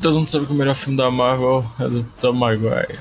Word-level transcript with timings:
Todo 0.00 0.16
mundo 0.16 0.26
sabe 0.28 0.46
que 0.46 0.52
o 0.52 0.56
melhor 0.56 0.74
filme 0.74 0.96
da 0.96 1.10
Marvel 1.10 1.64
é 1.78 1.88
do 1.88 2.02
Tom 2.18 2.32
Maguire. 2.32 2.98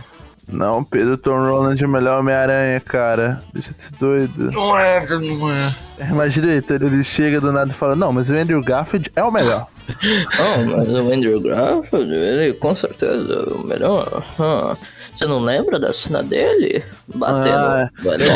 Não, 0.51 0.83
Pedro 0.83 1.15
Tom 1.15 1.37
Holland 1.47 1.81
é 1.81 1.85
o 1.85 1.89
melhor 1.89 2.19
Homem-Aranha, 2.19 2.79
cara. 2.79 3.41
Deixa 3.53 3.69
esse 3.69 3.93
doido. 3.93 4.51
Não 4.51 4.77
é, 4.77 5.05
não 5.19 5.51
é. 5.51 5.75
Imagina 6.09 6.51
ele, 6.51 6.65
ele 6.69 7.03
chega 7.03 7.39
do 7.39 7.51
nada 7.51 7.69
e 7.69 7.73
fala, 7.73 7.95
não, 7.95 8.11
mas 8.11 8.29
o 8.31 8.33
Andrew 8.33 8.61
Garfield 8.63 9.11
é 9.15 9.23
o 9.23 9.31
melhor. 9.31 9.67
Oh, 9.87 10.65
mas 10.75 10.89
o 10.89 11.13
Andrew 11.13 11.39
Garfield, 11.41 12.11
ele 12.11 12.53
com 12.53 12.75
certeza 12.75 13.31
é 13.31 13.53
o 13.53 13.63
melhor. 13.63 14.25
Ah, 14.39 14.75
você 15.13 15.25
não 15.25 15.39
lembra 15.39 15.79
da 15.79 15.91
cena 15.91 16.23
dele? 16.23 16.83
Batendo. 17.07 17.55
Ah. 17.55 17.89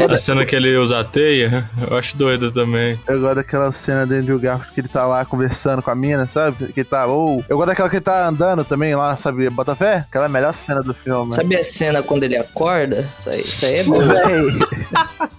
A 0.10 0.18
cena 0.18 0.46
que 0.46 0.55
ele 0.55 0.76
usa 0.78 1.00
a 1.00 1.04
teia, 1.04 1.70
eu 1.90 1.98
acho 1.98 2.18
doido 2.18 2.52
também. 2.52 3.00
Eu 3.08 3.20
gosto 3.22 3.36
daquela 3.36 3.72
cena 3.72 4.05
do 4.05 4.14
Andrew 4.14 4.40
Garfield 4.40 4.73
que 4.73 4.82
ele 4.82 4.88
tá 4.88 5.05
lá 5.05 5.23
conversando 5.26 5.82
com 5.82 5.91
a 5.91 5.96
mina, 5.96 6.28
sabe? 6.28 6.72
Que 6.73 6.81
ele 6.81 6.90
tá, 6.90 7.05
ou... 7.05 7.44
Eu 7.48 7.58
gosto 7.58 7.67
daquela 7.70 7.90
que 7.90 7.95
ele 7.98 8.04
tá 8.04 8.28
andando 8.28 8.64
também 8.64 8.95
lá, 8.95 9.16
sabe? 9.16 9.50
Bota 9.50 9.76
fé? 9.76 10.05
Aquela 10.09 10.26
é 10.26 10.28
a 10.28 10.30
melhor 10.30 10.54
cena 10.54 10.81
do 10.81 10.94
filme. 10.94 11.36
Sabe 11.36 11.55
a 11.55 11.64
cena 11.64 12.04
quando 12.04 12.23
ele 12.23 12.38
acorda? 12.38 13.08
Isso 13.20 13.30
aí, 13.30 13.42
isso 13.42 13.66
aí 13.66 13.76
é 13.80 13.84
bom. 13.86 15.30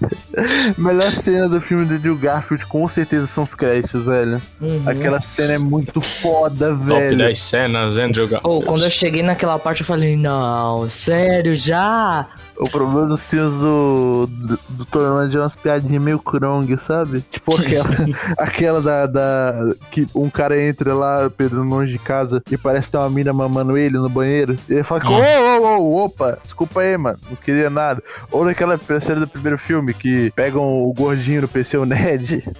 Melhor 0.77 1.11
cena 1.13 1.49
do 1.49 1.61
filme 1.61 1.85
do 1.85 1.95
Andrew 1.95 2.17
Garfield, 2.17 2.67
com 2.67 2.89
certeza, 2.89 3.27
são 3.27 3.45
os 3.45 3.55
créditos, 3.55 4.07
velho. 4.07 4.41
Uhum. 4.61 4.83
Aquela 4.87 5.21
cena 5.21 5.55
é 5.55 5.59
muito 5.59 6.01
foda, 6.01 6.71
Top 6.71 6.99
velho. 6.99 7.19
10 7.19 7.39
cenas, 7.39 7.97
Andrew 7.97 8.29
Garfield. 8.29 8.65
quando 8.67 8.85
eu 8.85 8.91
cheguei 8.91 9.23
naquela 9.23 9.59
parte 9.59 9.81
eu 9.81 9.87
falei, 9.87 10.17
não, 10.17 10.89
sério, 10.89 11.55
já? 11.55 12.27
O 12.57 12.71
problema 12.71 13.07
dos 13.07 13.29
filmes 13.29 13.55
do, 13.59 14.29
do, 14.31 14.59
do 14.69 14.85
Tornado 14.85 15.37
é 15.37 15.41
umas 15.41 15.57
piadinhas 15.57 16.03
meio 16.03 16.19
crong, 16.19 16.77
sabe? 16.79 17.25
Tipo 17.31 17.61
aquela, 17.61 17.89
aquela 18.39 18.83
da, 18.83 19.07
da. 19.07 19.75
que 19.91 20.07
um 20.15 20.31
cara 20.31 20.61
entra 20.63 20.95
lá, 20.95 21.29
Pedro, 21.31 21.63
longe 21.63 21.93
de 21.93 21.99
casa, 21.99 22.43
e 22.51 22.57
parece 22.57 22.91
ter 22.91 22.99
uma 22.99 23.11
mina 23.11 23.33
mamando 23.33 23.77
ele 23.77 23.99
no 23.99 24.09
banheiro. 24.09 24.57
E 24.69 24.75
ele 24.75 24.85
fala. 24.85 25.03
Ô, 25.05 25.63
ô, 25.63 25.79
ô, 25.79 26.05
opa, 26.05 26.39
desculpa 26.43 26.81
aí, 26.81 26.97
mano, 26.97 27.19
não 27.29 27.37
queria 27.37 27.69
nada. 27.69 28.03
Ou 28.31 28.45
naquela 28.45 28.79
cena 29.01 29.21
do 29.21 29.29
primeiro 29.29 29.59
filme 29.59 29.93
que 29.93 30.31
pegam 30.37 30.63
o 30.63 30.93
gordinho 30.93 31.43
no 31.43 31.49
PC, 31.49 31.77
o 31.77 31.85
Ned. 31.85 32.45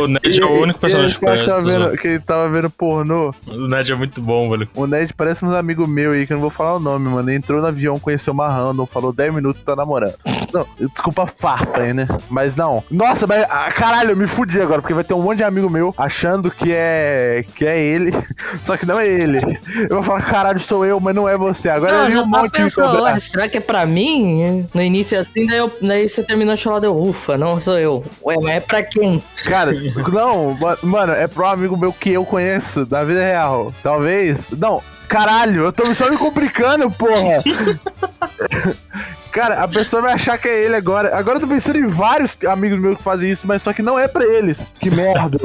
O 0.00 0.06
Ned 0.06 0.40
é 0.40 0.44
o 0.44 0.62
único 0.62 0.80
personagem 0.80 1.10
e 1.10 1.18
que 1.18 1.20
que 1.20 1.26
conhece. 1.26 1.48
tava 1.48 1.62
vendo, 1.62 1.98
que 1.98 2.08
ele 2.08 2.20
tava 2.20 2.48
vendo 2.48 2.70
pornô. 2.70 3.34
O 3.46 3.68
Ned 3.68 3.92
é 3.92 3.94
muito 3.94 4.22
bom, 4.22 4.50
velho. 4.50 4.68
O 4.74 4.86
Ned 4.86 5.12
parece 5.14 5.44
uns 5.44 5.54
amigos 5.54 5.88
meus 5.88 6.14
aí, 6.14 6.26
que 6.26 6.32
eu 6.32 6.36
não 6.36 6.42
vou 6.42 6.50
falar 6.50 6.76
o 6.76 6.80
nome, 6.80 7.08
mano. 7.08 7.28
Ele 7.28 7.36
entrou 7.36 7.60
no 7.60 7.66
avião, 7.66 7.98
conheceu 7.98 8.32
uma 8.32 8.48
random, 8.82 8.86
falou 8.86 9.12
10 9.12 9.32
minutos 9.34 9.62
tá 9.64 9.74
namorando. 9.76 10.14
Não, 10.52 10.66
desculpa 10.78 11.26
farpa 11.26 11.80
aí, 11.80 11.92
né? 11.94 12.06
Mas 12.28 12.54
não. 12.54 12.82
Nossa, 12.90 13.26
mas 13.26 13.44
ah, 13.48 13.70
caralho, 13.72 14.10
eu 14.10 14.16
me 14.16 14.26
fudi 14.26 14.60
agora, 14.60 14.80
porque 14.80 14.94
vai 14.94 15.04
ter 15.04 15.14
um 15.14 15.22
monte 15.22 15.38
de 15.38 15.44
amigo 15.44 15.70
meu 15.70 15.94
achando 15.96 16.50
que 16.50 16.72
é 16.72 17.44
que 17.54 17.64
é 17.66 17.80
ele, 17.80 18.12
só 18.62 18.76
que 18.76 18.84
não 18.86 18.98
é 18.98 19.06
ele. 19.06 19.40
Eu 19.88 19.96
vou 19.96 20.02
falar, 20.02 20.22
caralho, 20.22 20.60
sou 20.60 20.84
eu, 20.84 21.00
mas 21.00 21.14
não 21.14 21.28
é 21.28 21.36
você. 21.36 21.68
Agora 21.68 21.92
Não, 21.92 21.98
eu 22.00 22.04
eu 22.06 22.10
já 22.10 22.22
um 22.22 22.30
tava 22.30 22.42
monte 22.42 22.52
de 22.56 22.62
pensando. 22.62 23.02
"Ué, 23.02 23.18
será 23.18 23.48
que 23.48 23.58
é 23.58 23.60
pra 23.60 23.86
mim? 23.86 24.66
No 24.74 24.82
início 24.82 25.18
assim, 25.18 25.46
daí, 25.46 25.58
eu, 25.58 25.72
daí 25.80 26.08
você 26.08 26.22
terminou 26.22 26.54
de 26.54 26.62
falar, 26.62 26.80
deu 26.80 26.96
ufa, 26.96 27.38
não 27.38 27.60
sou 27.60 27.78
eu. 27.78 28.04
Ué, 28.24 28.36
mas 28.42 28.56
é 28.56 28.60
pra 28.60 28.82
quem? 28.82 29.22
Cara, 29.44 29.72
não, 30.12 30.54
ma- 30.60 30.78
mano, 30.82 31.12
é 31.12 31.26
pro 31.26 31.46
amigo 31.46 31.76
meu 31.76 31.92
que 31.92 32.10
eu 32.12 32.24
conheço 32.24 32.84
da 32.84 33.04
vida 33.04 33.20
real. 33.24 33.72
Talvez. 33.82 34.48
Não, 34.58 34.82
caralho, 35.12 35.64
eu 35.64 35.72
tô 35.72 35.84
só 35.94 36.10
me 36.10 36.16
complicando, 36.16 36.90
porra. 36.90 37.42
Cara, 39.30 39.62
a 39.62 39.68
pessoa 39.68 40.02
vai 40.02 40.12
achar 40.14 40.38
que 40.38 40.48
é 40.48 40.64
ele 40.64 40.76
agora. 40.76 41.16
Agora 41.16 41.36
eu 41.36 41.40
tô 41.40 41.48
pensando 41.48 41.78
em 41.78 41.86
vários 41.86 42.36
amigos 42.46 42.78
meus 42.78 42.96
que 42.98 43.02
fazem 43.02 43.30
isso, 43.30 43.46
mas 43.46 43.62
só 43.62 43.72
que 43.72 43.82
não 43.82 43.98
é 43.98 44.06
pra 44.06 44.24
eles. 44.24 44.74
Que 44.78 44.90
merda. 44.90 45.38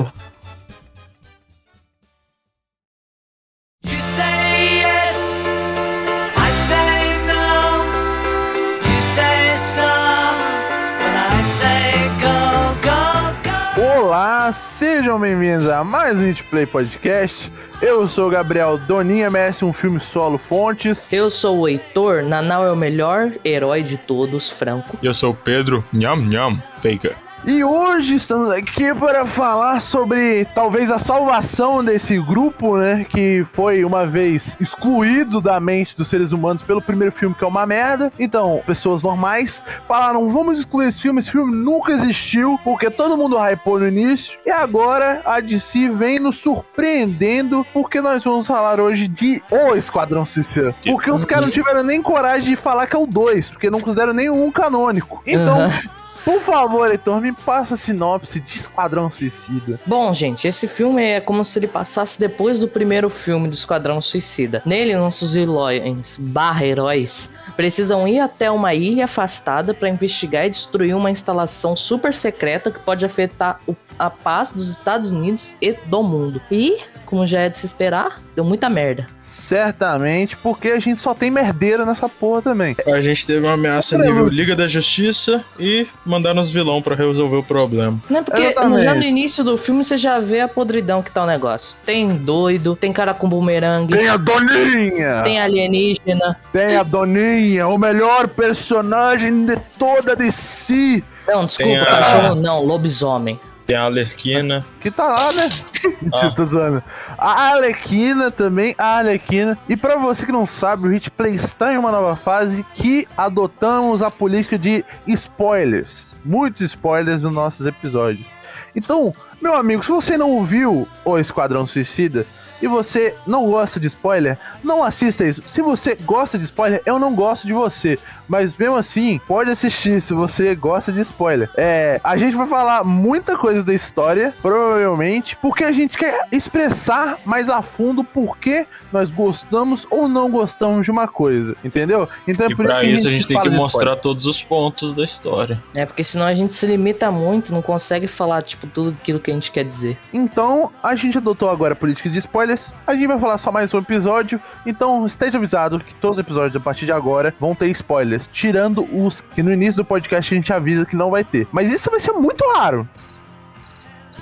Olá, 14.47 14.53
sejam 14.53 15.19
bem-vindos 15.19 15.67
a 15.67 15.83
mais 15.83 16.19
um 16.19 16.23
Hit 16.23 16.41
Play 16.45 16.65
Podcast. 16.65 17.51
Eu 17.81 18.07
sou 18.07 18.29
o 18.29 18.31
Gabriel 18.31 18.77
Doninha 18.77 19.29
Messi, 19.29 19.65
um 19.65 19.73
filme 19.73 19.99
solo 19.99 20.37
fontes. 20.37 21.09
Eu 21.11 21.29
sou 21.29 21.59
o 21.59 21.67
Heitor, 21.67 22.23
Nanau 22.23 22.65
é 22.65 22.71
o 22.71 22.75
melhor 22.75 23.29
herói 23.43 23.83
de 23.83 23.97
todos, 23.97 24.49
Franco. 24.49 24.97
E 25.01 25.05
eu 25.05 25.13
sou 25.13 25.33
o 25.33 25.35
Pedro. 25.35 25.83
Nham, 25.91 26.15
nham. 26.15 26.63
Faker. 26.79 27.26
E 27.47 27.63
hoje 27.63 28.15
estamos 28.15 28.51
aqui 28.51 28.93
para 28.93 29.25
falar 29.25 29.81
sobre 29.81 30.43
talvez 30.53 30.91
a 30.91 30.99
salvação 30.99 31.81
desse 31.81 32.19
grupo, 32.19 32.75
né? 32.75 33.05
Que 33.07 33.45
foi 33.45 33.85
uma 33.85 34.05
vez 34.05 34.57
excluído 34.59 35.39
da 35.39 35.57
mente 35.57 35.95
dos 35.95 36.09
seres 36.09 36.33
humanos 36.33 36.61
pelo 36.61 36.81
primeiro 36.81 37.15
filme, 37.15 37.33
que 37.33 37.45
é 37.45 37.47
uma 37.47 37.65
merda. 37.65 38.11
Então, 38.19 38.61
pessoas 38.65 39.01
normais 39.01 39.63
falaram: 39.87 40.29
vamos 40.29 40.59
excluir 40.59 40.89
esse 40.89 41.01
filme, 41.01 41.19
esse 41.19 41.31
filme 41.31 41.55
nunca 41.55 41.93
existiu, 41.93 42.59
porque 42.65 42.89
todo 42.89 43.15
mundo 43.17 43.37
hypou 43.37 43.79
no 43.79 43.87
início. 43.87 44.37
E 44.45 44.51
agora 44.51 45.21
a 45.23 45.39
DC 45.39 45.89
vem 45.91 46.19
nos 46.19 46.39
surpreendendo, 46.39 47.65
porque 47.73 48.01
nós 48.01 48.25
vamos 48.25 48.45
falar 48.45 48.81
hoje 48.81 49.07
de 49.07 49.41
O 49.49 49.73
Esquadrão 49.73 50.25
Suicida. 50.25 50.75
Porque 50.85 51.09
os 51.09 51.23
caras 51.23 51.45
não 51.45 51.51
tiveram 51.53 51.81
nem 51.81 52.01
coragem 52.01 52.49
de 52.49 52.55
falar 52.57 52.87
que 52.87 52.95
é 52.97 52.99
o 52.99 53.07
2, 53.07 53.51
porque 53.51 53.69
não 53.69 53.79
consideram 53.79 54.11
nenhum 54.11 54.51
canônico. 54.51 55.23
Então. 55.25 55.61
Aham. 55.61 56.06
Por 56.27 56.41
favor, 56.41 56.91
Heitor, 56.91 57.21
me 57.21 57.31
passa 57.31 57.75
a 57.75 57.77
sinopse 57.77 58.41
de 58.41 58.57
Esquadrão 58.57 59.09
Suicida. 59.09 59.79
Bom, 59.85 60.13
gente, 60.13 60.45
esse 60.45 60.67
filme 60.67 61.01
é 61.01 61.21
como 61.21 61.45
se 61.45 61.57
ele 61.57 61.69
passasse 61.69 62.19
depois 62.19 62.59
do 62.59 62.67
primeiro 62.67 63.09
filme 63.09 63.47
do 63.47 63.53
Esquadrão 63.53 64.01
Suicida. 64.01 64.61
Nele, 64.65 64.97
nossos 64.97 65.35
vilões 65.35 66.17
barra 66.19 66.65
heróis 66.65 67.31
precisam 67.55 68.05
ir 68.05 68.19
até 68.19 68.51
uma 68.51 68.73
ilha 68.73 69.05
afastada 69.05 69.73
para 69.73 69.87
investigar 69.87 70.45
e 70.45 70.49
destruir 70.49 70.93
uma 70.93 71.09
instalação 71.09 71.77
super 71.77 72.13
secreta 72.13 72.71
que 72.71 72.79
pode 72.79 73.05
afetar 73.05 73.61
o- 73.65 73.73
a 73.97 74.09
paz 74.09 74.51
dos 74.51 74.69
Estados 74.69 75.11
Unidos 75.11 75.55
e 75.61 75.71
do 75.71 76.03
mundo. 76.03 76.41
E, 76.51 76.77
como 77.07 77.25
já 77.25 77.39
é 77.41 77.49
de 77.49 77.57
se 77.57 77.65
esperar, 77.65 78.21
deu 78.35 78.43
muita 78.43 78.69
merda. 78.69 79.07
Certamente, 79.21 80.35
porque 80.37 80.69
a 80.69 80.79
gente 80.79 80.99
só 80.99 81.13
tem 81.13 81.31
merdeira 81.31 81.85
nessa 81.85 82.07
porra 82.07 82.41
também. 82.41 82.75
A 82.85 83.01
gente 83.01 83.25
teve 83.25 83.45
uma 83.45 83.53
ameaça 83.53 83.97
nível 83.97 84.27
Liga 84.27 84.55
da 84.55 84.67
Justiça 84.67 85.43
e 85.59 85.87
mandaram 86.05 86.39
os 86.39 86.53
vilão 86.53 86.81
pra 86.81 86.95
resolver 86.95 87.37
o 87.37 87.43
problema. 87.43 87.99
Né? 88.09 88.21
Porque 88.21 88.41
Exatamente. 88.41 88.83
já 88.83 88.93
no 88.93 89.03
início 89.03 89.43
do 89.43 89.57
filme 89.57 89.83
você 89.83 89.97
já 89.97 90.19
vê 90.19 90.41
a 90.41 90.47
podridão 90.47 91.01
que 91.01 91.09
tá 91.11 91.23
o 91.23 91.27
negócio. 91.27 91.79
Tem 91.85 92.15
doido, 92.15 92.75
tem 92.75 92.91
cara 92.93 93.13
com 93.13 93.27
bumerangue, 93.27 93.95
Tem 93.97 94.07
a 94.09 94.17
Doninha! 94.17 95.21
tem 95.23 95.39
alienígena. 95.39 96.37
Tem 96.51 96.75
a 96.75 96.83
Doninha, 96.83 97.67
o 97.67 97.77
melhor 97.77 98.27
personagem 98.27 99.45
de 99.45 99.55
toda 99.79 100.15
DC. 100.15 101.03
Não, 101.27 101.45
desculpa, 101.45 101.81
a- 101.81 101.85
cachorro 101.85 102.35
não, 102.35 102.63
lobisomem. 102.63 103.39
Tem 103.67 103.75
a 103.75 103.83
Alerquina. 103.83 104.65
Que 104.79 104.89
tá 104.89 105.07
lá, 105.07 105.33
né? 105.33 105.49
Tô 106.33 106.45
zoando. 106.45 106.81
A 107.17 107.51
Arlequina 107.51 108.31
também, 108.31 108.73
a 108.77 108.99
Arlequina. 108.99 109.57
E 109.67 109.75
pra 109.75 109.97
você 109.97 110.25
que 110.25 110.31
não 110.31 110.47
sabe, 110.47 110.87
o 110.87 110.91
Hit 110.91 111.11
Play 111.11 111.35
está 111.35 111.73
em 111.73 111.77
uma 111.77 111.91
nova 111.91 112.15
fase 112.15 112.65
que 112.73 113.05
adotamos 113.17 114.01
a 114.01 114.09
política 114.09 114.57
de 114.57 114.85
spoilers. 115.05 116.15
Muitos 116.23 116.61
spoilers 116.61 117.23
nos 117.23 117.33
nossos 117.33 117.65
episódios. 117.65 118.27
Então, 118.73 119.13
meu 119.41 119.57
amigo, 119.57 119.83
se 119.83 119.89
você 119.89 120.17
não 120.17 120.43
viu 120.45 120.87
o 121.03 121.17
Esquadrão 121.17 121.67
Suicida 121.67 122.25
e 122.61 122.67
você 122.67 123.15
não 123.25 123.45
gosta 123.49 123.79
de 123.79 123.87
spoiler, 123.87 124.37
não 124.63 124.83
assista 124.83 125.25
isso. 125.25 125.41
Se 125.45 125.61
você 125.61 125.95
gosta 125.95 126.37
de 126.37 126.45
spoiler, 126.45 126.81
eu 126.85 126.99
não 126.99 127.13
gosto 127.15 127.45
de 127.47 127.53
você. 127.53 127.97
Mas 128.27 128.53
mesmo 128.53 128.75
assim, 128.75 129.21
pode 129.27 129.49
assistir 129.49 130.01
se 130.01 130.13
você 130.13 130.53
gosta 130.53 130.91
de 130.91 130.99
spoiler. 131.01 131.49
É, 131.55 131.99
a 132.03 132.17
gente 132.17 132.35
vai 132.35 132.45
falar 132.47 132.83
muita 132.83 133.37
coisa 133.37 133.63
da 133.63 133.73
história, 133.73 134.33
provavelmente, 134.41 135.35
porque 135.37 135.63
a 135.63 135.71
gente 135.71 135.97
quer 135.97 136.27
expressar 136.31 137.19
mais 137.25 137.49
a 137.49 137.61
fundo 137.61 138.03
por 138.03 138.37
que 138.37 138.65
nós 138.91 139.09
gostamos 139.11 139.85
ou 139.89 140.07
não 140.07 140.29
gostamos 140.29 140.85
de 140.85 140.91
uma 140.91 141.07
coisa, 141.07 141.55
entendeu? 141.63 142.07
Então 142.27 142.45
é 142.47 142.49
E 142.51 142.55
por 142.55 142.65
isso 142.65 142.73
pra 142.73 142.81
que 142.81 142.87
isso 142.87 143.07
a 143.07 143.11
gente 143.11 143.27
tem 143.27 143.39
que 143.41 143.49
mostrar 143.49 143.91
spoiler. 143.91 144.01
todos 144.01 144.25
os 144.25 144.43
pontos 144.43 144.93
da 144.93 145.03
história. 145.03 145.61
É, 145.73 145.85
porque 145.85 146.03
senão 146.03 146.25
a 146.25 146.33
gente 146.33 146.53
se 146.53 146.65
limita 146.65 147.09
muito, 147.11 147.53
não 147.53 147.61
consegue 147.61 148.07
falar, 148.07 148.41
tipo, 148.41 148.67
tudo 148.67 148.89
aquilo 148.89 149.19
que 149.19 149.31
a 149.31 149.33
gente 149.33 149.51
quer 149.51 149.63
dizer. 149.63 149.97
Então, 150.13 150.71
a 150.83 150.95
gente 150.95 151.17
adotou 151.17 151.49
agora 151.49 151.73
a 151.73 151.75
política 151.75 152.09
de 152.09 152.17
spoilers. 152.55 152.73
A 152.85 152.93
gente 152.93 153.07
vai 153.07 153.19
falar 153.19 153.37
só 153.37 153.51
mais 153.51 153.73
um 153.73 153.79
episódio. 153.79 154.39
Então, 154.65 155.05
esteja 155.05 155.37
avisado 155.37 155.79
que 155.79 155.95
todos 155.95 156.17
os 156.17 156.23
episódios 156.23 156.55
a 156.55 156.59
partir 156.59 156.85
de 156.85 156.91
agora 156.91 157.33
vão 157.39 157.53
ter 157.53 157.67
spoilers. 157.67 158.29
Tirando 158.31 158.87
os 158.95 159.21
que 159.21 159.43
no 159.43 159.51
início 159.51 159.77
do 159.77 159.85
podcast 159.85 160.33
a 160.33 160.37
gente 160.37 160.53
avisa 160.53 160.85
que 160.85 160.95
não 160.95 161.11
vai 161.11 161.23
ter. 161.23 161.47
Mas 161.51 161.71
isso 161.71 161.89
vai 161.89 161.99
ser 161.99 162.13
muito 162.13 162.43
raro. 162.55 162.87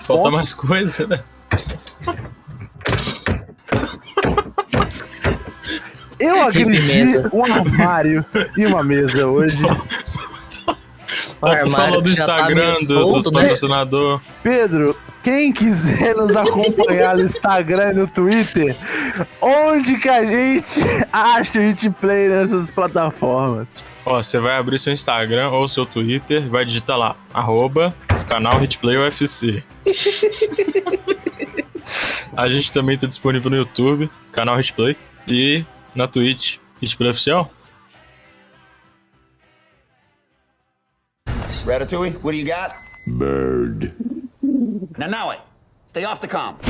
Falta 0.05 0.23
Ponto. 0.23 0.35
mais 0.35 0.53
coisa, 0.53 1.07
né? 1.07 1.23
Eu 6.19 6.43
agredi 6.43 7.17
um 7.31 7.43
armário 7.43 8.25
e 8.57 8.65
uma 8.65 8.83
mesa 8.83 9.27
hoje. 9.27 9.57
Tu 11.63 11.71
falou 11.71 12.01
do 12.01 12.03
tá 12.03 12.09
Instagram, 12.09 12.73
meio 12.73 12.87
do, 12.87 13.11
dos 13.11 13.31
né? 13.31 13.41
patrocinadores. 13.41 14.21
Pedro, 14.41 14.97
quem 15.25 15.51
quiser 15.51 16.15
nos 16.15 16.35
acompanhar 16.37 17.17
no 17.17 17.23
Instagram 17.23 17.93
e 17.93 17.95
no 17.95 18.07
Twitter, 18.07 18.75
Onde 19.41 19.97
que 19.97 20.07
a 20.07 20.23
gente 20.23 20.79
acha 21.11 21.57
o 21.57 21.63
Hitplay 21.63 22.29
nessas 22.29 22.69
plataformas? 22.69 23.67
Ó, 24.05 24.21
você 24.21 24.39
vai 24.39 24.55
abrir 24.55 24.77
seu 24.77 24.93
Instagram 24.93 25.49
ou 25.49 25.67
seu 25.67 25.83
Twitter, 25.83 26.47
vai 26.47 26.63
digitar 26.63 26.95
lá, 26.95 27.15
arroba, 27.33 27.95
canal 28.27 28.61
Hitplay 28.61 28.97
UFC. 28.97 29.61
A 32.37 32.47
gente 32.49 32.71
também 32.71 32.97
tá 32.97 33.07
disponível 33.07 33.49
no 33.49 33.57
YouTube, 33.57 34.11
canal 34.31 34.59
Hitplay, 34.59 34.95
e 35.27 35.65
na 35.95 36.07
Twitch, 36.07 36.57
Hitplay 36.81 37.09
Oficial. 37.09 37.51
Ratatouille, 41.65 42.15
what 42.21 42.31
do 42.31 42.37
you 42.37 42.45
got? 42.45 42.75
Bird. 43.07 44.14
Now, 44.97 45.31
it. 45.31 45.39
Stay 45.87 46.05
off 46.05 46.21
the 46.21 46.27
comp. 46.27 46.61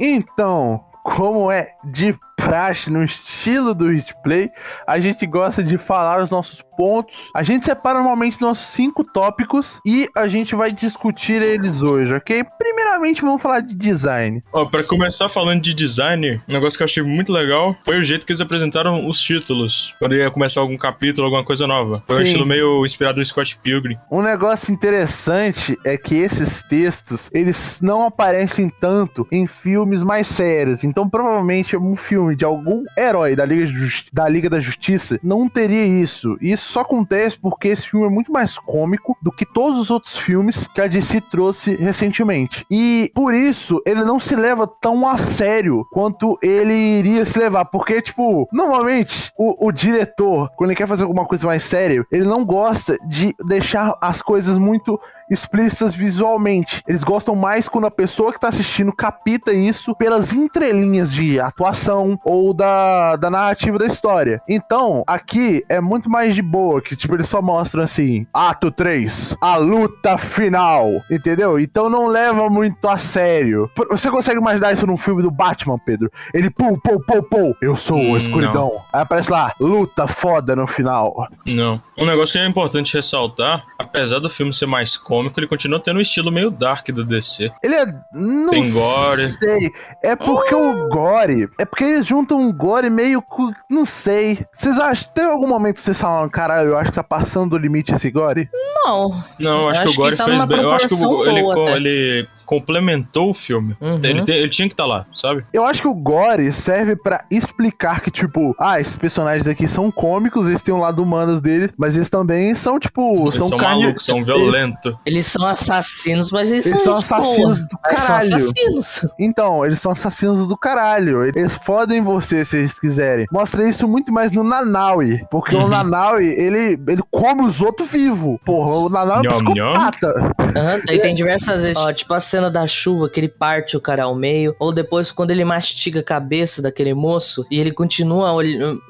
Então, 0.00 0.82
como 1.04 1.52
é 1.52 1.68
de 1.84 2.18
praxe 2.44 2.90
no 2.90 3.04
estilo 3.04 3.74
do 3.74 3.92
Hitplay, 3.92 4.50
a 4.86 4.98
gente 4.98 5.26
gosta 5.26 5.62
de 5.62 5.78
falar 5.78 6.22
os 6.22 6.30
nossos 6.30 6.62
pontos. 6.76 7.30
A 7.34 7.42
gente 7.42 7.64
separa 7.64 7.98
normalmente 7.98 8.40
nossos 8.40 8.66
cinco 8.66 9.04
tópicos 9.04 9.78
e 9.86 10.08
a 10.16 10.26
gente 10.26 10.54
vai 10.54 10.72
discutir 10.72 11.40
eles 11.40 11.80
hoje, 11.80 12.14
ok? 12.14 12.44
Primeiramente, 12.58 13.22
vamos 13.22 13.40
falar 13.40 13.60
de 13.60 13.74
design. 13.74 14.42
Ó, 14.52 14.64
pra 14.64 14.82
começar 14.82 15.28
falando 15.28 15.62
de 15.62 15.72
design, 15.74 16.42
um 16.48 16.52
negócio 16.52 16.76
que 16.76 16.82
eu 16.82 16.86
achei 16.86 17.02
muito 17.02 17.32
legal 17.32 17.76
foi 17.84 17.98
o 17.98 18.02
jeito 18.02 18.26
que 18.26 18.32
eles 18.32 18.40
apresentaram 18.40 19.08
os 19.08 19.20
títulos. 19.20 19.94
Quando 19.98 20.16
ia 20.16 20.30
começar 20.30 20.60
algum 20.60 20.76
capítulo, 20.76 21.26
alguma 21.26 21.44
coisa 21.44 21.66
nova. 21.66 22.02
Foi 22.06 22.16
um 22.16 22.18
Sim. 22.18 22.24
estilo 22.24 22.46
meio 22.46 22.84
inspirado 22.84 23.18
no 23.18 23.24
Scott 23.24 23.58
Pilgrim. 23.62 23.96
Um 24.10 24.22
negócio 24.22 24.72
interessante 24.72 25.78
é 25.84 25.96
que 25.96 26.16
esses 26.16 26.62
textos, 26.62 27.30
eles 27.32 27.78
não 27.80 28.04
aparecem 28.04 28.68
tanto 28.68 29.26
em 29.30 29.46
filmes 29.46 30.02
mais 30.02 30.26
sérios. 30.26 30.82
Então, 30.82 31.08
provavelmente, 31.08 31.76
um 31.76 31.94
filme 31.94 32.31
de 32.34 32.44
algum 32.44 32.84
herói 32.96 33.36
da 33.36 33.44
Liga, 33.44 33.70
da 34.12 34.28
Liga 34.28 34.50
da 34.50 34.60
Justiça 34.60 35.18
não 35.22 35.48
teria 35.48 35.84
isso. 35.84 36.36
E 36.40 36.52
isso 36.52 36.72
só 36.72 36.80
acontece 36.80 37.38
porque 37.38 37.68
esse 37.68 37.88
filme 37.88 38.06
é 38.06 38.10
muito 38.10 38.32
mais 38.32 38.58
cômico 38.58 39.16
do 39.22 39.32
que 39.32 39.46
todos 39.46 39.80
os 39.80 39.90
outros 39.90 40.16
filmes 40.16 40.66
que 40.68 40.80
a 40.80 40.86
DC 40.86 41.20
trouxe 41.22 41.74
recentemente. 41.76 42.64
E, 42.70 43.10
por 43.14 43.34
isso, 43.34 43.80
ele 43.86 44.04
não 44.04 44.18
se 44.20 44.34
leva 44.34 44.66
tão 44.66 45.06
a 45.06 45.18
sério 45.18 45.86
quanto 45.90 46.38
ele 46.42 46.72
iria 46.72 47.24
se 47.24 47.38
levar. 47.38 47.64
Porque, 47.66 48.00
tipo, 48.00 48.48
normalmente, 48.52 49.32
o, 49.38 49.68
o 49.68 49.72
diretor, 49.72 50.50
quando 50.56 50.70
ele 50.70 50.76
quer 50.76 50.88
fazer 50.88 51.02
alguma 51.02 51.24
coisa 51.24 51.46
mais 51.46 51.64
séria, 51.64 52.04
ele 52.10 52.24
não 52.24 52.44
gosta 52.44 52.96
de 53.06 53.34
deixar 53.46 53.96
as 54.00 54.22
coisas 54.22 54.56
muito 54.56 54.98
explícitas 55.32 55.94
visualmente. 55.94 56.82
Eles 56.86 57.02
gostam 57.02 57.34
mais 57.34 57.68
quando 57.68 57.86
a 57.86 57.90
pessoa 57.90 58.32
que 58.32 58.40
tá 58.40 58.48
assistindo 58.48 58.92
capta 58.92 59.52
isso 59.52 59.94
pelas 59.94 60.32
entrelinhas 60.32 61.12
de 61.12 61.40
atuação 61.40 62.18
ou 62.24 62.52
da, 62.52 63.16
da 63.16 63.30
narrativa 63.30 63.78
da 63.78 63.86
história. 63.86 64.40
Então, 64.48 65.02
aqui 65.06 65.64
é 65.68 65.80
muito 65.80 66.10
mais 66.10 66.34
de 66.34 66.42
boa, 66.42 66.82
que 66.82 66.94
tipo, 66.94 67.14
eles 67.14 67.28
só 67.28 67.40
mostram 67.40 67.82
assim, 67.82 68.26
ato 68.32 68.70
3, 68.70 69.36
a 69.40 69.56
luta 69.56 70.18
final, 70.18 70.86
entendeu? 71.10 71.58
Então 71.58 71.88
não 71.88 72.08
leva 72.08 72.48
muito 72.50 72.86
a 72.88 72.98
sério. 72.98 73.70
Você 73.90 74.10
consegue 74.10 74.38
imaginar 74.38 74.72
isso 74.72 74.86
num 74.86 74.98
filme 74.98 75.22
do 75.22 75.30
Batman, 75.30 75.78
Pedro? 75.78 76.10
Ele 76.34 76.50
pum, 76.50 76.78
pum, 76.78 76.98
pum, 77.00 77.22
pum, 77.22 77.54
eu 77.60 77.76
sou 77.76 78.02
Hum, 78.02 78.14
a 78.14 78.18
escuridão. 78.18 78.82
Aí 78.92 79.02
aparece 79.02 79.30
lá, 79.30 79.54
luta 79.60 80.06
foda 80.06 80.56
no 80.56 80.66
final. 80.66 81.26
Não. 81.46 81.80
Um 81.96 82.04
negócio 82.04 82.32
que 82.32 82.38
é 82.38 82.46
importante 82.46 82.94
ressaltar, 82.94 83.64
apesar 83.78 84.18
do 84.18 84.28
filme 84.28 84.52
ser 84.52 84.66
mais 84.66 84.96
cômico, 84.96 85.21
ele 85.36 85.46
continua 85.46 85.80
tendo 85.80 85.98
um 85.98 86.00
estilo 86.00 86.30
meio 86.30 86.50
dark 86.50 86.88
do 86.90 87.04
DC. 87.04 87.50
Ele 87.62 87.74
é. 87.74 87.86
Não 88.12 88.50
Tem 88.50 88.70
gore. 88.70 89.28
sei. 89.28 89.70
É 90.02 90.16
porque 90.16 90.54
o 90.54 90.88
gore. 90.88 91.48
É 91.58 91.64
porque 91.64 91.84
eles 91.84 92.06
juntam 92.06 92.40
um 92.40 92.52
gore 92.52 92.90
meio. 92.90 93.22
Não 93.68 93.84
sei. 93.84 94.38
Vocês 94.52 94.78
acham. 94.78 95.10
Tem 95.14 95.24
algum 95.24 95.46
momento 95.46 95.74
que 95.76 95.80
vocês 95.82 96.00
falam, 96.00 96.28
caralho, 96.28 96.70
eu 96.70 96.76
acho 96.76 96.90
que 96.90 96.96
tá 96.96 97.04
passando 97.04 97.50
do 97.50 97.58
limite 97.58 97.94
esse 97.94 98.10
gore? 98.10 98.48
Não. 98.52 99.22
Não, 99.38 99.62
eu 99.62 99.68
acho, 99.68 99.82
Eu 99.82 99.86
que 99.86 99.92
o 99.92 99.96
Gore 99.96 100.16
tá 100.16 100.24
fez 100.24 100.44
bem. 100.44 100.60
Eu 100.60 100.70
acho 100.72 100.88
que 100.88 100.94
ele, 100.94 101.40
ele 101.76 102.28
complementou 102.60 103.30
o 103.30 103.34
filme. 103.34 103.76
Uhum. 103.80 104.00
Ele, 104.02 104.22
tem- 104.22 104.36
ele 104.36 104.48
tinha 104.50 104.68
que 104.68 104.74
estar 104.74 104.86
lá, 104.86 105.06
sabe? 105.14 105.44
Eu 105.52 105.64
acho 105.64 105.80
que 105.82 105.88
o 105.88 105.94
gore 105.94 106.52
serve 106.52 106.96
pra 106.96 107.24
explicar 107.30 108.00
que, 108.00 108.10
tipo, 108.10 108.54
ah, 108.58 108.80
esses 108.80 108.96
personagens 108.96 109.46
aqui 109.46 109.66
são 109.66 109.90
cômicos, 109.90 110.46
eles 110.48 110.62
têm 110.62 110.74
um 110.74 110.78
lado 110.78 111.02
humanos 111.02 111.40
deles, 111.40 111.70
mas 111.76 111.96
eles 111.96 112.10
também 112.10 112.54
são, 112.54 112.78
tipo. 112.78 113.22
Eles 113.22 113.34
são, 113.36 113.50
carne- 113.56 113.82
malucos, 113.82 114.04
são 114.04 114.16
eles- 114.16 114.26
violentos. 114.26 114.94
Eles 115.06 115.26
são 115.26 115.46
assassinos, 115.46 116.30
mas 116.30 116.50
eles, 116.50 116.66
Eles 116.66 116.80
são, 116.80 116.98
são 117.00 117.18
gente 117.18 117.26
assassinos 117.26 117.58
boa. 117.58 117.68
do 117.70 117.78
caralho. 117.78 118.28
São 118.28 118.36
assassinos. 118.36 119.06
Então, 119.18 119.64
eles 119.64 119.80
são 119.80 119.92
assassinos 119.92 120.48
do 120.48 120.56
caralho. 120.56 121.24
Eles 121.24 121.54
fodem 121.54 122.00
você 122.02 122.44
se 122.44 122.56
eles 122.58 122.78
quiserem. 122.78 123.26
Mostra 123.32 123.68
isso 123.68 123.86
muito 123.88 124.12
mais 124.12 124.30
no 124.32 124.42
Nanaui. 124.44 125.24
Porque 125.30 125.54
Uhum. 125.54 125.64
o 125.64 125.68
Nanaui, 125.68 126.26
ele, 126.26 126.78
ele 126.88 127.02
come 127.10 127.42
os 127.42 127.60
outros 127.60 127.90
vivos. 127.90 128.38
Porra, 128.44 128.76
o 128.76 128.88
Nanaui 128.88 129.26
é 129.26 129.30
um 129.30 129.34
psicopata. 129.44 130.32
Aham, 130.56 130.80
daí 130.86 131.00
tem 131.00 131.14
diversas 131.14 131.62
vezes. 131.62 131.76
Ó, 131.76 131.92
tipo 131.92 132.12
a 132.14 132.20
cena 132.20 132.41
da 132.50 132.66
chuva, 132.66 133.08
que 133.08 133.18
ele 133.20 133.28
parte 133.28 133.76
o 133.76 133.80
cara 133.80 134.04
ao 134.04 134.14
meio. 134.14 134.54
Ou 134.58 134.72
depois 134.72 135.10
quando 135.12 135.30
ele 135.30 135.44
mastiga 135.44 136.00
a 136.00 136.02
cabeça 136.02 136.60
daquele 136.62 136.94
moço 136.94 137.44
e 137.50 137.58
ele 137.60 137.72
continua 137.72 138.32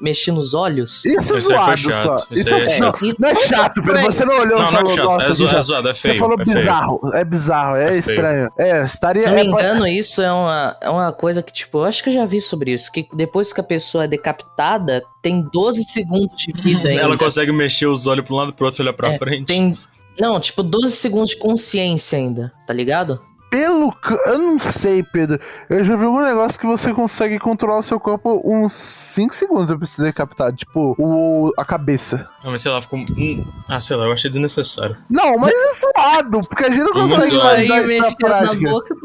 mexendo 0.01 0.37
os 0.39 0.53
olhos. 0.53 1.03
Isso 1.05 1.15
é 1.15 1.17
Isso 1.19 1.27
foi 1.29 1.41
zoado 1.41 1.77
chato. 1.77 2.01
só. 2.03 2.15
Isso 2.31 2.33
Isso 2.33 2.53
é, 2.53 2.57
é 2.75 2.79
não, 2.79 2.93
chato. 2.93 3.15
não 3.19 3.29
é 3.29 3.35
chato, 3.35 3.83
Pedro. 3.83 4.01
Você 4.03 4.25
não 4.25 4.33
olhou 4.39 4.57
Não, 4.57 4.57
e 4.57 4.59
não 4.59 4.67
é 4.67 4.71
falou, 4.71 4.89
chato, 4.95 5.05
nossa, 5.05 5.31
é 5.31 5.33
zo- 5.33 5.47
que 5.47 5.55
é 5.55 5.61
zoado, 5.61 5.89
é 5.89 5.93
Você 5.93 6.07
feio, 6.07 6.19
falou 6.19 6.37
é 6.39 6.45
feio. 6.45 6.57
bizarro. 6.57 6.99
É 7.13 7.23
bizarro, 7.25 7.75
é, 7.75 7.93
É 7.93 7.97
estranho. 7.97 8.49
É, 8.57 8.83
estaria. 8.85 9.21
Se 9.21 9.27
não 9.27 9.35
me 9.35 9.41
é, 9.41 9.45
engano, 9.45 9.87
isso 9.87 10.21
é 10.21 10.31
uma, 10.31 10.77
é 10.81 10.89
uma 10.89 11.11
coisa 11.11 11.41
que, 11.43 11.51
tipo, 11.53 11.79
eu 11.79 11.83
acho 11.85 12.03
que 12.03 12.09
eu 12.09 12.13
já 12.13 12.25
vi 12.25 12.41
sobre 12.41 12.71
isso. 12.73 12.91
Que 12.91 13.07
depois 13.13 13.51
que 13.53 13.61
a 13.61 13.63
pessoa 13.63 14.03
é 14.05 14.07
decapitada, 14.07 15.03
tem 15.21 15.47
12 15.51 15.83
segundos 15.83 16.35
de 16.37 16.51
vida 16.61 16.89
ainda. 16.89 17.01
Ela 17.01 17.17
consegue 17.17 17.51
mexer 17.51 17.87
os 17.87 18.07
olhos 18.07 18.25
pra 18.25 18.33
um 18.33 18.37
lado 18.37 18.49
e 18.49 18.53
pro 18.53 18.65
outro, 18.65 18.81
olhar 18.83 18.93
pra 18.93 19.09
É, 19.13 19.17
frente. 19.17 19.45
Tem. 19.47 19.77
Não, 20.19 20.39
tipo, 20.39 20.61
12 20.61 20.95
segundos 20.95 21.31
de 21.31 21.37
consciência 21.37 22.17
ainda, 22.19 22.51
tá 22.67 22.73
ligado? 22.73 23.19
Pelo. 23.53 23.93
Eu 24.25 24.39
não 24.39 24.57
sei, 24.57 25.03
Pedro. 25.03 25.39
Eu 25.69 25.83
já 25.83 25.95
vi 25.95 26.05
um 26.05 26.21
negócio 26.21 26.59
que 26.59 26.65
você 26.65 26.91
consegue 26.91 27.37
controlar 27.37 27.77
o 27.77 27.83
seu 27.83 27.99
corpo 27.99 28.41
uns 28.43 28.73
5 28.73 29.35
segundos 29.35 29.77
pra 29.77 29.85
ser 29.85 30.01
decapitado. 30.01 30.55
Tipo, 30.57 30.95
o, 30.97 31.51
a 31.55 31.63
cabeça. 31.63 32.25
Ah, 32.43 32.49
mas 32.49 32.63
sei 32.63 32.71
lá, 32.71 32.81
ficou. 32.81 32.97
hum, 32.99 33.45
Ah, 33.69 33.79
sei 33.79 33.95
lá, 33.95 34.05
eu 34.05 34.11
achei 34.11 34.27
desnecessário. 34.29 34.97
Não, 35.07 35.37
mas 35.37 35.53
é 35.53 35.73
zoado, 35.75 36.39
porque 36.49 36.63
a 36.65 36.69
gente 36.71 36.79
não 36.83 36.93
Muito 36.93 37.09
consegue 37.15 37.27
zoado. 37.35 37.63
imaginar 37.63 37.81
isso 37.99 38.17
na 38.21 38.29
na 38.29 38.37
prática. 38.39 38.69
boca. 38.71 38.95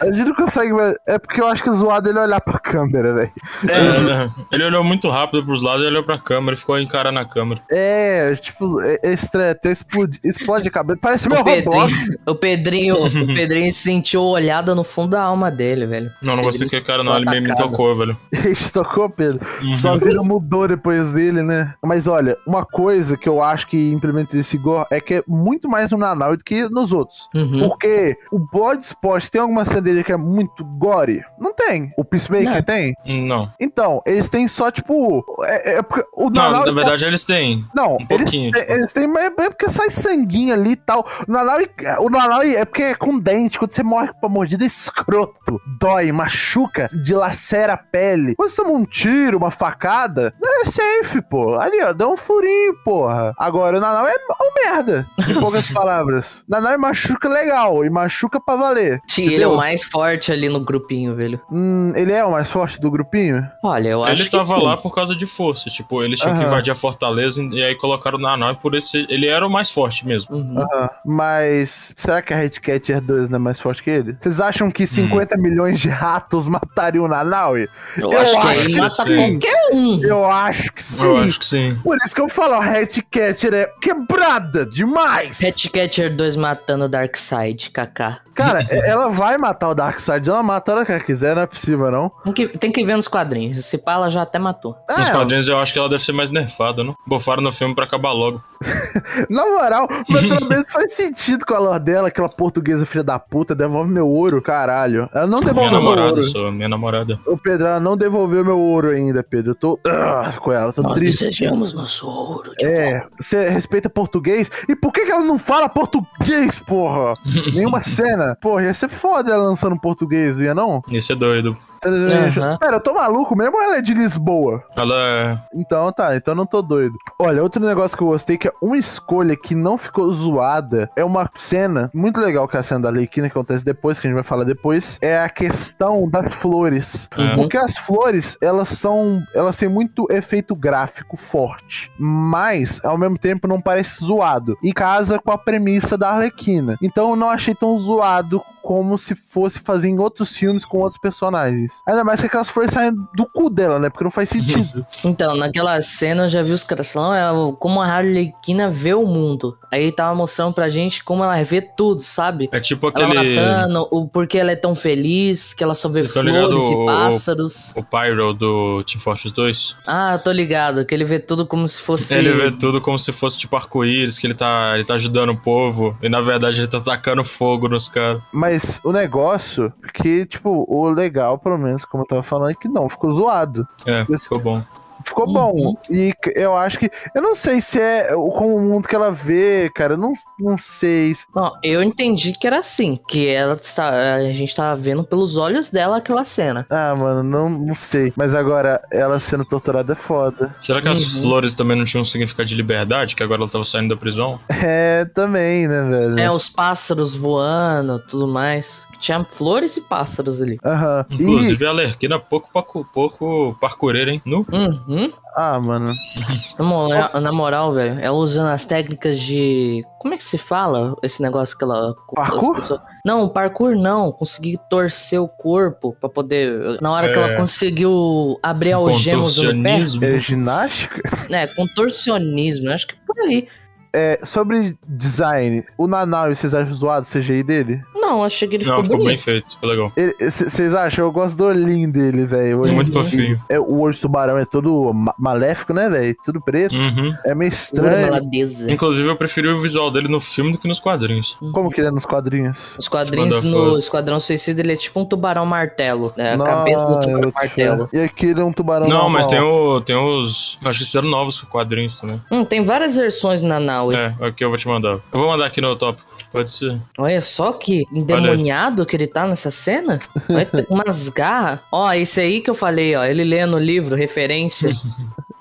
A 0.00 0.06
gente 0.06 0.24
não 0.28 0.34
consegue. 0.34 0.72
É 1.06 1.18
porque 1.18 1.40
eu 1.42 1.46
acho 1.48 1.62
que 1.62 1.68
é 1.68 1.72
zoado 1.72 2.08
ele 2.08 2.18
olhar 2.18 2.40
pra 2.40 2.58
câmera, 2.58 3.12
velho. 3.14 3.32
É, 3.68 4.30
ele 4.50 4.64
olhou 4.64 4.82
muito 4.82 5.10
rápido 5.10 5.44
pros 5.44 5.60
lados, 5.62 5.80
ele 5.82 5.90
olhou 5.90 6.04
pra 6.04 6.18
câmera 6.18 6.54
e 6.54 6.58
ficou 6.58 6.78
encarando 6.78 7.18
a 7.18 7.24
câmera. 7.28 7.60
É, 7.70 8.34
tipo, 8.36 8.80
é, 8.80 8.98
é 9.02 9.12
estranho, 9.12 9.50
até 9.52 9.70
explode, 9.70 10.18
explode 10.24 10.68
a 10.68 10.70
cabeça. 10.70 10.98
Parece 11.02 11.28
meu 11.28 11.40
O 11.40 11.44
Pedrinho, 11.44 11.70
Roblox. 11.70 12.06
o 12.26 12.34
Pedrinho, 12.34 12.94
o 13.04 13.26
Pedrinho 13.34 13.73
sentiu 13.74 14.22
olhada 14.22 14.74
no 14.74 14.84
fundo 14.84 15.10
da 15.10 15.22
alma 15.22 15.50
dele, 15.50 15.86
velho. 15.86 16.10
Não, 16.22 16.36
não 16.36 16.44
gostei 16.44 16.66
daquele 16.66 16.82
cara, 16.84 17.02
não. 17.02 17.16
Ele 17.16 17.40
me 17.40 17.54
tocou, 17.54 17.94
velho. 17.96 18.16
Ele 18.32 18.54
tocou, 18.72 19.08
Pedro. 19.10 19.40
Uhum. 19.62 19.74
Sua 19.74 19.98
vida 19.98 20.22
mudou 20.22 20.66
depois 20.68 21.12
dele, 21.12 21.42
né? 21.42 21.74
Mas 21.82 22.06
olha, 22.06 22.36
uma 22.46 22.64
coisa 22.64 23.16
que 23.16 23.28
eu 23.28 23.42
acho 23.42 23.66
que 23.66 23.90
implementa 23.92 24.36
esse 24.36 24.56
gore 24.58 24.86
é 24.90 25.00
que 25.00 25.14
é 25.14 25.22
muito 25.26 25.68
mais 25.68 25.90
no 25.90 25.98
Nanau 25.98 26.36
do 26.36 26.44
que 26.44 26.68
nos 26.68 26.92
outros. 26.92 27.28
Uhum. 27.34 27.68
Porque 27.68 28.16
o 28.30 28.38
Bloodsport 28.38 29.28
tem 29.28 29.40
alguma 29.40 29.64
cena 29.64 29.80
dele 29.80 30.04
que 30.04 30.12
é 30.12 30.16
muito 30.16 30.64
gore? 30.64 31.22
Não 31.38 31.52
tem. 31.54 31.90
O 31.96 32.04
Peacemaker 32.04 32.54
Não. 32.54 32.62
tem? 32.62 32.94
Não. 33.06 33.52
Então, 33.60 34.02
eles 34.06 34.28
têm 34.28 34.46
só, 34.48 34.70
tipo. 34.70 35.24
É, 35.44 35.78
é 35.78 35.82
porque 35.82 36.04
o 36.16 36.24
Não, 36.30 36.42
Nanau 36.42 36.66
na 36.66 36.72
verdade 36.72 37.04
eles 37.04 37.24
têm. 37.24 37.64
Não, 37.74 37.94
Um 37.94 37.96
eles, 37.96 38.06
pouquinho, 38.08 38.52
têm- 38.52 38.60
tipo. 38.62 38.72
eles 38.72 38.92
têm, 38.92 39.06
mas 39.06 39.24
é 39.38 39.50
porque 39.50 39.68
sai 39.68 39.90
sanguinho 39.90 40.52
ali 40.54 40.72
e 40.72 40.76
tal. 40.76 41.06
O 41.26 41.32
Nanaui, 41.32 41.68
o 42.00 42.10
Nanaui 42.10 42.54
é 42.56 42.64
porque 42.64 42.82
é 42.82 42.94
com 42.94 43.18
dente. 43.18 43.58
Quando 43.64 43.72
você 43.74 43.82
morre 43.82 44.08
com 44.08 44.26
uma 44.26 44.28
mordida, 44.28 44.62
é 44.64 44.66
escroto. 44.68 45.58
Dói, 45.80 46.12
machuca, 46.12 46.86
dilacera 46.92 47.72
a 47.72 47.76
pele. 47.78 48.34
Quando 48.34 48.50
você 48.50 48.56
toma 48.56 48.70
um 48.70 48.84
tiro, 48.84 49.38
uma 49.38 49.50
facada, 49.50 50.32
é 50.44 50.64
safe, 50.66 51.22
pô. 51.22 51.58
Ali, 51.58 51.82
ó, 51.82 51.92
dá 51.94 52.06
um 52.06 52.16
furinho, 52.16 52.74
porra. 52.84 53.32
Agora, 53.38 53.78
o 53.78 53.80
Nanaui 53.80 54.10
é 54.10 54.16
um 54.42 54.70
merda, 54.70 55.06
em 55.28 55.40
poucas 55.40 55.68
palavras. 55.72 56.42
Nanaui 56.46 56.76
machuca 56.76 57.26
legal 57.28 57.84
e 57.84 57.90
machuca 57.90 58.38
pra 58.38 58.56
valer. 58.56 58.98
Sim, 59.08 59.28
ele 59.30 59.42
é 59.42 59.48
o 59.48 59.56
mais 59.56 59.82
forte 59.82 60.30
ali 60.30 60.48
no 60.50 60.60
grupinho, 60.62 61.14
velho. 61.14 61.40
Hum, 61.50 61.92
ele 61.96 62.12
é 62.12 62.22
o 62.24 62.32
mais 62.32 62.50
forte 62.50 62.78
do 62.80 62.90
grupinho? 62.90 63.46
Olha, 63.62 63.88
eu 63.88 64.04
acho 64.04 64.12
Ele 64.12 64.24
que 64.24 64.30
tava 64.30 64.58
sim. 64.58 64.62
lá 64.62 64.76
por 64.76 64.94
causa 64.94 65.16
de 65.16 65.26
força. 65.26 65.70
Tipo, 65.70 66.02
eles 66.02 66.18
tinham 66.20 66.34
que 66.34 66.40
Aham. 66.40 66.48
invadir 66.48 66.70
a 66.70 66.74
fortaleza 66.74 67.42
e 67.42 67.62
aí 67.62 67.74
colocaram 67.76 68.18
o 68.18 68.20
Nanai 68.20 68.54
por 68.60 68.74
esse. 68.74 69.06
Ele 69.08 69.26
era 69.26 69.46
o 69.46 69.50
mais 69.50 69.70
forte 69.70 70.06
mesmo. 70.06 70.36
Uhum. 70.36 70.58
Aham. 70.60 70.90
Mas 71.06 71.92
será 71.96 72.20
que 72.20 72.32
a 72.34 72.36
Red 72.36 72.50
Catcher 72.50 73.00
2 73.00 73.30
não 73.30 73.36
é 73.36 73.38
mais 73.38 73.53
forte 73.62 73.82
que 73.82 73.90
ele? 73.90 74.16
Vocês 74.20 74.40
acham 74.40 74.70
que 74.70 74.86
50 74.86 75.36
milhões 75.38 75.78
de 75.80 75.88
ratos 75.88 76.46
matariam 76.48 77.04
o 77.04 77.08
Nanaui? 77.08 77.68
Eu, 77.98 78.10
Eu 78.10 78.20
acho 78.20 78.32
que 78.32 78.46
acho 78.48 78.66
que 78.66 78.76
mata 78.76 78.90
sim. 79.04 79.16
qualquer 79.38 79.68
um. 79.72 80.00
Eu 80.04 80.26
acho 80.30 80.72
que 80.72 80.82
sim. 80.82 81.04
Eu 81.04 81.18
acho 81.18 81.38
que 81.38 81.46
sim. 81.46 81.78
Por 81.82 81.96
isso 82.04 82.14
que 82.14 82.20
eu 82.20 82.28
falo, 82.28 82.54
a 82.54 82.60
Red 82.60 82.88
Catcher 83.10 83.54
é 83.54 83.66
quebrada 83.80 84.64
demais. 84.66 85.38
Catcher 85.72 86.14
2 86.14 86.36
matando 86.36 86.84
o 86.84 86.88
Darkseid, 86.88 87.70
kaká. 87.70 88.20
Cara, 88.34 88.64
ela 88.84 89.08
vai 89.10 89.38
matar 89.38 89.68
o 89.68 89.74
Darkseid, 89.74 90.28
ela 90.28 90.42
mata 90.42 90.72
a 90.72 90.74
hora 90.74 90.84
que 90.84 90.90
ela 90.90 91.00
quiser, 91.00 91.36
não 91.36 91.42
é 91.42 91.46
possível, 91.46 91.88
não. 91.90 92.10
Tem 92.24 92.32
que, 92.32 92.48
tem 92.58 92.72
que 92.72 92.84
ver 92.84 92.96
nos 92.96 93.06
quadrinhos. 93.06 93.64
Se 93.64 93.78
pá, 93.78 93.92
ela 93.92 94.08
já 94.08 94.22
até 94.22 94.40
matou. 94.40 94.76
Nos 94.90 95.08
É, 95.08 95.12
quadrinhos 95.12 95.46
eu 95.48 95.56
acho 95.58 95.72
que 95.72 95.78
ela 95.78 95.88
deve 95.88 96.02
ser 96.02 96.12
mais 96.12 96.30
nerfada, 96.30 96.82
não? 96.82 96.94
Bofaram 97.06 97.42
no 97.42 97.52
filme 97.52 97.74
pra 97.76 97.84
acabar 97.84 98.10
logo. 98.12 98.42
na 99.30 99.44
moral, 99.46 99.86
mas 100.08 100.22
pelo 100.22 100.46
menos 100.48 100.72
faz 100.72 100.92
sentido 100.94 101.44
com 101.46 101.54
a 101.54 101.58
lore 101.58 101.80
dela, 101.84 102.08
aquela 102.08 102.28
portuguesa 102.28 102.86
filha 102.86 103.04
da 103.04 103.18
puta, 103.18 103.43
devolve 103.52 103.90
meu 103.90 104.06
ouro, 104.08 104.40
caralho. 104.40 105.08
Ela 105.12 105.26
não 105.26 105.40
Minha 105.40 105.52
devolveu 105.52 105.70
meu 105.72 105.80
namorada, 105.80 106.10
ouro. 106.10 106.24
sou 106.24 106.52
minha 106.52 106.68
namorada. 106.68 107.18
Ô, 107.26 107.36
Pedro, 107.36 107.66
ela 107.66 107.80
não 107.80 107.96
devolveu 107.96 108.44
meu 108.44 108.58
ouro 108.58 108.90
ainda, 108.90 109.24
Pedro. 109.24 109.50
Eu 109.50 109.54
tô 109.56 109.80
ah, 109.84 110.30
com 110.40 110.52
ela, 110.52 110.72
tô 110.72 110.82
Nós 110.82 110.98
triste. 110.98 111.24
desejamos 111.24 111.74
nosso 111.74 112.06
ouro. 112.08 112.52
de 112.56 112.64
É, 112.64 113.04
você 113.20 113.48
respeita 113.48 113.90
português? 113.90 114.48
E 114.68 114.76
por 114.76 114.92
que, 114.92 115.04
que 115.04 115.10
ela 115.10 115.24
não 115.24 115.38
fala 115.38 115.68
português, 115.68 116.60
porra? 116.60 117.14
Nenhuma 117.52 117.80
cena. 117.80 118.36
Porra, 118.40 118.62
ia 118.62 118.74
ser 118.74 118.88
foda 118.88 119.32
ela 119.32 119.42
lançando 119.44 119.76
português, 119.80 120.38
não 120.38 120.44
ia 120.44 120.54
não? 120.54 120.82
Isso 120.88 121.12
é 121.12 121.16
doido. 121.16 121.56
Aham. 121.84 122.56
Pera, 122.58 122.76
eu 122.76 122.80
tô 122.80 122.94
maluco 122.94 123.36
mesmo 123.36 123.56
ou 123.56 123.62
ela 123.62 123.76
é 123.76 123.82
de 123.82 123.92
Lisboa? 123.92 124.62
Ela 124.76 124.94
é. 124.94 125.38
Então 125.54 125.90
tá, 125.92 126.16
então 126.16 126.32
eu 126.32 126.36
não 126.36 126.46
tô 126.46 126.62
doido. 126.62 126.94
Olha, 127.18 127.42
outro 127.42 127.64
negócio 127.64 127.96
que 127.96 128.02
eu 128.02 128.06
gostei 128.08 128.38
que 128.38 128.48
é 128.48 128.52
uma 128.62 128.76
escolha 128.78 129.36
que 129.36 129.54
não 129.54 129.76
ficou 129.76 130.10
zoada 130.12 130.88
é 130.96 131.04
uma 131.04 131.28
cena 131.36 131.90
muito 131.94 132.20
legal 132.20 132.48
que 132.48 132.56
é 132.56 132.60
a 132.60 132.62
cena 132.62 132.80
da 132.80 132.88
Arlequina 132.88 133.23
que 133.28 133.36
acontece 133.36 133.64
depois, 133.64 134.00
que 134.00 134.06
a 134.06 134.10
gente 134.10 134.14
vai 134.14 134.24
falar 134.24 134.44
depois, 134.44 134.98
é 135.00 135.18
a 135.18 135.28
questão 135.28 136.08
das 136.08 136.32
flores. 136.32 137.08
Uhum. 137.16 137.36
Porque 137.36 137.56
as 137.56 137.76
flores, 137.76 138.36
elas 138.40 138.68
são, 138.68 139.22
elas 139.34 139.56
têm 139.56 139.68
muito 139.68 140.06
efeito 140.10 140.54
gráfico 140.54 141.16
forte, 141.16 141.90
mas 141.98 142.80
ao 142.84 142.98
mesmo 142.98 143.18
tempo 143.18 143.48
não 143.48 143.60
parece 143.60 144.04
zoado 144.04 144.56
e 144.62 144.72
casa 144.72 145.18
com 145.18 145.30
a 145.30 145.38
premissa 145.38 145.96
da 145.96 146.10
Arlequina. 146.10 146.76
Então 146.80 147.10
eu 147.10 147.16
não 147.16 147.30
achei 147.30 147.54
tão 147.54 147.78
zoado 147.78 148.42
como 148.64 148.98
se 148.98 149.14
fosse 149.14 149.58
fazer 149.60 149.88
em 149.88 149.98
outros 149.98 150.34
filmes 150.36 150.64
com 150.64 150.78
outros 150.78 150.98
personagens. 150.98 151.70
Ainda 151.86 152.02
mais 152.02 152.20
que 152.20 152.26
aquelas 152.26 152.48
flores 152.48 152.72
saem 152.72 152.92
do 153.14 153.26
cu 153.26 153.50
dela, 153.50 153.78
né? 153.78 153.90
Porque 153.90 154.04
não 154.04 154.10
faz 154.10 154.30
sentido. 154.30 154.84
Então, 155.04 155.36
naquela 155.36 155.78
cena 155.82 156.24
eu 156.24 156.28
já 156.28 156.42
vi 156.42 156.52
os 156.52 156.64
caras 156.64 156.90
falando 156.90 157.14
é, 157.14 157.30
o- 157.30 157.52
como 157.52 157.80
a 157.80 157.86
Harlequina 157.86 158.70
vê 158.70 158.94
o 158.94 159.06
mundo. 159.06 159.56
Aí 159.70 159.92
tava 159.92 160.14
mostrando 160.14 160.54
pra 160.54 160.68
gente 160.68 161.04
como 161.04 161.22
ela 161.22 161.42
vê 161.42 161.60
tudo, 161.60 162.00
sabe? 162.00 162.48
É 162.52 162.58
tipo 162.60 162.90
Ela 162.96 163.06
aquele. 163.06 163.36
matando, 163.36 163.88
o 163.90 164.08
porquê 164.08 164.38
ela 164.38 164.52
é 164.52 164.56
tão 164.56 164.74
feliz, 164.74 165.52
que 165.52 165.62
ela 165.62 165.74
só 165.74 165.88
vê 165.88 165.98
Vocês 165.98 166.12
flores 166.12 166.62
e 166.70 166.74
o- 166.74 166.86
pássaros. 166.86 167.74
O 167.76 167.82
Pyro 167.82 168.32
do 168.32 168.82
Team 168.84 169.00
Fortress 169.00 169.34
2. 169.34 169.76
Ah, 169.86 170.18
tô 170.18 170.32
ligado, 170.32 170.84
que 170.86 170.94
ele 170.94 171.04
vê 171.04 171.18
tudo 171.18 171.44
como 171.46 171.68
se 171.68 171.80
fosse. 171.80 172.14
Ele 172.14 172.32
vê 172.32 172.50
tudo 172.50 172.80
como 172.80 172.98
se 172.98 173.12
fosse 173.12 173.38
tipo 173.38 173.56
arco-íris, 173.56 174.18
que 174.18 174.26
ele 174.26 174.34
tá, 174.34 174.72
ele 174.74 174.84
tá 174.84 174.94
ajudando 174.94 175.30
o 175.30 175.36
povo. 175.36 175.96
E 176.02 176.08
na 176.08 176.20
verdade 176.20 176.60
ele 176.60 176.66
tá 176.68 176.80
tacando 176.80 177.22
fogo 177.24 177.68
nos 177.68 177.88
caras. 177.88 178.22
Mas 178.32 178.53
o 178.82 178.92
negócio 178.92 179.72
que, 179.92 180.26
tipo, 180.26 180.64
o 180.68 180.88
legal, 180.88 181.38
pelo 181.38 181.58
menos, 181.58 181.84
como 181.84 182.02
eu 182.02 182.06
tava 182.06 182.22
falando, 182.22 182.50
é 182.50 182.54
que 182.54 182.68
não, 182.68 182.88
ficou 182.88 183.14
zoado. 183.14 183.66
É, 183.86 184.04
ficou 184.04 184.40
bom. 184.40 184.62
Ficou 185.04 185.26
Uhum. 185.26 185.32
bom. 185.32 185.74
E 185.90 186.12
eu 186.34 186.56
acho 186.56 186.78
que. 186.78 186.90
Eu 187.14 187.22
não 187.22 187.34
sei 187.34 187.60
se 187.60 187.78
é 187.80 188.14
o- 188.14 188.30
como 188.30 188.56
o 188.56 188.60
mundo 188.60 188.88
que 188.88 188.94
ela 188.94 189.10
vê, 189.10 189.70
cara. 189.74 189.96
Não, 189.96 190.12
não 190.38 190.56
sei. 190.58 191.14
se- 191.14 191.26
Não, 191.34 191.52
eu 191.62 191.82
entendi 191.82 192.32
que 192.32 192.46
era 192.46 192.58
assim, 192.58 192.98
que 193.08 193.28
ela 193.28 193.54
está, 193.60 194.14
a 194.14 194.32
gente 194.32 194.54
tava 194.54 194.74
vendo 194.76 195.04
pelos 195.04 195.36
olhos 195.36 195.70
dela 195.70 195.98
aquela 195.98 196.24
cena. 196.24 196.66
Ah, 196.70 196.94
mano, 196.96 197.22
não, 197.22 197.48
não 197.50 197.74
sei. 197.74 198.12
Mas 198.16 198.34
agora, 198.34 198.80
ela 198.92 199.20
sendo 199.20 199.44
torturada 199.44 199.92
é 199.92 199.96
foda. 199.96 200.54
Será 200.62 200.80
que 200.80 200.88
as 200.88 201.16
Uhum. 201.16 201.22
flores 201.22 201.54
também 201.54 201.76
não 201.76 201.84
tinham 201.84 202.02
um 202.02 202.04
significado 202.04 202.48
de 202.48 202.54
liberdade? 202.56 203.14
Que 203.14 203.22
agora 203.22 203.42
ela 203.42 203.50
tava 203.50 203.64
saindo 203.64 203.94
da 203.94 204.00
prisão? 204.00 204.40
É, 204.66 205.04
também, 205.14 205.68
né, 205.68 205.82
velho? 205.82 206.18
É, 206.18 206.30
os 206.30 206.48
pássaros 206.48 207.14
voando, 207.14 207.98
tudo 208.08 208.26
mais. 208.26 208.82
Tinha 208.98 209.24
flores 209.28 209.76
e 209.76 209.82
pássaros 209.82 210.40
ali. 210.42 210.58
Aham. 210.64 211.04
E. 211.10 211.14
Inclusive 211.14 211.66
a 211.66 211.72
Lerquina 211.72 212.18
pouco, 212.18 212.50
pouco, 212.52 212.84
pouco 212.92 213.56
parkureira, 213.60 214.10
hein? 214.10 214.22
Nu? 214.24 214.46
Uhum. 214.52 215.12
Ah, 215.36 215.58
mano. 215.60 215.92
Na 216.58 216.64
moral, 216.64 217.20
na 217.20 217.32
moral, 217.32 217.74
velho, 217.74 217.98
ela 218.00 218.16
usando 218.16 218.48
as 218.48 218.64
técnicas 218.64 219.18
de. 219.20 219.82
Como 219.98 220.14
é 220.14 220.16
que 220.16 220.22
se 220.24 220.38
fala 220.38 220.94
esse 221.02 221.20
negócio 221.22 221.56
que 221.58 221.64
ela. 221.64 221.92
Parkour? 222.14 222.36
as 222.38 222.48
pessoas- 222.60 222.80
Não, 223.04 223.28
parkour 223.28 223.74
não. 223.74 224.12
Conseguir 224.12 224.58
torcer 224.70 225.20
o 225.20 225.26
corpo 225.26 225.96
pra 226.00 226.08
poder. 226.08 226.80
Na 226.80 226.92
hora 226.92 227.12
que 227.12 227.18
É. 227.18 227.22
ela 227.22 227.36
conseguiu 227.36 228.38
abrir 228.42 228.72
algemas 228.72 229.36
no 229.38 229.62
pé. 230.00 230.14
É 230.14 230.18
ginástica? 230.20 231.26
né, 231.28 231.46
contorcionismo, 231.48 232.70
acho 232.70 232.86
que 232.86 232.94
é 232.94 232.98
por 233.06 233.18
aí. 233.22 233.48
É, 233.94 234.18
sobre 234.24 234.76
design, 234.88 235.64
o 235.78 235.86
Nanau, 235.86 236.28
vocês 236.34 236.52
acham 236.52 236.74
zoado 236.74 237.06
o 237.06 237.10
CGI 237.10 237.42
dele? 237.44 237.80
Não, 237.94 238.22
achei 238.24 238.46
que 238.48 238.56
ele 238.56 238.64
Não, 238.64 238.82
ficou 238.82 238.98
ficou 238.98 239.06
bem 239.06 239.16
feito, 239.16 239.54
ficou 239.54 239.70
legal. 239.70 239.92
Vocês 240.20 240.74
acham? 240.74 241.04
Eu 241.06 241.12
gosto 241.12 241.36
do 241.36 241.44
olhinho 241.44 241.90
dele, 241.90 242.26
velho. 242.26 242.60
Olhinho- 242.60 242.74
Muito 242.76 242.92
fofinho. 242.92 243.40
É, 243.48 243.58
o 243.58 243.78
olho 243.78 243.94
de 243.94 244.00
tubarão 244.00 244.36
é 244.36 244.44
todo 244.44 244.92
ma- 244.92 245.14
maléfico, 245.18 245.72
né, 245.72 245.88
velho? 245.88 246.14
Tudo 246.24 246.40
preto. 246.40 246.74
Uhum. 246.74 247.14
É 247.24 247.34
meio 247.34 247.48
estranho. 247.50 248.06
maladeza. 248.10 248.70
Inclusive, 248.70 249.08
eu 249.08 249.16
preferi 249.16 249.48
o 249.48 249.58
visual 249.60 249.90
dele 249.90 250.08
no 250.08 250.20
filme 250.20 250.52
do 250.52 250.58
que 250.58 250.68
nos 250.68 250.80
quadrinhos. 250.80 251.38
Como 251.52 251.70
que 251.70 251.80
ele 251.80 251.88
é 251.88 251.90
nos 251.90 252.04
quadrinhos? 252.04 252.58
Os 252.78 252.88
quadrinhos 252.88 253.42
no. 253.44 253.78
Esquadrão 253.78 254.18
Suicida, 254.20 254.60
ele 254.60 254.72
é 254.72 254.76
tipo 254.76 255.00
um 255.00 255.04
tubarão 255.04 255.46
martelo. 255.46 256.12
É 256.16 256.32
a 256.32 256.36
Nossa, 256.36 256.50
cabeça 256.50 256.84
do 256.86 257.00
tubarão 257.00 257.32
martelo. 257.34 257.88
E 257.92 257.98
aqui 258.00 258.26
ele 258.26 258.40
é 258.40 258.44
um 258.44 258.52
tubarão 258.52 258.86
Não, 258.86 258.94
normal. 258.94 259.10
mas 259.10 259.26
tem, 259.26 259.40
o, 259.40 259.80
tem 259.80 259.96
os. 259.96 260.58
Acho 260.64 260.78
que 260.80 260.84
fizeram 260.84 261.08
novos 261.08 261.40
quadrinhos 261.42 262.00
também. 262.00 262.20
Hum, 262.30 262.44
tem 262.44 262.64
várias 262.64 262.96
versões 262.96 263.40
na 263.40 263.58
É, 263.92 264.14
aqui 264.20 264.44
eu 264.44 264.48
vou 264.48 264.58
te 264.58 264.68
mandar. 264.68 264.94
Eu 265.12 265.18
vou 265.20 265.28
mandar 265.28 265.46
aqui 265.46 265.60
no 265.60 265.74
tópico. 265.76 266.06
Pode 266.32 266.50
ser. 266.50 266.78
Olha 266.98 267.20
só 267.20 267.52
que 267.52 267.84
endemoniado 267.92 268.84
que 268.84 268.96
ele 268.96 269.06
tá 269.06 269.26
nessa 269.26 269.50
cena. 269.50 270.00
Olha, 270.28 270.46
tem 270.46 270.66
umas 270.70 271.08
garras. 271.08 271.60
Ó, 271.70 271.92
esse 271.92 272.20
aí 272.20 272.40
que 272.40 272.50
eu 272.50 272.54
falei, 272.54 272.96
ó. 272.96 273.04
Ele 273.04 273.24
lendo 273.24 273.56
o 273.56 273.60
livro, 273.60 273.94
referência. 273.96 274.70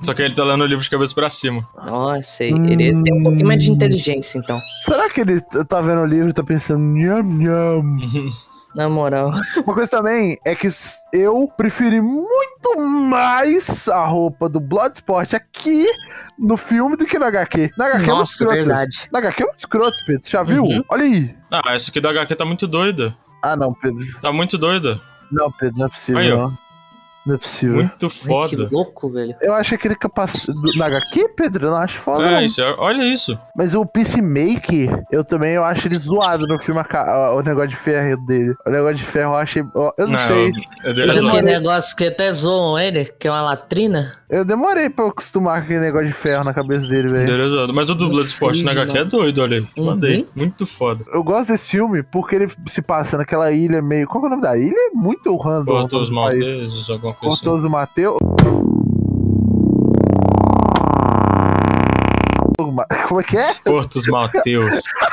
Só 0.04 0.14
que 0.14 0.22
ele 0.22 0.36
tá 0.36 0.44
lendo 0.44 0.62
o 0.62 0.66
livro 0.66 0.84
de 0.84 0.90
cabeça 0.90 1.16
pra 1.16 1.30
cima. 1.30 1.66
Nossa, 1.86 2.44
ele 2.44 2.92
tem 3.04 3.14
um 3.14 3.24
pouquinho 3.24 3.48
mais 3.48 3.64
de 3.64 3.72
inteligência, 3.72 4.38
então. 4.38 4.60
Será 4.82 5.10
que 5.10 5.22
ele 5.22 5.40
tá 5.66 5.80
vendo 5.80 6.02
o 6.02 6.06
livro 6.06 6.30
e 6.30 6.34
tá 6.34 6.44
pensando, 6.44 6.82
nham, 6.82 7.24
nham? 7.24 7.98
Na 8.76 8.90
moral. 8.90 9.32
Uma 9.66 9.74
coisa 9.74 9.90
também 9.90 10.38
é 10.44 10.56
que 10.56 10.68
eu 11.14 11.48
preferi 11.56 12.02
muito 12.02 12.76
mais 12.80 13.88
a 13.88 14.06
roupa 14.06 14.50
do 14.50 14.60
Bloodsport 14.60 15.34
aqui 15.34 15.86
no 16.40 16.58
filme 16.58 16.98
do 16.98 17.06
que 17.06 17.20
no 17.20 17.26
HQ. 17.26 17.72
Na 17.78 17.86
HQ 17.86 17.96
é 17.96 18.06
muito 18.08 18.18
Nossa, 18.20 18.32
escroto. 18.34 18.56
verdade. 18.56 19.10
Na 19.12 19.20
HQ 19.20 19.44
é 19.44 19.46
muito 19.46 19.60
escroto, 19.60 19.96
Pedro. 20.08 20.30
Já 20.30 20.44
viu? 20.44 20.64
Uhum. 20.64 20.84
Olha 20.90 21.04
aí. 21.04 21.36
Ah, 21.52 21.74
essa 21.74 21.92
aqui 21.92 22.02
da 22.02 22.10
HQ 22.10 22.36
tá 22.36 22.46
muito 22.46 22.68
doida. 22.68 23.16
Ah, 23.44 23.56
não, 23.56 23.74
Pedro. 23.74 24.06
Tá 24.20 24.32
muito 24.32 24.58
doida. 24.58 25.00
Não, 25.32 25.52
Pedro, 25.52 25.78
não 25.80 25.86
é 25.86 25.90
possível. 25.90 26.22
Aí, 26.22 26.32
ó. 26.32 26.52
Não. 27.26 27.34
Não 27.34 27.36
é 27.36 27.38
possível. 27.38 27.76
Muito 27.76 28.06
Ai, 28.06 28.10
que 28.10 28.28
foda. 28.58 28.70
louco, 28.72 29.10
velho. 29.10 29.36
Eu 29.42 29.54
acho 29.54 29.76
aquele 29.76 29.96
capacete. 29.96 30.54
Na 30.78 30.86
HQ, 30.88 31.30
Pedro? 31.38 31.68
Eu 31.68 31.72
não 31.72 31.78
acho 31.78 32.00
foda. 32.00 32.30
não. 32.30 32.38
É, 32.38 32.46
isso, 32.46 32.62
é- 32.62 32.76
olha 32.78 33.04
isso. 33.04 33.38
Mas 33.56 33.74
o 33.74 33.86
Peacemaker, 33.86 35.04
eu 35.12 35.24
também 35.24 35.54
eu 35.54 35.64
acho 35.64 35.88
ele 35.88 35.96
zoado 35.96 36.46
no 36.48 36.58
filme, 36.60 36.82
o 37.34 37.42
negócio 37.42 37.70
de 37.70 37.76
ferro 37.76 38.18
dele. 38.26 38.54
O 38.66 38.70
negócio 38.70 38.96
de 38.96 39.04
ferro 39.04 39.34
eu 39.34 39.38
achei. 39.38 39.62
Eu, 39.62 39.94
eu 39.98 40.08
não, 40.08 40.20
sei. 40.20 40.52
Eu 40.84 40.94
dele 40.94 41.04
é 41.04 41.14
Mas 41.14 41.18
Esse 41.18 41.28
zoado. 41.28 41.46
negócio 41.46 41.96
que 41.96 42.06
até 42.06 42.32
zoam 42.34 42.78
ele, 42.80 43.06
que 43.06 43.28
é 43.28 43.32
uma 43.32 43.42
latrina. 43.42 44.16
Eu 44.34 44.44
demorei 44.44 44.90
pra 44.90 45.06
eu 45.06 45.10
acostumar 45.10 45.60
com 45.60 45.66
aquele 45.66 45.80
negócio 45.80 46.08
de 46.08 46.14
ferro 46.14 46.44
na 46.44 46.56
cabeça 46.56 46.88
dele, 46.88 47.08
velho. 47.10 47.72
Mas 47.72 47.88
o 47.88 47.94
do 47.94 48.10
Bloodsport 48.10 48.60
na 48.64 48.72
HQ 48.72 48.98
é 48.98 49.06
doido, 49.06 49.42
olha 49.44 49.58
aí. 49.58 49.64
Te 49.64 49.80
Uhum. 49.80 49.86
Mandei. 49.86 50.28
Muito 50.36 50.66
foda. 50.66 51.06
Eu 51.14 51.24
gosto 51.24 51.50
desse 51.50 51.70
filme 51.70 52.02
porque 52.02 52.36
ele 52.36 52.52
se 52.68 52.82
passa 52.82 53.16
naquela 53.16 53.52
ilha 53.52 53.80
meio. 53.80 54.08
Qual 54.08 54.24
é 54.24 54.28
o 54.28 54.30
nome 54.32 54.42
da 54.42 54.58
ilha? 54.58 54.74
É 54.76 54.90
muito 54.96 55.36
random. 55.38 55.66
Porto 55.66 56.00
os 56.00 56.10
no 56.10 56.16
país. 56.16 56.40
Malteses, 56.40 56.90
alguma 56.90 57.14
coisa 57.14 57.36
assim. 57.36 57.46
Cortoso 57.46 57.70
Mateus. 57.70 58.18
Como 63.08 63.22
é 63.22 63.24
que 63.24 63.38
é? 63.38 63.54
Portos 63.64 64.08
Malteus. 64.08 64.82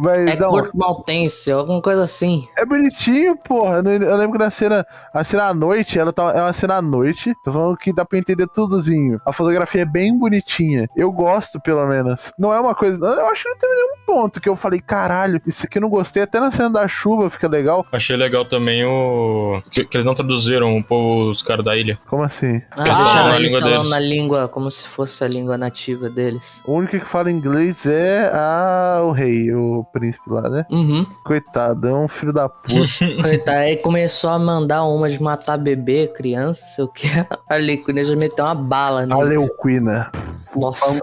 Mas 0.00 0.28
É 0.28 0.36
não, 0.36 0.50
corpo 0.50 0.76
maltense, 0.76 1.52
alguma 1.52 1.80
coisa 1.82 2.02
assim. 2.02 2.46
é 2.58 2.64
bonitinho, 2.64 3.36
porra. 3.36 3.76
Eu, 3.76 4.16
lembro 4.16 4.32
que 4.32 4.38
na 4.44 4.50
cena, 4.50 4.86
a 5.12 5.22
cena 5.24 5.44
à 5.48 5.54
noite, 5.54 5.98
ela 5.98 6.12
tá, 6.12 6.32
é 6.34 6.40
uma 6.40 6.52
cena 6.52 6.76
à 6.76 6.82
noite. 6.82 7.34
Tô 7.44 7.52
falando 7.52 7.76
que 7.76 7.92
dá 7.92 8.04
pra 8.04 8.18
entender 8.18 8.46
tudozinho. 8.48 9.18
A 9.26 9.32
fotografia 9.32 9.82
é 9.82 9.84
bem 9.84 10.16
bonitinha. 10.18 10.88
Eu 10.96 11.12
gosto, 11.12 11.60
pelo 11.60 11.86
menos. 11.86 12.32
Não 12.38 12.52
é 12.52 12.60
uma 12.60 12.74
coisa. 12.74 12.98
Eu 12.98 13.26
acho 13.26 13.42
que 13.42 13.48
não 13.48 13.56
teve 13.58 13.74
nenhum 13.74 13.96
ponto 14.06 14.40
que 14.40 14.48
eu 14.48 14.56
falei, 14.56 14.80
caralho, 14.80 15.40
isso 15.46 15.64
aqui 15.66 15.78
eu 15.78 15.82
não 15.82 15.90
gostei. 15.90 16.22
Até 16.22 16.40
na 16.40 16.50
cena 16.50 16.70
da 16.70 16.88
chuva 16.88 17.28
fica 17.30 17.48
legal. 17.48 17.84
Achei 17.92 18.16
legal 18.16 18.44
também 18.44 18.84
o. 18.84 19.62
Que, 19.70 19.84
que 19.84 19.96
eles 19.96 20.04
não 20.04 20.14
traduziram 20.14 20.76
o 20.76 20.82
povo, 20.84 21.30
os 21.30 21.42
caras 21.42 21.64
da 21.64 21.76
ilha. 21.76 21.98
Como 22.08 22.22
assim? 22.22 22.60
Ah, 22.72 22.84
Eles 22.86 22.98
falam 22.98 23.38
língua 23.38 23.60
deles. 23.60 23.90
na 23.90 23.98
língua, 23.98 24.48
como 24.48 24.70
se 24.70 24.86
fosse 24.88 25.22
a 25.24 25.28
língua 25.28 25.56
nativa 25.58 26.08
deles. 26.08 26.62
O 26.64 26.72
único 26.74 26.98
que 26.98 27.04
fala 27.04 27.30
inglês 27.30 27.84
é 27.86 28.30
a... 28.32 29.00
o 29.02 29.12
rei, 29.12 29.52
o 29.54 29.84
príncipe 29.92 30.28
lá, 30.28 30.48
né? 30.48 30.66
Uhum. 30.70 31.06
Coitado, 31.24 31.88
é 31.88 31.94
um 31.94 32.08
filho 32.08 32.32
da 32.32 32.48
puta. 32.48 32.74
Coitado, 33.22 33.58
aí 33.58 33.76
começou 33.76 34.30
a 34.30 34.38
mandar 34.38 34.84
uma 34.84 35.08
de 35.08 35.22
matar 35.22 35.56
bebê, 35.56 36.08
criança, 36.08 36.64
sei 36.64 36.84
o 36.84 36.88
que. 36.88 37.08
A 37.48 37.54
Arlequina 37.54 38.02
já 38.04 38.14
meteu 38.16 38.44
uma 38.44 38.54
bala 38.54 39.02
a 39.02 39.06
nele. 39.06 39.38
Leuquina. 39.38 40.10
Nossa, 40.54 41.00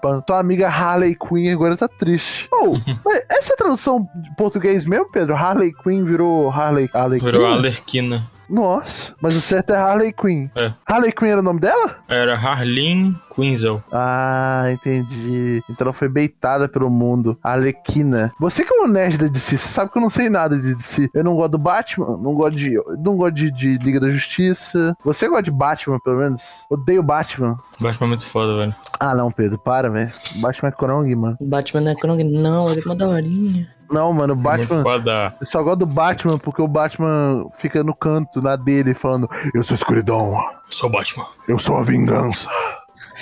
Pam. 0.00 0.20
Tua 0.22 0.38
amiga 0.38 0.68
Harley 0.68 1.16
Quinn 1.16 1.52
agora 1.52 1.76
tá 1.76 1.88
triste. 1.88 2.48
Oh, 2.52 2.76
mas 3.04 3.24
essa 3.30 3.52
é 3.52 3.54
a 3.54 3.56
tradução 3.56 4.08
de 4.14 4.34
português 4.36 4.84
mesmo, 4.84 5.10
Pedro? 5.10 5.34
Harley 5.34 5.72
Quinn 5.72 6.04
virou 6.04 6.50
Harley, 6.50 6.88
Harley 6.92 7.20
Virou 7.20 7.42
Quinn? 7.42 7.52
Alerquina. 7.52 8.28
Nossa, 8.52 9.14
mas 9.20 9.34
o 9.34 9.40
certo 9.40 9.72
é 9.72 9.76
Harley 9.76 10.12
Quinn. 10.12 10.48
É. 10.54 10.72
Harley 10.86 11.10
Quinn 11.10 11.28
era 11.30 11.40
o 11.40 11.42
nome 11.42 11.58
dela? 11.58 11.96
Era 12.06 12.34
Harleen 12.34 13.18
Quinzel. 13.34 13.82
Ah, 13.90 14.64
entendi. 14.70 15.62
Então 15.70 15.86
ela 15.86 15.92
foi 15.94 16.06
beitada 16.08 16.68
pelo 16.68 16.90
mundo. 16.90 17.38
Arlequina. 17.42 18.30
Você 18.38 18.62
que 18.62 18.74
é 18.74 18.82
um 18.82 18.88
nerd 18.88 19.16
da 19.16 19.26
DC, 19.26 19.56
você 19.56 19.68
sabe 19.68 19.90
que 19.90 19.96
eu 19.96 20.02
não 20.02 20.10
sei 20.10 20.28
nada 20.28 20.58
de 20.58 20.74
DC. 20.74 21.08
Eu 21.14 21.24
não 21.24 21.34
gosto 21.34 21.52
do 21.52 21.58
Batman, 21.58 22.18
não 22.18 22.34
gosto 22.34 22.58
de. 22.58 22.74
Não 23.02 23.16
gosto 23.16 23.34
de, 23.34 23.50
de 23.50 23.78
Liga 23.78 23.98
da 23.98 24.10
Justiça. 24.10 24.94
Você 25.02 25.26
gosta 25.28 25.44
de 25.44 25.50
Batman, 25.50 25.98
pelo 26.00 26.18
menos? 26.18 26.42
Odeio 26.68 27.02
Batman. 27.02 27.56
Batman 27.80 28.06
é 28.06 28.08
muito 28.08 28.26
foda, 28.26 28.56
velho. 28.56 28.74
Ah, 29.00 29.14
não, 29.14 29.30
Pedro, 29.30 29.58
para, 29.58 29.88
velho. 29.88 30.10
Batman 30.36 30.68
é 30.68 30.72
Krong, 30.72 31.14
mano. 31.14 31.38
Batman 31.40 31.80
não 31.80 31.92
é 31.92 31.94
Krong, 31.94 32.22
não, 32.24 32.70
ele 32.70 32.80
é 32.80 32.84
uma 32.84 32.94
daorinha. 32.94 33.68
Não, 33.92 34.12
mano, 34.12 34.32
o 34.32 34.36
Batman. 34.36 34.82
Eu 35.40 35.46
só 35.46 35.62
gosto 35.62 35.78
do 35.80 35.86
Batman 35.86 36.38
porque 36.38 36.62
o 36.62 36.68
Batman 36.68 37.46
fica 37.58 37.82
no 37.84 37.94
canto 37.94 38.40
na 38.40 38.56
dele 38.56 38.94
falando: 38.94 39.28
Eu 39.54 39.62
sou 39.62 39.74
a 39.74 39.78
escuridão, 39.78 40.36
Sou 40.70 40.88
Batman. 40.90 41.26
eu 41.46 41.58
sou 41.58 41.76
a 41.76 41.82
vingança. 41.82 42.48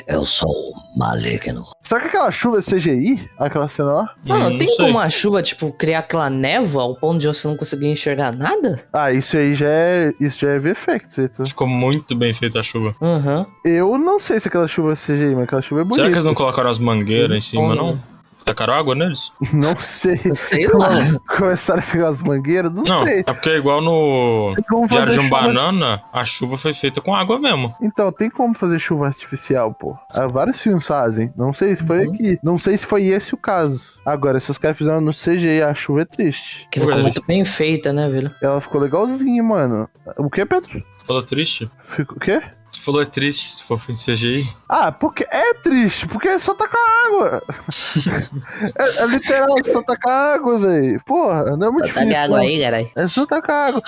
Eu 0.06 0.24
sou 0.24 0.48
maligno. 0.96 1.66
Será 1.82 2.00
que 2.00 2.06
aquela 2.06 2.30
chuva 2.30 2.58
é 2.58 2.62
CGI? 2.62 3.28
Aquela 3.38 3.68
cena 3.68 3.92
lá? 3.92 4.14
Mano, 4.24 4.46
Hum, 4.46 4.50
não 4.50 4.56
tem 4.58 4.68
sei. 4.68 4.86
como 4.86 4.98
a 5.00 5.08
chuva, 5.08 5.42
tipo, 5.42 5.72
criar 5.72 5.98
aquela 5.98 6.30
névoa 6.30 6.84
ao 6.84 6.94
ponto 6.94 7.18
de 7.18 7.26
você 7.26 7.46
não 7.46 7.56
conseguir 7.56 7.88
enxergar 7.88 8.32
nada? 8.32 8.80
Ah, 8.92 9.10
isso 9.12 9.36
aí 9.36 9.54
já 9.54 9.68
é. 9.68 10.12
Isso 10.20 10.40
já 10.40 10.52
é 10.52 10.58
VFX, 10.58 11.18
Heitor. 11.18 11.46
Ficou 11.46 11.66
muito 11.66 12.14
bem 12.14 12.32
feita 12.32 12.60
a 12.60 12.62
chuva. 12.62 12.94
Aham. 13.02 13.44
Eu 13.64 13.98
não 13.98 14.18
sei 14.20 14.38
se 14.40 14.46
aquela 14.48 14.68
chuva 14.68 14.92
é 14.92 14.96
CGI, 14.96 15.34
mas 15.34 15.44
aquela 15.44 15.60
chuva 15.60 15.80
é 15.80 15.84
bonita. 15.84 15.96
Será 15.96 16.08
que 16.08 16.14
eles 16.14 16.24
não 16.26 16.34
colocaram 16.34 16.70
as 16.70 16.78
mangueiras 16.78 17.36
em 17.36 17.40
cima, 17.40 17.74
não? 17.74 18.00
Tacaram 18.44 18.74
água 18.74 18.94
neles? 18.94 19.32
Não 19.52 19.78
sei. 19.78 20.18
Sei 20.34 20.66
lá. 20.68 20.88
Começaram 21.36 21.80
a 21.80 21.82
pegar 21.86 22.08
as 22.08 22.22
mangueiras? 22.22 22.72
Não, 22.72 22.82
Não, 22.84 23.04
sei. 23.06 23.20
é 23.20 23.32
porque 23.32 23.50
é 23.50 23.56
igual 23.56 23.80
no 23.82 24.54
como 24.68 24.86
Diário 24.88 25.12
de 25.12 25.20
um. 25.20 25.28
Banana, 25.30 26.02
a 26.12 26.24
chuva 26.24 26.56
foi 26.56 26.72
feita 26.74 27.00
com 27.00 27.14
água 27.14 27.38
mesmo. 27.38 27.74
Então, 27.80 28.10
tem 28.10 28.28
como 28.30 28.54
fazer 28.56 28.78
chuva 28.78 29.06
artificial, 29.06 29.72
pô. 29.74 29.96
Ah, 30.10 30.26
vários 30.26 30.60
filmes 30.60 30.84
fazem. 30.86 31.32
Não 31.36 31.52
sei 31.52 31.76
se 31.76 31.84
foi 31.86 32.06
Uhum. 32.06 32.12
aqui. 32.14 32.38
Não 32.42 32.58
sei 32.58 32.76
se 32.76 32.86
foi 32.86 33.04
esse 33.04 33.34
o 33.34 33.36
caso. 33.38 33.80
Agora, 34.04 34.40
se 34.40 34.50
os 34.50 34.56
caras 34.58 34.78
fizeram 34.78 35.00
no 35.00 35.12
CGI, 35.12 35.62
a 35.62 35.74
chuva 35.74 36.02
é 36.02 36.04
triste. 36.06 36.66
Que 36.70 36.80
ficou 36.80 36.96
muito 36.98 37.22
bem 37.26 37.44
feita, 37.44 37.92
né, 37.92 38.08
velho? 38.08 38.34
Ela 38.42 38.60
ficou 38.60 38.80
legalzinha, 38.80 39.42
mano. 39.42 39.88
O 40.16 40.30
que, 40.30 40.44
Pedro? 40.46 40.82
Você 40.96 41.04
falou 41.06 41.22
triste? 41.22 41.70
Ficou 41.84 42.16
o 42.16 42.20
quê? 42.20 42.40
Você 42.70 42.80
falou 42.82 43.02
é 43.02 43.04
triste 43.04 43.52
se 43.52 43.64
for 43.64 43.80
em 43.88 43.94
CGI. 43.94 44.48
Ah, 44.68 44.92
porque 44.92 45.24
é 45.28 45.54
triste, 45.54 46.06
porque 46.06 46.38
só 46.38 46.54
tá 46.54 46.68
com 46.68 47.14
água. 47.16 47.42
é, 48.78 49.02
é 49.02 49.06
literal, 49.06 49.56
só 49.64 49.82
tá 49.82 49.96
com 50.00 50.08
água, 50.08 50.58
velho. 50.58 51.00
Porra, 51.04 51.56
não 51.56 51.66
é 51.68 51.70
muito 51.70 51.80
Tá 51.92 52.00
difícil. 52.04 52.08
de 52.08 52.14
água 52.14 52.36
não. 52.38 52.44
aí, 52.44 52.60
caralho. 52.60 52.90
É 52.96 53.06
só 53.08 53.26
tá 53.26 53.42
com 53.42 53.52
água. 53.52 53.82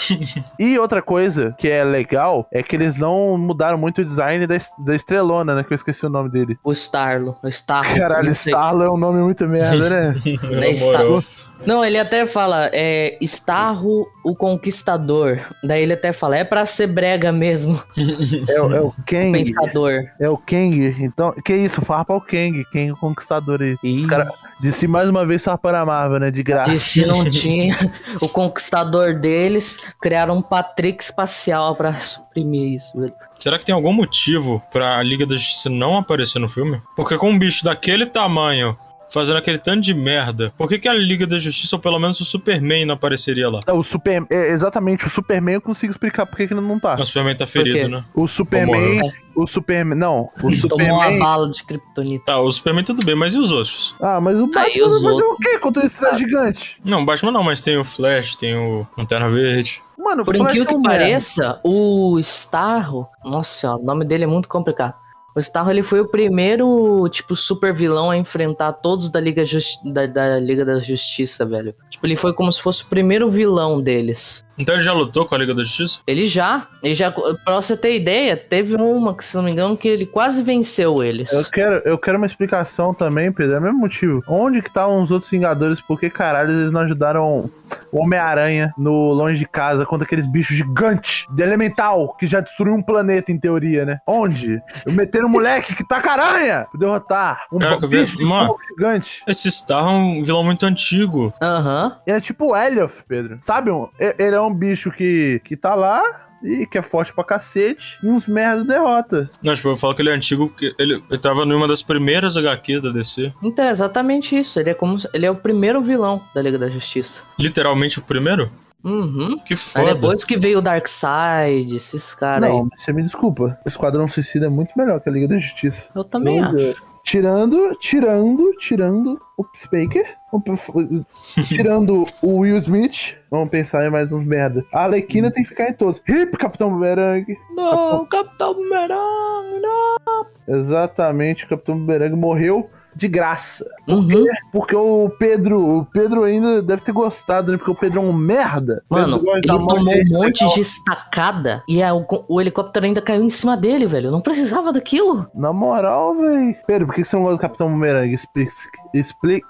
e 0.59 0.79
outra 0.79 1.01
coisa 1.01 1.55
que 1.59 1.69
é 1.69 1.85
legal 1.85 2.47
é 2.53 2.63
que 2.63 2.75
eles 2.75 2.97
não 2.97 3.39
mudaram 3.39 3.79
muito 3.79 4.01
o 4.01 4.05
design 4.05 4.47
da, 4.47 4.57
da 4.85 4.95
estrelona, 4.97 5.55
né? 5.55 5.63
Que 5.65 5.73
eu 5.73 5.77
esqueci 5.77 6.05
o 6.05 6.09
nome 6.11 6.29
dele. 6.29 6.59
O 6.65 6.73
Starlo, 6.73 7.37
o 7.43 7.49
Starro. 7.49 7.95
Caralho. 7.97 8.31
Starlo 8.33 8.83
é 8.83 8.91
um 8.91 8.97
nome 8.99 9.23
muito 9.23 9.47
merda, 9.47 9.89
né? 9.89 10.15
Não 10.43 10.63
é 10.63 10.71
Starro. 10.71 11.23
Não, 11.65 11.85
ele 11.85 11.97
até 11.97 12.27
fala, 12.27 12.69
é 12.73 13.17
Starro 13.21 14.05
o 14.25 14.35
Conquistador. 14.35 15.39
Daí 15.63 15.83
ele 15.83 15.93
até 15.93 16.13
fala, 16.13 16.37
é 16.37 16.43
pra 16.45 16.67
ser 16.67 16.89
brega 16.89 17.31
mesmo, 17.31 17.81
É, 18.49 18.61
o- 18.61 18.72
é 18.75 18.81
o 18.81 18.93
Kang. 19.07 19.33
pensador. 19.33 20.05
É 20.19 20.29
o 20.29 20.37
Kang. 20.37 20.97
Então, 21.01 21.33
que 21.45 21.55
isso? 21.55 21.81
Farpa 21.83 22.15
o 22.15 22.21
Kang. 22.21 22.65
Kang 22.73 22.93
o 22.93 22.97
Conquistador 22.97 23.61
aí. 23.63 23.77
Ih. 23.83 23.95
Os 23.95 24.07
caras 24.07 24.29
disse 24.61 24.87
mais 24.87 25.09
uma 25.09 25.27
vez 25.27 25.45
farpando 25.45 25.77
a 25.79 25.87
Marvel, 25.87 26.21
né? 26.21 26.31
De 26.31 26.43
graça. 26.43 26.71
Disse 26.71 27.05
não 27.05 27.29
tinha 27.29 27.93
o 28.21 28.29
conquistador 28.29 29.19
deles, 29.19 29.81
criaram 30.01 30.37
um 30.37 30.43
Patrick 30.43 31.03
espacial 31.03 31.75
pra 31.75 31.93
suprimir 31.95 32.75
isso, 32.75 32.99
velho. 32.99 33.13
Será 33.39 33.59
que 33.59 33.65
tem 33.65 33.75
algum 33.75 33.93
motivo 33.93 34.63
pra 34.71 35.03
Liga 35.03 35.27
da 35.27 35.35
Justiça 35.35 35.69
não 35.69 35.99
aparecer 35.99 36.39
no 36.39 36.49
filme? 36.49 36.81
Porque 36.95 37.17
com 37.17 37.31
um 37.31 37.39
bicho 37.39 37.65
daquele 37.65 38.07
tamanho, 38.07 38.77
fazendo 39.13 39.37
aquele 39.37 39.59
tanto 39.59 39.81
de 39.81 39.95
merda, 39.95 40.53
por 40.57 40.69
que, 40.69 40.79
que 40.79 40.89
a 40.89 40.93
Liga 40.95 41.27
da 41.27 41.39
Justiça, 41.39 41.77
ou 41.77 41.81
pelo 41.81 41.99
menos 41.99 42.21
o 42.21 42.25
Superman, 42.25 42.85
não 42.87 42.95
apareceria 42.95 43.49
lá? 43.49 43.61
O 43.73 43.83
Super, 43.83 44.25
é, 44.31 44.51
exatamente, 44.51 45.07
o 45.07 45.11
Superman 45.11 45.55
eu 45.55 45.61
consigo 45.61 45.93
explicar 45.93 46.27
por 46.27 46.37
que 46.37 46.47
que 46.47 46.55
ele 46.55 46.61
não 46.61 46.79
tá. 46.79 46.95
O 46.95 47.07
Superman 47.07 47.37
tá 47.37 47.47
ferido, 47.47 47.89
né? 47.89 48.05
O 48.15 48.27
Superman. 48.29 48.97
morreu. 48.99 49.13
O 49.35 49.47
Superman. 49.47 49.97
Não, 49.99 50.29
o 50.43 50.51
Tomou 50.69 50.87
uma 50.87 50.97
Superman. 50.99 51.19
bala 51.19 51.51
de 51.51 51.65
kryptonita. 51.65 52.25
Tá, 52.27 52.39
o 52.41 52.53
Superman 52.53 52.85
tudo 52.85 53.05
bem, 53.05 53.15
mas 53.15 53.35
e 53.35 53.39
os 53.39 53.51
outros? 53.51 53.97
Ah, 54.01 54.21
mas 54.21 54.37
o 54.37 54.45
Aí 54.45 54.51
Batman 54.51 54.87
os 54.87 55.03
vai 55.03 55.11
fazer 55.13 55.25
outros- 55.25 55.33
o 55.33 55.37
quê 55.51 55.59
contra 55.59 55.83
o 55.83 55.87
estrela 55.87 56.19
gigante? 56.19 56.77
Não, 56.85 57.05
Batman 57.05 57.33
não, 57.33 57.43
mas 57.43 57.61
tem 57.63 57.79
o 57.79 57.85
Flash, 57.85 58.35
tem 58.35 58.55
o 58.55 58.87
Lanterna 58.97 59.29
Verde. 59.31 59.83
Mano, 59.99 60.23
o 60.23 60.25
Por 60.25 60.37
Flash 60.37 60.49
incrível 60.51 60.65
é 60.65 60.69
que 60.69 60.75
um 60.75 60.81
merda. 60.83 60.99
pareça, 60.99 61.61
o 61.65 62.19
Starro, 62.21 63.07
nossa, 63.25 63.77
o 63.77 63.83
nome 63.83 64.05
dele 64.05 64.25
é 64.25 64.27
muito 64.27 64.49
complicado. 64.49 64.95
O 65.35 65.41
Starro 65.41 65.71
ele 65.71 65.83
foi 65.83 66.01
o 66.01 66.07
primeiro, 66.09 67.09
tipo, 67.09 67.35
super 67.35 67.73
vilão 67.73 68.11
a 68.11 68.17
enfrentar 68.17 68.73
todos 68.75 69.09
da 69.09 69.19
Liga, 69.19 69.45
Justi- 69.47 69.91
da, 69.91 70.05
da 70.07 70.39
Liga 70.39 70.65
da 70.65 70.79
Justiça, 70.79 71.47
velho. 71.47 71.75
Tipo, 71.89 72.07
ele 72.07 72.17
foi 72.17 72.35
como 72.35 72.53
se 72.53 72.61
fosse 72.61 72.83
o 72.83 72.87
primeiro 72.87 73.29
vilão 73.31 73.81
deles. 73.81 74.45
Então 74.59 74.75
ele 74.75 74.83
já 74.83 74.93
lutou 74.93 75.27
com 75.27 75.35
a 75.35 75.39
Liga 75.39 75.55
da 75.55 75.63
Justiça? 75.63 76.01
Ele 76.07 76.27
já, 76.27 76.67
ele 76.83 76.95
já, 76.95 77.11
pra 77.11 77.55
você 77.55 77.77
ter 77.77 77.97
ideia, 77.97 78.37
teve 78.37 78.75
uma, 78.77 79.17
que 79.17 79.25
se 79.25 79.37
não 79.37 79.43
me 79.43 79.53
engano, 79.53 79.77
que 79.77 79.89
ele 79.89 80.07
quase 80.07 80.43
venceu 80.43 81.03
eles. 81.03 81.33
Eu 81.33 81.51
quero, 81.51 81.75
eu 81.85 81.99
quero 81.99 82.19
uma 82.19 82.27
explicação 82.27 82.93
também, 82.93 83.33
Pedro. 83.33 83.57
É 83.57 83.59
o 83.59 83.63
mesmo 83.63 83.79
motivo. 83.79 84.23
Onde 84.29 84.61
que 84.61 84.69
estavam 84.69 85.03
os 85.03 85.11
outros 85.11 85.31
Vingadores? 85.31 85.81
Por 85.81 85.99
que 85.99 86.11
caralho 86.11 86.51
eles 86.51 86.73
não 86.73 86.83
ajudaram 86.83 87.51
o 87.91 87.99
Homem-Aranha 88.03 88.73
no 88.77 89.13
Longe 89.13 89.39
de 89.39 89.47
Casa 89.47 89.87
contra 89.87 90.05
aqueles 90.05 90.27
bichos 90.27 90.57
gigantes 90.57 91.27
de 91.35 91.43
elemental 91.43 92.15
que 92.19 92.27
já 92.27 92.41
destruiu 92.41 92.75
um 92.75 92.83
planeta, 92.83 93.33
em 93.33 93.39
teoria, 93.39 93.85
né? 93.85 93.99
Onde? 94.07 94.61
Eu 94.85 94.93
meteram 94.93 95.27
um 95.27 95.31
moleque 95.31 95.75
que 95.75 95.87
tá 95.87 96.03
aranha 96.13 96.67
pra 96.71 96.79
derrotar 96.79 97.47
um 97.53 97.59
Caraca, 97.59 97.87
bicho 97.87 98.19
de 98.19 98.25
mano. 98.25 98.49
fogo 98.49 98.61
gigante. 98.69 99.23
Esse 99.27 99.51
Star 99.51 99.85
é 99.85 99.89
um 99.89 100.23
vilão 100.23 100.45
muito 100.45 100.67
antigo. 100.67 101.33
Aham. 101.41 101.97
Ele 102.07 102.17
é 102.17 102.21
tipo 102.21 102.51
o 102.51 102.57
Elioth, 102.57 103.03
Pedro. 103.09 103.39
Sabe? 103.43 103.71
Ele 103.99 104.35
é 104.35 104.41
um 104.47 104.55
bicho 104.55 104.91
que, 104.91 105.41
que 105.45 105.57
tá 105.57 105.75
lá 105.75 106.03
e 106.43 106.67
que 106.67 106.77
é 106.77 106.83
forte 106.83 107.13
pra 107.15 107.23
cacete 107.23 107.99
e 108.03 108.07
uns 108.09 108.27
merda 108.27 108.65
derrota. 108.65 109.31
Não, 109.43 109.55
tipo, 109.55 109.69
eu 109.69 109.77
falo 109.77 109.95
que 109.95 110.03
ele 110.03 110.11
é 110.11 110.15
antigo 110.15 110.49
porque 110.49 110.75
ele, 110.79 111.01
ele 111.09 111.19
tava 111.21 111.45
numa 111.45 111.69
das 111.69 111.83
primeiras 111.83 112.37
HQs 112.37 112.83
da 112.83 112.91
DC. 112.91 113.33
Então, 113.43 113.65
é 113.65 113.71
exatamente 113.71 114.37
isso. 114.37 114.59
Ele 114.59 114.71
é 114.71 114.75
como 114.75 114.99
se- 114.99 115.09
ele 115.15 115.25
é 115.25 115.31
o 115.31 115.37
primeiro 115.37 115.81
vilão 115.81 116.21
da 116.35 116.43
Liga 116.43 116.59
da 116.59 116.69
Justiça. 116.69 117.23
Literalmente 117.39 118.01
o 118.01 118.03
primeiro? 118.03 118.51
Uhum. 118.85 119.39
Que 119.45 119.55
Aí 119.55 119.59
foda. 119.59 119.95
depois 119.95 120.25
que 120.25 120.37
veio 120.37 120.59
o 120.59 120.63
Darkseid, 120.63 121.75
esses 121.77 122.15
caras 122.15 122.45
aí. 122.49 122.53
Não, 122.57 122.69
você 122.77 122.93
me 122.93 123.03
desculpa. 123.03 123.59
O 123.65 123.69
Esquadrão 123.69 124.09
Suicida 124.09 124.47
é 124.47 124.49
muito 124.49 124.73
melhor 124.77 125.01
que 125.01 125.09
a 125.09 125.13
Liga 125.13 125.29
da 125.29 125.39
Justiça. 125.39 125.89
Eu 125.95 126.03
também 126.05 126.37
Meu 126.37 126.45
acho. 126.45 126.57
Deus. 126.57 126.93
Tirando, 127.05 127.77
tirando, 127.81 128.53
tirando 128.61 129.19
o 129.37 129.45
Pe- 129.45 129.89
Tirando 131.47 132.05
o 132.23 132.39
Will 132.41 132.57
Smith. 132.59 133.17
Vamos 133.31 133.49
pensar 133.51 133.85
em 133.87 133.91
mais 133.91 134.11
uns 134.13 134.25
merda. 134.25 134.65
A 134.73 134.85
Arlequina 134.85 135.31
tem 135.31 135.43
que 135.43 135.49
ficar 135.49 135.69
em 135.69 135.75
todos. 135.75 136.01
Hip, 136.09 136.37
Capitão 136.39 136.71
Boomerang. 136.71 137.37
Não, 137.55 138.07
Capitão 138.07 138.55
Bumerangue, 138.55 139.61
não. 139.61 140.27
Exatamente, 140.49 141.45
o 141.45 141.49
Capitão 141.49 141.77
Boomerang 141.77 142.15
morreu 142.17 142.69
de 142.95 143.09
graça. 143.09 143.65
Uhum. 143.89 144.25
Porque 144.53 144.75
o 144.77 145.09
Pedro, 145.19 145.79
o 145.79 145.85
Pedro 145.87 146.25
ainda 146.25 146.61
deve 146.63 146.83
ter 146.83 146.93
gostado, 146.93 147.51
né? 147.53 147.59
Porque 147.59 147.71
o 147.71 147.75
Pedro 147.75 147.99
é 148.01 148.03
um 148.03 148.13
merda. 148.13 148.83
Mano, 148.91 149.19
Pedro 149.19 149.37
ele 149.37 149.47
tomou 149.47 149.77
um 149.79 149.85
monte 149.85 150.41
legal. 150.41 150.55
de 150.55 150.61
estacada 150.61 151.63
e 151.69 151.83
a- 151.83 151.95
o, 151.95 152.07
o 152.29 152.41
helicóptero 152.41 152.87
ainda 152.87 153.01
caiu 153.01 153.23
em 153.23 153.31
cima 153.31 153.57
dele, 153.57 153.87
velho. 153.87 154.09
Eu 154.09 154.13
não 154.13 154.21
precisava 154.21 154.73
daquilo. 154.73 155.27
Na 155.35 155.53
moral, 155.53 156.15
velho. 156.17 156.55
Pedro, 156.67 156.87
por 156.87 156.95
que 156.95 157.05
você 157.05 157.17
não 157.17 157.23
gosta 157.23 157.37
do 157.37 157.41
Capitão 157.41 157.69
Boomerang? 157.69 158.13
Explique-se. 158.13 158.69
Explique- 158.95 159.47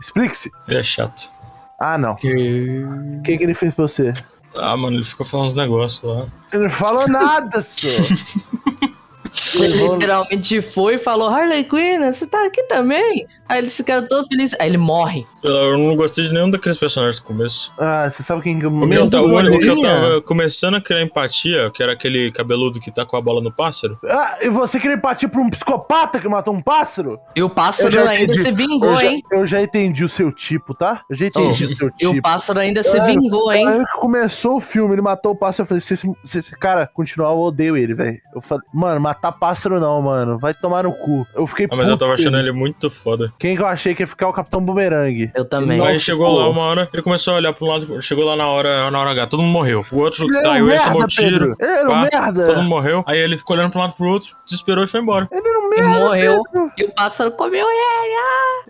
Explique-se. 0.00 0.50
Ele 0.68 0.78
é 0.80 0.82
chato. 0.82 1.30
Ah, 1.78 1.98
não. 1.98 2.12
O 2.12 2.16
que, 2.16 3.36
que 3.36 3.44
ele 3.44 3.54
fez 3.54 3.74
pra 3.74 3.86
você? 3.86 4.12
Ah, 4.56 4.74
mano, 4.76 4.96
ele 4.96 5.04
fica 5.04 5.22
falando 5.24 5.48
uns 5.48 5.56
negócios 5.56 6.02
lá. 6.02 6.26
Ele 6.52 6.62
não 6.64 6.70
falou 6.70 7.06
nada, 7.06 7.60
senhor. 7.60 8.06
Ele 9.54 9.88
literalmente 9.88 10.60
foi 10.62 10.94
e 10.94 10.98
falou: 10.98 11.28
Harley 11.28 11.64
Quinn, 11.64 12.00
você 12.12 12.26
tá 12.26 12.46
aqui 12.46 12.62
também? 12.64 13.26
Aí 13.48 13.58
eles 13.58 13.76
ficaram 13.76 14.06
todos 14.06 14.26
felizes. 14.28 14.56
Aí 14.60 14.68
ele 14.68 14.76
morre. 14.78 15.24
Eu 15.44 15.78
não 15.78 15.94
gostei 15.94 16.24
de 16.24 16.32
nenhum 16.32 16.50
daqueles 16.50 16.76
personagens 16.76 17.20
do 17.20 17.26
começo. 17.26 17.72
Ah, 17.78 18.08
você 18.10 18.22
sabe 18.22 18.42
quem 18.42 18.58
que 18.58 18.66
eu 18.66 18.70
O 18.72 18.88
que, 18.88 18.94
eu 18.94 19.08
ta- 19.08 19.20
o- 19.22 19.36
o 19.36 19.58
que 19.60 19.66
eu 19.68 19.80
tava 19.80 20.20
começando 20.22 20.74
a 20.74 20.80
criar 20.80 21.02
empatia, 21.02 21.70
que 21.72 21.80
era 21.82 21.92
aquele 21.92 22.32
cabeludo 22.32 22.80
que 22.80 22.90
tá 22.90 23.04
com 23.06 23.16
a 23.16 23.20
bola 23.20 23.40
no 23.40 23.52
pássaro. 23.52 23.96
Ah, 24.04 24.38
e 24.42 24.48
você 24.48 24.80
queria 24.80 24.98
partir 24.98 25.28
pra 25.28 25.40
um 25.40 25.48
psicopata 25.48 26.18
que 26.18 26.28
matou 26.28 26.52
um 26.52 26.60
pássaro? 26.60 27.20
E 27.36 27.42
o 27.42 27.48
pássaro 27.48 27.94
Eu 27.94 28.08
ainda 28.08 28.24
entendi. 28.24 28.38
se 28.40 28.50
vingou, 28.50 28.90
eu 28.90 28.96
já, 28.96 29.06
hein? 29.06 29.22
Eu 29.30 29.46
já 29.46 29.62
entendi 29.62 30.04
o 30.04 30.08
seu 30.08 30.32
tipo, 30.32 30.74
tá? 30.74 31.02
Eu 31.08 31.16
já 31.16 31.26
entendi 31.26 31.66
o 31.66 31.76
seu 31.76 31.90
E 32.00 32.06
o 32.08 32.10
tipo. 32.10 32.22
pássaro 32.22 32.58
ainda 32.58 32.82
se 32.82 32.98
É, 32.98 33.04
vingou, 33.04 33.52
hein? 33.52 33.66
Aí 33.68 33.78
que 33.84 34.00
começou 34.00 34.56
o 34.56 34.60
filme, 34.60 34.94
ele 34.94 35.02
matou 35.02 35.32
o 35.32 35.36
pássaro. 35.36 35.62
Eu 35.64 35.68
falei, 35.68 35.80
se 35.80 35.94
esse, 35.94 36.10
se 36.24 36.38
esse 36.40 36.50
cara 36.58 36.90
continuar, 36.92 37.30
eu 37.30 37.38
odeio 37.38 37.76
ele, 37.76 37.94
velho. 37.94 38.18
Eu 38.34 38.40
falei, 38.40 38.64
mano, 38.74 39.00
matar 39.00 39.25
pássaro, 39.32 39.80
não, 39.80 40.00
mano. 40.02 40.38
Vai 40.38 40.54
tomar 40.54 40.84
no 40.84 40.92
cu. 40.92 41.26
Eu 41.34 41.46
fiquei 41.46 41.66
Ah, 41.70 41.76
mas 41.76 41.88
eu 41.88 41.96
tava 41.96 42.14
achando 42.14 42.38
ele. 42.38 42.52
muito 42.52 42.90
foda. 42.90 43.32
Quem 43.38 43.56
que 43.56 43.62
eu 43.62 43.66
achei 43.66 43.94
que 43.94 44.02
ia 44.02 44.06
ficar 44.06 44.28
o 44.28 44.32
Capitão 44.32 44.60
Boomerang? 44.60 45.30
Eu 45.34 45.44
também. 45.44 45.80
Aí 45.84 45.98
chegou 46.00 46.30
lá 46.36 46.48
uma 46.48 46.62
hora, 46.62 46.88
ele 46.92 47.02
começou 47.02 47.34
a 47.34 47.36
olhar 47.36 47.52
pro 47.52 47.66
lado, 47.66 48.02
chegou 48.02 48.24
lá 48.24 48.36
na 48.36 48.46
hora, 48.46 48.90
na 48.90 48.98
hora 48.98 49.10
H, 49.10 49.26
todo 49.28 49.42
mundo 49.42 49.52
morreu. 49.52 49.84
O 49.90 49.98
outro 49.98 50.24
um 50.24 50.28
traiu 50.28 50.68
ele, 50.70 50.78
tomou 50.78 50.98
merda, 51.00 51.06
tiro. 51.08 51.56
Pedro. 51.56 51.56
Ele 51.60 51.70
era 51.72 51.88
um 51.88 51.92
pá, 51.92 52.08
merda. 52.12 52.46
Todo 52.46 52.56
mundo 52.58 52.68
morreu. 52.68 53.04
Aí 53.06 53.18
ele 53.18 53.38
ficou 53.38 53.56
olhando 53.56 53.70
pra 53.72 53.80
um 53.80 53.82
lado 53.82 53.94
pro 53.94 54.06
outro, 54.06 54.36
desesperou 54.44 54.84
e 54.84 54.86
foi 54.86 55.00
embora. 55.00 55.28
Ele 55.30 55.48
era 55.48 55.58
um 55.58 55.68
merda. 55.68 56.04
morreu. 56.04 56.42
Pedro. 56.52 56.72
E 56.78 56.84
o 56.84 56.94
pássaro 56.94 57.30
comeu 57.32 57.66
ele. 57.66 58.16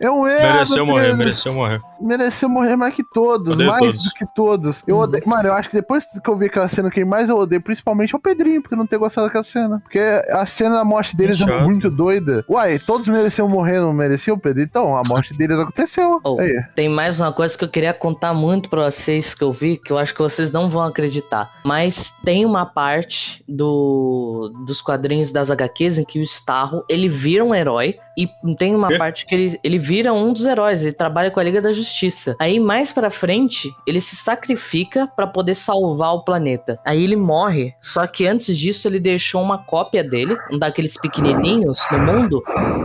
É 0.00 0.10
um 0.10 0.22
merda. 0.24 0.52
mereceu 0.52 0.86
morrer, 0.86 1.16
mereceu 1.16 1.52
morrer. 1.52 1.80
Mereceu 2.00 2.48
morrer 2.48 2.76
mais 2.76 2.94
que 2.94 3.02
todos. 3.02 3.54
Odeio 3.54 3.70
mais 3.70 3.80
todos. 3.80 4.04
do 4.04 4.10
que 4.10 4.26
todos. 4.34 4.82
Eu 4.86 4.96
odeio. 4.98 5.22
Mano, 5.26 5.48
eu 5.48 5.54
acho 5.54 5.70
que 5.70 5.76
depois 5.76 6.04
que 6.04 6.28
eu 6.30 6.36
vi 6.36 6.46
aquela 6.46 6.68
cena, 6.68 6.90
quem 6.90 7.04
mais 7.04 7.28
eu 7.28 7.36
odeio, 7.36 7.62
principalmente 7.62 8.14
é 8.14 8.18
o 8.18 8.20
Pedrinho, 8.20 8.60
porque 8.60 8.76
não 8.76 8.86
ter 8.86 8.98
gostado 8.98 9.26
daquela 9.26 9.44
cena. 9.44 9.80
Porque 9.80 9.98
a 10.40 10.46
cena 10.46 10.76
da 10.76 10.84
morte 10.84 11.16
deles 11.16 11.40
é 11.40 11.44
Chato. 11.46 11.64
muito 11.64 11.90
doida. 11.90 12.44
Uai, 12.48 12.78
todos 12.78 13.08
mereciam 13.08 13.48
morrer, 13.48 13.80
não 13.80 13.92
mereciam, 13.92 14.38
Pedro? 14.38 14.62
Então, 14.62 14.96
a 14.96 15.02
morte 15.02 15.34
deles 15.38 15.58
aconteceu. 15.58 16.20
Oh, 16.24 16.40
Aí. 16.40 16.62
tem 16.74 16.88
mais 16.88 17.20
uma 17.20 17.32
coisa 17.32 17.56
que 17.56 17.64
eu 17.64 17.68
queria 17.68 17.92
contar 17.92 18.34
muito 18.34 18.68
pra 18.68 18.90
vocês 18.90 19.34
que 19.34 19.42
eu 19.42 19.52
vi, 19.52 19.76
que 19.76 19.92
eu 19.92 19.98
acho 19.98 20.14
que 20.14 20.20
vocês 20.20 20.52
não 20.52 20.68
vão 20.70 20.82
acreditar. 20.82 21.50
Mas 21.64 22.14
tem 22.24 22.44
uma 22.44 22.66
parte 22.66 23.42
do 23.48 24.52
dos 24.64 24.80
quadrinhos 24.80 25.32
das 25.32 25.50
HQs 25.50 25.98
em 25.98 26.04
que 26.04 26.18
o 26.18 26.22
Starro, 26.22 26.84
ele 26.88 27.08
vira 27.08 27.44
um 27.44 27.54
herói 27.54 27.96
e 28.16 28.28
tem 28.54 28.74
uma 28.74 28.96
parte 28.96 29.26
que 29.26 29.34
ele, 29.34 29.60
ele 29.62 29.78
vira 29.78 30.12
um 30.12 30.32
dos 30.32 30.44
heróis, 30.44 30.82
ele 30.82 30.92
trabalha 30.92 31.30
com 31.30 31.38
a 31.38 31.42
Liga 31.42 31.60
da 31.60 31.72
Justiça. 31.72 32.34
Aí 32.40 32.58
mais 32.58 32.92
pra 32.92 33.10
frente, 33.10 33.70
ele 33.86 34.00
se 34.00 34.16
sacrifica 34.16 35.06
pra 35.14 35.26
poder 35.26 35.54
salvar 35.54 36.14
o 36.14 36.24
planeta. 36.24 36.78
Aí 36.84 37.04
ele 37.04 37.16
morre, 37.16 37.74
só 37.82 38.06
que 38.06 38.26
antes 38.26 38.56
disso 38.56 38.88
ele 38.88 38.98
deixou 38.98 39.42
uma 39.42 39.58
cópia 39.58 40.02
dele, 40.02 40.36
um 40.50 40.58
daqueles 40.58 40.98
pequenininhos 40.98 41.86
no 41.90 41.98
mundo, 41.98 42.42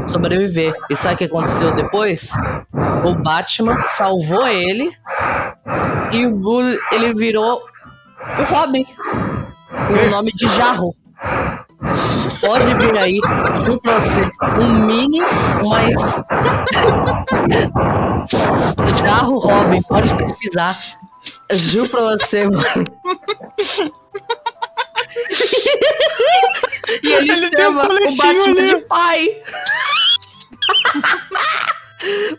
sobreviver. 0.07 0.73
E 0.89 0.95
sabe 0.95 1.15
o 1.15 1.17
que 1.19 1.25
aconteceu 1.25 1.73
depois? 1.75 2.31
O 3.05 3.15
Batman 3.15 3.83
salvou 3.85 4.47
ele 4.47 4.91
e 6.13 6.95
ele 6.95 7.13
virou 7.13 7.61
o 8.39 8.43
Robin. 8.43 8.85
Com 8.85 10.07
o 10.07 10.09
nome 10.09 10.31
de 10.33 10.47
Jarro. 10.49 10.95
Pode 12.41 12.73
vir 12.75 12.97
aí, 12.97 13.19
pra 13.81 13.99
você, 13.99 14.21
um 14.59 14.85
mini, 14.85 15.21
mas. 15.67 15.95
Jarro 19.03 19.37
Robin, 19.37 19.81
pode 19.83 20.13
pesquisar. 20.15 20.75
Juro 21.51 21.89
pra 21.89 22.01
você, 22.01 22.45
mano. 22.45 22.61
e 27.03 27.13
ele, 27.13 27.31
Ele 27.31 27.35
chama 27.35 27.83
um 27.83 28.07
o 28.07 28.17
Batman 28.17 28.65
de 28.65 28.77
pai. 28.87 29.27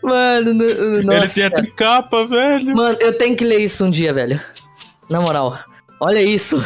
Mano, 0.01 0.53
no, 0.53 0.63
no, 0.65 0.71
Ele 0.71 1.03
nossa. 1.03 1.35
tem 1.35 1.45
até 1.45 1.65
capa, 1.67 2.25
velho. 2.25 2.75
Mano, 2.75 2.97
eu 2.99 3.17
tenho 3.17 3.35
que 3.35 3.45
ler 3.45 3.59
isso 3.59 3.85
um 3.85 3.89
dia, 3.89 4.13
velho. 4.13 4.39
Na 5.09 5.21
moral. 5.21 5.57
Olha 5.99 6.21
isso. 6.21 6.63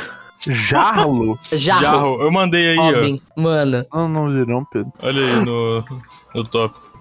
Jarlo? 0.53 1.39
Jarro. 1.51 1.81
Jarro, 1.81 2.21
eu 2.21 2.31
mandei 2.31 2.69
aí, 2.69 2.75
Robin. 2.77 3.21
Mano. 3.35 3.85
não, 3.93 4.07
não 4.07 4.27
li 4.27 4.45
não, 4.45 4.65
Pedro. 4.65 4.91
ó. 5.01 5.07
Olha 5.07 5.23
aí 5.23 5.45
no, 5.45 5.85
no 6.35 6.43
tópico. 6.43 6.91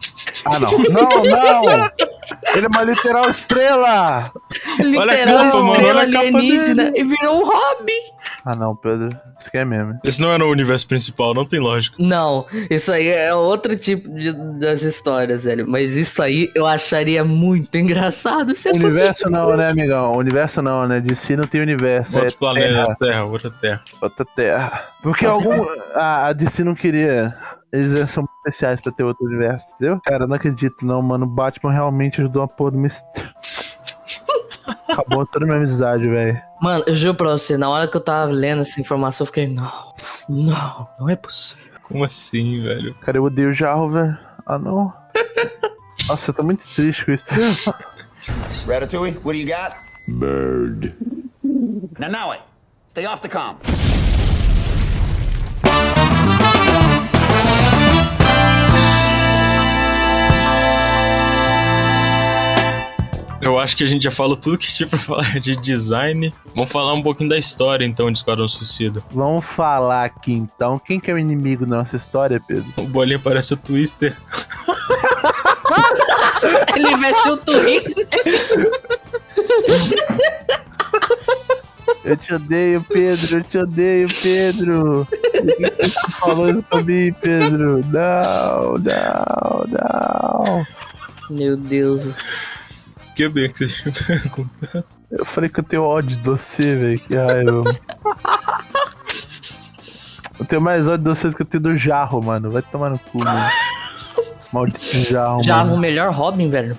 Ah, 0.45 0.59
não. 0.59 0.71
Não, 0.91 1.25
não! 1.25 2.16
Ele 2.55 2.67
é 2.67 2.69
uma 2.69 2.83
literal 2.83 3.31
estrela! 3.31 4.31
Literal 4.81 5.45
capa, 5.45 5.57
mano, 5.59 5.73
estrela 5.73 6.01
olha 6.01 6.03
a 6.03 6.13
capa 6.13 6.39
alienígena. 6.39 6.93
E 6.95 7.05
virou 7.05 7.41
um 7.41 7.45
Robin. 7.45 7.93
Ah, 8.45 8.57
não, 8.57 8.77
Pedro. 8.77 9.09
Isso 9.39 9.49
aqui 9.49 9.59
é 9.59 9.65
meme. 9.65 9.99
Esse 10.05 10.21
não 10.21 10.33
é 10.33 10.39
no 10.39 10.47
universo 10.47 10.87
principal, 10.87 11.35
não 11.35 11.45
tem 11.45 11.61
lógica. 11.61 11.97
Não, 11.99 12.47
isso 12.71 12.91
aí 12.93 13.09
é 13.09 13.35
outro 13.35 13.77
tipo 13.77 14.09
de, 14.09 14.33
das 14.59 14.83
histórias, 14.83 15.45
velho. 15.45 15.69
Mas 15.69 15.97
isso 15.97 16.23
aí 16.23 16.51
eu 16.55 16.67
acharia 16.67 17.25
muito 17.25 17.77
engraçado. 17.77 18.55
Se 18.55 18.71
Universo 18.71 19.29
não, 19.29 19.57
né, 19.57 19.71
amigão? 19.71 20.17
Universo 20.17 20.63
não, 20.63 20.87
né? 20.87 21.01
De 21.01 21.15
si 21.15 21.37
não 21.37 21.47
tem 21.47 21.61
universo. 21.61 22.19
Outro 22.19 22.35
é 22.35 22.39
planeta, 22.39 22.75
terra, 22.75 22.97
terra, 22.97 23.25
outra 23.25 23.51
terra. 23.51 23.81
outra 24.01 24.25
terra. 24.25 24.89
Porque 25.03 25.27
algum. 25.27 25.65
A, 25.95 26.29
a 26.29 26.33
DC 26.33 26.65
não 26.65 26.75
queria. 26.75 27.35
Eles 27.73 28.11
são 28.11 28.27
especiais 28.47 28.81
pra 28.81 28.93
ter 28.93 29.03
outro 29.03 29.27
universo, 29.27 29.69
entendeu? 29.75 30.01
Cara, 30.05 30.27
não 30.27 30.37
acredito, 30.37 30.87
não, 30.87 31.03
mano. 31.03 31.27
O 31.27 31.29
Batman 31.29 31.73
realmente 31.73 32.21
ajudou 32.21 32.43
a 32.43 32.49
porra 32.49 32.73
do 32.73 32.79
mistério. 32.79 33.31
Acabou 34.89 35.27
toda 35.27 35.45
a 35.45 35.47
minha 35.47 35.59
amizade, 35.59 36.09
velho. 36.09 36.41
Mano, 36.61 36.85
eu 36.87 36.95
juro 36.95 37.15
pra 37.15 37.31
você, 37.31 37.57
na 37.57 37.69
hora 37.69 37.89
que 37.89 37.97
eu 37.97 38.01
tava 38.01 38.31
lendo 38.31 38.61
essa 38.61 38.81
informação, 38.81 39.25
eu 39.25 39.27
fiquei, 39.27 39.47
não, 39.47 39.93
não, 40.29 40.89
não 40.99 41.09
é 41.09 41.17
possível. 41.17 41.65
Como 41.83 42.05
assim, 42.05 42.63
velho? 42.63 42.95
Cara, 42.95 43.19
eu 43.19 43.25
odeio 43.25 43.51
o 43.51 43.53
Jarro, 43.53 43.91
velho. 43.91 44.19
Ah, 44.47 44.59
não. 44.59 44.93
Nossa, 46.09 46.31
eu 46.31 46.35
tô 46.35 46.43
muito 46.43 46.67
triste 46.75 47.05
com 47.05 47.13
isso. 47.13 47.25
Ratatouille, 48.67 49.19
what 49.25 49.33
do 49.33 49.35
you 49.35 49.47
got? 49.47 49.77
Bird. 50.09 50.95
Now, 51.99 52.09
now 52.09 52.33
it. 52.33 52.43
Stay 52.89 53.07
off 53.07 53.21
the 53.21 53.29
comm. 53.29 53.57
Eu 63.47 63.59
acho 63.61 63.77
que 63.77 63.85
a 63.85 63.87
gente 63.87 64.03
já 64.03 64.11
falou 64.11 64.37
tudo 64.37 64.59
que 64.59 64.67
tinha 64.67 64.89
pra 64.89 64.99
falar 64.99 65.39
de 65.39 65.55
design. 65.55 66.35
Vamos 66.53 66.69
falar 66.69 66.93
um 66.95 67.03
pouquinho 67.03 67.31
da 67.31 67.39
história, 67.39 67.85
então, 67.85 68.11
de 68.11 68.19
Esquadrão 68.19 68.49
Suicida. 68.49 69.05
Vamos 69.13 69.45
falar 69.45 70.07
aqui 70.07 70.33
então. 70.33 70.81
Quem 70.81 70.99
que 70.99 71.13
é 71.13 71.15
o 71.15 71.19
inimigo 71.19 71.65
da 71.65 71.77
nossa 71.77 71.97
história, 71.97 72.41
Pedro? 72.41 72.67
O 72.77 72.89
bolinho 72.89 73.21
parece 73.21 73.55
o 73.55 73.57
Twister. 73.57 74.17
Ele 76.75 76.97
vestiu 76.97 77.35
o 77.35 77.37
Twitter. 77.37 78.09
Eu 82.05 82.17
te 82.17 82.35
odeio, 82.35 82.83
Pedro. 82.83 83.39
Eu 83.39 83.45
te 83.45 83.59
odeio, 83.59 84.09
Pedro. 84.23 85.07
Você 85.83 86.11
falou 86.19 86.51
isso 86.51 86.65
pra 86.65 86.83
mim, 86.83 87.13
Pedro? 87.13 87.85
Não, 87.93 88.75
não, 88.75 89.67
não. 89.71 90.65
Meu 91.31 91.57
Deus. 91.57 92.11
Que 93.17 93.29
bem 93.29 93.49
que 93.51 93.67
você 93.67 93.91
pergunta. 94.07 94.85
Eu 95.11 95.25
falei 95.25 95.49
que 95.51 95.59
eu 95.61 95.65
tenho 95.65 95.83
ódio 95.83 96.17
de 96.17 96.23
você, 96.23 96.77
velho. 96.77 97.01
Que 97.01 97.17
raiva. 97.17 97.65
Eu 100.39 100.45
tenho 100.45 100.61
mais 100.61 100.87
ódio 100.87 100.99
de 100.99 101.09
você 101.09 101.29
do 101.31 101.37
que 101.37 101.43
eu 101.43 101.47
tenho 101.47 101.63
do 101.63 101.77
Jarro, 101.79 102.23
mano. 102.23 102.51
Vai 102.51 102.63
tomar 102.63 102.91
no 102.91 102.99
cu, 102.99 103.19
mano. 103.25 103.51
Maldito 104.53 104.85
Jarro, 105.11 105.41
mano. 105.47 105.75
o 105.75 105.79
melhor 105.79 106.13
Robin, 106.13 106.51
velho. 106.51 106.77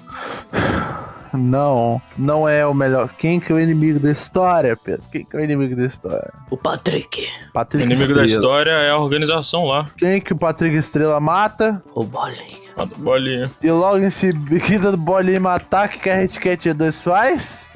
Não, 1.33 2.01
não 2.17 2.47
é 2.47 2.65
o 2.65 2.73
melhor. 2.73 3.09
Quem 3.17 3.39
que 3.39 3.51
é 3.51 3.55
o 3.55 3.59
inimigo 3.59 3.99
da 3.99 4.11
história, 4.11 4.77
Pedro? 4.77 5.03
Quem 5.11 5.25
que 5.25 5.35
é 5.35 5.39
o 5.39 5.43
inimigo 5.43 5.75
da 5.75 5.85
história? 5.85 6.31
O 6.49 6.57
Patrick. 6.57 7.27
O 7.49 7.53
Patrick 7.53 7.83
inimigo 7.85 8.13
da 8.15 8.25
Estrela. 8.25 8.25
história 8.25 8.71
é 8.71 8.89
a 8.91 8.97
organização 8.97 9.65
lá. 9.65 9.89
Quem 9.97 10.21
que 10.21 10.33
o 10.33 10.37
Patrick 10.37 10.75
Estrela 10.75 11.19
mata? 11.19 11.83
O 11.93 12.03
Bolinha. 12.03 12.66
A 12.77 12.85
do 12.85 12.95
bolinha. 12.97 13.51
E 13.61 13.71
logo 13.71 13.97
em 13.97 14.09
seguida 14.09 14.91
do 14.91 14.97
bolinho 14.97 15.41
matar, 15.41 15.89
que 15.89 15.97
que 15.99 16.09
a 16.09 16.15
Red 16.15 16.27
Cat 16.27 16.73
2 16.73 17.03
faz? 17.03 17.69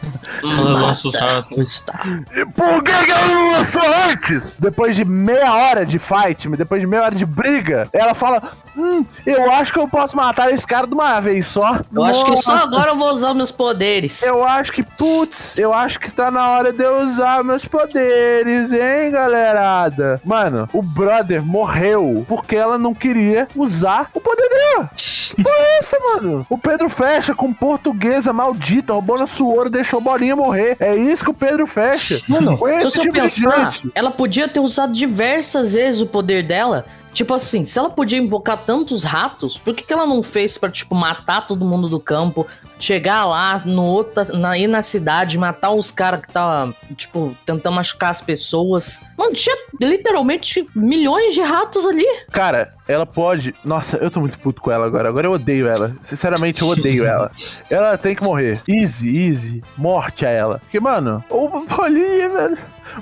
Ela 0.44 0.62
lança 0.62 1.08
os 1.08 1.16
ratos. 1.16 1.70
Star. 1.78 2.24
E 2.34 2.46
por 2.46 2.84
que, 2.84 3.06
que 3.06 3.12
ela 3.12 3.28
não 3.28 3.52
lançou 3.52 3.82
antes? 4.10 4.58
Depois 4.60 4.96
de 4.96 5.04
meia 5.04 5.54
hora 5.54 5.86
de 5.86 5.98
fight, 5.98 6.48
depois 6.50 6.82
de 6.82 6.88
meia 6.88 7.04
hora 7.04 7.16
de 7.16 7.26
briga, 7.26 7.90
ela 7.92 8.14
fala: 8.14 8.42
Hum, 8.78 9.04
eu 9.26 9.52
acho 9.52 9.74
que 9.74 9.80
eu 9.80 9.88
posso 9.88 10.16
matar 10.16 10.52
esse 10.52 10.66
cara 10.66 10.86
de 10.86 10.94
uma 10.94 11.20
vez 11.20 11.48
só. 11.48 11.80
Eu 11.94 12.04
acho 12.04 12.24
que 12.26 12.36
só 12.38 12.54
Nossa, 12.54 12.68
agora 12.68 12.92
eu 12.92 12.96
vou 12.96 13.12
usar 13.12 13.34
meus 13.34 13.52
poderes. 13.52 14.22
Eu 14.22 14.44
acho 14.44 14.72
que, 14.72 14.84
putz, 14.84 15.58
eu 15.58 15.74
acho 15.74 16.00
que 16.00 16.12
tá 16.12 16.30
na 16.30 16.50
hora 16.50 16.72
de 16.72 16.84
eu 16.84 17.08
usar 17.08 17.44
meus 17.44 17.66
poderes, 17.66 18.72
hein, 18.72 19.12
galerada? 19.12 20.22
Mano, 20.24 20.70
o 20.74 20.82
brother 20.82 21.44
morreu 21.44 22.26
porque 22.28 22.56
ela 22.56 22.78
não 22.78 22.94
queria 22.94 23.48
usar 23.56 24.10
o 24.14 24.22
poder 24.22 24.48
dela. 24.50 24.91
Foi 24.96 25.80
isso, 25.80 25.96
mano. 26.14 26.46
O 26.50 26.58
Pedro 26.58 26.90
fecha 26.90 27.34
com 27.34 27.54
portuguesa 27.54 28.34
maldita, 28.34 28.94
roubou 28.94 29.18
nosso 29.18 29.48
ouro, 29.48 29.70
deixou 29.70 30.02
bolinha 30.02 30.36
morrer. 30.36 30.76
É 30.80 30.96
isso 30.96 31.24
que 31.24 31.30
o 31.30 31.34
Pedro 31.34 31.66
fecha. 31.66 32.20
Mano, 32.28 32.58
se 32.58 32.84
você 32.84 33.02
tipo 33.02 33.14
pensar, 33.14 33.78
ela 33.96 34.12
podia 34.12 34.48
ter 34.48 34.60
usado 34.60 34.92
diversas 34.92 35.74
vezes 35.74 36.02
o 36.02 36.06
poder 36.06 36.46
dela. 36.46 36.86
Tipo 37.14 37.34
assim, 37.34 37.66
se 37.66 37.78
ela 37.78 37.90
podia 37.90 38.18
invocar 38.18 38.58
tantos 38.58 39.04
ratos, 39.04 39.58
por 39.58 39.74
que, 39.74 39.84
que 39.84 39.94
ela 39.94 40.06
não 40.06 40.24
fez 40.24 40.58
pra, 40.58 40.70
tipo, 40.70 40.96
matar 40.96 41.46
todo 41.46 41.66
mundo 41.66 41.90
do 41.90 42.00
campo, 42.00 42.48
chegar 42.80 43.26
lá 43.26 43.62
no 43.66 43.84
outra, 43.84 44.24
na, 44.34 44.58
ir 44.58 44.68
na 44.68 44.82
cidade, 44.82 45.38
matar 45.38 45.72
os 45.72 45.92
caras 45.92 46.22
que 46.22 46.32
tava, 46.32 46.74
tipo, 46.96 47.36
tentando 47.46 47.76
machucar 47.76 48.12
as 48.12 48.22
pessoas? 48.22 49.02
Mano, 49.18 49.34
tinha 49.34 49.56
literalmente 49.80 50.68
milhões 50.76 51.34
de 51.34 51.42
ratos 51.42 51.86
ali. 51.86 52.06
Cara, 52.32 52.74
ela 52.88 53.06
pode. 53.06 53.54
Nossa, 53.64 53.98
eu 53.98 54.10
tô 54.10 54.20
muito 54.22 54.40
puto 54.40 54.62
com 54.62 54.72
ela 54.72 54.86
agora. 54.86 55.10
Agora 55.10 55.28
eu 55.28 55.34
odeio 55.34 55.68
ela. 55.68 55.88
Sinceramente, 56.04 56.62
eu 56.62 56.68
odeio 56.68 57.06
ela. 57.06 57.32
Ela 57.70 57.98
tem 57.98 58.16
que 58.16 58.24
morrer. 58.24 58.62
Easy, 58.68 59.28
easy. 59.28 59.64
Morte 59.78 60.26
a 60.26 60.30
ela. 60.30 60.60
Porque, 60.60 60.80
mano, 60.80 61.24
o 61.30 61.50
bolinha, 61.66 62.30
velho. 62.30 62.58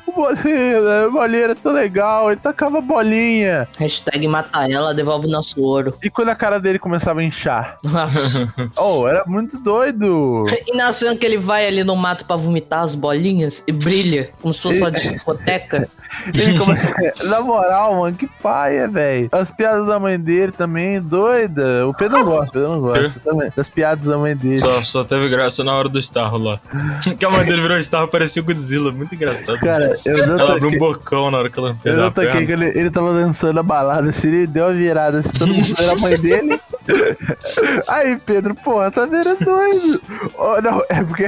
O 0.07 0.11
bolinha, 0.11 0.81
né? 0.81 1.05
o 1.07 1.11
bolinha 1.11 1.43
era 1.43 1.55
tão 1.55 1.71
legal, 1.71 2.31
ele 2.31 2.39
tacava 2.39 2.81
bolinha. 2.81 3.67
Hashtag 3.77 4.27
mata 4.27 4.67
ela, 4.69 4.93
devolve 4.93 5.27
nosso 5.27 5.59
ouro. 5.61 5.93
E 6.03 6.09
quando 6.09 6.29
a 6.29 6.35
cara 6.35 6.59
dele 6.59 6.79
começava 6.79 7.19
a 7.19 7.23
inchar? 7.23 7.77
Nossa. 7.83 8.47
Oh, 8.77 9.07
era 9.07 9.23
muito 9.25 9.57
doido. 9.59 10.45
e 10.67 10.75
na 10.75 10.91
cena 10.91 11.15
que 11.15 11.25
ele 11.25 11.37
vai 11.37 11.67
ali 11.67 11.83
no 11.83 11.95
mato 11.95 12.25
pra 12.25 12.35
vomitar 12.35 12.81
as 12.81 12.95
bolinhas 12.95 13.63
e 13.67 13.71
brilha, 13.71 14.29
como 14.41 14.53
se 14.53 14.61
fosse 14.61 14.79
uma 14.81 14.91
discoteca. 14.91 15.89
Ele 16.33 16.57
come- 16.59 16.77
Na 17.25 17.41
moral, 17.41 17.95
mano, 17.99 18.15
que 18.15 18.27
paia, 18.27 18.87
velho. 18.87 19.29
As 19.31 19.51
piadas 19.51 19.87
da 19.87 19.99
mãe 19.99 20.19
dele 20.19 20.51
também, 20.51 21.01
doida. 21.01 21.87
O 21.87 21.93
Pedro 21.93 22.17
não 22.19 22.25
gosta, 22.25 22.49
o 22.49 22.51
Pedro 22.51 22.69
não 22.69 22.81
gosta 22.81 23.19
também. 23.19 23.51
Das 23.55 23.69
piadas 23.69 24.05
da 24.05 24.17
mãe 24.17 24.35
dele. 24.35 24.59
Só, 24.59 24.81
só 24.83 25.03
teve 25.03 25.29
graça 25.29 25.63
na 25.63 25.73
hora 25.73 25.89
do 25.89 25.99
Starro 25.99 26.37
lá. 26.37 26.59
que 27.17 27.25
a 27.25 27.29
mãe 27.29 27.45
dele 27.45 27.61
virou 27.61 27.77
Starro, 27.77 28.07
parecia 28.07 28.41
o 28.41 28.45
Godzilla. 28.45 28.91
Muito 28.91 29.15
engraçado. 29.15 29.59
Cara, 29.59 29.95
eu 30.05 30.27
não 30.27 30.35
ela 30.39 30.55
abriu 30.55 30.69
um 30.69 30.77
bocão 30.77 31.29
na 31.31 31.37
hora 31.39 31.49
que 31.49 31.59
ela 31.59 31.69
eu 31.69 31.75
perdeu 31.75 32.01
não 32.01 32.07
a 32.07 32.11
toquei 32.11 32.45
que 32.45 32.51
ele, 32.51 32.65
ele 32.67 32.89
tava 32.89 33.13
dançando 33.13 33.59
a 33.59 33.63
balada, 33.63 34.09
assim, 34.09 34.27
ele 34.27 34.47
deu 34.47 34.65
uma 34.65 34.73
virada, 34.73 35.19
assim, 35.19 35.29
todo 35.37 35.53
mundo 35.53 35.75
era 35.79 35.91
a 35.93 35.97
mãe 35.97 36.17
dele. 36.19 36.59
Aí, 37.87 38.17
Pedro, 38.17 38.55
porra, 38.55 38.91
tá 38.91 39.05
vendo 39.05 39.37
doido. 39.43 40.01
Oh, 40.37 40.61
não, 40.61 40.81
é 40.89 41.03
porque, 41.03 41.27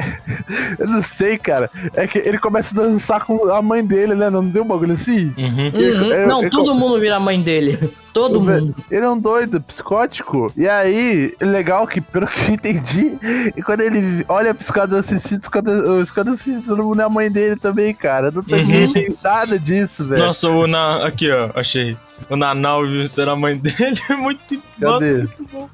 eu 0.80 0.88
não 0.88 1.02
sei, 1.02 1.38
cara. 1.38 1.69
É 1.93 2.08
que 2.08 2.17
ele 2.19 2.38
começa 2.38 2.74
a 2.80 2.84
dançar 2.84 3.24
com 3.26 3.50
a 3.52 3.62
mãe 3.62 3.84
dele, 3.86 4.15
né? 4.15 4.30
Não 4.30 4.45
deu 4.45 4.63
um 4.63 4.67
bagulho 4.67 4.93
assim? 4.93 5.34
Uhum. 5.38 5.71
Uhum. 5.74 5.80
eu- 6.12 6.28
Não, 6.28 6.43
eu- 6.43 6.50
todo 6.50 6.74
mundo 6.76 7.00
vira 7.00 7.15
a 7.17 7.19
mãe 7.19 7.41
dele. 7.41 7.91
Todo 8.13 8.41
mundo. 8.41 8.76
Ele 8.89 9.06
é 9.06 9.10
um 9.10 9.17
doido, 9.17 9.62
psicótico. 9.62 10.52
E 10.58 10.67
aí, 10.67 11.34
legal 11.39 11.88
que, 11.88 12.02
pelo 12.02 12.28
que 12.28 12.41
eu 12.41 12.50
entendi, 12.54 13.17
e 13.56 13.62
quando 13.63 13.82
ele 13.82 14.26
olha 14.28 14.54
pro 14.54 14.63
Esquadrão 14.63 15.02
Suicida, 15.02 15.41
o 15.88 16.02
Esquadrão 16.02 16.36
Suicida, 16.36 16.63
todo 16.65 16.84
mundo 16.84 17.02
é 17.02 17.06
a 17.06 17.10
mãe 17.10 17.32
dele 17.32 17.56
também, 17.56 17.93
cara. 17.93 18.30
Não 18.32 18.43
toquei 18.43 18.86
Uhum. 18.86 19.15
nada 19.24 19.58
disso, 19.58 20.08
velho. 20.08 20.26
Nossa, 20.26 20.50
o 20.50 20.67
Na... 20.67 21.06
Aqui, 21.08 21.32
ó, 21.32 21.52
achei. 21.56 21.97
O 22.30 22.36
Nanau 22.36 22.86
viu 22.86 23.08
ser 23.08 23.30
a 23.30 23.36
mãe 23.36 23.58
dele. 23.58 24.00
É 24.10 24.15
muito. 24.15 24.62
Nossa, 24.80 25.00
Cadê? 25.06 25.13
muito 25.17 25.47
bom. 25.52 25.69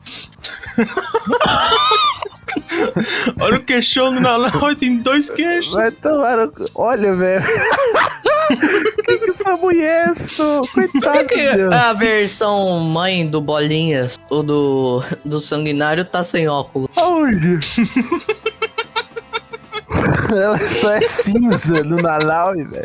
Olha 3.39 3.57
o 3.57 3.63
queixão 3.63 4.13
do 4.13 4.19
Nanau, 4.19 4.75
tem 4.75 4.97
dois 4.97 5.29
queixos. 5.29 5.73
Vai 5.73 5.91
tomar. 5.91 6.49
Olha, 6.75 7.15
velho. 7.15 7.45
que 9.55 9.55
que 9.55 9.55
essa 9.55 9.55
mulher 9.55 10.07
é? 10.07 10.13
Por 10.13 10.91
que, 10.91 10.99
Coitado, 10.99 11.27
que 11.27 11.49
a 11.73 11.93
versão 11.93 12.79
mãe 12.79 13.27
do 13.27 13.39
Bolinhas, 13.39 14.19
o 14.29 14.43
do, 14.43 15.03
do 15.23 15.39
Sanguinário, 15.39 16.03
tá 16.05 16.23
sem 16.23 16.47
óculos? 16.47 16.97
Aonde? 16.97 17.59
Ela 20.29 20.57
só 20.59 20.93
é 20.93 21.01
cinza 21.01 21.83
no 21.83 21.97
Nalau, 21.97 22.53
velho. 22.53 22.83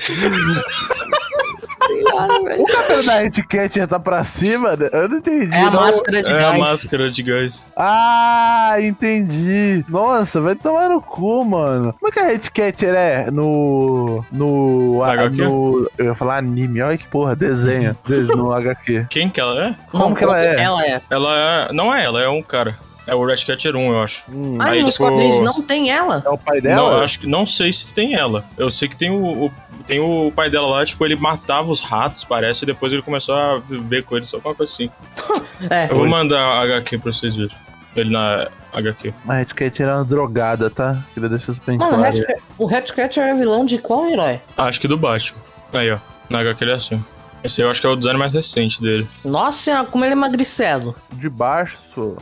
O 2.59 2.67
cabelo 2.67 3.03
da 3.07 3.19
Red 3.19 3.31
Cat 3.49 3.79
já 3.79 3.87
tá 3.87 3.99
pra 3.99 4.25
cima, 4.25 4.77
né? 4.77 4.89
Eu 4.93 5.09
não 5.09 5.19
entendi. 5.19 5.53
É 5.55 5.61
a 5.63 5.71
não. 5.71 5.81
máscara 5.81 6.23
de 6.23 6.31
É 6.31 6.35
a 6.35 6.39
gás. 6.39 6.59
máscara 6.59 7.11
de 7.11 7.23
gás. 7.23 7.69
Ah, 7.77 8.77
entendi. 8.81 9.85
Nossa, 9.89 10.41
vai 10.41 10.55
tomar 10.55 10.89
no 10.89 11.01
cu, 11.03 11.45
mano. 11.45 11.95
Como 11.99 12.09
é 12.09 12.13
que 12.13 12.19
a 12.21 12.27
Red 12.27 12.39
Cat 12.53 12.87
é 12.87 13.31
no. 13.31 14.25
No. 14.33 15.03
a- 15.05 15.13
HQ? 15.13 15.37
no 15.43 15.91
eu 15.99 16.05
ia 16.07 16.15
falar 16.15 16.39
anime, 16.39 16.81
olha 16.83 16.97
que 16.99 17.07
porra, 17.07 17.35
desenho. 17.37 17.97
Des- 18.07 18.29
no 18.29 18.53
HQ. 18.53 19.07
Quem 19.11 19.29
que 19.29 19.41
ela 19.41 19.69
é? 19.69 19.75
Como 19.91 20.09
Não, 20.11 20.15
que 20.15 20.25
ela 20.25 20.41
é? 20.41 20.61
Ela 20.63 20.85
é. 20.85 21.03
Ela 21.11 21.69
é. 21.69 21.73
Não 21.73 21.95
é 21.95 22.05
ela, 22.05 22.23
é 22.23 22.29
um 22.29 22.43
cara. 22.43 22.75
É 23.07 23.15
o 23.15 23.27
Ratcatcher 23.27 23.75
1, 23.75 23.93
eu 23.93 24.03
acho. 24.03 24.25
Hum, 24.31 24.57
Ai, 24.61 24.77
Aí, 24.79 24.83
nos 24.83 24.93
tipo- 24.93 25.09
quadrinhos 25.09 25.41
não 25.41 25.61
tem 25.61 25.91
ela. 25.91 26.23
é 26.25 26.29
o 26.29 26.39
pai 26.39 26.57
Não, 26.57 26.63
dela? 26.63 26.93
eu 26.95 27.01
acho 27.05 27.19
que. 27.21 27.27
Não 27.27 27.45
sei 27.45 27.73
se 27.73 27.93
tem 27.93 28.15
ela. 28.15 28.45
Eu 28.57 28.71
sei 28.71 28.89
que 28.89 28.97
tem 28.97 29.11
o. 29.11 29.47
o- 29.47 29.53
tem 29.87 29.99
o 29.99 30.31
pai 30.31 30.49
dela 30.49 30.69
lá, 30.69 30.87
tipo, 30.87 31.05
ele 31.05 31.17
matava 31.17 31.69
os 31.71 31.81
ratos, 31.81 32.25
parece, 32.25 32.63
e 32.65 32.67
depois 32.67 32.93
ele 32.93 33.03
começou 33.03 33.35
a 33.35 33.59
viver 33.59 34.05
com 34.05 34.17
eles, 34.17 34.29
só 34.29 34.37
alguma 34.37 34.55
coisa 34.55 34.73
assim. 34.73 34.89
É. 35.71 35.85
Eu 35.91 35.97
vou 35.97 36.07
mandar 36.09 36.41
a 36.41 36.61
HQ 36.63 36.99
pra 36.99 37.13
vocês 37.13 37.37
verem. 37.37 37.57
Ele 37.95 38.11
na 38.11 38.49
HQ. 38.73 39.13
A 39.29 39.35
Red 39.35 39.45
Cat 39.47 39.83
era 39.83 39.97
uma 39.97 40.05
drogada, 40.05 40.69
tá? 40.71 40.97
Queria 41.15 41.29
deixar 41.29 41.53
isso 41.53 41.61
bem 41.67 41.79
Mano, 41.79 41.93
o 41.95 41.99
claro. 41.99 42.17
O 42.59 42.67
Hatcatcher 42.75 43.23
é 43.23 43.35
vilão 43.35 43.65
de 43.67 43.79
qual 43.79 44.07
herói? 44.07 44.41
Acho 44.57 44.81
que 44.81 44.89
do 44.89 44.97
Batman. 44.97 45.39
Aí, 45.73 45.91
ó. 45.93 45.99
Na 46.31 46.41
HQ 46.41 46.65
ele 46.65 46.73
é 46.73 46.75
assim. 46.75 47.05
Esse 47.45 47.61
aí 47.61 47.67
eu 47.67 47.71
acho 47.71 47.81
que 47.81 47.87
é 47.87 47.91
o 47.91 47.97
design 47.97 48.19
mais 48.19 48.33
recente 48.33 48.81
dele. 48.81 49.07
Nossa 49.25 49.59
senhora, 49.59 49.87
como 49.87 50.05
ele 50.05 50.13
é 50.13 50.17
magricelo. 50.17 50.95
De 51.13 51.29
baixo. 51.29 51.79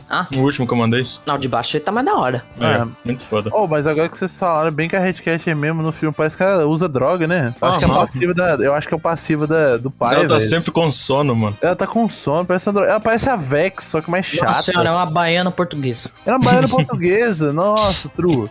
Ah, 0.09 0.27
O 0.35 0.39
último 0.39 0.67
que 0.67 0.73
eu 0.73 0.77
mandei. 0.77 1.01
isso. 1.01 1.21
não, 1.25 1.37
de 1.37 1.47
baixo 1.47 1.77
ele 1.77 1.83
tá 1.83 1.91
mais 1.91 2.05
da 2.05 2.15
hora. 2.15 2.43
É, 2.59 2.81
É. 2.81 2.87
muito 3.05 3.23
foda. 3.25 3.49
Oh, 3.53 3.67
mas 3.67 3.87
agora 3.87 4.09
que 4.09 4.17
vocês 4.17 4.35
falaram 4.37 4.71
bem 4.71 4.89
que 4.89 4.95
a 4.95 4.99
Red 4.99 5.13
Cat 5.13 5.49
é 5.49 5.55
mesmo 5.55 5.81
no 5.81 5.91
filme, 5.91 6.13
parece 6.15 6.35
que 6.35 6.43
ela 6.43 6.65
usa 6.65 6.89
droga, 6.89 7.27
né? 7.27 7.53
Eu 7.61 7.67
acho 7.67 7.79
que 7.79 7.85
é 7.85 7.87
Aham. 7.87 7.97
passiva 7.99 8.33
da. 8.33 8.55
Eu 8.55 8.73
acho 8.73 8.87
que 8.87 8.93
é 8.93 8.97
o 8.97 8.99
passivo 8.99 9.47
da, 9.47 9.77
do 9.77 9.89
pai. 9.91 10.15
ela 10.15 10.23
tá 10.27 10.35
velho. 10.35 10.49
sempre 10.49 10.71
com 10.71 10.89
sono, 10.91 11.35
mano. 11.35 11.57
Ela 11.61 11.75
tá 11.75 11.87
com 11.87 12.09
sono, 12.09 12.45
parece 12.45 12.67
uma 12.67 12.73
droga. 12.73 12.89
Ela 12.91 12.99
parece 12.99 13.29
a 13.29 13.35
Vex, 13.35 13.85
só 13.85 14.01
que 14.01 14.09
mais 14.11 14.25
chata. 14.25 14.45
Nossa 14.47 14.63
senhora, 14.63 14.89
é 14.89 14.91
uma 14.91 15.05
baiana 15.05 15.51
portuguesa. 15.51 16.09
Ela 16.25 16.35
é 16.35 16.39
uma 16.39 16.45
baiana 16.45 16.67
portuguesa. 16.69 17.53
Nossa, 17.53 18.09
true. 18.09 18.49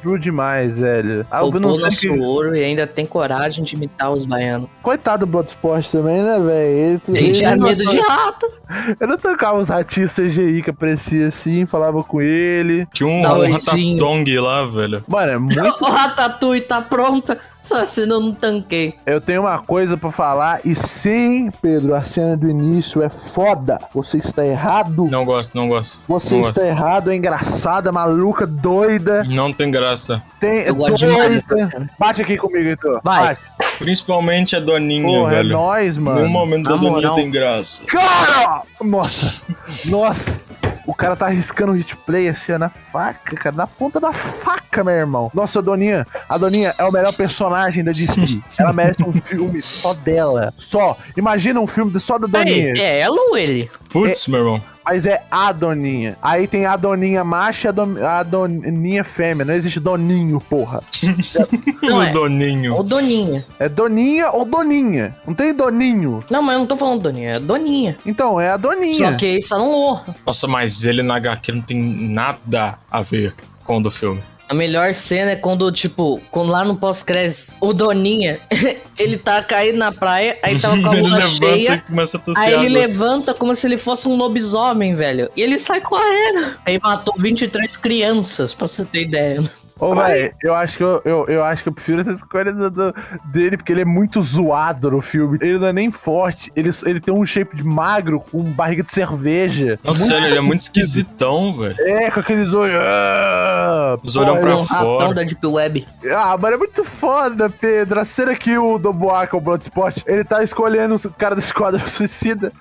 True 0.00 0.18
demais, 0.18 0.78
velho. 0.78 1.26
Ah, 1.30 1.40
sei 1.42 1.60
nosso 1.60 2.00
que... 2.00 2.08
ouro 2.10 2.54
e 2.56 2.62
ainda 2.64 2.86
tem 2.86 3.06
coragem 3.06 3.64
de 3.64 3.74
imitar 3.76 4.10
os 4.10 4.24
baianos. 4.24 4.68
Coitado 4.82 5.24
do 5.26 5.30
Bloodsport 5.30 5.86
também, 5.90 6.01
né, 6.02 6.38
velho? 6.40 6.50
Ele, 6.78 7.00
Ele 7.08 7.32
tinha 7.32 7.54
não- 7.56 7.66
medo 7.68 7.84
de 7.84 8.00
rato. 8.00 8.50
Eu 8.98 9.06
não 9.06 9.18
tocava 9.18 9.58
uns 9.58 9.68
ratinhos 9.68 10.14
CGI 10.14 10.62
que 10.62 10.70
aparecia 10.70 11.28
assim, 11.28 11.66
falava 11.66 12.02
com 12.02 12.20
ele. 12.22 12.86
Tinha 12.92 13.08
um, 13.08 13.20
um 13.20 13.52
ratatong 13.52 14.38
lá, 14.38 14.64
velho. 14.66 15.04
Mano, 15.06 15.32
é 15.32 15.36
muito. 15.38 15.84
O 15.84 15.90
Ratatouille 15.90 16.62
tá 16.62 16.80
pronta. 16.80 17.38
Só 17.62 17.84
se 17.84 18.00
eu 18.00 18.06
não 18.08 18.34
tanquei. 18.34 18.94
Eu 19.06 19.20
tenho 19.20 19.42
uma 19.42 19.60
coisa 19.60 19.96
pra 19.96 20.10
falar, 20.10 20.60
e 20.64 20.74
sim, 20.74 21.48
Pedro, 21.62 21.94
a 21.94 22.02
cena 22.02 22.36
do 22.36 22.50
início 22.50 23.00
é 23.02 23.08
foda. 23.08 23.78
Você 23.94 24.16
está 24.18 24.44
errado. 24.44 25.06
Não 25.08 25.24
gosto, 25.24 25.54
não 25.56 25.68
gosto. 25.68 26.02
Você 26.08 26.34
não 26.34 26.40
está 26.42 26.66
errado, 26.66 27.12
é 27.12 27.14
engraçada, 27.14 27.92
maluca, 27.92 28.48
doida. 28.48 29.18
gosto. 29.18 29.36
Não 29.36 29.52
tem 29.52 29.70
graça. 29.70 30.20
Tem, 30.40 30.62
Eu 30.64 30.74
gosto 30.74 30.96
demais 31.06 31.40
doida. 31.44 31.70
cena. 31.70 31.90
Bate 31.96 32.22
aqui 32.22 32.36
comigo, 32.36 32.68
Heitor. 32.68 33.00
Vai. 33.04 33.26
Bate. 33.28 33.40
Principalmente 33.82 34.56
a 34.56 34.60
Doninha, 34.60 35.18
Porra, 35.18 35.32
é 35.32 35.36
velho. 35.36 35.50
nóis, 35.50 35.98
mano. 35.98 36.20
Nenhum 36.20 36.30
momento 36.32 36.64
da 36.64 36.76
Doninha 36.76 36.90
moral. 36.92 37.14
tem 37.14 37.30
graça. 37.30 37.84
Cara! 37.84 38.62
Nossa! 38.80 39.44
Nossa! 39.86 40.40
O 40.84 40.94
cara 40.94 41.14
tá 41.14 41.26
arriscando 41.26 41.72
o 41.72 41.74
hit 41.76 41.94
play 41.96 42.28
assim, 42.28 42.52
ó, 42.52 42.58
na 42.58 42.68
faca, 42.68 43.36
cara, 43.36 43.54
na 43.54 43.66
ponta 43.68 44.00
da 44.00 44.12
faca, 44.12 44.82
meu 44.82 44.94
irmão. 44.94 45.30
Nossa, 45.32 45.60
a 45.60 45.62
Doninha, 45.62 46.04
a 46.28 46.36
Doninha 46.36 46.74
é 46.76 46.84
o 46.84 46.90
melhor 46.90 47.12
personagem 47.14 47.84
da 47.84 47.92
DC. 47.92 48.40
Ela 48.58 48.72
merece 48.72 49.04
um 49.04 49.12
filme 49.12 49.60
só 49.62 49.94
dela. 49.94 50.52
Só. 50.58 50.96
Imagina 51.16 51.60
um 51.60 51.68
filme 51.68 51.98
só 52.00 52.18
da 52.18 52.26
Doninha. 52.26 52.72
Aí, 52.74 52.80
é 52.80 53.00
ela 53.00 53.16
ou 53.16 53.36
ele? 53.36 53.70
Putz, 53.90 54.26
meu 54.26 54.40
irmão. 54.40 54.62
Mas 54.84 55.06
é 55.06 55.22
a 55.30 55.52
Doninha. 55.52 56.16
Aí 56.20 56.46
tem 56.46 56.66
a 56.66 56.76
Doninha 56.76 57.22
macho 57.22 57.66
e 57.66 57.68
a, 57.68 57.72
Don- 57.72 58.04
a 58.04 58.22
Doninha 58.22 59.04
fêmea. 59.04 59.44
Não 59.44 59.54
existe 59.54 59.78
Doninho, 59.78 60.40
porra. 60.40 60.82
Não 61.82 61.98
o 61.98 62.02
é. 62.02 62.10
Doninho. 62.10 62.74
Ou 62.74 62.82
Doninha. 62.82 63.44
É 63.58 63.68
Doninha 63.68 64.30
ou 64.30 64.44
Doninha. 64.44 65.16
Não 65.26 65.34
tem 65.34 65.54
Doninho. 65.54 66.22
Não, 66.30 66.42
mas 66.42 66.54
eu 66.54 66.58
não 66.60 66.66
tô 66.66 66.76
falando 66.76 67.02
Doninha, 67.02 67.32
é 67.32 67.38
Doninha. 67.38 67.96
Então, 68.04 68.40
é 68.40 68.50
a 68.50 68.56
Doninha. 68.56 69.10
Só 69.12 69.16
que 69.16 69.38
isso 69.38 69.54
não 69.56 69.70
o. 69.70 70.00
Nossa, 70.26 70.46
mas 70.48 70.84
ele 70.84 71.02
na 71.02 71.16
HQ 71.16 71.52
não 71.52 71.62
tem 71.62 71.80
nada 71.80 72.78
a 72.90 73.02
ver 73.02 73.34
com 73.64 73.78
o 73.78 73.82
do 73.82 73.90
filme. 73.90 74.20
A 74.52 74.54
melhor 74.54 74.92
cena 74.92 75.30
é 75.30 75.36
quando, 75.36 75.72
tipo, 75.72 76.20
quando 76.30 76.50
lá 76.50 76.62
no 76.62 76.76
pós-crédito, 76.76 77.54
o 77.58 77.72
Doninha, 77.72 78.38
ele 79.00 79.16
tá 79.16 79.42
caído 79.42 79.78
na 79.78 79.90
praia, 79.90 80.38
aí 80.42 80.60
tava 80.60 80.76
com 80.82 80.88
a 80.88 80.92
lua 80.92 81.16
levanta 81.16 81.30
cheia. 81.30 81.72
e 81.72 81.80
começa 81.80 82.18
a 82.18 82.20
tossir 82.20 82.44
Aí 82.44 82.52
ele 82.52 82.68
levanta 82.68 83.32
como 83.32 83.56
se 83.56 83.66
ele 83.66 83.78
fosse 83.78 84.06
um 84.06 84.14
lobisomem, 84.14 84.94
velho. 84.94 85.30
E 85.34 85.40
ele 85.40 85.58
sai 85.58 85.80
correndo. 85.80 86.54
Aí 86.66 86.78
matou 86.82 87.14
23 87.16 87.78
crianças, 87.78 88.52
pra 88.52 88.68
você 88.68 88.84
ter 88.84 89.04
ideia. 89.04 89.42
Ô, 89.84 89.94
velho, 89.96 90.34
eu 90.42 90.54
acho 90.54 90.76
que 90.76 90.84
eu, 90.84 91.02
eu, 91.04 91.26
eu 91.28 91.44
acho 91.44 91.62
que 91.62 91.68
eu 91.68 91.72
prefiro 91.72 92.00
essa 92.00 92.12
escolha 92.12 92.52
do- 92.52 92.70
do- 92.70 92.94
dele, 93.26 93.56
porque 93.56 93.72
ele 93.72 93.82
é 93.82 93.84
muito 93.84 94.22
zoado 94.22 94.90
no 94.90 95.00
filme. 95.00 95.38
Ele 95.40 95.58
não 95.58 95.66
é 95.68 95.72
nem 95.72 95.90
forte, 95.90 96.50
ele, 96.54 96.70
ele 96.84 97.00
tem 97.00 97.12
um 97.12 97.24
shape 97.26 97.56
de 97.56 97.64
magro 97.64 98.20
com 98.20 98.42
barriga 98.42 98.82
de 98.82 98.92
cerveja. 98.92 99.78
Nossa, 99.82 100.00
Muito- 100.00 100.10
sério, 100.12 100.28
ele 100.28 100.38
é 100.38 100.40
muito 100.40 100.60
esquisitão, 100.60 101.52
velho. 101.52 101.74
É, 101.80 102.10
com 102.10 102.20
aqueles 102.20 102.52
olhos. 102.54 102.80
ah, 102.82 103.96
Os 104.02 104.16
olhão 104.16 104.38
pra 104.38 104.56
um 104.56 104.64
fora. 104.64 105.14
da 105.14 105.22
Deep 105.22 105.44
Web. 105.46 105.86
Ah, 106.14 106.36
mano, 106.38 106.54
é 106.54 106.58
muito 106.58 106.84
foda, 106.84 107.50
Pedro. 107.50 108.00
A 108.00 108.04
cena 108.04 108.34
que 108.34 108.56
o 108.56 108.78
Doboaca, 108.78 109.36
o 109.36 109.40
Bloodsport, 109.40 109.98
ele 110.06 110.24
tá 110.24 110.42
escolhendo 110.42 110.94
o 110.96 111.10
cara 111.12 111.34
do 111.34 111.40
Esquadrão 111.40 111.86
Suicida. 111.88 112.52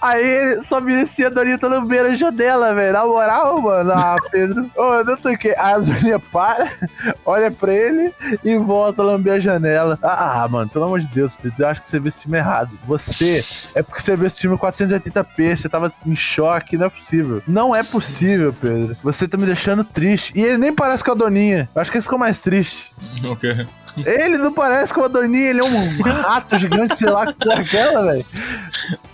Aí 0.00 0.60
só 0.62 0.78
assim, 1.02 1.24
a 1.24 1.28
Dorinha 1.28 1.58
tá 1.58 1.68
lambeira 1.68 2.10
a 2.10 2.14
janela, 2.14 2.74
velho. 2.74 2.92
Na 2.92 3.04
moral, 3.06 3.60
mano. 3.60 3.92
Ah, 3.92 4.16
Pedro. 4.30 4.70
Ô, 4.76 4.94
eu 4.94 5.04
não 5.04 5.16
toquei. 5.16 5.54
Aí 5.56 5.74
a 5.74 5.78
Dorinha 5.78 6.18
para, 6.18 6.67
olha 7.24 7.50
pra 7.50 7.72
ele 7.72 8.12
e 8.44 8.56
volta 8.56 9.02
a 9.02 9.04
lamber 9.04 9.34
a 9.34 9.40
janela. 9.40 9.98
Ah, 10.02 10.42
ah, 10.42 10.48
mano, 10.48 10.68
pelo 10.68 10.84
amor 10.84 11.00
de 11.00 11.08
Deus, 11.08 11.36
Pedro. 11.36 11.62
Eu 11.62 11.68
acho 11.68 11.82
que 11.82 11.88
você 11.88 11.98
viu 11.98 12.08
esse 12.08 12.22
filme 12.22 12.38
errado. 12.38 12.78
Você, 12.86 13.78
é 13.78 13.82
porque 13.82 14.00
você 14.00 14.16
viu 14.16 14.26
esse 14.26 14.40
filme 14.40 14.56
em 14.56 14.58
480p, 14.58 15.56
você 15.56 15.68
tava 15.68 15.92
em 16.06 16.16
choque, 16.16 16.76
não 16.76 16.86
é 16.86 16.90
possível. 16.90 17.42
Não 17.46 17.74
é 17.74 17.82
possível, 17.82 18.52
Pedro. 18.52 18.96
Você 19.02 19.28
tá 19.28 19.36
me 19.36 19.46
deixando 19.46 19.84
triste. 19.84 20.32
E 20.34 20.42
ele 20.42 20.58
nem 20.58 20.72
parece 20.72 21.04
com 21.04 21.12
a 21.12 21.14
Doninha. 21.14 21.68
Eu 21.74 21.80
acho 21.80 21.90
que 21.90 21.98
esse 21.98 22.06
ficou 22.06 22.18
mais 22.18 22.40
triste. 22.40 22.92
O 23.24 23.36
quê? 23.36 23.66
Ele 24.06 24.38
não 24.38 24.52
parece 24.52 24.92
com 24.92 25.00
uma 25.00 25.08
dorninha, 25.08 25.50
ele 25.50 25.60
é 25.60 25.64
um 25.64 26.02
rato 26.22 26.58
gigante, 26.58 26.96
sei 26.96 27.10
lá, 27.10 27.32
que 27.32 27.48
é 27.48 27.54
aquela, 27.54 28.04
velho. 28.04 28.26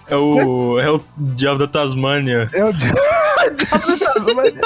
É 0.09 0.17
o. 0.17 0.79
É 0.79 0.91
o 0.91 1.03
Diabo 1.17 1.59
da 1.59 1.67
Tasmânia. 1.67 2.49
É 2.53 2.65
o 2.65 2.73
Diabo 2.73 2.99
Diabo 3.57 3.87
da 3.87 4.13
Tasmania. 4.13 4.61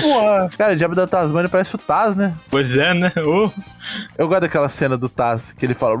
Porra. 0.00 0.50
Cara, 0.56 0.72
o 0.72 0.76
Diabo 0.76 0.94
da 0.94 1.06
Tasmania 1.06 1.48
parece 1.48 1.74
o 1.74 1.78
Taz, 1.78 2.16
né? 2.16 2.34
Pois 2.50 2.76
é, 2.76 2.94
né? 2.94 3.12
Ô, 3.18 3.50
Eu 4.16 4.28
gosto 4.28 4.42
daquela 4.42 4.68
cena 4.68 4.96
do 4.96 5.08
Taz, 5.08 5.52
que 5.56 5.64
ele 5.64 5.74
fala. 5.74 5.96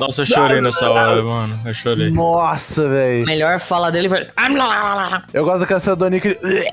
Nossa, 0.00 0.22
eu 0.22 0.26
chorei 0.26 0.60
nessa 0.60 0.90
hora, 0.90 1.22
mano. 1.22 1.58
Eu 1.64 1.74
chorei. 1.74 2.10
Nossa, 2.10 2.88
velho. 2.88 3.26
melhor 3.26 3.58
fala 3.60 3.90
dele 3.90 4.08
foi. 4.08 4.28
Eu 5.32 5.44
gosto 5.44 5.60
daquela 5.60 5.80
cena 5.80 5.96
do 5.96 6.04
Aninho 6.04 6.22
que 6.22 6.38
ele. 6.42 6.72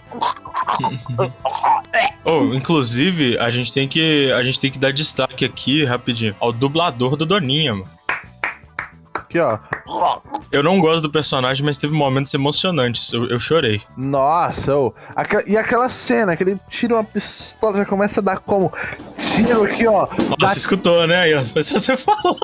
Oh, 2.23 2.53
inclusive, 2.53 3.37
a 3.39 3.49
gente 3.49 3.70
tem 3.73 3.87
que. 3.87 4.31
A 4.33 4.43
gente 4.43 4.59
tem 4.59 4.71
que 4.71 4.79
dar 4.79 4.91
destaque 4.93 5.45
aqui, 5.45 5.83
rapidinho, 5.83 6.35
ao 6.39 6.51
dublador 6.51 7.15
do 7.15 7.25
Doninha, 7.25 7.73
mano. 7.73 7.89
Aqui, 9.13 9.39
ó. 9.39 9.57
Eu 10.51 10.61
não 10.63 10.79
gosto 10.79 11.03
do 11.03 11.09
personagem, 11.09 11.65
mas 11.65 11.77
teve 11.77 11.93
momentos 11.93 12.33
emocionantes. 12.33 13.11
Eu, 13.13 13.27
eu 13.29 13.39
chorei. 13.39 13.81
Nossa, 13.97 14.75
ô. 14.75 14.93
Aquela- 15.15 15.43
e 15.47 15.57
aquela 15.57 15.89
cena 15.89 16.35
que 16.35 16.43
ele 16.43 16.57
tira 16.69 16.95
uma 16.95 17.03
pistola 17.03 17.77
já 17.77 17.85
começa 17.85 18.19
a 18.19 18.23
dar 18.23 18.39
como 18.39 18.71
tiro 19.17 19.63
aqui, 19.63 19.87
ó. 19.87 20.07
Nossa, 20.39 20.57
escutou, 20.57 21.07
né? 21.07 21.21
Aí, 21.21 21.33
ó, 21.33 21.43
você 21.55 21.95
falou. 21.97 22.37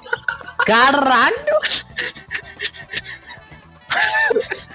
Caralho! 0.66 1.36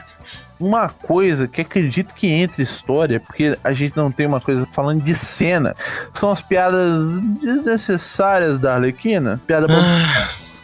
Uma 0.63 0.89
coisa 0.89 1.49
que 1.49 1.61
acredito 1.61 2.15
que 2.15 2.29
entre 2.29 2.63
história, 2.63 3.19
porque 3.19 3.59
a 3.65 3.73
gente 3.73 3.97
não 3.97 4.13
tem 4.13 4.29
uma 4.29 4.41
coisa 4.41 4.65
falando 4.71 5.03
de 5.03 5.13
cena, 5.13 5.75
são 6.13 6.31
as 6.31 6.41
piadas 6.41 7.21
desnecessárias 7.43 8.61
da 8.61 8.75
Arlequina. 8.75 9.41
Piada, 9.45 9.67
bo... 9.67 9.75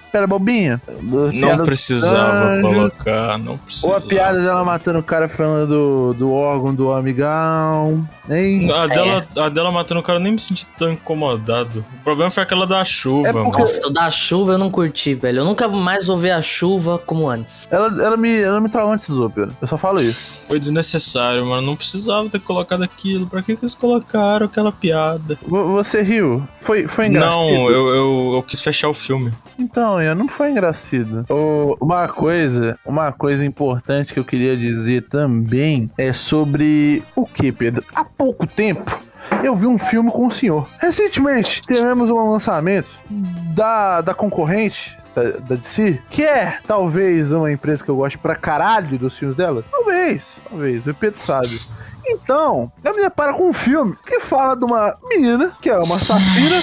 piada 0.09 0.27
bobinha. 0.27 0.81
Não 1.01 1.65
precisava 1.65 2.61
colocar, 2.61 3.39
não 3.39 3.53
Ou 3.53 3.59
precisava. 3.59 3.97
a 3.99 4.01
piada 4.01 4.43
dela 4.43 4.65
matando 4.65 4.99
o 4.99 5.03
cara 5.03 5.29
falando 5.29 5.69
do, 5.69 6.15
do 6.15 6.33
órgão 6.33 6.75
do 6.75 6.93
amigão. 6.93 8.07
Hein? 8.31 8.71
A 8.73 8.87
dela, 8.87 9.27
a 9.39 9.49
dela 9.49 9.73
matando 9.73 10.01
o 10.01 10.03
cara 10.03 10.19
eu 10.19 10.23
nem 10.23 10.33
me 10.33 10.39
senti 10.41 10.67
tão 10.77 10.93
incomodado. 10.93 11.85
O 12.01 12.05
problema 12.05 12.31
foi 12.31 12.43
aquela 12.43 12.67
da 12.67 12.85
chuva, 12.85 13.29
É 13.29 13.33
porque- 13.33 13.49
mano. 13.49 13.59
Nossa, 13.59 13.91
da 13.91 14.11
chuva 14.11 14.53
eu 14.53 14.59
não 14.59 14.71
curti, 14.71 15.15
velho. 15.15 15.39
Eu 15.39 15.45
nunca 15.45 15.67
mais 15.69 16.07
vou 16.07 16.17
ver 16.17 16.33
a 16.33 16.43
chuva 16.43 16.99
como 16.99 17.29
antes. 17.29 17.67
Ela, 17.71 17.87
ela, 18.05 18.17
me, 18.17 18.39
ela 18.41 18.61
me 18.61 18.69
traumatizou, 18.69 19.31
Pedro. 19.31 19.57
Eu 19.61 19.67
só 19.69 19.79
falo 19.79 20.01
isso. 20.03 20.45
Foi 20.47 20.59
desnecessário, 20.59 21.45
mano. 21.47 21.67
Não 21.67 21.77
precisava 21.77 22.29
ter 22.29 22.41
colocado 22.41 22.83
aquilo. 22.83 23.27
Pra 23.27 23.43
que, 23.43 23.55
que 23.57 23.63
eles 23.65 23.75
colocaram 23.75 24.47
aquela 24.47 24.73
piada? 24.73 25.39
Vo- 25.47 25.73
Você 25.75 26.03
riu? 26.03 26.47
Foi, 26.59 26.87
foi 26.87 27.07
engraçado? 27.07 27.35
Não, 27.35 27.71
eu, 27.71 27.95
eu, 27.95 28.33
eu 28.35 28.43
quis 28.43 28.61
fechar 28.61 28.89
o 28.89 28.95
filme. 28.95 29.33
Então, 29.59 29.98
Ian, 30.03 30.15
não 30.15 30.29
foi 30.29 30.51
engraçado. 30.51 31.25
Ô, 31.29 31.77
Uma 31.81 32.09
coisa, 32.09 32.79
uma 32.85 33.13
coisa 33.13 33.45
importante 33.45 34.13
que 34.15 34.21
eu 34.21 34.25
queria 34.25 34.57
dizer 34.57 35.03
também 35.03 35.91
é 35.97 36.13
sobre 36.13 37.03
o 37.15 37.27
que, 37.27 37.51
Pedro? 37.53 37.85
Há 37.95 38.05
pouco 38.05 38.47
tempo 38.47 39.09
eu 39.45 39.55
vi 39.55 39.67
um 39.67 39.79
filme 39.79 40.11
com 40.11 40.27
o 40.27 40.31
senhor. 40.31 40.69
Recentemente 40.79 41.63
tivemos 41.63 42.11
um 42.11 42.31
lançamento 42.31 42.89
da, 43.55 44.01
da 44.01 44.15
concorrente. 44.15 44.99
Da, 45.15 45.23
da 45.31 45.57
DC, 45.57 46.01
que 46.11 46.23
é 46.23 46.59
talvez 46.65 47.33
uma 47.33 47.51
empresa 47.51 47.83
que 47.83 47.91
eu 47.91 47.97
gosto 47.97 48.21
pra 48.21 48.37
caralho 48.37 48.97
dos 48.99 49.19
filmes 49.19 49.37
dela. 49.37 49.65
Talvez, 49.69 50.23
talvez, 50.49 50.87
o 50.87 50.95
Pedro 50.95 51.19
sabe. 51.19 51.59
Então, 52.07 52.71
eu 52.85 52.95
me 52.95 53.03
deparo 53.03 53.35
com 53.35 53.49
um 53.49 53.53
filme 53.53 53.97
que 54.07 54.21
fala 54.21 54.55
de 54.55 54.65
uma 54.65 54.97
menina 55.03 55.51
que 55.61 55.69
é 55.69 55.79
uma 55.79 55.97
assassina 55.97 56.63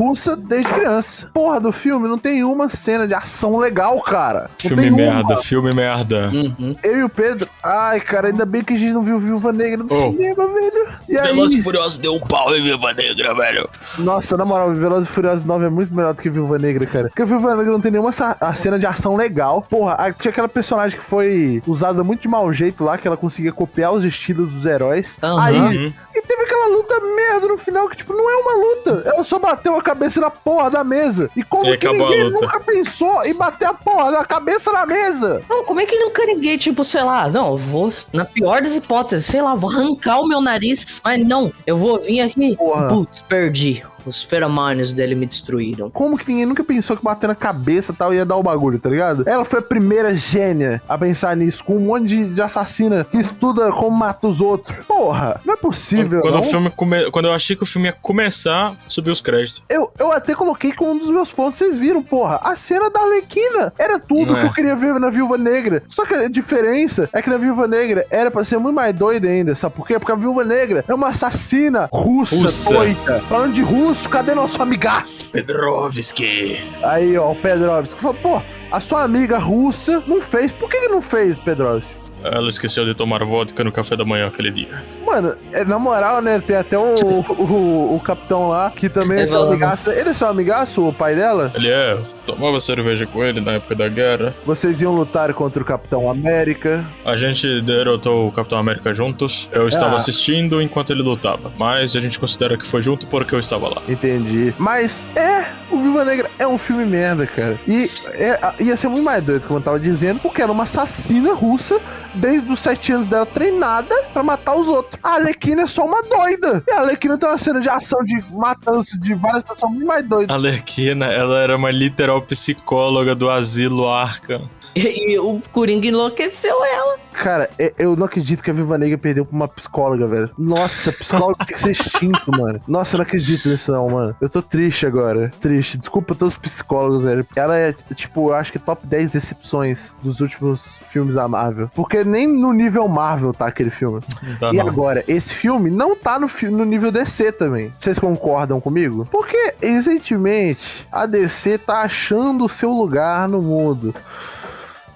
russa 0.00 0.34
desde 0.36 0.72
criança. 0.72 1.28
Porra 1.34 1.60
do 1.60 1.70
filme 1.72 2.08
não 2.08 2.18
tem 2.18 2.42
uma 2.42 2.68
cena 2.68 3.06
de 3.06 3.14
ação 3.14 3.56
legal, 3.58 4.00
cara. 4.02 4.50
Não 4.62 4.68
Filme 4.68 4.82
tem 4.84 4.90
merda, 4.92 5.34
uma. 5.34 5.42
filme 5.42 5.74
merda. 5.74 6.30
Uhum. 6.32 6.76
Eu 6.82 6.96
e 6.98 7.02
o 7.04 7.08
Pedro, 7.08 7.48
ai, 7.62 8.00
cara, 8.00 8.28
ainda 8.28 8.46
bem 8.46 8.64
que 8.64 8.74
a 8.74 8.78
gente 8.78 8.92
não 8.92 9.02
viu 9.02 9.18
Viúva 9.18 9.52
Negra 9.52 9.84
no 9.84 9.92
Oh. 9.92 10.12
cinema, 10.12 10.46
velho. 10.46 10.88
E 11.08 11.18
aí, 11.18 11.26
Velozes 11.34 11.58
e 11.60 11.62
Furiosos 11.62 11.98
deu 11.98 12.12
um 12.14 12.20
pau 12.20 12.54
em 12.56 12.62
Viva 12.62 12.92
Negra, 12.94 13.34
velho. 13.34 13.68
nossa, 13.98 14.36
na 14.36 14.44
moral, 14.44 14.70
Velozes 14.74 15.08
e 15.08 15.12
Furiosos 15.12 15.44
9 15.44 15.66
é 15.66 15.68
muito 15.70 15.94
melhor 15.94 16.14
do 16.14 16.22
que 16.22 16.30
Viúva 16.30 16.58
Negra, 16.58 16.86
cara. 16.86 17.08
Porque 17.08 17.24
Viúva 17.24 17.54
Negra 17.54 17.72
não 17.72 17.80
tem 17.80 17.90
nenhuma 17.90 18.10
a 18.40 18.54
cena 18.54 18.78
de 18.78 18.86
ação 18.86 19.16
legal. 19.16 19.62
Porra, 19.68 19.94
a- 19.94 20.12
tinha 20.12 20.30
aquela 20.30 20.48
personagem 20.48 20.98
que 20.98 21.04
foi 21.04 21.62
usada 21.66 22.02
muito 22.02 22.22
de 22.22 22.28
mau 22.28 22.50
jeito 22.52 22.84
lá, 22.84 22.96
que 22.96 23.06
ela 23.06 23.16
conseguia 23.16 23.52
copiar 23.52 23.92
os 23.92 24.04
estilos 24.04 24.52
dos 24.52 24.64
heróis. 24.66 25.18
Aham. 25.22 25.42
Aí, 25.42 25.56
Uhum. 25.60 25.92
e 26.14 26.22
teve 26.22 26.42
aquela 26.42 26.66
luta 26.68 26.94
merda 27.16 27.48
no 27.48 27.58
final 27.58 27.88
que, 27.88 27.96
tipo, 27.96 28.12
não 28.12 28.30
é 28.30 28.36
uma 28.36 28.54
luta. 28.54 29.02
Ela 29.08 29.24
só 29.24 29.38
bateu 29.38 29.74
a 29.76 29.82
cabeça 29.90 30.20
na 30.20 30.30
porra 30.30 30.70
da 30.70 30.84
mesa. 30.84 31.28
E 31.36 31.42
como 31.42 31.66
E 31.66 31.76
que 31.76 31.88
ninguém 31.88 32.30
nunca 32.30 32.60
pensou 32.60 33.24
em 33.24 33.34
bater 33.34 33.66
a 33.66 33.74
porra 33.74 34.12
da 34.12 34.24
cabeça 34.24 34.70
na 34.72 34.86
mesa? 34.86 35.42
Não, 35.48 35.64
como 35.64 35.80
é 35.80 35.86
que 35.86 35.98
nunca 35.98 36.24
ninguém, 36.24 36.56
tipo, 36.56 36.84
sei 36.84 37.02
lá, 37.02 37.28
não, 37.28 37.52
eu 37.52 37.56
vou, 37.56 37.90
na 38.12 38.24
pior 38.24 38.62
das 38.62 38.76
hipóteses, 38.76 39.26
sei 39.26 39.42
lá, 39.42 39.54
vou 39.54 39.70
arrancar 39.70 40.20
o 40.20 40.28
meu 40.28 40.40
nariz, 40.40 41.00
mas 41.04 41.26
não, 41.26 41.50
eu 41.66 41.76
vou 41.76 41.98
vir 42.00 42.20
aqui, 42.20 42.56
Porra. 42.56 42.86
putz, 42.88 43.20
perdi, 43.20 43.82
os 44.06 44.22
feromônios 44.22 44.92
dele 44.92 45.14
me 45.14 45.26
destruíram. 45.26 45.90
Como 45.90 46.16
que 46.18 46.28
ninguém 46.28 46.46
nunca 46.46 46.64
pensou 46.64 46.96
que 46.96 47.02
bater 47.04 47.26
na 47.28 47.34
cabeça 47.34 47.92
e 47.92 47.94
tal 47.94 48.12
ia 48.14 48.24
dar 48.24 48.36
o 48.36 48.42
bagulho, 48.42 48.78
tá 48.78 48.88
ligado? 48.88 49.24
Ela 49.26 49.44
foi 49.44 49.58
a 49.58 49.62
primeira 49.62 50.14
gênia 50.14 50.82
a 50.88 50.96
pensar 50.98 51.36
nisso, 51.36 51.64
com 51.64 51.76
um 51.76 51.80
monte 51.80 52.06
de, 52.08 52.34
de 52.34 52.42
assassina 52.42 53.04
que 53.04 53.18
estuda 53.18 53.70
como 53.72 53.96
mata 53.96 54.26
os 54.28 54.40
outros. 54.40 54.76
Porra, 54.86 55.40
não 55.44 55.54
é 55.54 55.56
possível, 55.56 56.20
Quando, 56.20 56.34
não. 56.34 56.40
o 56.40 56.44
filme 56.44 56.70
come... 56.70 57.10
Quando 57.10 57.26
eu 57.26 57.32
achei 57.32 57.56
que 57.56 57.62
o 57.62 57.66
filme 57.66 57.88
ia 57.88 57.92
começar, 57.92 58.74
subiu 58.88 59.12
os 59.12 59.20
créditos. 59.20 59.62
Eu, 59.68 59.90
eu 59.98 60.12
até 60.12 60.34
coloquei 60.34 60.72
como 60.72 60.92
um 60.92 60.98
dos 60.98 61.10
meus 61.10 61.30
pontos, 61.30 61.58
vocês 61.58 61.78
viram, 61.78 62.02
porra. 62.02 62.40
A 62.42 62.54
cena 62.56 62.90
da 62.90 63.00
Arlequina 63.00 63.72
era 63.78 63.98
tudo 63.98 64.32
Não 64.32 64.34
que 64.34 64.40
é. 64.40 64.46
eu 64.46 64.52
queria 64.52 64.76
ver 64.76 64.94
na 65.00 65.10
Viúva 65.10 65.36
Negra. 65.38 65.82
Só 65.88 66.04
que 66.04 66.14
a 66.14 66.28
diferença 66.28 67.08
é 67.12 67.22
que 67.22 67.30
na 67.30 67.36
Viúva 67.38 67.66
Negra 67.66 68.06
era 68.10 68.30
pra 68.30 68.44
ser 68.44 68.58
muito 68.58 68.74
mais 68.74 68.94
doida 68.94 69.28
ainda, 69.28 69.54
sabe 69.56 69.74
por 69.74 69.86
quê? 69.86 69.98
Porque 69.98 70.12
a 70.12 70.16
Viúva 70.16 70.44
Negra 70.44 70.84
é 70.86 70.94
uma 70.94 71.08
assassina 71.08 71.88
russa, 71.92 72.36
Russa. 72.36 72.74
doida. 72.74 73.20
Falando 73.28 73.52
de 73.52 73.62
russo, 73.90 74.08
cadê 74.08 74.34
nosso 74.34 74.62
amigaço? 74.62 75.26
Pedrovski. 75.32 76.60
Aí, 76.82 77.18
ó, 77.18 77.32
o 77.32 77.36
Pedrovski 77.36 78.00
falou, 78.00 78.16
pô, 78.22 78.42
a 78.70 78.80
sua 78.80 79.02
amiga 79.02 79.36
russa 79.36 80.02
não 80.06 80.20
fez. 80.20 80.52
Por 80.52 80.68
que, 80.68 80.80
que 80.80 80.88
não 80.88 81.02
fez, 81.02 81.38
Pedrovski? 81.38 81.96
Ela 82.22 82.48
esqueceu 82.48 82.84
de 82.84 82.94
tomar 82.94 83.24
vodka 83.24 83.64
no 83.64 83.72
café 83.72 83.96
da 83.96 84.04
manhã 84.04 84.28
aquele 84.28 84.52
dia. 84.52 84.84
Mano, 85.04 85.34
é, 85.52 85.64
na 85.64 85.78
moral, 85.78 86.20
né? 86.20 86.38
Tem 86.38 86.54
até 86.54 86.78
o, 86.78 86.94
o, 86.94 87.96
o 87.96 88.00
capitão 88.04 88.48
lá, 88.48 88.70
que 88.70 88.88
também 88.88 89.20
é 89.20 89.26
seu 89.26 89.38
Revelando. 89.40 89.52
amigaço. 89.52 89.90
Ele 89.90 90.10
é 90.10 90.14
seu 90.14 90.28
amigaço, 90.28 90.86
o 90.86 90.92
pai 90.92 91.16
dela? 91.16 91.50
Ele 91.54 91.68
é, 91.68 91.98
tomava 92.32 92.60
cerveja 92.60 93.06
com 93.06 93.24
ele 93.24 93.40
na 93.40 93.52
época 93.52 93.74
da 93.74 93.88
guerra. 93.88 94.34
Vocês 94.46 94.80
iam 94.80 94.94
lutar 94.94 95.32
contra 95.34 95.62
o 95.62 95.64
Capitão 95.64 96.08
América. 96.10 96.84
A 97.04 97.16
gente 97.16 97.60
derrotou 97.62 98.28
o 98.28 98.32
Capitão 98.32 98.58
América 98.58 98.92
juntos. 98.92 99.48
Eu 99.52 99.66
estava 99.68 99.92
Ah. 99.94 99.96
assistindo 99.96 100.60
enquanto 100.62 100.90
ele 100.90 101.02
lutava. 101.02 101.52
Mas 101.58 101.94
a 101.96 102.00
gente 102.00 102.18
considera 102.18 102.56
que 102.56 102.66
foi 102.66 102.82
junto 102.82 103.06
porque 103.06 103.34
eu 103.34 103.40
estava 103.40 103.68
lá. 103.68 103.82
Entendi. 103.88 104.54
Mas 104.58 105.04
é, 105.16 105.44
o 105.70 105.78
Viva 105.82 106.04
Negra 106.04 106.30
é 106.38 106.46
um 106.46 106.58
filme 106.58 106.84
merda, 106.84 107.26
cara. 107.26 107.58
E 107.66 107.90
é, 108.14 108.38
ia 108.60 108.76
ser 108.76 108.88
muito 108.88 109.02
mais 109.04 109.24
doido, 109.24 109.46
como 109.46 109.58
eu 109.58 109.62
tava 109.62 109.78
dizendo, 109.80 110.20
porque 110.20 110.40
era 110.42 110.50
uma 110.52 110.62
assassina 110.64 111.34
russa 111.34 111.78
desde 112.14 112.50
os 112.52 112.58
sete 112.60 112.92
anos 112.92 113.08
dela 113.08 113.26
treinada 113.26 113.94
pra 114.12 114.22
matar 114.22 114.54
os 114.56 114.68
outros. 114.68 114.98
A 115.02 115.14
Alequina 115.14 115.62
é 115.62 115.66
só 115.66 115.84
uma 115.84 116.02
doida. 116.02 116.62
E 116.68 116.72
a 116.72 116.80
Alequina 116.80 117.16
tem 117.18 117.28
uma 117.28 117.38
cena 117.38 117.60
de 117.60 117.68
ação 117.68 118.02
de 118.04 118.22
matança 118.32 118.98
de 118.98 119.14
várias 119.14 119.42
pessoas 119.44 119.72
muito 119.72 119.86
mais 119.86 120.06
doidas. 120.08 120.34
A 120.34 120.38
Lerquina, 120.38 121.06
ela 121.06 121.38
era 121.38 121.56
uma 121.56 121.70
literal 121.70 122.19
psicóloga 122.20 123.14
do 123.14 123.30
asilo 123.30 123.88
Arkham. 123.88 124.48
E, 124.74 125.12
e 125.12 125.18
o 125.18 125.40
Coringa 125.52 125.86
enlouqueceu 125.88 126.64
ela. 126.64 126.98
Cara, 127.12 127.50
é- 127.58 127.74
eu 127.78 127.96
não 127.96 128.06
acredito 128.06 128.42
que 128.42 128.50
a 128.50 128.54
Viva 128.54 128.78
Negra 128.78 128.96
perdeu 128.96 129.24
pra 129.24 129.34
uma 129.36 129.48
psicóloga, 129.48 130.06
velho. 130.06 130.30
Nossa, 130.38 130.92
psicóloga 130.92 131.44
tem 131.44 131.56
que 131.56 131.60
ser 131.60 131.72
extinto, 131.72 132.30
mano. 132.30 132.60
Nossa, 132.68 132.94
eu 132.94 132.98
não 132.98 133.02
acredito 133.04 133.48
nisso 133.48 133.72
não, 133.72 133.88
mano. 133.90 134.16
Eu 134.20 134.28
tô 134.28 134.40
triste 134.40 134.86
agora. 134.86 135.30
Triste. 135.40 135.78
Desculpa 135.78 136.14
todos 136.14 136.34
os 136.34 136.38
psicólogos, 136.38 137.02
velho. 137.02 137.26
Ela 137.34 137.58
é, 137.58 137.74
tipo, 137.94 138.30
eu 138.30 138.34
acho 138.34 138.52
que 138.52 138.58
top 138.58 138.86
10 138.86 139.10
decepções 139.10 139.94
dos 140.02 140.20
últimos 140.20 140.78
filmes 140.88 141.16
da 141.16 141.26
Marvel. 141.28 141.70
Porque 141.74 142.04
nem 142.04 142.26
no 142.26 142.52
nível 142.52 142.86
Marvel 142.88 143.34
tá 143.34 143.46
aquele 143.46 143.70
filme. 143.70 144.00
Tá, 144.38 144.50
e 144.52 144.56
não. 144.56 144.68
agora, 144.68 145.04
esse 145.08 145.34
filme 145.34 145.70
não 145.70 145.96
tá 145.96 146.18
no, 146.18 146.28
no 146.50 146.64
nível 146.64 146.90
DC 146.92 147.32
também. 147.32 147.72
Vocês 147.78 147.98
concordam 147.98 148.60
comigo? 148.60 149.06
Porque, 149.10 149.54
recentemente, 149.62 150.86
a 150.90 151.06
DC 151.06 151.58
tá 151.58 151.80
achando 151.82 152.44
o 152.44 152.48
seu 152.48 152.70
lugar 152.70 153.28
no 153.28 153.42
mundo. 153.42 153.94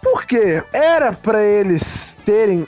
Porque 0.04 0.62
era 0.72 1.12
pra 1.12 1.42
eles 1.42 2.14
terem 2.24 2.66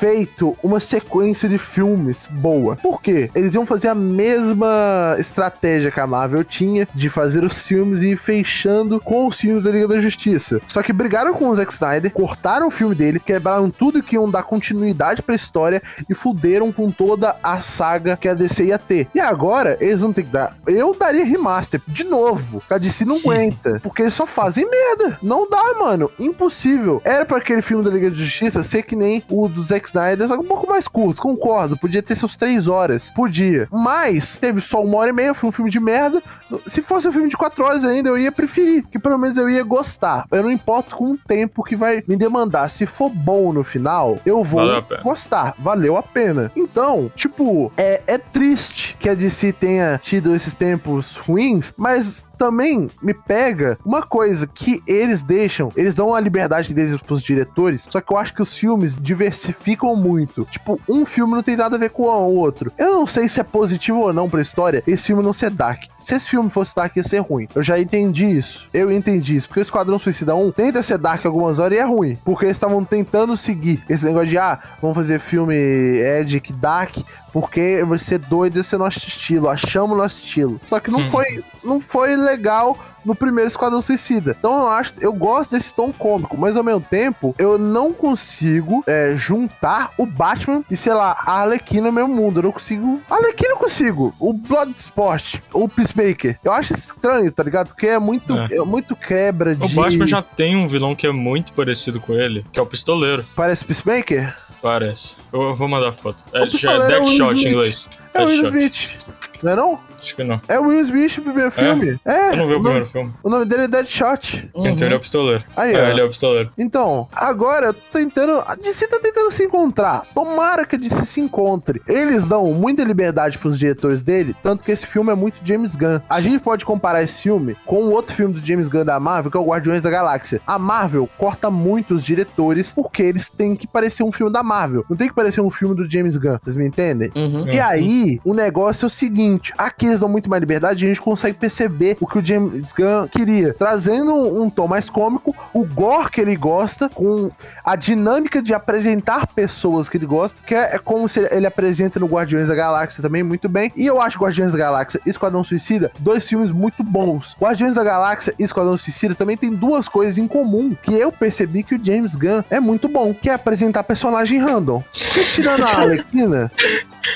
feito 0.00 0.56
uma 0.62 0.80
sequência 0.80 1.46
de 1.46 1.58
filmes 1.58 2.26
boa. 2.30 2.74
Por 2.74 3.02
quê? 3.02 3.30
Eles 3.34 3.52
iam 3.52 3.66
fazer 3.66 3.88
a 3.88 3.94
mesma 3.94 5.14
estratégia 5.18 5.90
que 5.90 6.00
a 6.00 6.06
Marvel 6.06 6.42
tinha 6.42 6.88
de 6.94 7.10
fazer 7.10 7.44
os 7.44 7.66
filmes 7.66 8.00
e 8.00 8.12
ir 8.12 8.16
fechando 8.16 8.98
com 8.98 9.26
os 9.26 9.36
filmes 9.36 9.64
da 9.64 9.70
Liga 9.70 9.86
da 9.86 10.00
Justiça. 10.00 10.58
Só 10.66 10.82
que 10.82 10.90
brigaram 10.90 11.34
com 11.34 11.50
o 11.50 11.54
Zack 11.54 11.70
Snyder, 11.70 12.10
cortaram 12.10 12.68
o 12.68 12.70
filme 12.70 12.94
dele, 12.94 13.20
quebraram 13.20 13.70
tudo 13.70 14.02
que 14.02 14.14
iam 14.16 14.30
dar 14.30 14.42
continuidade 14.42 15.22
pra 15.22 15.34
história 15.34 15.82
e 16.08 16.14
fuderam 16.14 16.72
com 16.72 16.90
toda 16.90 17.36
a 17.42 17.60
saga 17.60 18.16
que 18.16 18.26
a 18.26 18.32
DC 18.32 18.64
ia 18.64 18.78
ter. 18.78 19.06
E 19.14 19.20
agora, 19.20 19.76
eles 19.80 20.00
vão 20.00 20.14
ter 20.14 20.22
que 20.22 20.32
dar. 20.32 20.56
Eu 20.66 20.96
daria 20.98 21.26
remaster 21.26 21.78
de 21.86 22.04
novo. 22.04 22.62
A 22.70 22.78
DC 22.78 23.04
não 23.04 23.18
aguenta. 23.18 23.78
Porque 23.82 24.00
eles 24.00 24.14
só 24.14 24.24
fazem 24.24 24.66
merda. 24.66 25.18
Não 25.22 25.46
dá, 25.48 25.74
mano. 25.78 26.10
Impossível. 26.18 27.02
Era 27.04 27.26
pra 27.26 27.36
aquele 27.36 27.60
filme 27.60 27.84
da 27.84 27.90
Liga 27.90 28.08
da 28.08 28.16
Justiça 28.16 28.64
ser 28.64 28.82
que 28.82 28.96
nem 28.96 29.22
o 29.28 29.46
do 29.46 29.62
Zack 29.62 29.89
Snyder, 29.90 30.28
só 30.28 30.36
que 30.36 30.42
um 30.42 30.48
pouco 30.48 30.68
mais 30.68 30.88
curto. 30.88 31.22
Concordo. 31.22 31.76
Podia 31.76 32.02
ter 32.02 32.16
seus 32.16 32.36
três 32.36 32.68
horas. 32.68 33.10
Podia. 33.10 33.68
Mas 33.70 34.36
teve 34.36 34.60
só 34.60 34.82
uma 34.82 34.98
hora 34.98 35.10
e 35.10 35.12
meia. 35.12 35.34
Foi 35.34 35.48
um 35.48 35.52
filme 35.52 35.70
de 35.70 35.80
merda. 35.80 36.22
Se 36.66 36.82
fosse 36.82 37.08
um 37.08 37.12
filme 37.12 37.28
de 37.28 37.36
quatro 37.36 37.64
horas 37.64 37.84
ainda, 37.84 38.08
eu 38.08 38.18
ia 38.18 38.32
preferir. 38.32 38.86
Que 38.86 38.98
pelo 38.98 39.18
menos 39.18 39.36
eu 39.36 39.48
ia 39.48 39.62
gostar. 39.62 40.24
Eu 40.30 40.42
não 40.42 40.50
importo 40.50 40.96
com 40.96 41.12
o 41.12 41.18
tempo 41.18 41.62
que 41.62 41.76
vai 41.76 42.02
me 42.06 42.16
demandar. 42.16 42.68
Se 42.68 42.86
for 42.86 43.10
bom 43.10 43.52
no 43.52 43.62
final, 43.62 44.18
eu 44.24 44.42
vou 44.42 44.60
Valeu 44.60 44.84
gostar. 45.02 45.54
Valeu 45.58 45.96
a 45.96 46.02
pena. 46.02 46.50
Então, 46.56 47.10
tipo, 47.14 47.72
é, 47.76 48.02
é 48.06 48.18
triste 48.18 48.96
que 48.98 49.08
a 49.08 49.14
DC 49.14 49.52
tenha 49.52 49.98
tido 50.02 50.34
esses 50.34 50.54
tempos 50.54 51.16
ruins, 51.16 51.72
mas 51.76 52.28
também 52.40 52.88
me 53.02 53.12
pega 53.12 53.78
uma 53.84 54.02
coisa 54.02 54.46
que 54.46 54.82
eles 54.86 55.22
deixam, 55.22 55.70
eles 55.76 55.94
dão 55.94 56.14
a 56.14 56.20
liberdade 56.20 56.72
deles 56.72 57.00
pros 57.02 57.22
diretores, 57.22 57.86
só 57.90 58.00
que 58.00 58.10
eu 58.10 58.16
acho 58.16 58.34
que 58.34 58.40
os 58.40 58.56
filmes 58.56 58.96
diversificam 58.96 59.79
muito. 59.96 60.46
Tipo, 60.50 60.80
um 60.88 61.04
filme 61.04 61.34
não 61.34 61.42
tem 61.42 61.56
nada 61.56 61.76
a 61.76 61.78
ver 61.78 61.90
com 61.90 62.02
o 62.02 62.36
outro. 62.36 62.72
Eu 62.78 62.94
não 62.94 63.06
sei 63.06 63.28
se 63.28 63.40
é 63.40 63.44
positivo 63.44 64.00
ou 64.00 64.12
não 64.12 64.28
pra 64.28 64.42
história 64.42 64.82
esse 64.86 65.06
filme 65.06 65.22
não 65.22 65.32
ser 65.32 65.50
dark. 65.50 65.84
Se 65.98 66.14
esse 66.14 66.30
filme 66.30 66.50
fosse 66.50 66.74
dark, 66.74 66.96
ia 66.96 67.04
ser 67.04 67.18
ruim. 67.18 67.48
Eu 67.54 67.62
já 67.62 67.78
entendi 67.78 68.26
isso. 68.26 68.68
Eu 68.72 68.90
entendi 68.90 69.36
isso. 69.36 69.48
Porque 69.48 69.60
o 69.60 69.62
Esquadrão 69.62 69.98
Suicida 69.98 70.34
1 70.34 70.52
tenta 70.52 70.82
ser 70.82 70.98
dark 70.98 71.24
algumas 71.24 71.58
horas 71.58 71.76
e 71.76 71.80
é 71.80 71.84
ruim. 71.84 72.16
Porque 72.24 72.46
eles 72.46 72.56
estavam 72.56 72.84
tentando 72.84 73.36
seguir 73.36 73.82
esse 73.88 74.04
negócio 74.04 74.28
de, 74.28 74.38
ah, 74.38 74.58
vamos 74.80 74.96
fazer 74.96 75.18
filme 75.18 75.54
Edic 75.54 76.52
Dark, 76.52 76.96
porque 77.32 77.82
vai 77.84 77.98
ser 77.98 78.18
doido 78.18 78.58
esse 78.58 78.76
nosso 78.76 78.98
estilo, 79.06 79.48
achamos 79.48 79.96
nosso 79.96 80.22
estilo. 80.22 80.60
Só 80.64 80.80
que 80.80 80.90
não 80.90 81.08
foi, 81.08 81.24
não 81.64 81.80
foi 81.80 82.16
legal 82.16 82.76
no 83.04 83.14
primeiro 83.14 83.48
Esquadrão 83.48 83.80
Suicida. 83.80 84.36
Então 84.38 84.60
eu 84.60 84.68
acho, 84.68 84.92
eu 85.00 85.12
gosto 85.12 85.52
desse 85.52 85.72
tom 85.74 85.92
cômico, 85.92 86.36
mas 86.36 86.56
ao 86.56 86.62
mesmo 86.62 86.80
tempo 86.80 87.34
eu 87.38 87.58
não 87.58 87.92
consigo 87.92 88.84
é, 88.86 89.14
juntar 89.16 89.92
o 89.96 90.04
Batman 90.06 90.62
e 90.70 90.76
sei 90.76 90.92
lá 90.92 91.16
a 91.18 91.40
Arlequina 91.40 91.86
no 91.86 91.92
mesmo 91.92 92.14
mundo. 92.14 92.38
Eu 92.38 92.44
não 92.44 92.52
consigo. 92.52 93.00
A 93.10 93.14
Arlequina 93.14 93.50
eu 93.50 93.56
consigo. 93.56 94.14
O 94.18 94.32
Bloodsport, 94.32 95.36
o 95.52 95.68
Peacemaker. 95.68 96.38
Eu 96.44 96.52
acho 96.52 96.74
estranho, 96.74 97.30
tá 97.32 97.42
ligado? 97.42 97.68
Porque 97.68 97.86
é 97.86 97.98
muito, 97.98 98.36
É. 98.36 98.56
é. 98.56 98.60
muito 98.62 98.94
quebra 98.94 99.54
de. 99.54 99.64
O 99.64 99.68
Batman 99.68 100.06
já 100.06 100.22
tem 100.22 100.56
um 100.56 100.66
vilão 100.68 100.94
que 100.94 101.06
é 101.06 101.12
muito 101.12 101.52
parecido 101.52 102.00
com 102.00 102.12
ele, 102.12 102.44
que 102.52 102.60
é 102.60 102.62
o 102.62 102.66
Pistoleiro, 102.66 103.24
Parece 103.34 103.64
Peacemaker? 103.64 104.34
Parece. 104.60 105.16
Eu 105.32 105.54
vou 105.54 105.68
mandar 105.68 105.92
foto. 105.92 106.24
É, 106.32 106.42
é 106.42 106.46
Deadshot 106.46 107.46
em 107.46 107.50
inglês. 107.50 107.88
É 108.14 108.22
o 108.22 108.26
Will. 108.26 108.44
Smith. 108.46 109.06
Não 109.42 109.52
é 109.52 109.56
não? 109.56 109.80
Acho 110.00 110.16
que 110.16 110.24
não. 110.24 110.40
É 110.48 110.58
o 110.58 110.64
Will 110.64 110.80
Smith 110.82 111.18
o 111.18 111.22
primeiro 111.22 111.50
filme. 111.50 111.98
É. 112.04 112.30
Eu 112.30 112.36
não 112.36 112.46
vi 112.46 112.52
o 112.54 112.56
nome- 112.56 112.62
primeiro 112.64 112.86
filme. 112.86 113.12
O 113.22 113.28
nome 113.30 113.44
dele 113.44 113.62
é 113.64 113.68
Deadshot. 113.68 114.50
Então 114.54 114.86
ele 114.86 114.94
é 114.94 114.96
o 114.96 115.00
Pistoleiro. 115.00 115.44
Aí, 115.56 115.74
é, 115.74 115.82
ó. 115.82 115.86
ele 115.88 116.00
é 116.00 116.04
o 116.04 116.08
Pistoleiro. 116.08 116.50
Então, 116.56 117.08
agora 117.14 117.66
eu 117.66 117.74
tô 117.74 117.80
tentando. 117.92 118.42
A 118.46 118.54
DC 118.54 118.86
tá 118.88 118.98
tentando 119.00 119.30
se 119.30 119.44
encontrar. 119.44 120.04
Tomara 120.14 120.64
que 120.64 120.76
a 120.76 120.78
DC 120.78 121.04
se 121.04 121.20
encontre. 121.20 121.80
Eles 121.86 122.26
dão 122.28 122.46
muita 122.52 122.82
liberdade 122.84 123.38
pros 123.38 123.58
diretores 123.58 124.02
dele, 124.02 124.34
tanto 124.42 124.64
que 124.64 124.72
esse 124.72 124.86
filme 124.86 125.10
é 125.10 125.14
muito 125.14 125.38
James 125.44 125.74
Gunn. 125.76 126.00
A 126.08 126.20
gente 126.20 126.38
pode 126.40 126.64
comparar 126.64 127.02
esse 127.02 127.20
filme 127.22 127.56
com 127.66 127.84
o 127.84 127.90
outro 127.92 128.14
filme 128.14 128.34
do 128.38 128.44
James 128.46 128.68
Gunn 128.68 128.84
da 128.84 128.98
Marvel, 129.00 129.30
que 129.30 129.36
é 129.36 129.40
o 129.40 129.44
Guardiões 129.46 129.82
da 129.82 129.90
Galáxia. 129.90 130.40
A 130.46 130.58
Marvel 130.58 131.08
corta 131.18 131.50
muito 131.50 131.94
os 131.94 132.04
diretores 132.04 132.72
porque 132.72 133.02
eles 133.02 133.28
têm 133.28 133.54
que 133.56 133.66
parecer 133.66 134.02
um 134.02 134.12
filme 134.12 134.32
da 134.32 134.42
Marvel. 134.42 134.84
Não 134.88 134.96
tem 134.96 135.08
que 135.08 135.14
parecer 135.14 135.40
um 135.40 135.50
filme 135.50 135.74
do 135.74 135.90
James 135.90 136.16
Gunn. 136.16 136.38
Vocês 136.42 136.56
me 136.56 136.66
entendem? 136.66 137.10
Uhum. 137.14 137.46
E 137.48 137.58
aí, 137.60 138.18
o 138.24 138.32
negócio 138.34 138.84
é 138.84 138.88
o 138.88 138.90
seguinte: 138.90 139.52
aqui 139.58 139.86
eles 139.90 140.00
dão 140.00 140.08
muito 140.08 140.28
mais 140.28 140.40
liberdade, 140.40 140.84
a 140.84 140.88
gente 140.88 141.00
consegue 141.00 141.36
perceber 141.36 141.96
o 142.00 142.06
que 142.06 142.18
o 142.18 142.24
James 142.24 142.72
Gunn 142.72 143.08
queria, 143.08 143.54
trazendo 143.54 144.14
um, 144.14 144.42
um 144.42 144.50
tom 144.50 144.66
mais 144.66 144.88
cômico, 144.88 145.34
o 145.52 145.64
gore 145.64 146.10
que 146.10 146.20
ele 146.20 146.36
gosta, 146.36 146.88
com 146.88 147.30
a 147.64 147.76
dinâmica 147.76 148.42
de 148.42 148.54
apresentar 148.54 149.26
pessoas 149.28 149.88
que 149.88 149.96
ele 149.96 150.06
gosta, 150.06 150.42
que 150.46 150.54
é, 150.54 150.76
é 150.76 150.78
como 150.78 151.08
se 151.08 151.20
ele 151.30 151.46
apresenta 151.46 152.00
no 152.00 152.06
Guardiões 152.06 152.48
da 152.48 152.54
Galáxia 152.54 153.02
também 153.02 153.22
muito 153.22 153.48
bem. 153.48 153.72
E 153.76 153.86
eu 153.86 154.00
acho 154.00 154.18
Guardiões 154.18 154.52
da 154.52 154.58
Galáxia 154.58 155.00
e 155.06 155.10
Esquadrão 155.10 155.44
Suicida 155.44 155.90
dois 155.98 156.26
filmes 156.26 156.50
muito 156.50 156.82
bons. 156.82 157.36
Guardiões 157.40 157.74
da 157.74 157.84
Galáxia 157.84 158.34
e 158.38 158.44
Esquadrão 158.44 158.76
Suicida 158.76 159.14
também 159.14 159.36
tem 159.36 159.50
duas 159.54 159.88
coisas 159.88 160.18
em 160.18 160.26
comum 160.26 160.74
que 160.82 160.94
eu 160.94 161.12
percebi 161.12 161.62
que 161.62 161.74
o 161.74 161.84
James 161.84 162.14
Gunn 162.14 162.42
é 162.50 162.60
muito 162.60 162.88
bom, 162.88 163.14
que 163.14 163.30
é 163.30 163.34
apresentar 163.34 163.84
personagem 163.84 164.38
random. 164.38 164.82
Porque 164.82 165.24
tirando 165.34 165.64
a 165.64 165.68
Arlequina, 165.80 166.52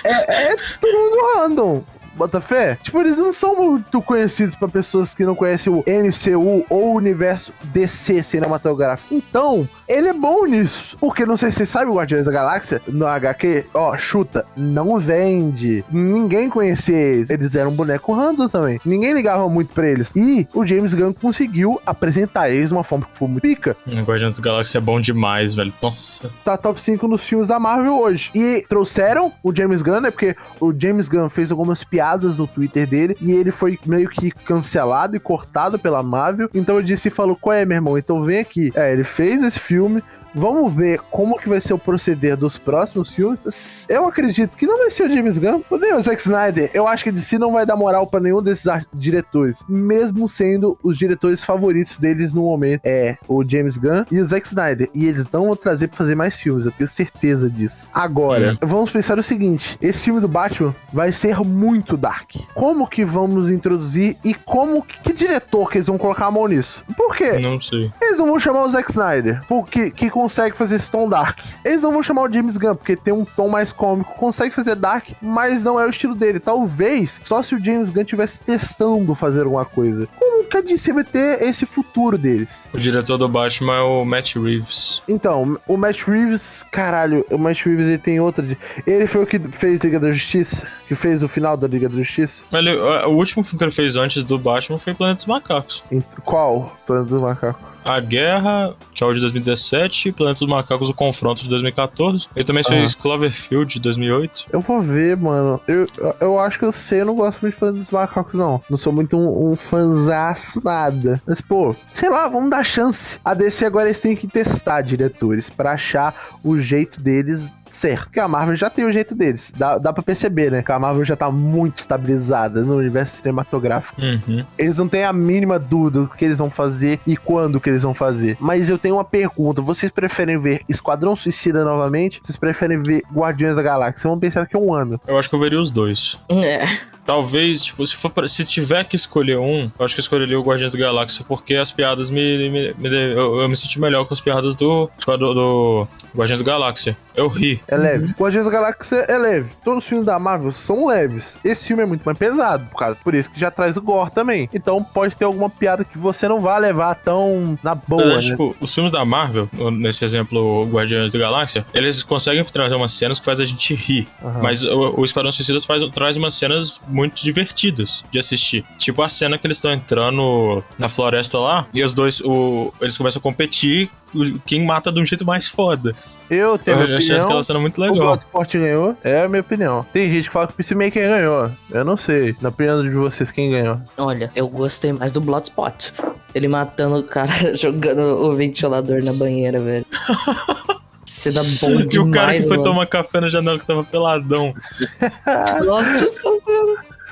é, 0.05 0.53
é 0.53 0.57
mundo 0.83 1.17
random. 1.37 1.83
Bota 2.17 2.41
fé? 2.41 2.79
Tipo, 2.83 3.01
eles 3.01 3.17
não 3.17 3.33
são 3.33 3.57
muito 3.57 4.01
conhecidos 4.01 4.55
pra 4.55 4.69
pessoas 4.69 5.15
que 5.15 5.25
não 5.25 5.35
conhecem 5.35 5.73
o 5.73 5.85
MCU 5.87 6.65
ou 6.69 6.93
o 6.93 6.95
universo 6.95 7.53
DC 7.65 8.23
cinematográfico. 8.23 9.15
Então, 9.15 9.69
ele 9.89 10.09
é 10.09 10.13
bom 10.13 10.47
nisso. 10.47 10.97
Porque 11.01 11.27
não 11.27 11.37
sei 11.37 11.51
se 11.51 11.59
você 11.59 11.67
sabe 11.67 11.91
o 11.91 11.95
Guardiões 11.97 12.25
da 12.25 12.31
Galáxia, 12.33 12.81
no 12.87 13.07
HQ, 13.07 13.67
ó, 13.75 13.97
chuta, 13.97 14.47
não 14.57 14.99
vende. 14.99 15.85
Ninguém 15.91 16.49
conhecia 16.49 16.97
eles. 16.97 17.31
Eles 17.31 17.55
eram 17.55 17.71
um 17.71 17.75
boneco 17.75 18.13
random 18.13 18.49
também. 18.49 18.81
Ninguém 18.85 19.13
ligava 19.13 19.49
muito 19.49 19.73
pra 19.75 19.89
eles. 19.89 20.13
E 20.15 20.47
o 20.55 20.65
James 20.65 20.95
Gunn 20.95 21.13
conseguiu 21.13 21.81
apresentar 21.85 22.49
eles 22.51 22.69
de 22.69 22.75
uma 22.75 22.85
forma 22.85 23.07
que 23.11 23.19
foi 23.19 23.29
muito 23.29 23.43
pica 23.43 23.77
O 23.87 24.03
Guardiões 24.03 24.39
da 24.39 24.43
Galáxia 24.43 24.79
é 24.79 24.81
bom 24.81 25.01
demais, 25.01 25.55
velho. 25.55 25.73
Nossa. 25.83 26.31
tá 26.45 26.57
top 26.57 26.81
5 26.81 27.09
nos 27.09 27.25
filmes 27.25 27.49
da 27.49 27.59
Marvel 27.59 27.99
hoje. 27.99 28.31
E 28.35 28.65
trouxeram 28.69 29.33
o 29.43 29.55
James 29.55 29.83
Gunn, 29.83 30.01
né? 30.01 30.11
Porque 30.11 30.37
o 30.61 30.73
James 30.77 31.09
Gunn 31.09 31.29
fez 31.29 31.51
algumas 31.51 31.83
piadas 31.83 32.04
no 32.13 32.47
Twitter 32.47 32.87
dele 32.87 33.17
e 33.21 33.33
ele 33.33 33.51
foi 33.51 33.79
meio 33.87 34.09
que 34.09 34.31
cancelado 34.31 35.17
e 35.17 35.21
cortado 35.21 35.79
pela 35.79 36.03
Marvel. 36.03 36.49
Então 36.55 36.77
eu 36.77 36.83
disse 36.83 37.09
e 37.09 37.11
falou: 37.11 37.37
Qual 37.37 37.55
é, 37.55 37.65
meu 37.65 37.77
irmão? 37.77 37.99
Então 37.99 38.23
vem 38.23 38.39
aqui. 38.39 38.73
É, 38.75 38.93
ele 38.93 39.05
fez 39.05 39.43
esse 39.43 39.59
filme. 39.59 40.03
Vamos 40.35 40.75
ver 40.75 41.01
como 41.11 41.39
que 41.39 41.49
vai 41.49 41.61
ser 41.61 41.75
o 41.75 41.79
proceder 41.79 42.37
dos 42.37 42.59
próximos 42.59 43.15
filmes. 43.15 43.87
Eu 43.89 44.07
acredito 44.07 44.57
que 44.57 44.67
não 44.67 44.79
vai 44.79 44.91
ser 44.91 45.05
o 45.05 45.11
James 45.11 45.39
Gunn, 45.39 45.63
ou 45.71 45.79
nem 45.79 45.95
o 45.95 46.01
Zack 46.01 46.21
Snyder. 46.21 46.71
Eu 46.75 46.89
acho 46.89 47.05
que 47.05 47.11
a 47.11 47.13
DC 47.13 47.39
não 47.39 47.53
vai 47.53 47.65
dar 47.65 47.77
moral 47.77 48.07
pra 48.07 48.21
nenhum 48.21 48.43
desses 48.43 48.65
diretores, 48.93 49.65
mesmo 49.69 50.29
sendo 50.29 50.79
os 50.83 50.99
diretores 50.99 51.45
favoritos 51.45 51.99
deles 51.99 52.33
no 52.33 52.43
momento. 52.43 52.81
É 52.85 53.17
o 53.29 53.45
James 53.49 53.77
Gunn 53.77 54.05
e 54.11 54.21
o 54.21 54.25
Zack 54.25 54.47
Snyder. 54.47 54.89
E 54.95 55.07
eles 55.07 55.27
não 55.33 55.47
vão 55.47 55.57
trazer 55.57 55.89
pra 55.89 55.97
fazer 55.97 56.15
mais 56.15 56.41
filmes, 56.41 56.67
eu 56.67 56.73
tenho 56.73 56.89
certeza 56.89 57.49
disso. 57.49 57.89
Agora, 57.93 58.59
vamos 58.61 58.91
pensar 58.91 59.19
o 59.19 59.23
seguinte: 59.23 59.79
esse 59.81 60.05
filme 60.05 60.21
do 60.21 60.29
Batman 60.29 60.75
vai 60.93 61.13
ser 61.13 61.39
muito 61.41 61.97
dark. 61.97 62.31
Como 62.55 62.89
que 62.89 63.05
vamos 63.05 63.51
introduzir 63.51 64.17
e 64.25 64.35
como 64.35 64.83
que, 64.83 65.13
diretor 65.13 65.71
que 65.71 65.79
eles 65.79 65.87
vão 65.87 65.99
colocar 65.99 66.27
a 66.27 66.31
mão 66.31 66.49
nisso? 66.49 66.85
Por 66.97 67.15
quê? 67.15 67.39
Não 67.41 67.61
sei. 67.61 67.91
Eles 68.01 68.19
não 68.19 68.27
vão 68.27 68.41
chamar 68.41 68.65
o 68.65 68.69
Zack 68.69 68.91
Snyder, 68.91 69.43
porque 69.49 69.91
que 69.91 70.11
consegue 70.25 70.57
fazer 70.57 70.77
esse 70.77 70.91
tom 70.91 71.07
dark. 71.09 71.39
Eles 71.65 71.83
não 71.83 71.93
vão 71.93 72.03
chamar 72.03 72.23
o 72.23 72.33
James 72.33 72.57
Gunn, 72.57 72.75
porque 72.75 72.97
tem 72.97 73.13
um 73.13 73.25
tom 73.27 73.49
mais 73.49 73.71
cômico, 73.73 74.15
consegue 74.15 74.55
fazer 74.55 74.75
dark, 74.75 75.09
mas 75.21 75.63
não 75.63 75.79
é 75.79 75.85
o 75.87 75.91
estilo 75.91 76.15
dele. 76.15 76.41
Talvez 76.41 77.21
só 77.23 77.43
se 77.43 77.55
o 77.55 77.63
James 77.63 77.91
Gunn 77.91 78.01
estivesse 78.03 78.41
testando 78.41 79.15
fazer 79.15 79.43
alguma 79.43 79.65
coisa. 79.67 80.09
Como 80.19 80.45
que 80.45 80.57
a 80.57 80.61
DC 80.63 80.93
vai 80.95 81.05
ter 81.05 81.43
esse 81.43 81.67
futuro 81.67 82.17
deles? 82.17 82.67
O 82.73 82.79
diretor 82.79 83.19
do 83.19 83.29
Batman 83.29 83.77
é 83.77 83.81
o 83.83 84.05
Matt 84.05 84.37
Reeves. 84.37 85.03
Então, 85.07 85.59
o 85.69 85.77
Matt 85.77 86.03
Reeves, 86.03 86.65
caralho, 86.71 87.25
o 87.31 87.37
Matt 87.37 87.63
Reeves 87.65 87.87
ele 87.87 87.99
tem 87.99 88.19
outra. 88.21 88.43
de- 88.45 88.57
Ele 88.87 89.07
foi 89.07 89.23
o 89.23 89.27
que 89.27 89.39
fez 89.39 89.81
Liga 89.81 90.01
da 90.01 90.11
Justiça, 90.11 90.67
que 90.89 90.95
fez 90.95 91.23
o 91.23 91.29
final 91.29 91.57
da 91.57 91.67
Liga 91.69 91.89
da 91.89 91.97
Justiça. 91.97 92.45
Ele- 92.53 92.75
o 92.77 93.11
último 93.11 93.45
filme 93.45 93.59
que 93.59 93.65
ele 93.65 93.73
fez 93.73 93.97
antes 93.97 94.25
do 94.25 94.39
Batman 94.39 94.79
foi 94.79 94.95
Planeta 94.95 95.17
dos 95.17 95.27
Macacos. 95.27 95.85
Qual? 96.25 96.77
Planeta 96.87 97.09
do 97.17 97.23
Macaco. 97.23 97.74
A 97.85 98.01
Guerra, 98.01 98.75
que 98.95 99.03
é 99.03 99.07
o 99.07 99.13
de 99.13 99.21
2017, 99.21 100.13
Planeta 100.13 100.41
dos 100.41 100.49
Macacos, 100.49 100.89
o 100.89 100.95
Confronto 100.95 101.43
de 101.43 101.49
2014. 101.49 102.29
Ele 102.35 102.45
também 102.45 102.65
fez 102.65 102.95
Cloverfield 102.95 103.75
de 103.75 103.81
2008. 103.81 104.47
Eu 104.53 104.61
vou 104.61 104.81
ver, 104.81 105.17
mano. 105.17 105.61
Eu, 105.69 105.87
eu 106.21 106.41
acho 106.41 106.59
que 106.59 106.65
eu 106.65 106.73
sei, 106.73 107.03
eu 107.03 107.07
não 107.07 107.15
gosto 107.15 107.41
muito 107.43 107.55
de 107.55 107.59
Planeta 107.59 107.83
dos 107.83 107.91
Macacos, 107.91 108.35
não. 108.35 108.63
Não 108.71 108.79
sou 108.79 108.93
muito 108.93 109.17
um, 109.17 109.53
um 109.53 109.57
fanzaço, 109.57 110.63
nada. 110.65 111.21
Mas, 111.27 111.41
pô, 111.41 111.75
sei 111.93 112.09
lá, 112.09 112.29
vamos 112.29 112.51
dar 112.51 112.65
chance. 112.65 113.19
A 113.25 113.35
DC 113.35 113.67
agora 113.67 113.87
eles 113.87 114.01
têm 114.01 114.17
que 114.17 114.27
testar 114.27 114.81
diretores 114.81 115.51
pra 115.51 115.73
achar 115.73 116.15
o 116.43 116.59
jeito 116.59 117.01
deles 117.01 117.53
certo. 117.75 118.05
Porque 118.05 118.21
a 118.21 118.29
Marvel 118.29 118.57
já 118.57 118.71
tem 118.71 118.85
o 118.85 118.93
jeito 118.93 119.15
deles. 119.15 119.53
Dá, 119.57 119.79
dá 119.79 119.93
pra 119.93 120.03
perceber, 120.03 120.51
né? 120.51 120.63
Que 120.63 120.73
a 120.73 120.79
Marvel 120.79 121.05
já 121.05 121.17
tá 121.17 121.31
muito 121.31 121.79
estabilizada 121.79 122.63
no 122.63 122.77
universo 122.77 123.17
cinematográfico. 123.17 124.01
Uhum. 124.01 124.45
Eles 124.59 124.79
não 124.79 124.89
têm 124.89 125.05
a 125.05 125.13
mínima 125.13 125.59
dúvida 125.59 126.01
do 126.01 126.09
que 126.09 126.25
eles 126.25 126.39
vão 126.39 126.51
fazer 126.51 127.01
e 127.07 127.17
quando 127.17 127.61
que 127.61 127.69
eles 127.69 127.83
vão 127.83 127.95
fazer. 127.95 128.37
Mas 128.41 128.69
eu 128.69 128.79
tenho 128.79 128.97
uma 128.97 129.05
pergunta: 129.05 129.63
vocês 129.63 129.91
preferem 129.91 130.39
ver 130.39 130.63
Esquadrão 130.69 131.17
Suicida 131.17 131.65
novamente? 131.65 132.21
Vocês 132.25 132.37
preferem 132.37 132.81
ver 132.81 133.03
Guardiões 133.13 133.57
da 133.57 133.63
Galáxia? 133.63 134.09
Vamos 134.09 134.21
pensar 134.21 134.47
que 134.47 134.57
é 134.57 134.59
um 134.59 134.73
ano. 134.73 135.01
Eu 135.07 135.19
acho 135.19 135.29
que 135.29 135.35
eu 135.35 135.41
veria 135.41 135.61
os 135.61 135.71
dois. 135.71 136.19
É. 136.29 136.67
Talvez, 137.05 137.63
tipo, 137.65 137.87
se, 137.87 137.97
for 137.97 138.11
pra- 138.11 138.27
se 138.27 138.45
tiver 138.45 138.85
que 138.85 138.97
escolher 138.97 139.39
um, 139.39 139.71
eu 139.79 139.85
acho 139.85 139.95
que 139.95 140.01
eu 140.01 140.03
escolheria 140.03 140.39
o 140.39 140.43
Guardiões 140.43 140.73
da 140.73 140.79
Galáxia, 140.79 141.25
porque 141.29 141.55
as 141.55 141.71
piadas 141.71 142.11
me. 142.11 142.49
me- 142.49 142.75
me- 142.79 142.89
eu, 143.13 143.41
eu 143.41 143.49
me 143.49 143.57
senti 143.57 143.79
melhor 143.81 144.05
com 144.07 144.15
as 144.15 144.21
piadas 144.21 144.55
do, 144.55 144.91
do, 145.07 145.17
do 145.35 145.89
Guardiões 146.17 146.43
da 146.43 146.53
Galáxia. 146.53 146.97
Eu 147.15 147.29
ri. 147.29 147.61
É 147.69 147.77
leve. 147.77 148.13
Guardiões 148.19 148.45
da 148.47 148.51
Galáxia 148.53 148.97
é 149.09 149.19
leve. 149.19 149.51
Todos 149.65 149.85
os 149.85 149.89
filmes 149.89 150.05
da 150.07 150.19
Marvel 150.19 150.51
são 150.51 150.87
leves. 150.87 151.39
Esse 151.45 151.67
filme 151.69 151.83
é 151.83 151.87
muito 151.87 152.03
mais 152.03 152.19
pesado, 152.19 152.67
por, 152.71 152.79
causa, 152.79 152.97
por 153.05 153.15
isso 153.15 153.31
que 153.31 153.39
já 153.39 153.51
traz 153.51 153.77
o 153.77 153.83
gore 153.83 154.11
também. 154.11 154.49
Então 154.53 154.83
pode 154.83 155.17
ter 155.17 155.25
alguma 155.25 155.49
piada 155.49 155.85
que 155.85 155.97
você 155.99 156.27
não 156.27 156.41
vai 156.41 156.59
levar 156.59 156.95
tão 156.97 157.57
na 157.63 157.75
boa, 157.75 158.05
Mas, 158.15 158.25
né? 158.25 158.31
tipo, 158.31 158.57
os 158.61 158.75
filmes 158.75 158.91
da 158.91 159.05
Marvel, 159.05 159.49
nesse 159.73 160.05
exemplo, 160.05 160.67
Guardiões 160.73 161.13
da 161.13 161.19
Galáxia, 161.19 161.65
eles 161.73 162.03
conseguem 162.03 162.43
trazer 162.45 162.75
umas 162.75 162.93
cenas 162.93 163.19
que 163.21 163.25
faz 163.25 163.39
a 163.39 163.45
gente 163.45 163.75
rir. 163.75 164.09
Aham. 164.25 164.41
Mas 164.43 164.65
o, 164.65 165.01
o 165.01 165.05
Esquadrão 165.05 165.31
Suicida 165.31 165.61
faz, 165.61 165.85
traz 165.91 166.17
umas 166.17 166.35
cenas 166.35 166.81
muito 166.95 167.23
divertidas 167.23 168.05
de 168.11 168.19
assistir. 168.19 168.65
Tipo 168.79 169.03
a 169.03 169.09
cena 169.09 169.37
que 169.37 169.47
eles 169.47 169.57
estão 169.59 169.73
entrando 169.73 170.63
na 170.79 170.89
floresta 170.89 171.39
lá 171.39 171.67
e 171.75 171.83
os 171.83 171.93
dois, 171.93 172.21
o, 172.21 172.73
eles 172.81 172.97
começam 172.97 173.21
a 173.21 173.23
competir 173.23 173.91
o- 174.15 174.39
quem 174.47 174.65
mata 174.65 174.93
de 174.93 175.01
um 175.01 175.05
jeito 175.05 175.25
mais 175.27 175.49
foda. 175.49 175.95
Eu 176.31 176.57
tenho 176.59 176.79
Eu 176.79 176.85
minha 176.85 176.97
achei 176.97 177.09
opinião. 177.11 177.25
aquela 177.27 177.43
cena 177.45 177.59
muito 177.61 177.79
O 177.79 177.85
legal. 177.85 177.97
Bloodsport 178.07 178.53
ganhou, 178.57 178.97
é 179.05 179.23
a 179.25 179.29
minha 179.29 179.41
opinião. 179.41 179.85
Tem 179.93 180.09
gente 180.11 180.29
que 180.29 180.33
fala 180.33 180.47
que 180.47 180.53
o 180.55 180.57
Peacemaker 180.57 181.09
ganhou. 181.09 181.51
Eu 181.71 181.85
não 181.85 181.97
sei. 181.97 182.35
Na 182.41 182.49
opinião 182.49 182.83
de 182.83 182.91
vocês, 182.91 183.31
quem 183.31 183.51
ganhou? 183.51 183.79
Olha, 183.99 184.31
eu 184.35 184.49
gostei 184.49 184.93
mais 184.93 185.13
do 185.13 185.21
Bloodspot. 185.21 185.93
Ele 186.35 186.49
matando 186.49 186.97
o 186.97 187.05
cara, 187.05 187.33
jogando 187.57 188.01
o 188.01 188.33
ventilador 188.35 189.03
na 189.05 189.13
banheira, 189.13 189.59
velho. 189.61 189.85
Cena 191.07 191.43
bom 191.61 191.77
demais, 191.87 191.95
E 191.95 191.99
o 191.99 192.11
cara 192.11 192.35
que 192.35 192.43
foi 192.43 192.51
mano. 192.59 192.63
tomar 192.65 192.87
café 192.87 193.21
na 193.21 193.29
janela 193.29 193.59
que 193.59 193.65
tava 193.65 193.83
peladão. 193.85 194.53
Nossa. 195.65 196.07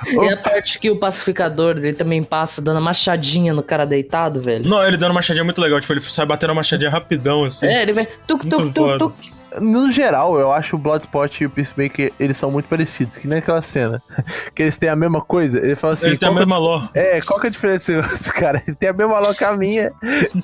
E 0.07 0.29
a 0.29 0.37
parte 0.37 0.79
que 0.79 0.91
o 0.91 0.97
pacificador 0.97 1.77
ele 1.77 1.95
também 1.95 2.23
passa 2.23 2.61
dando 2.61 2.81
machadinha 2.81 3.53
no 3.53 3.63
cara 3.63 3.85
deitado, 3.85 4.41
velho. 4.41 4.69
Não, 4.69 4.87
ele 4.87 4.97
dando 4.97 5.11
uma 5.11 5.17
machadinha 5.17 5.45
muito 5.45 5.61
legal. 5.61 5.81
Tipo, 5.81 5.93
ele 5.93 6.01
sai 6.01 6.27
batendo 6.27 6.51
uma 6.51 6.57
machadinha 6.57 6.91
rapidão, 6.91 7.45
assim. 7.45 7.67
É, 7.67 7.83
ele 7.83 7.93
vai 7.93 8.07
tuk 8.27 8.47
tuk 8.49 8.73
foda. 8.73 8.99
tuk. 8.99 9.42
No 9.61 9.91
geral, 9.91 10.39
eu 10.39 10.53
acho 10.53 10.77
o 10.77 10.79
Bloodspot 10.79 11.43
e 11.43 11.47
o 11.47 11.51
Peacemaker, 11.51 12.13
eles 12.19 12.37
são 12.37 12.51
muito 12.51 12.69
parecidos. 12.69 13.19
Que 13.19 13.27
nem 13.29 13.39
aquela 13.39 13.63
cena. 13.63 14.03
que 14.55 14.63
eles 14.63 14.77
têm 14.77 14.89
a 14.89 14.97
mesma 14.97 15.21
coisa. 15.21 15.59
Ele 15.59 15.75
fala 15.75 15.95
assim... 15.95 16.07
Eles 16.07 16.19
têm 16.19 16.29
a 16.29 16.33
mesma 16.33 16.59
lore. 16.59 16.89
É, 16.95 17.21
qual 17.21 17.41
que 17.41 17.47
é 17.47 17.49
a 17.49 17.53
diferença 17.53 18.03
desse 18.03 18.33
cara? 18.33 18.63
Ele 18.67 18.77
tem 18.77 18.89
a 18.89 18.93
mesma 18.93 19.19
loja 19.19 19.35
que 19.35 19.45
a 19.45 19.57
minha. 19.57 19.93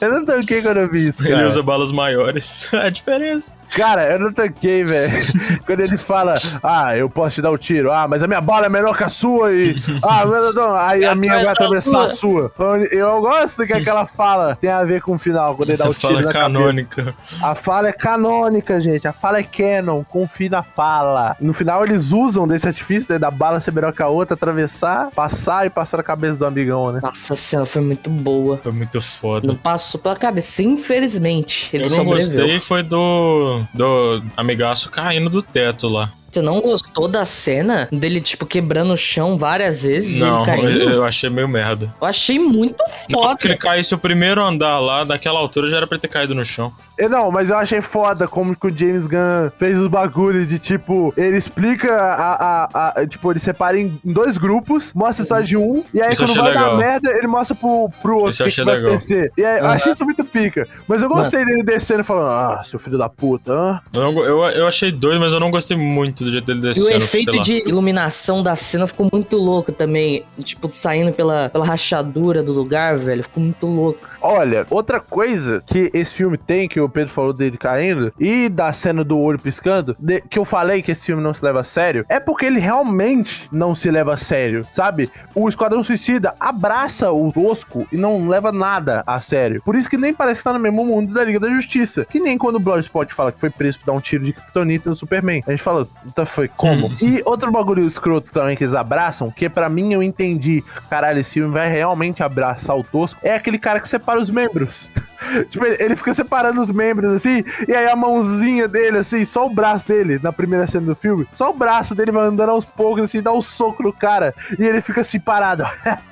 Eu 0.01 0.13
não 0.13 0.25
tanquei 0.25 0.63
quando 0.63 0.79
eu 0.79 0.91
vi 0.91 1.09
isso, 1.09 1.23
cara. 1.23 1.37
Ele 1.37 1.45
usa 1.45 1.63
balas 1.63 1.91
maiores. 1.93 2.71
É 2.79 2.87
a 2.87 2.91
diferença. 2.91 3.55
Cara, 3.75 4.13
eu 4.13 4.19
não 4.21 4.33
tanquei, 4.33 4.85
velho. 4.85 5.13
Quando 5.67 5.81
ele 5.81 5.99
fala, 5.99 6.35
ah, 6.63 6.97
eu 6.97 7.11
posso 7.11 7.37
te 7.37 7.43
dar 7.43 7.51
o 7.51 7.59
tiro. 7.59 7.91
Ah, 7.93 8.07
mas 8.07 8.23
a 8.23 8.27
minha 8.27 8.41
bala 8.41 8.67
é 8.67 8.69
menor 8.69 8.97
que 8.97 9.05
a 9.05 9.09
sua 9.09 9.53
e... 9.53 9.75
Ah, 10.03 10.25
meu 10.25 10.53
Deus, 10.55 10.75
aí 10.79 11.05
a 11.05 11.15
minha 11.15 11.35
vai 11.45 11.49
atravessar 11.49 12.05
a 12.05 12.09
sua. 12.09 12.51
Então, 12.55 12.77
Eu 12.77 13.21
gosto 13.21 13.67
que 13.67 13.73
aquela 13.73 14.07
fala 14.07 14.57
tem 14.61 14.71
a 14.71 14.85
ver 14.85 15.03
com 15.03 15.15
o 15.15 15.19
final, 15.19 15.55
quando 15.57 15.71
ele 15.71 15.79
dá 15.79 15.85
Essa 15.87 15.91
o 15.91 15.95
tiro 15.95 16.09
fala 16.15 16.21
é 16.21 16.25
na 16.25 16.31
cabeça. 16.33 16.53
canônica. 16.53 17.15
A 17.43 17.55
fala 17.55 17.89
é 17.89 17.93
canônica, 17.93 18.81
gente. 18.81 18.98
A 19.07 19.13
fala 19.13 19.39
é 19.39 19.43
canon. 19.43 20.03
Confie 20.05 20.49
na 20.49 20.63
fala. 20.63 21.37
No 21.41 21.53
final, 21.53 21.85
eles 21.85 22.11
usam 22.11 22.49
desse 22.49 22.67
artifício, 22.67 23.13
né, 23.13 23.19
da 23.19 23.31
bala 23.31 23.61
ser 23.61 23.73
melhor 23.73 23.93
que 23.93 24.03
a 24.03 24.09
outra, 24.09 24.35
atravessar, 24.35 25.11
passar 25.11 25.67
e 25.67 25.71
passar 25.71 25.99
na 25.99 26.03
cabeça 26.03 26.39
do 26.39 26.47
amigão, 26.47 26.91
né? 26.93 27.01
Nossa, 27.03 27.35
a 27.35 27.37
cena 27.37 27.67
foi 27.67 27.83
muito 27.83 28.11
boa. 28.11 28.57
Foi 28.59 28.73
muito 28.73 29.01
foda. 29.01 29.47
Não 29.47 29.55
passou 29.55 30.01
pela 30.01 30.17
cabeça. 30.17 30.63
Infelizmente, 30.63 31.71
ele 31.75 31.85
Eu 31.85 31.91
não 31.91 31.97
sobreviveu. 31.99 32.37
gostei 32.41 32.61
foi 32.61 32.83
do, 32.83 33.63
do 33.75 34.23
amigaço 34.37 34.91
caindo 34.91 35.29
do 35.31 35.43
teto 35.43 35.89
lá. 35.89 36.11
Você 36.31 36.43
não 36.43 36.61
gostou 36.61 37.09
da 37.09 37.25
cena 37.25 37.89
dele, 37.91 38.21
tipo, 38.21 38.45
quebrando 38.45 38.93
o 38.93 38.97
chão 38.97 39.39
várias 39.39 39.83
vezes 39.83 40.19
e 40.19 40.21
Não, 40.21 40.37
ele 40.39 40.47
caindo? 40.47 40.71
eu, 40.71 40.81
Eu... 40.81 40.91
eu 40.97 41.05
achei 41.05 41.31
meio 41.31 41.49
merda. 41.49 41.93
achei 42.01 42.39
muito 42.39 42.77
Não, 43.09 43.23
foda. 43.23 43.37
que 43.37 43.47
ele 43.49 43.57
caísse 43.57 43.95
o 43.95 43.99
primeiro 43.99 44.43
andar 44.43 44.79
lá, 44.79 45.05
daquela 45.05 45.39
altura 45.39 45.69
já 45.69 45.79
era 45.79 45.87
pra 45.87 45.95
ele 45.97 46.03
ter 46.03 46.09
caído 46.09 46.35
no 46.35 46.45
chão. 46.45 46.73
Eu 46.99 47.09
Não, 47.09 47.31
mas 47.31 47.49
eu 47.51 47.57
achei 47.57 47.81
foda 47.81 48.27
como 48.29 48.55
que 48.55 48.67
o 48.67 48.77
James 48.77 49.07
Gunn 49.07 49.51
fez 49.57 49.79
os 49.79 49.89
bagulhos 49.89 50.49
de 50.49 50.59
tipo, 50.59 51.15
ele 51.17 51.37
explica 51.37 51.95
a, 51.95 52.33
a, 52.65 52.91
a- 53.01 53.07
tipo, 53.07 53.31
ele 53.33 53.39
separa 53.39 53.79
em 53.79 53.99
dois 54.05 54.37
grupos, 54.37 54.93
mostra 54.95 55.23
a 55.23 55.25
história 55.25 55.45
de 55.47 55.57
um, 55.57 55.83
e 55.95 56.03
aí 56.03 56.13
Isso 56.13 56.25
eu 56.25 56.29
quando 56.29 56.41
vai 56.43 56.49
legal. 56.55 56.71
dar 56.71 56.77
merda, 56.77 57.11
ele 57.11 57.27
mostra 57.27 57.55
pro, 57.57 57.89
pro 58.03 58.15
outro 58.15 58.31
Isso 58.31 58.43
eu 58.43 58.47
que, 58.47 58.53
que 58.55 58.61
achei 58.61 58.65
vai 58.65 58.75
legal. 58.75 58.91
acontecer. 58.91 59.33
E 59.39 59.45
aí, 59.45 59.59
eu 59.61 59.65
Aham. 59.65 59.75
achei 59.75 59.93
isso 59.93 60.05
muito 60.05 60.25
pica. 60.25 60.69
Mas 60.87 61.01
eu 61.03 61.09
gostei 61.09 61.45
dele 61.45 61.63
descendo 61.63 62.01
e 62.01 62.05
falando, 62.05 62.29
ah, 62.29 62.63
seu 62.65 62.79
filho 62.79 62.99
da 62.99 63.09
puta, 63.09 63.53
hã? 63.53 63.81
Eu, 63.95 64.01
não 64.13 64.23
eu, 64.25 64.43
eu 64.51 64.67
achei 64.67 64.91
doido, 64.93 65.21
mas 65.21 65.33
eu 65.33 65.41
não 65.41 65.51
gostei 65.51 65.77
muito 65.77 66.18
do 66.25 66.31
jeito 66.33 66.47
dele 66.47 66.59
E 66.59 66.63
o 66.63 66.75
descendo. 66.75 67.05
efeito 67.05 67.41
de 67.41 67.63
iluminação 67.67 68.43
da 68.43 68.55
cena 68.57 68.87
ficou 68.87 69.09
muito 69.13 69.37
louco 69.37 69.73
também. 69.73 70.25
Tipo, 70.41 70.71
saindo 70.71 71.13
pela, 71.13 71.49
pela 71.51 71.65
rachadura 71.65 72.43
do 72.43 72.53
lugar, 72.53 72.99
velho. 72.99 73.23
Ficou 73.23 73.43
muito 73.43 73.67
louco. 73.67 74.01
Olha, 74.21 74.67
outra 74.71 75.01
coisa 75.01 75.63
que 75.67 75.91
esse 75.95 76.13
filme 76.15 76.37
tem, 76.39 76.69
que 76.69 76.81
o 76.81 76.89
Pedro 76.89 77.13
falou 77.13 77.33
dele 77.33 77.57
caindo, 77.57 78.13
e 78.19 78.49
da 78.49 78.73
cena 78.73 79.03
do 79.05 79.19
olho 79.19 79.39
piscando, 79.39 79.97
de- 79.99 80.21
que 80.23 80.39
eu 80.39 80.45
falei 80.45 80.83
que 80.83 80.91
esse 80.93 81.07
filme 81.07 81.23
não 81.23 81.33
se 81.35 81.45
leva 81.45 81.61
a 81.61 81.65
sério, 81.65 82.05
é 82.09 82.19
porque 82.21 82.47
ele 82.47 82.59
realmente 82.61 83.49
não 83.53 83.75
se 83.75 83.91
leva 83.91 84.15
a 84.15 84.17
sério, 84.17 84.67
sabe? 84.73 85.11
O 85.35 85.49
Esquadrão 85.49 85.83
Suicida 85.83 86.35
abraça 86.41 87.11
o 87.13 87.33
tosco 87.33 87.87
e 87.93 87.97
não 87.97 88.29
leva 88.29 88.51
nada 88.53 89.03
a 89.07 89.21
sério. 89.21 89.63
Por 89.65 89.77
isso 89.77 89.89
que 89.89 89.97
nem 89.97 90.13
parece 90.13 90.41
que 90.41 90.45
tá 90.45 90.53
no 90.53 90.59
mesmo 90.59 90.85
mundo 90.85 91.13
da 91.13 91.25
Liga 91.25 91.39
da 91.41 91.49
Justiça. 91.51 92.05
Que 92.11 92.21
nem 92.21 92.37
quando 92.39 92.57
o 92.57 92.61
Bloodspot 92.61 93.13
fala 93.15 93.33
que 93.33 93.41
foi 93.41 93.51
preso 93.51 93.79
por 93.79 93.87
dar 93.87 93.93
um 93.93 94.01
tiro 94.01 94.25
de 94.25 94.33
kryptonita 94.33 94.91
no 94.91 94.97
Superman. 94.97 95.43
A 95.47 95.51
gente 95.51 95.63
fala, 95.63 95.87
tá, 96.09 96.27
foi 96.27 96.49
como? 96.49 96.93
e 97.01 97.23
outro 97.25 97.51
bagulho 97.51 97.87
escroto 97.87 98.33
também 98.33 98.57
que 98.57 98.65
eles 98.65 98.75
abraçam, 98.75 99.31
que 99.31 99.49
pra 99.49 99.69
mim 99.69 99.93
eu 99.93 100.03
entendi, 100.03 100.63
caralho, 100.89 101.19
esse 101.21 101.35
filme 101.35 101.53
vai 101.53 101.71
realmente 101.71 102.23
abraçar 102.23 102.77
o 102.77 102.85
tosco, 102.85 103.19
é 103.23 103.35
aquele 103.35 103.59
cara 103.59 103.81
que 103.81 103.89
separa 103.89 104.21
os 104.21 104.31
membros. 104.31 104.91
Tipo, 105.51 105.65
ele, 105.67 105.97
fica 105.97 106.13
separando 106.15 106.61
os 106.63 106.71
membros 106.71 107.11
assim, 107.11 107.43
e 107.67 107.75
aí 107.75 107.87
a 107.89 107.97
mãozinha 107.97 108.69
dele, 108.69 108.99
assim, 108.99 109.25
só 109.25 109.47
o 109.47 109.51
braço 109.51 109.87
dele, 109.89 110.19
na 110.23 110.33
primeira 110.33 110.67
cena 110.67 110.87
do 110.87 110.95
filme, 110.97 111.27
só 111.33 111.51
o 111.51 111.55
braço 111.55 111.95
dele 111.95 112.13
vai 112.13 112.27
andando 112.27 112.51
aos 112.51 112.67
poucos, 112.67 113.05
assim, 113.05 113.21
dá 113.23 113.33
um 113.33 113.43
soco 113.43 113.83
no 113.83 113.93
cara, 113.93 114.35
e 114.59 114.65
ele 114.65 114.81
fica 114.81 115.01
assim 115.01 115.19
parado. 115.21 115.65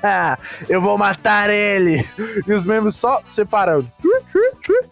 Eu 0.69 0.81
vou 0.81 0.97
matar 0.99 1.51
ele! 1.51 2.07
E 2.47 2.53
os 2.53 2.65
membros 2.65 2.97
só 2.97 3.21
separando. 3.31 3.91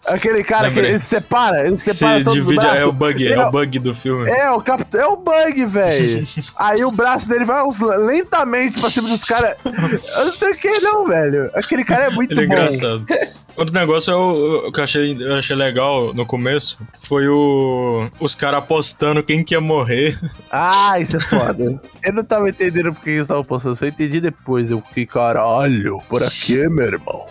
Aquele 0.05 0.43
cara 0.43 0.71
que 0.71 0.79
ele 0.79 0.99
separa, 0.99 1.65
ele 1.67 1.75
Se 1.75 1.93
separa 1.93 2.23
todos 2.23 2.37
os 2.39 2.43
divide, 2.45 2.61
braços. 2.61 2.79
é 2.81 2.85
o 2.85 2.91
bug, 2.91 3.27
é 3.27 3.31
Ele- 3.31 3.41
o 3.41 3.51
bug 3.51 3.79
do 3.79 3.93
filme. 3.93 4.29
é, 4.29 4.49
o 4.51 4.61
capitão. 4.61 5.01
É 5.01 5.07
o 5.07 5.17
bug, 5.17 5.65
velho. 5.65 6.23
Aí 6.57 6.83
o 6.85 6.91
braço 6.91 7.27
dele 7.27 7.45
vai 7.45 7.63
uns- 7.63 7.79
lentamente 7.79 8.79
pra 8.79 8.89
cima 8.89 9.07
dos 9.09 9.23
caras. 9.23 9.55
Eu 9.65 10.25
não 10.25 10.37
tanquei, 10.37 10.79
não, 10.81 11.05
velho. 11.05 11.49
Aquele 11.53 11.83
cara 11.83 12.05
é 12.05 12.09
muito 12.09 12.31
Ele 12.33 12.43
é 12.43 12.47
bom. 12.47 12.53
engraçado. 12.53 13.05
Outro 13.55 13.73
negócio 13.73 14.04
é 14.11 14.15
o, 14.15 14.67
o 14.67 14.71
que 14.71 14.79
eu 14.79 14.83
achei, 14.83 15.17
eu 15.19 15.35
achei 15.35 15.55
legal 15.55 16.13
no 16.13 16.25
começo 16.25 16.79
foi 16.99 17.27
o 17.27 18.09
os 18.19 18.35
caras 18.35 18.59
apostando 18.59 19.23
quem 19.23 19.43
que 19.43 19.53
ia 19.53 19.61
morrer. 19.61 20.17
Ah, 20.57 20.97
isso 21.01 21.17
é 21.17 21.19
foda. 21.19 21.81
eu 22.01 22.13
não 22.13 22.23
tava 22.23 22.47
entendendo 22.47 22.93
porque 22.93 23.09
eles 23.09 23.23
estavam 23.23 23.43
postando. 23.43 23.75
Só 23.75 23.85
entendi 23.85 24.21
depois. 24.21 24.71
Eu 24.71 24.81
fiquei, 24.87 25.05
caralho, 25.05 25.99
por 26.07 26.23
aqui, 26.23 26.69
meu 26.69 26.85
irmão. 26.85 27.25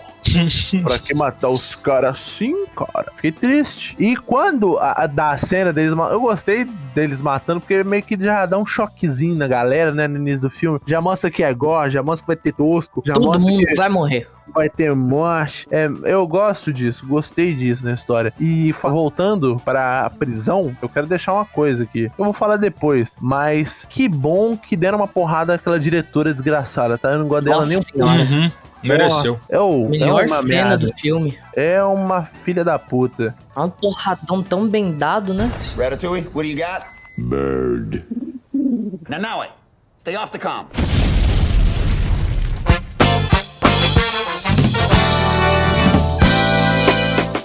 Pra 0.83 0.99
que 0.99 1.15
matar 1.15 1.49
os 1.49 1.75
caras 1.75 2.13
assim, 2.13 2.67
cara? 2.75 3.13
Fiquei 3.17 3.33
triste. 3.33 3.95
E 3.99 4.17
quando 4.17 4.79
a, 4.79 5.05
a 5.05 5.07
da 5.07 5.37
cena 5.39 5.73
deles, 5.73 5.97
eu 6.11 6.21
gostei 6.21 6.65
deles 6.95 7.23
matando, 7.23 7.61
porque 7.61 7.85
meio 7.85 8.03
que 8.03 8.17
já 8.19 8.47
dá 8.47 8.59
um 8.59 8.67
choquezinho 8.67 9.37
na 9.37 9.47
galera, 9.47 9.93
né, 9.93 10.09
no 10.09 10.17
início 10.17 10.43
do 10.43 10.51
filme. 10.51 10.81
Já 10.87 11.01
mostra 11.01 11.31
que 11.31 11.43
é 11.43 11.53
gore, 11.55 11.91
já 11.91 12.03
mostra 12.03 12.25
que 12.25 12.27
vai 12.27 12.37
ter 12.37 12.53
tosco, 12.53 13.03
já 13.05 13.15
Todo 13.15 13.27
mostra 13.27 13.51
mundo 13.51 13.67
que 13.67 13.75
vai 13.75 13.89
morrer. 13.89 14.29
Vai 14.53 14.69
ter 14.69 14.95
morte. 14.95 15.67
É, 15.71 15.89
eu 16.05 16.27
gosto 16.27 16.73
disso, 16.73 17.07
gostei 17.07 17.55
disso 17.55 17.85
na 17.85 17.95
história. 17.95 18.33
E 18.39 18.73
voltando 18.73 19.61
para 19.65 20.07
a 20.07 20.11
prisão, 20.11 20.77
eu 20.81 20.89
quero 20.89 21.07
deixar 21.07 21.33
uma 21.35 21.45
coisa 21.45 21.85
aqui. 21.85 22.05
Eu 22.19 22.25
vou 22.25 22.33
falar 22.33 22.57
depois, 22.57 23.17
mas 23.21 23.87
que 23.89 24.09
bom 24.09 24.57
que 24.57 24.77
deram 24.77 24.99
uma 24.99 25.09
porrada 25.09 25.55
àquela 25.55 25.79
diretora 25.79 26.33
desgraçada, 26.33 26.97
tá? 26.99 27.13
Eu 27.13 27.19
não 27.21 27.29
gosto 27.29 27.45
dela 27.45 27.65
nem 27.67 27.79
um 27.79 27.83
Senhora. 27.83 28.23
Uhum, 28.23 28.51
mereceu. 28.83 29.41
é, 29.49 29.59
o, 29.61 29.89
Melhor 29.89 30.23
é 30.23 30.27
uma 30.27 30.43
cena 30.43 30.69
merda. 30.71 30.87
do 30.87 30.93
filme. 30.99 31.39
É 31.55 31.83
uma 31.83 32.25
filha 32.25 32.65
da 32.65 32.79
puta. 32.79 33.35
É 33.57 33.61
um 33.61 33.71
porradão 33.71 34.43
tão 34.43 34.69
bem 34.69 34.93
dado, 34.97 35.33
né? 35.35 35.51
Ratatouille, 35.77 36.29
what 36.35 36.43
do 36.43 36.45
you 36.45 36.57
got? 36.57 36.87
Bird. 37.17 38.05
Now, 39.09 39.21
now 39.21 39.41
it. 39.43 39.53
Stay 40.01 40.17
off 40.17 40.31
the 40.33 40.39
comp. 40.39 40.69
Thank 44.07 44.44
you. 44.44 44.44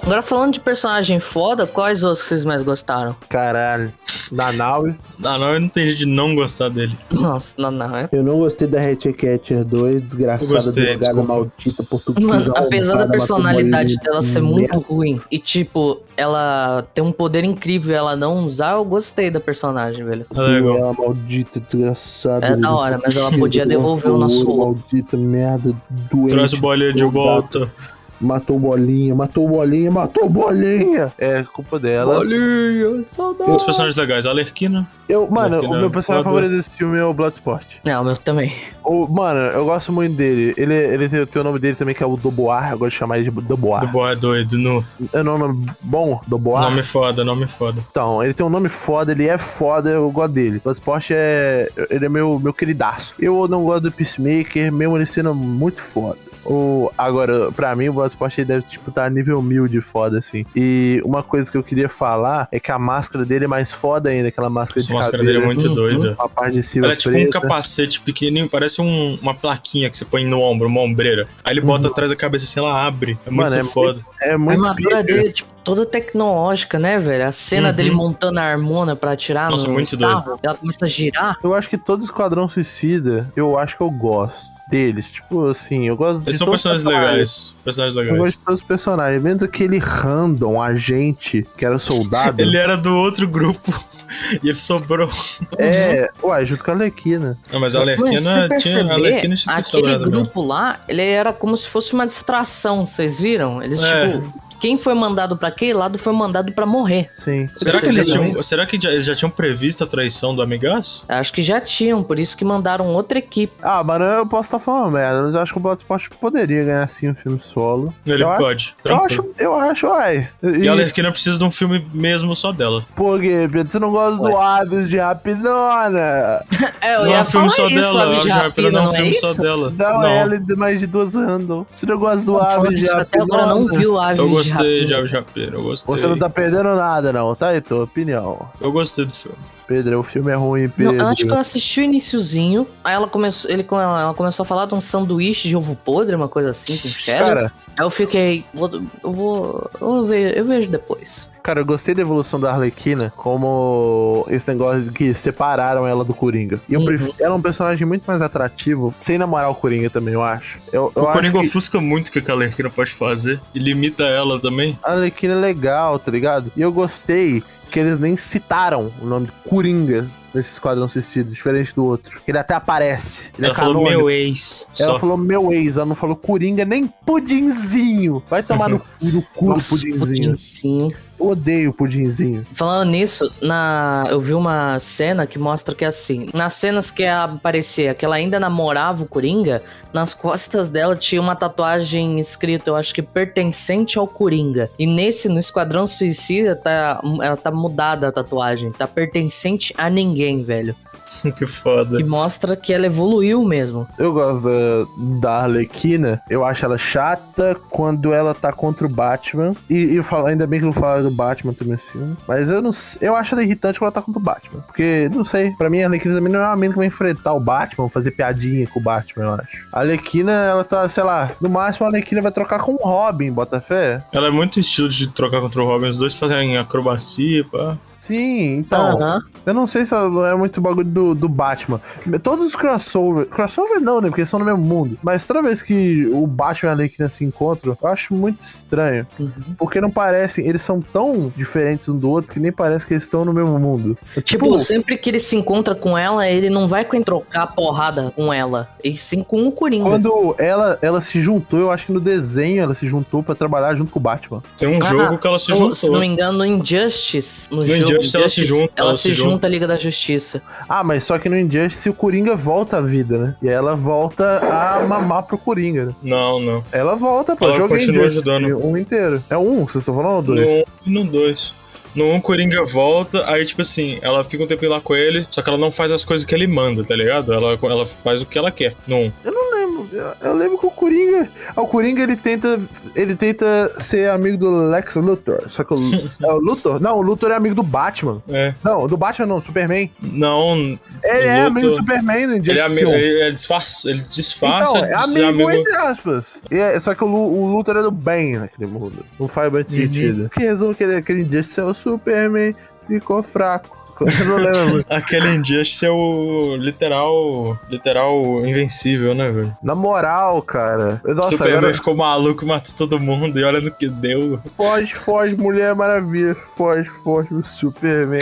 Agora 0.09 0.23
falando 0.23 0.53
de 0.53 0.59
personagem 0.59 1.19
foda, 1.19 1.67
quais 1.67 2.01
outros 2.01 2.25
vocês 2.25 2.43
mais 2.43 2.63
gostaram? 2.63 3.15
Caralho. 3.29 3.93
Nanaue. 4.31 4.95
Ah, 5.23 5.37
não, 5.37 5.53
eu 5.53 5.59
não 5.59 5.69
tenho 5.69 5.85
jeito 5.85 5.99
de 5.99 6.05
não 6.07 6.33
gostar 6.33 6.69
dele. 6.69 6.97
Nossa. 7.11 7.55
É... 7.61 8.17
Eu 8.17 8.23
não 8.23 8.39
gostei 8.39 8.67
da 8.67 8.81
Hatcatcher 8.81 9.63
2, 9.63 10.01
desgraçada 10.01 10.51
gostei, 10.51 10.97
desculpa. 10.97 11.23
maldita 11.23 11.83
portuguesa. 11.83 12.27
Mano, 12.27 12.53
apesar 12.55 12.95
da 12.95 13.07
personalidade 13.07 13.97
dela 13.97 14.23
ser 14.23 14.41
merda. 14.41 14.55
muito 14.55 14.79
ruim 14.79 15.21
e, 15.29 15.37
tipo, 15.37 16.01
ela 16.17 16.87
tem 16.91 17.03
um 17.03 17.11
poder 17.11 17.43
incrível 17.43 17.93
e 17.93 17.95
ela 17.95 18.15
não 18.15 18.43
usar, 18.43 18.77
eu 18.77 18.85
gostei 18.85 19.29
da 19.29 19.39
personagem, 19.39 20.03
velho. 20.03 20.25
É 20.35 20.39
legal. 20.39 20.75
Ela 20.75 20.93
maldita, 20.93 21.59
desgraçada. 21.59 22.47
É 22.47 22.55
da 22.55 22.73
hora, 22.73 22.99
mas 22.99 23.15
ela 23.15 23.31
podia 23.31 23.63
devolver 23.67 24.11
o 24.11 24.17
nosso 24.17 24.49
ouro. 24.49 24.79
Maldita 24.91 25.15
merda, 25.15 25.71
doente. 26.11 26.33
Traz 26.33 26.53
o 26.53 26.57
bolinha 26.57 26.93
de 26.93 27.03
volta. 27.03 27.71
Matou 28.19 28.59
bolinha, 28.59 29.15
matou 29.15 29.47
bolinha, 29.47 29.89
matou 29.89 30.27
bolinha. 30.29 31.11
É 31.17 31.43
culpa 31.43 31.79
dela. 31.79 32.15
Bolinha, 32.15 33.03
saudade. 33.07 33.49
Outros 33.49 33.63
personagens 33.63 33.97
legais. 33.97 34.25
A 34.25 34.31
Alerquina. 34.31 34.87
Eu, 35.07 35.27
mano, 35.29 35.59
Porque 35.59 35.73
o 35.73 35.79
meu 35.79 35.89
personagem 35.89 36.23
foda. 36.23 36.35
favorito 36.35 36.57
desse 36.57 36.69
filme 36.71 36.97
é 36.97 37.03
o 37.03 37.13
Bloodsport. 37.13 37.65
Não, 37.83 38.01
o 38.01 38.05
meu 38.05 38.17
também. 38.17 38.53
O, 38.83 39.07
mano, 39.07 39.39
eu 39.39 39.65
gosto 39.65 39.91
muito 39.91 40.15
dele. 40.15 40.53
Ele, 40.57 40.73
ele 40.73 41.09
tem, 41.09 41.25
tem 41.25 41.41
o 41.41 41.45
nome 41.45 41.59
dele 41.59 41.75
também, 41.75 41.95
que 41.95 42.03
é 42.03 42.05
o 42.05 42.17
Doboar. 42.17 42.71
Eu 42.71 42.77
gosto 42.79 42.91
de 42.91 42.97
chamar 42.97 43.19
ele 43.19 43.29
de 43.29 43.41
Doboar. 43.41 43.81
Do 43.81 43.87
boy 43.87 44.15
doido. 44.15 44.57
No. 44.57 44.83
É 45.13 45.21
um 45.21 45.23
nome 45.23 45.65
bom? 45.81 46.21
Doboar? 46.27 46.63
Nome 46.63 46.83
foda, 46.83 47.23
nome 47.23 47.47
foda. 47.47 47.81
Então, 47.89 48.21
ele 48.23 48.33
tem 48.33 48.45
um 48.45 48.49
nome 48.49 48.67
foda, 48.69 49.11
ele 49.13 49.27
é 49.27 49.37
foda, 49.37 49.89
eu 49.89 50.11
gosto 50.11 50.33
dele. 50.33 50.59
Bloodsport 50.63 51.09
é. 51.11 51.71
Ele 51.89 52.05
é 52.05 52.09
meu, 52.09 52.39
meu 52.39 52.53
queridaço. 52.53 53.15
Eu 53.17 53.47
não 53.47 53.63
gosto 53.63 53.83
do 53.83 53.91
Peacemaker, 53.91 54.71
mesmo 54.71 54.97
ele 54.97 55.05
sendo 55.05 55.33
muito 55.33 55.81
foda. 55.81 56.17
O, 56.45 56.91
agora, 56.97 57.51
pra 57.51 57.75
mim, 57.75 57.89
o 57.89 57.93
Bloodsport 57.93 58.37
ele 58.37 58.45
deve, 58.45 58.63
tipo, 58.63 58.89
estar 58.89 59.09
nível 59.11 59.41
mil 59.41 59.67
de 59.67 59.81
foda, 59.81 60.19
assim. 60.19 60.45
E 60.55 61.01
uma 61.05 61.21
coisa 61.21 61.51
que 61.51 61.57
eu 61.57 61.63
queria 61.63 61.89
falar 61.89 62.47
é 62.51 62.59
que 62.59 62.71
a 62.71 62.79
máscara 62.79 63.25
dele 63.25 63.45
é 63.45 63.47
mais 63.47 63.71
foda 63.71 64.09
ainda, 64.09 64.29
aquela 64.29 64.49
máscara 64.49 64.79
Essa 64.79 64.87
de 64.87 64.93
máscara 64.93 65.23
dele 65.23 65.37
é 65.39 65.45
muito 65.45 65.67
Uhum. 65.67 65.73
doida. 65.73 66.15
a 66.17 66.27
parte 66.29 66.53
de 66.53 66.63
cima 66.63 66.85
Ela 66.87 66.93
é 66.93 66.95
tipo 66.95 67.09
um 67.09 67.21
preta. 67.23 67.41
capacete 67.41 68.01
pequenininho, 68.01 68.49
parece 68.49 68.81
um- 68.81 69.17
uma 69.21 69.33
plaquinha 69.35 69.89
que 69.89 69.97
você 69.97 70.05
põe 70.05 70.25
no 70.25 70.39
ombro, 70.41 70.67
uma 70.67 70.81
ombreira. 70.81 71.27
Aí 71.43 71.53
ele 71.53 71.61
bota 71.61 71.87
atrás 71.87 72.09
da 72.09 72.15
cabeça 72.17 72.45
assim, 72.45 72.59
ela 72.59 72.85
abre. 72.85 73.17
É 73.25 73.29
muito 73.29 73.43
Mano, 73.49 73.55
é 73.57 73.63
foda. 73.63 73.99
É 74.21 74.33
A 74.33 74.37
muito 74.37 74.51
armadura 74.65 74.97
pica. 74.97 75.03
dele, 75.03 75.31
tipo, 75.31 75.49
toda 75.63 75.85
tecnológica, 75.85 76.79
né, 76.79 76.97
velho? 76.97 77.27
A 77.27 77.31
cena 77.31 77.69
Uhum. 77.69 77.75
dele 77.75 77.91
montando 77.91 78.39
a 78.39 78.43
harmona 78.43 78.95
pra 78.95 79.11
atirar 79.11 79.49
Nossa, 79.49 79.67
no 79.67 79.73
muito 79.73 79.89
Starro, 79.89 80.39
ela 80.41 80.55
começa 80.55 80.85
a 80.85 80.87
girar. 80.87 81.37
Eu 81.43 81.53
acho 81.53 81.69
que 81.69 81.77
todo 81.77 82.03
Esquadrão 82.03 82.47
Suicida, 82.49 83.31
eu 83.35 83.57
acho 83.57 83.75
que 83.77 83.83
eu 83.83 83.89
gosto 83.91 84.58
deles. 84.69 85.11
Tipo 85.11 85.47
assim, 85.49 85.87
eu 85.87 85.97
gosto 85.97 86.21
Eles 86.23 86.35
de 86.35 86.37
são 86.37 86.47
personagens 86.49 86.85
legais. 86.85 87.55
Personagens 87.63 87.97
Eu 87.97 88.03
gosto 88.03 88.13
legais. 88.17 88.31
de 88.33 88.39
todos 88.39 88.61
os 88.61 88.67
personagens, 88.67 89.21
menos 89.21 89.43
aquele 89.43 89.77
random 89.79 90.61
agente 90.61 91.45
que 91.57 91.65
era 91.65 91.79
soldado. 91.79 92.39
Ele 92.41 92.55
era 92.57 92.77
do 92.77 92.95
outro 92.95 93.27
grupo 93.27 93.73
e 94.43 94.47
ele 94.47 94.53
sobrou. 94.53 95.09
É, 95.57 96.09
uai, 96.23 96.45
junto 96.45 96.63
com 96.63 96.71
a 96.71 96.73
Alequina. 96.73 97.37
Não, 97.51 97.59
mas 97.59 97.75
a 97.75 97.79
Alerquina 97.81 98.47
você 98.47 98.57
tinha. 98.57 98.85
A 98.85 98.93
Alerquina 98.93 99.35
tinha 99.35 99.55
aquele 99.55 99.81
mesmo. 99.87 100.11
grupo 100.11 100.41
lá, 100.41 100.79
ele 100.87 101.01
era 101.01 101.33
como 101.33 101.55
se 101.57 101.67
fosse 101.67 101.93
uma 101.93 102.05
distração, 102.05 102.85
vocês 102.85 103.19
viram? 103.19 103.61
Eles, 103.61 103.81
É. 103.83 104.07
tipo, 104.11 104.33
quem 104.59 104.77
foi 104.77 104.93
mandado 104.93 105.37
pra 105.37 105.47
aquele 105.49 105.73
lado 105.73 105.97
foi 105.97 106.13
mandado 106.13 106.51
pra 106.51 106.65
morrer. 106.65 107.09
Sim. 107.15 107.49
Será 107.55 107.79
que 107.79 107.87
eles 107.87 108.07
tinham. 108.07 108.43
Será 108.43 108.65
que 108.65 108.79
já, 108.81 108.89
eles 108.89 109.05
já 109.05 109.15
tinham 109.15 109.29
previsto 109.29 109.83
a 109.83 109.87
traição 109.87 110.35
do 110.35 110.41
Amigaço? 110.41 111.03
Acho 111.07 111.33
que 111.33 111.41
já 111.41 111.59
tinham, 111.61 112.03
por 112.03 112.19
isso 112.19 112.35
que 112.37 112.43
mandaram 112.45 112.87
outra 112.87 113.19
equipe. 113.19 113.53
Ah, 113.61 113.83
mano, 113.83 114.05
eu 114.05 114.25
posso 114.25 114.43
estar 114.47 114.59
falando 114.59 114.91
merda, 114.91 115.23
mas 115.23 115.35
eu 115.35 115.41
acho 115.41 115.51
que 115.53 115.57
o 115.57 115.61
Bloodsport 115.61 116.09
poderia 116.19 116.63
ganhar 116.63 116.83
assim 116.83 117.09
um 117.09 117.15
filme 117.15 117.39
solo. 117.43 117.93
Ele 118.05 118.23
eu 118.23 118.29
pode. 118.35 118.75
Acho, 118.79 118.89
eu 118.89 119.05
acho, 119.05 119.25
eu 119.37 119.55
acho, 119.55 119.87
uai. 119.87 120.29
E 120.43 120.67
a 120.67 120.71
Alerquina 120.71 121.11
precisa 121.11 121.37
de 121.37 121.43
um 121.43 121.51
filme 121.51 121.85
mesmo 121.93 122.35
só 122.35 122.51
dela. 122.51 122.85
Por 122.95 123.19
quê, 123.19 123.47
Pedro? 123.51 123.71
Você 123.71 123.79
não 123.79 123.91
gosta 123.91 124.17
do 124.17 124.37
Aves 124.37 124.89
de 124.89 124.97
Rapidona? 124.97 126.43
É, 126.81 126.95
eu 126.95 127.05
não 127.05 127.13
é 127.13 127.21
um 127.21 127.25
filme 127.25 127.49
só 127.49 127.67
isso, 127.67 127.81
dela. 127.81 128.03
Aves 128.03 128.23
de 128.23 128.29
não 128.71 128.79
é 128.79 128.81
um 128.81 128.89
é 128.91 128.93
filme 128.95 129.11
isso? 129.11 129.25
só 129.25 129.41
dela. 129.41 129.73
Não, 129.77 129.99
Não. 130.01 130.07
ela 130.07 130.35
é 130.35 130.39
de 130.39 130.55
mais 130.55 130.79
de 130.79 130.87
duas 130.87 131.15
anos. 131.15 131.65
Você 131.73 131.85
não 131.85 131.97
gosta 131.97 132.25
do 132.25 132.37
Aves 132.37 132.69
de 132.69 132.83
isso, 132.83 132.95
até 132.97 133.19
Rapidona? 133.19 133.43
agora 133.43 133.59
não 133.59 133.67
viu 133.67 133.99
Aves 133.99 134.48
gostei 134.49 134.85
de. 134.85 134.93
Aves 134.93 135.09
de 135.09 135.15
Rapina. 135.15 135.55
Eu 135.55 135.63
gostei. 135.63 135.95
Você 135.97 136.07
não 136.07 136.17
tá 136.17 136.29
perdendo 136.29 136.75
nada, 136.75 137.13
não, 137.13 137.35
tá? 137.35 137.53
É 137.53 137.61
tua 137.61 137.83
opinião. 137.83 138.49
Eu 138.59 138.71
gostei 138.71 139.05
do 139.05 139.13
filme. 139.13 139.37
Pedro, 139.69 139.99
o 139.99 140.03
filme 140.03 140.31
é 140.31 140.35
ruim, 140.35 140.63
Não, 140.63 140.71
Pedro. 140.71 140.95
eu 140.97 141.07
acho 141.07 141.25
que 141.27 141.31
eu 141.31 141.37
assisti 141.37 141.79
o 141.81 141.83
iniciozinho, 141.83 142.65
aí 142.83 142.95
ela 142.95 143.07
começou, 143.07 143.51
ele, 143.51 143.65
ela 143.69 144.13
começou 144.15 144.41
a 144.43 144.45
falar 144.47 144.65
de 144.65 144.73
um 144.73 144.81
sanduíche 144.81 145.47
de 145.47 145.55
ovo 145.55 145.75
podre, 145.75 146.15
uma 146.15 146.27
coisa 146.27 146.49
assim, 146.49 146.73
com 146.75 146.87
cheddar. 146.87 147.27
Cara, 147.27 147.51
Aí 147.77 147.85
eu 147.85 147.89
fiquei, 147.89 148.43
vou- 148.53 148.69
eu 149.03 149.13
vou, 149.13 149.71
eu 149.79 149.87
vou 149.87 150.05
ver, 150.05 150.35
eu 150.37 150.43
vejo 150.43 150.69
depois. 150.69 151.29
cara, 151.41 151.61
eu 151.61 151.65
gostei 151.65 151.95
da 151.95 152.01
evolução 152.01 152.37
da 152.39 152.51
Arlequina, 152.51 153.13
como 153.15 154.25
esse 154.29 154.47
negócio 154.49 154.81
de 154.83 154.91
que 154.91 155.13
separaram 155.13 155.87
ela 155.87 156.03
do 156.03 156.13
Coringa. 156.13 156.59
E 156.67 156.73
eu 156.73 156.79
Uhum. 156.81 156.85
prefiro, 156.85 157.15
ela 157.19 157.35
é 157.35 157.37
um 157.37 157.41
personagem 157.41 157.87
muito 157.87 158.03
mais 158.05 158.21
atrativo, 158.21 158.93
sem 158.99 159.17
namorar 159.17 159.49
o 159.49 159.55
Coringa 159.55 159.89
também, 159.89 160.13
eu 160.13 160.21
acho. 160.21 160.59
Eu, 160.73 160.91
eu 160.95 161.03
o 161.03 161.07
acho 161.07 161.13
Coringa 161.19 161.39
que 161.41 161.47
ofusca 161.47 161.79
muito 161.79 162.07
o 162.09 162.11
que 162.11 162.29
a 162.29 162.33
Alerquina 162.33 162.69
pode 162.69 162.91
fazer. 162.91 163.39
E 163.55 163.59
limita 163.59 164.03
ela 164.03 164.39
também. 164.41 164.77
a 164.83 164.91
Arlequina 164.91 165.33
é 165.35 165.37
legal, 165.37 165.97
tá 165.99 166.11
ligado? 166.11 166.51
E 166.57 166.61
eu 166.61 166.71
gostei 166.73 167.41
que 167.69 167.79
eles 167.79 167.99
nem 167.99 168.17
citaram 168.17 168.91
o 169.01 169.05
nome 169.05 169.27
de 169.27 169.31
Coringa 169.49 170.07
nesse 170.33 170.51
Esquadrão 170.53 170.87
Suicida, 170.87 171.31
diferente 171.31 171.73
do 171.73 171.85
outro. 171.85 172.21
Ele 172.27 172.37
até 172.37 172.53
aparece. 172.53 173.31
Ele 173.37 173.47
ela 173.47 173.55
é 173.55 173.57
falou 173.57 173.83
meu 173.83 174.09
ex. 174.09 174.67
Ela 174.79 174.93
Só. 174.93 174.99
falou 174.99 175.17
meu 175.17 175.51
ex, 175.51 175.77
ela 175.77 175.85
não 175.85 175.95
falou 175.95 176.15
Coringa 176.15 176.65
nem 176.65 176.87
Pudinzinho. 177.05 178.21
Vai 178.29 178.43
tomar 178.43 178.69
no, 178.69 178.79
cu- 178.99 179.05
no 179.05 179.21
cu 179.21 179.45
do 179.45 179.49
Nossa, 179.51 179.75
Pudinzinho. 179.75 179.99
pudinzinho. 179.99 180.97
Odeio 181.19 181.73
Pudinzinho. 181.73 182.45
Falando 182.53 182.91
nisso, 182.91 183.31
na, 183.41 184.07
eu 184.09 184.19
vi 184.21 184.33
uma 184.33 184.79
cena 184.79 185.27
que 185.27 185.37
mostra 185.37 185.75
que 185.75 185.83
assim, 185.83 186.29
nas 186.33 186.53
cenas 186.53 186.89
que 186.89 187.03
ela 187.03 187.25
aparecia, 187.25 187.93
que 187.93 188.05
ela 188.05 188.15
ainda 188.15 188.39
namorava 188.39 189.03
o 189.03 189.07
Coringa, 189.07 189.61
nas 189.93 190.13
costas 190.13 190.69
dela 190.69 190.95
tinha 190.95 191.21
uma 191.21 191.35
tatuagem 191.35 192.19
escrita, 192.19 192.69
eu 192.69 192.75
acho 192.75 192.93
que 192.93 193.01
pertencente 193.01 193.97
ao 193.97 194.07
Coringa. 194.07 194.69
E 194.79 194.87
nesse, 194.87 195.27
no 195.27 195.39
Esquadrão 195.39 195.85
Suicida, 195.85 196.55
tá, 196.55 197.01
ela 197.21 197.37
tá 197.37 197.51
mudada 197.51 198.07
a 198.07 198.11
tatuagem, 198.11 198.71
tá 198.71 198.87
pertencente 198.87 199.73
a 199.77 199.89
ninguém, 199.89 200.43
velho. 200.43 200.75
que 201.35 201.45
foda. 201.45 201.97
Que 201.97 202.03
mostra 202.03 202.55
que 202.55 202.73
ela 202.73 202.85
evoluiu 202.85 203.43
mesmo. 203.43 203.87
Eu 203.97 204.13
gosto 204.13 204.43
da, 204.43 205.19
da 205.19 205.31
Arlequina. 205.43 206.21
Eu 206.29 206.45
acho 206.45 206.65
ela 206.65 206.77
chata 206.77 207.55
quando 207.69 208.13
ela 208.13 208.33
tá 208.33 208.51
contra 208.51 208.85
o 208.85 208.89
Batman. 208.89 209.55
E, 209.69 209.75
e 209.75 209.95
eu 209.95 210.03
falo, 210.03 210.27
ainda 210.27 210.47
bem 210.47 210.59
que 210.59 210.65
não 210.65 210.73
falaram 210.73 211.03
do 211.03 211.11
Batman 211.11 211.53
também 211.53 211.73
nesse 211.73 211.91
filme. 211.91 212.15
Mas 212.27 212.49
eu 212.49 212.61
não 212.61 212.71
Eu 213.01 213.15
acho 213.15 213.35
ela 213.35 213.43
irritante 213.43 213.79
quando 213.79 213.87
ela 213.87 213.91
tá 213.91 214.01
contra 214.01 214.19
o 214.19 214.23
Batman. 214.23 214.61
Porque, 214.61 215.09
não 215.13 215.23
sei, 215.23 215.51
pra 215.51 215.69
mim 215.69 215.81
a 215.81 215.87
Arlequina 215.87 216.15
também 216.15 216.31
não 216.31 216.39
é 216.39 216.45
uma 216.45 216.55
menina 216.55 216.73
que 216.73 216.79
vai 216.79 216.87
enfrentar 216.87 217.33
o 217.33 217.39
Batman, 217.39 217.89
fazer 217.89 218.11
piadinha 218.11 218.67
com 218.67 218.79
o 218.79 218.83
Batman, 218.83 219.23
eu 219.23 219.33
acho. 219.33 219.67
A 219.71 219.79
Arlequina, 219.79 220.31
ela 220.31 220.63
tá, 220.63 220.87
sei 220.89 221.03
lá, 221.03 221.31
no 221.41 221.49
máximo 221.49 221.85
a 221.85 221.89
Arlequina 221.89 222.21
vai 222.21 222.31
trocar 222.31 222.59
com 222.59 222.73
o 222.73 222.77
Robin, 222.77 223.31
bota 223.31 223.59
fé. 223.59 224.03
Ela 224.13 224.27
é 224.27 224.31
muito 224.31 224.59
estilo 224.59 224.89
de 224.89 225.07
trocar 225.07 225.41
contra 225.41 225.61
o 225.61 225.65
Robin. 225.65 225.89
Os 225.89 225.99
dois 225.99 226.17
fazem 226.17 226.57
acrobacia, 226.57 227.43
pá. 227.45 227.77
Sim, 228.09 228.55
então. 228.57 229.21
Eu 229.45 229.53
não 229.53 229.67
sei 229.67 229.85
se 229.85 229.93
é 229.93 230.35
muito 230.35 230.59
bagulho 230.59 230.87
do, 230.87 231.13
do 231.15 231.29
Batman. 231.29 231.79
Todos 232.23 232.47
os 232.47 232.55
crossover. 232.55 233.27
Crossover 233.27 233.79
não, 233.79 234.01
né? 234.01 234.09
Porque 234.09 234.21
eles 234.21 234.29
são 234.29 234.39
no 234.39 234.45
mesmo 234.45 234.63
mundo. 234.63 234.97
Mas 235.03 235.25
toda 235.25 235.41
vez 235.43 235.61
que 235.61 236.07
o 236.11 236.25
Batman 236.25 236.67
e 236.67 236.69
a 236.69 236.73
Arlequina 236.73 237.09
se 237.09 237.23
encontram, 237.23 237.77
eu 237.81 237.87
acho 237.87 238.13
muito 238.13 238.41
estranho. 238.41 239.05
Uhum. 239.19 239.31
Porque 239.57 239.79
não 239.79 239.91
parecem. 239.91 240.47
Eles 240.47 240.61
são 240.63 240.81
tão 240.81 241.31
diferentes 241.35 241.87
um 241.87 241.97
do 241.97 242.09
outro 242.09 242.33
que 242.33 242.39
nem 242.39 242.51
parece 242.51 242.85
que 242.85 242.93
eles 242.93 243.03
estão 243.03 243.23
no 243.23 243.31
mesmo 243.33 243.59
mundo. 243.59 243.97
É 244.15 244.21
Tipo, 244.21 244.57
sempre 244.57 244.97
que 244.97 245.09
ele 245.09 245.19
se 245.19 245.35
encontra 245.35 245.75
com 245.75 245.97
ela, 245.97 246.27
ele 246.27 246.49
não 246.49 246.67
vai 246.67 246.83
com 246.83 246.99
trocar 247.01 247.47
porrada 247.47 248.11
com 248.15 248.33
ela, 248.33 248.69
e 248.83 248.97
sim 248.97 249.23
com 249.23 249.47
o 249.47 249.51
Coringa. 249.51 249.89
Quando 249.89 250.35
ela, 250.37 250.77
ela 250.81 251.01
se 251.01 251.21
juntou, 251.21 251.59
eu 251.59 251.71
acho 251.71 251.87
que 251.87 251.91
no 251.91 251.99
desenho 251.99 252.61
ela 252.61 252.73
se 252.73 252.87
juntou 252.87 253.23
pra 253.23 253.33
trabalhar 253.35 253.75
junto 253.75 253.91
com 253.91 253.99
o 253.99 254.01
Batman. 254.01 254.43
Tem 254.57 254.67
um 254.67 254.79
Ah, 254.81 254.85
jogo 254.85 255.17
que 255.17 255.27
ela 255.27 255.39
se 255.39 255.47
juntou. 255.53 255.73
Se 255.73 255.89
não 255.89 255.99
me 256.01 256.07
engano, 256.07 256.37
no 256.39 256.45
Injustice. 256.45 257.49
No, 257.49 257.57
No 257.57 257.65
jogo 257.67 257.98
Injustice 257.99 258.17
ela 258.17 258.29
se 258.29 258.43
junta, 258.43 258.73
Ela, 258.75 258.87
ela 258.89 258.93
se 258.95 259.01
se 259.03 259.11
junta 259.13 259.29
junta. 259.31 259.47
à 259.47 259.49
Liga 259.49 259.67
da 259.67 259.77
Justiça. 259.77 260.41
Ah, 260.67 260.83
mas 260.83 261.03
só 261.03 261.17
que 261.17 261.29
no 261.29 261.37
Injustice 261.37 261.89
o 261.89 261.93
Coringa 261.93 262.35
volta 262.35 262.77
à 262.77 262.81
vida, 262.81 263.17
né? 263.17 263.35
E 263.41 263.47
aí 263.49 263.53
ela 263.55 263.75
volta 263.75 264.39
a 264.39 264.83
mamar 264.85 265.23
pro 265.23 265.37
Coringa, 265.37 265.85
né? 265.85 265.95
Não, 266.01 266.39
não. 266.39 266.63
Ela 266.71 266.95
volta, 266.95 267.35
pô. 267.35 267.45
Ela 267.45 267.55
joguei 267.57 267.77
continua 267.77 268.05
Injustice, 268.07 268.29
ajudando. 268.29 268.65
Um 268.65 268.77
inteiro. 268.77 269.23
É 269.29 269.37
um, 269.37 269.65
vocês 269.65 269.77
estão 269.77 269.95
falando 269.95 270.15
ou 270.15 270.21
dois? 270.21 270.45
No 270.45 270.53
1 270.53 270.63
e 270.85 270.89
no 270.89 271.03
2. 271.05 271.55
No 271.95 272.05
1, 272.11 272.21
Coringa 272.21 272.63
volta, 272.65 273.27
aí, 273.29 273.43
tipo 273.45 273.63
assim, 273.63 273.97
ela 274.03 274.23
fica 274.23 274.43
um 274.43 274.47
tempinho 274.47 274.71
lá 274.71 274.79
com 274.79 274.95
ele, 274.95 275.25
só 275.29 275.41
que 275.41 275.49
ela 275.49 275.57
não 275.57 275.71
faz 275.71 275.91
as 275.91 276.05
coisas 276.05 276.23
que 276.23 276.35
ele 276.35 276.45
manda, 276.45 276.83
tá 276.83 276.95
ligado? 276.95 277.33
Ela, 277.33 277.57
ela 277.61 277.85
faz 277.85 278.21
o 278.21 278.27
que 278.27 278.37
ela 278.37 278.51
quer. 278.51 278.75
No 278.85 278.95
1. 278.97 279.11
Eu 279.25 279.31
não 279.31 279.51
lembro. 279.51 279.68
Eu, 279.91 280.13
eu 280.21 280.33
lembro 280.33 280.57
que 280.57 280.65
o 280.65 280.71
Coringa. 280.71 281.29
ah, 281.55 281.61
O 281.61 281.67
Coringa 281.67 282.03
ele 282.03 282.15
tenta. 282.15 282.59
Ele 282.95 283.15
tenta 283.15 283.73
ser 283.79 284.09
amigo 284.09 284.37
do 284.37 284.49
Lex 284.69 284.95
Luthor. 284.95 285.43
Só 285.49 285.63
que 285.63 285.73
o. 285.73 285.77
é 286.27 286.33
o 286.33 286.37
Luthor? 286.37 286.79
Não, 286.81 286.97
o 286.97 287.01
Luthor 287.01 287.31
é 287.31 287.35
amigo 287.35 287.55
do 287.55 287.63
Batman. 287.63 288.21
É. 288.29 288.53
Não, 288.63 288.87
do 288.87 288.97
Batman 288.97 289.25
não, 289.27 289.41
Superman. 289.41 289.91
Não. 290.01 290.55
Ele 291.03 291.27
é 291.27 291.43
Luthor- 291.43 291.47
amigo 291.47 291.67
do 291.69 291.75
Superman 291.75 292.27
no 292.27 292.33
Ele, 292.33 292.35
é 292.35 292.37
Injustice 292.39 292.61
amigo, 292.83 292.89
1. 292.89 292.93
ele, 292.93 293.21
ele 293.23 293.31
disfarça, 293.31 293.89
ele 293.89 294.01
disfarça 294.01 294.77
Então, 294.79 294.85
é 294.89 294.97
ser 295.07 295.23
amigo, 295.23 295.51
entre 295.51 295.75
aspas. 295.75 296.25
É- 296.49 296.79
só 296.79 296.93
que 296.95 297.03
o, 297.03 297.07
o 297.07 297.47
Luthor 297.55 297.77
é 297.77 297.81
do 297.81 297.91
bem 297.91 298.37
naquele 298.37 298.69
mundo. 298.69 299.05
Não 299.19 299.27
faz 299.27 299.51
muito 299.51 299.69
Uhum. 299.71 299.75
sentido. 299.81 300.29
Que 300.29 300.39
resumo 300.41 300.73
que 300.75 300.83
ele, 300.83 300.95
aquele 300.95 301.21
Injustice 301.21 301.59
é 301.59 301.63
o 301.63 301.73
Superman 301.73 302.53
ficou 302.87 303.21
fraco. 303.21 303.77
Eu 303.99 304.25
não 304.25 304.37
lembro. 304.37 304.85
Aquele 304.89 305.29
em 305.29 305.41
dia, 305.41 305.61
acho 305.61 305.79
que 305.79 305.85
é 305.85 305.89
o 305.89 306.55
literal. 306.57 307.59
Literal 307.69 308.45
invencível, 308.45 309.13
né, 309.13 309.29
velho? 309.31 309.57
Na 309.61 309.75
moral, 309.75 310.41
cara. 310.41 311.01
Nossa, 311.03 311.29
Superman 311.29 311.57
agora... 311.57 311.73
ficou 311.73 311.95
maluco, 311.95 312.45
matou 312.45 312.73
todo 312.75 312.99
mundo 312.99 313.39
e 313.39 313.43
olha 313.43 313.61
no 313.61 313.71
que 313.71 313.87
deu. 313.87 314.41
Foge, 314.55 314.95
foge, 314.95 315.35
Mulher 315.35 315.75
Maravilha. 315.75 316.35
Foge, 316.55 316.89
foge, 317.03 317.33
o 317.33 317.45
Superman. 317.45 318.21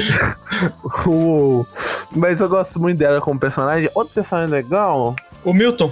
Uou. 1.06 1.66
Mas 2.14 2.40
eu 2.40 2.48
gosto 2.48 2.80
muito 2.80 2.98
dela 2.98 3.20
como 3.20 3.38
personagem. 3.38 3.90
Outro 3.94 4.14
personagem 4.14 4.50
legal. 4.50 5.14
O 5.44 5.52
Milton. 5.52 5.90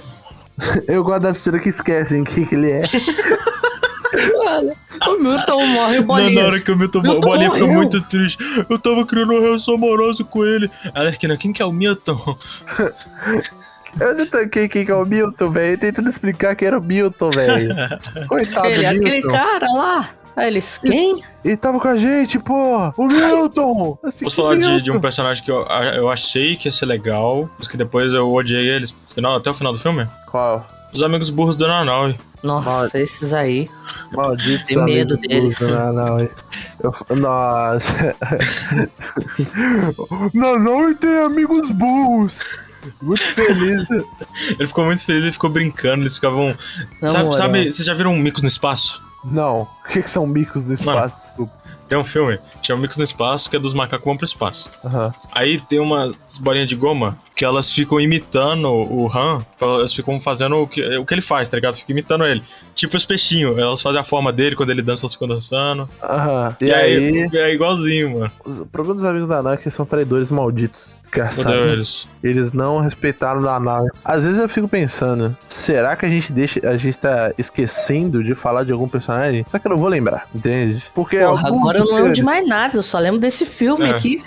Eu 0.87 1.03
gosto 1.03 1.21
da 1.21 1.33
cena 1.33 1.59
que 1.59 1.69
esquecem 1.69 2.23
quem 2.23 2.45
que 2.45 2.55
ele 2.55 2.71
é. 2.71 2.81
Olha, 4.35 4.75
o 5.07 5.17
Milton 5.23 5.65
morre 5.67 5.97
Na, 5.99 6.03
bolinhas. 6.05 6.33
na 6.33 6.41
hora 6.41 6.59
que 6.59 6.71
o 6.71 6.77
Milton, 6.77 7.01
Milton 7.01 7.17
o 7.17 7.21
Bolinha 7.21 7.51
fica 7.51 7.65
muito 7.67 8.01
triste. 8.01 8.37
Eu 8.69 8.79
tava 8.79 9.05
criando 9.05 9.31
uma 9.33 9.41
relação 9.41 9.75
amorosa 9.75 10.23
com 10.23 10.43
ele. 10.45 10.69
Alerquina, 10.93 11.37
quem 11.37 11.53
que 11.53 11.61
é 11.61 11.65
o 11.65 11.71
Milton? 11.71 12.17
Eu 13.99 14.15
não 14.15 14.25
tanquei 14.27 14.67
quem 14.69 14.85
que 14.85 14.91
é 14.91 14.95
o 14.95 15.03
Milton, 15.05 15.49
velho. 15.49 15.77
Tentando 15.77 16.09
explicar 16.09 16.55
quem 16.55 16.67
era 16.67 16.77
o 16.77 16.81
Milton, 16.83 17.31
velho. 17.31 17.75
Coitado 18.29 18.67
Ele, 18.67 18.85
aquele 18.85 19.09
Milton. 19.21 19.29
cara 19.29 19.65
lá. 19.73 20.09
Aí 20.35 20.47
eles, 20.47 20.77
quem? 20.77 21.21
Ele 21.43 21.57
tava 21.57 21.79
com 21.79 21.87
a 21.87 21.97
gente, 21.97 22.37
pô! 22.39 22.93
O 22.95 23.07
Milton! 23.07 23.97
Assim, 24.03 24.23
Posso 24.23 24.35
falar 24.37 24.55
de, 24.57 24.65
Milton? 24.65 24.83
de 24.83 24.91
um 24.91 24.99
personagem 25.01 25.43
que 25.43 25.51
eu, 25.51 25.65
eu 25.95 26.09
achei 26.09 26.55
que 26.55 26.67
ia 26.67 26.71
ser 26.71 26.85
legal, 26.85 27.49
mas 27.57 27.67
que 27.67 27.75
depois 27.75 28.13
eu 28.13 28.31
odiei 28.31 28.69
eles 28.69 28.95
final, 29.09 29.35
até 29.35 29.49
o 29.49 29.53
final 29.55 29.73
do 29.73 29.79
filme? 29.79 30.07
Qual? 30.27 30.65
Os 30.93 31.01
amigos 31.03 31.29
burros 31.29 31.55
do 31.57 31.67
Nanaui. 31.67 32.15
Nossa, 32.41 32.99
esses 32.99 33.33
aí. 33.33 33.69
Maldito. 34.11 34.65
Tem 34.65 34.83
medo 34.83 35.17
deles. 35.17 35.59
Não, 35.59 35.93
não. 35.93 36.19
Eu, 36.19 37.15
nossa. 37.17 38.15
não, 40.33 40.59
não 40.59 40.93
tem 40.95 41.17
amigos 41.19 41.69
burros. 41.71 42.59
Muito 43.01 43.21
feliz. 43.21 43.89
Ele 44.57 44.67
ficou 44.67 44.85
muito 44.85 45.03
feliz 45.05 45.25
e 45.25 45.31
ficou 45.31 45.49
brincando, 45.49 46.03
eles 46.03 46.15
ficavam. 46.15 46.55
Na 47.01 47.09
sabe, 47.09 47.35
sabe, 47.35 47.71
vocês 47.71 47.85
já 47.85 47.93
viram 47.93 48.15
Micos 48.15 48.41
no 48.41 48.47
Espaço? 48.47 49.03
Não. 49.23 49.63
O 49.63 49.87
que, 49.91 50.01
que 50.01 50.09
são 50.09 50.25
micos 50.25 50.65
do 50.65 50.73
espaço? 50.73 51.15
Desculpa. 51.27 51.58
Tem 51.89 51.97
um 51.97 52.05
filme, 52.05 52.37
chama 52.61 52.83
Micos 52.83 52.99
no 52.99 53.03
Espaço, 53.03 53.49
que 53.49 53.55
é 53.55 53.59
dos 53.59 53.73
macacos 53.73 54.05
vão 54.05 54.15
pro 54.15 54.23
espaço. 54.23 54.69
Aham. 54.85 55.11
Aí 55.31 55.59
tem 55.59 55.79
umas 55.79 56.37
bolinhas 56.37 56.69
de 56.69 56.75
goma 56.75 57.17
que 57.35 57.43
elas 57.43 57.73
ficam 57.73 57.99
imitando 57.99 58.67
o 58.67 59.07
Han, 59.07 59.43
elas 59.59 59.93
ficam 59.93 60.19
fazendo 60.19 60.57
o 60.57 60.67
que, 60.67 60.83
o 60.97 61.05
que 61.05 61.13
ele 61.13 61.21
faz, 61.21 61.49
tá 61.49 61.57
ligado? 61.57 61.73
Ficam 61.73 61.93
imitando 61.93 62.25
ele. 62.25 62.43
Tipo 62.75 62.95
os 62.95 63.05
peixinhos, 63.05 63.57
elas 63.57 63.81
fazem 63.81 63.99
a 63.99 64.03
forma 64.03 64.31
dele, 64.31 64.55
quando 64.55 64.69
ele 64.69 64.81
dança, 64.81 65.03
elas 65.05 65.13
ficam 65.13 65.27
dançando. 65.27 65.89
Aham. 66.03 66.55
E, 66.61 66.71
aí, 66.71 67.29
é 67.33 67.53
igualzinho, 67.53 68.19
mano. 68.19 68.31
O 68.45 68.65
problema 68.65 68.95
dos 68.95 69.05
amigos 69.05 69.27
da 69.27 69.41
nave 69.41 69.55
é 69.55 69.63
que 69.63 69.71
são 69.71 69.85
traidores 69.85 70.29
malditos. 70.29 70.93
Desgraçado. 71.09 71.49
Odeio 71.49 71.71
eles. 71.73 72.07
Eles 72.23 72.51
não 72.53 72.79
respeitaram 72.79 73.41
da 73.41 73.59
nave. 73.59 73.89
Às 74.05 74.25
vezes 74.25 74.39
eu 74.39 74.47
fico 74.49 74.67
pensando, 74.67 75.35
será 75.47 75.95
que 75.95 76.05
a 76.05 76.09
gente 76.09 76.31
deixa. 76.31 76.59
A 76.69 76.77
gente 76.77 76.97
tá 76.99 77.31
esquecendo 77.37 78.23
de 78.23 78.35
falar 78.35 78.63
de 78.63 78.71
algum 78.71 78.87
personagem? 78.87 79.45
Só 79.47 79.57
que 79.59 79.67
eu 79.67 79.71
não 79.71 79.79
vou 79.79 79.89
lembrar, 79.89 80.27
entende? 80.33 80.83
Porque 80.93 81.19
Porra, 81.19 81.47
algum 81.47 81.59
agora 81.61 81.79
eu 81.79 81.85
não 81.85 81.95
lembro 81.95 82.13
de 82.13 82.23
mais 82.23 82.47
nada, 82.47 82.77
eu 82.77 82.83
só 82.83 82.99
lembro 82.99 83.19
desse 83.19 83.45
filme 83.45 83.85
É. 83.85 83.91
aqui. 83.91 84.23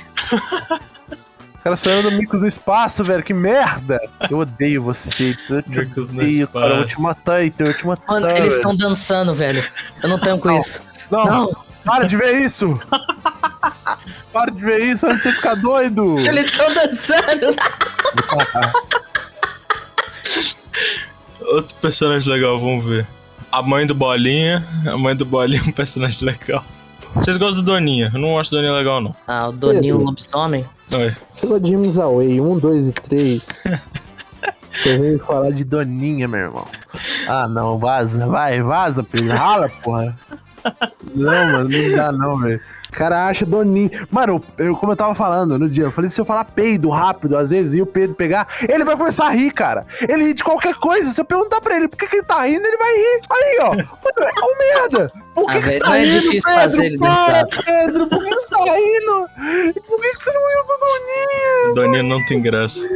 O 1.55 1.63
cara 1.63 1.77
saiu 1.77 2.03
do 2.03 2.11
mico 2.19 2.37
do 2.39 2.47
espaço, 2.49 3.05
velho. 3.05 3.23
Que 3.23 3.33
merda! 3.33 4.01
Eu 4.29 4.39
odeio 4.39 4.83
você. 4.83 5.37
Eu 5.49 5.63
te 5.63 5.69
Micos 5.71 6.11
no 6.11 6.19
odeio, 6.21 6.49
cara. 6.49 6.69
Eu 6.71 6.77
vou 6.79 6.87
te 6.89 7.01
matar, 7.01 7.45
então. 7.45 7.65
Eu 7.67 7.75
te 7.77 7.87
matar. 7.87 8.13
Mano, 8.13 8.29
eles 8.31 8.55
estão 8.55 8.77
dançando, 8.77 9.33
velho. 9.33 9.63
Eu 10.03 10.09
não 10.09 10.19
tenho 10.19 10.39
com 10.41 10.49
Não. 10.49 10.59
isso. 10.59 10.83
Não, 11.09 11.25
Não, 11.25 11.53
para 11.87 12.07
de 12.09 12.17
ver 12.17 12.41
isso! 12.41 12.67
Para 14.33 14.51
de 14.51 14.61
ver 14.61 14.81
isso 14.81 15.07
antes 15.07 15.19
de 15.19 15.25
você 15.25 15.33
ficar 15.33 15.55
doido! 15.57 16.15
eles 16.27 16.51
estão 16.51 16.67
dançando. 16.75 17.55
Outro 21.53 21.77
personagem 21.77 22.33
legal, 22.33 22.59
vamos 22.59 22.87
ver. 22.87 23.07
A 23.51 23.61
mãe 23.63 23.87
do 23.87 23.95
Bolinha. 23.95 24.67
A 24.87 24.97
mãe 24.97 25.15
do 25.15 25.27
Bolinha 25.27 25.61
é 25.65 25.69
um 25.69 25.73
personagem 25.73 26.27
legal. 26.27 26.65
Vocês 27.15 27.37
gostam 27.37 27.63
do 27.63 27.73
Doninha? 27.73 28.11
Eu 28.15 28.21
não 28.21 28.39
acho 28.39 28.51
Doninha 28.51 28.73
legal, 28.73 29.01
não. 29.01 29.15
Ah, 29.27 29.49
o 29.49 29.53
Doninho 29.53 29.97
Pedro. 29.97 30.07
Lobisomem. 30.07 30.65
Oi. 30.91 31.15
Você 31.31 31.47
gosta 31.47 31.61
de 31.61 31.71
James 31.71 31.99
Away, 31.99 32.41
1, 32.41 32.59
2 32.59 32.89
e 32.89 32.93
3. 32.93 33.43
Você 34.73 34.99
veio 34.99 35.19
falar 35.19 35.51
de 35.51 35.65
Doninha, 35.65 36.27
meu 36.27 36.41
irmão. 36.41 36.67
Ah, 37.29 37.47
não, 37.47 37.79
vaza. 37.79 38.27
Vai, 38.27 38.63
vaza, 38.63 39.05
Pedro. 39.05 39.37
Rala, 39.37 39.69
porra. 39.85 40.17
Não, 41.15 41.53
mano, 41.53 41.69
não 41.71 41.97
dá 41.97 42.13
não, 42.13 42.39
velho. 42.39 42.61
Cara 42.93 43.27
acha 43.27 43.47
Doninha. 43.47 44.07
Mano, 44.11 44.43
eu, 44.59 44.77
como 44.77 44.93
eu 44.93 44.97
tava 44.97 45.15
falando 45.15 45.59
no 45.59 45.69
dia, 45.69 45.85
eu 45.85 45.91
falei, 45.91 46.11
se 46.11 46.21
eu 46.21 46.25
falar 46.25 46.45
peido 46.45 46.91
rápido, 46.91 47.37
às 47.37 47.51
vezes, 47.51 47.75
e 47.75 47.83
o 47.83 47.87
Pedro 47.87 48.15
pegar, 48.15 48.47
ele 48.69 48.85
vai 48.85 48.97
começar 48.97 49.27
a 49.27 49.31
rir, 49.31 49.51
cara. 49.51 49.87
Ele 50.07 50.25
ri 50.25 50.35
de 50.35 50.45
qualquer 50.45 50.75
coisa. 50.75 51.11
Se 51.11 51.21
eu 51.21 51.25
perguntar 51.25 51.61
pra 51.61 51.77
ele 51.77 51.89
por 51.89 51.97
que, 51.97 52.07
que 52.07 52.17
ele 52.17 52.23
tá 52.23 52.43
rindo, 52.43 52.65
ele 52.65 52.77
vai 52.77 52.93
rir. 52.93 53.21
Aí, 53.31 53.59
ó. 53.63 53.71
Mano, 53.71 53.87
é 54.21 54.45
um 54.45 54.59
merda. 54.59 55.13
Por 55.35 55.47
que, 55.47 55.51
Ah, 55.57 55.61
que 55.63 55.69
você 55.69 55.79
tá 55.79 55.97
é 55.97 56.01
difícil 56.01 56.31
Pedro? 56.43 56.61
fazer 56.61 56.85
ele 56.87 56.99
Para. 56.99 57.47
Pedro, 57.47 58.09
por 58.09 58.19
que 58.23 58.31
você 58.35 58.49
tá 58.49 58.65
rindo? 58.65 59.83
Por 59.87 60.01
que, 60.01 60.11
que 60.13 60.23
você 60.23 60.33
não 60.33 60.41
riu 60.47 60.65
com 60.67 60.79
Doninha? 60.79 61.71
O 61.71 61.75
Doninha 61.75 62.03
não 62.03 62.27
tem 62.27 62.43
graça. 62.43 62.89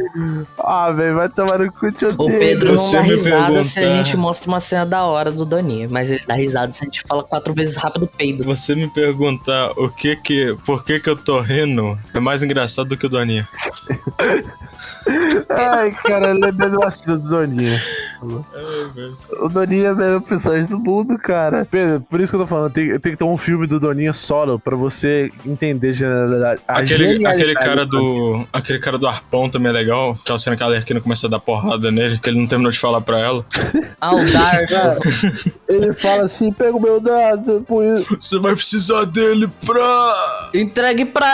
Ah, 0.59 0.91
velho, 0.91 1.15
vai 1.15 1.29
tomar 1.29 1.57
no 1.59 1.71
cu, 1.71 1.91
te 1.91 2.05
O. 2.05 2.27
Pedro 2.27 2.75
não 2.75 2.91
dá 2.91 3.01
risada 3.01 3.63
se 3.63 3.79
a 3.79 3.89
gente 3.89 4.15
mostra 4.15 4.49
uma 4.49 4.59
cena 4.59 4.85
da 4.85 5.03
hora 5.05 5.31
do 5.31 5.45
Doninho. 5.45 5.89
Mas 5.89 6.11
ele 6.11 6.23
dá 6.27 6.35
risada 6.35 6.71
se 6.71 6.83
a 6.83 6.85
gente 6.85 7.01
fala 7.07 7.23
quatro 7.23 7.53
vezes 7.53 7.75
rápido 7.75 8.07
peido. 8.07 8.43
Você 8.43 8.75
me 8.75 8.87
perguntar 8.87 9.71
o 9.75 9.89
que 9.89 10.15
que. 10.15 10.55
Por 10.65 10.83
que 10.85 10.99
que 10.99 11.09
eu 11.09 11.15
tô 11.15 11.39
rindo 11.41 11.97
é 12.13 12.19
mais 12.19 12.43
engraçado 12.43 12.89
do 12.89 12.97
que 12.97 13.05
o 13.07 13.09
Doninha. 13.09 13.47
Ai, 15.49 15.91
cara, 16.05 16.31
ele 16.31 16.45
é 16.45 16.51
meio 16.51 16.79
vacilo 16.79 17.17
do 17.17 17.27
Doninha. 17.29 17.75
O 19.39 19.49
Doninha 19.49 19.87
é 19.87 19.93
o 19.93 19.95
melhor 19.95 20.21
personagem 20.21 20.69
do 20.69 20.77
mundo, 20.79 21.17
cara. 21.17 21.65
Pedro, 21.69 22.01
por 22.01 22.19
isso 22.19 22.26
que 22.31 22.35
eu 22.35 22.41
tô 22.41 22.47
falando, 22.47 22.71
tem, 22.71 22.99
tem 22.99 23.11
que 23.11 23.17
ter 23.17 23.23
um 23.23 23.37
filme 23.37 23.67
do 23.67 23.79
Doninha 23.79 24.13
solo 24.13 24.59
pra 24.59 24.75
você 24.75 25.31
entender 25.45 25.89
a 25.89 25.93
genialidade. 25.93 26.61
a 26.67 26.77
Aquele, 26.79 27.25
aquele 27.25 27.53
cara 27.53 27.85
do. 27.85 28.45
Aquele 28.51 28.79
cara 28.79 28.97
do 28.97 29.07
arpão 29.07 29.49
também 29.49 29.69
é 29.69 29.73
legal. 29.73 30.17
Que 30.25 30.31
é 30.31 30.35
a 30.35 30.37
cena 30.37 30.55
que 30.55 30.63
a 30.63 30.65
Alerquina 30.65 31.01
começa 31.01 31.27
a 31.27 31.29
dar 31.29 31.39
porrada 31.39 31.91
nele, 31.91 32.19
que 32.19 32.29
ele 32.29 32.39
não 32.39 32.47
terminou 32.47 32.71
de 32.71 32.79
falar 32.79 33.01
pra 33.01 33.19
ela. 33.19 33.45
Ah, 33.99 34.13
o 34.13 34.23
Dardo. 34.31 34.99
Ele 35.67 35.91
fala 35.91 36.25
assim: 36.25 36.51
pega 36.51 36.75
o 36.75 36.79
meu 36.79 36.99
dado, 36.99 37.65
por 37.67 37.83
isso. 37.83 38.15
Você 38.19 38.37
vai 38.39 38.53
precisar 38.53 39.05
dele 39.05 39.49
pra. 39.65 40.49
Entregue 40.53 41.05
pra 41.05 41.27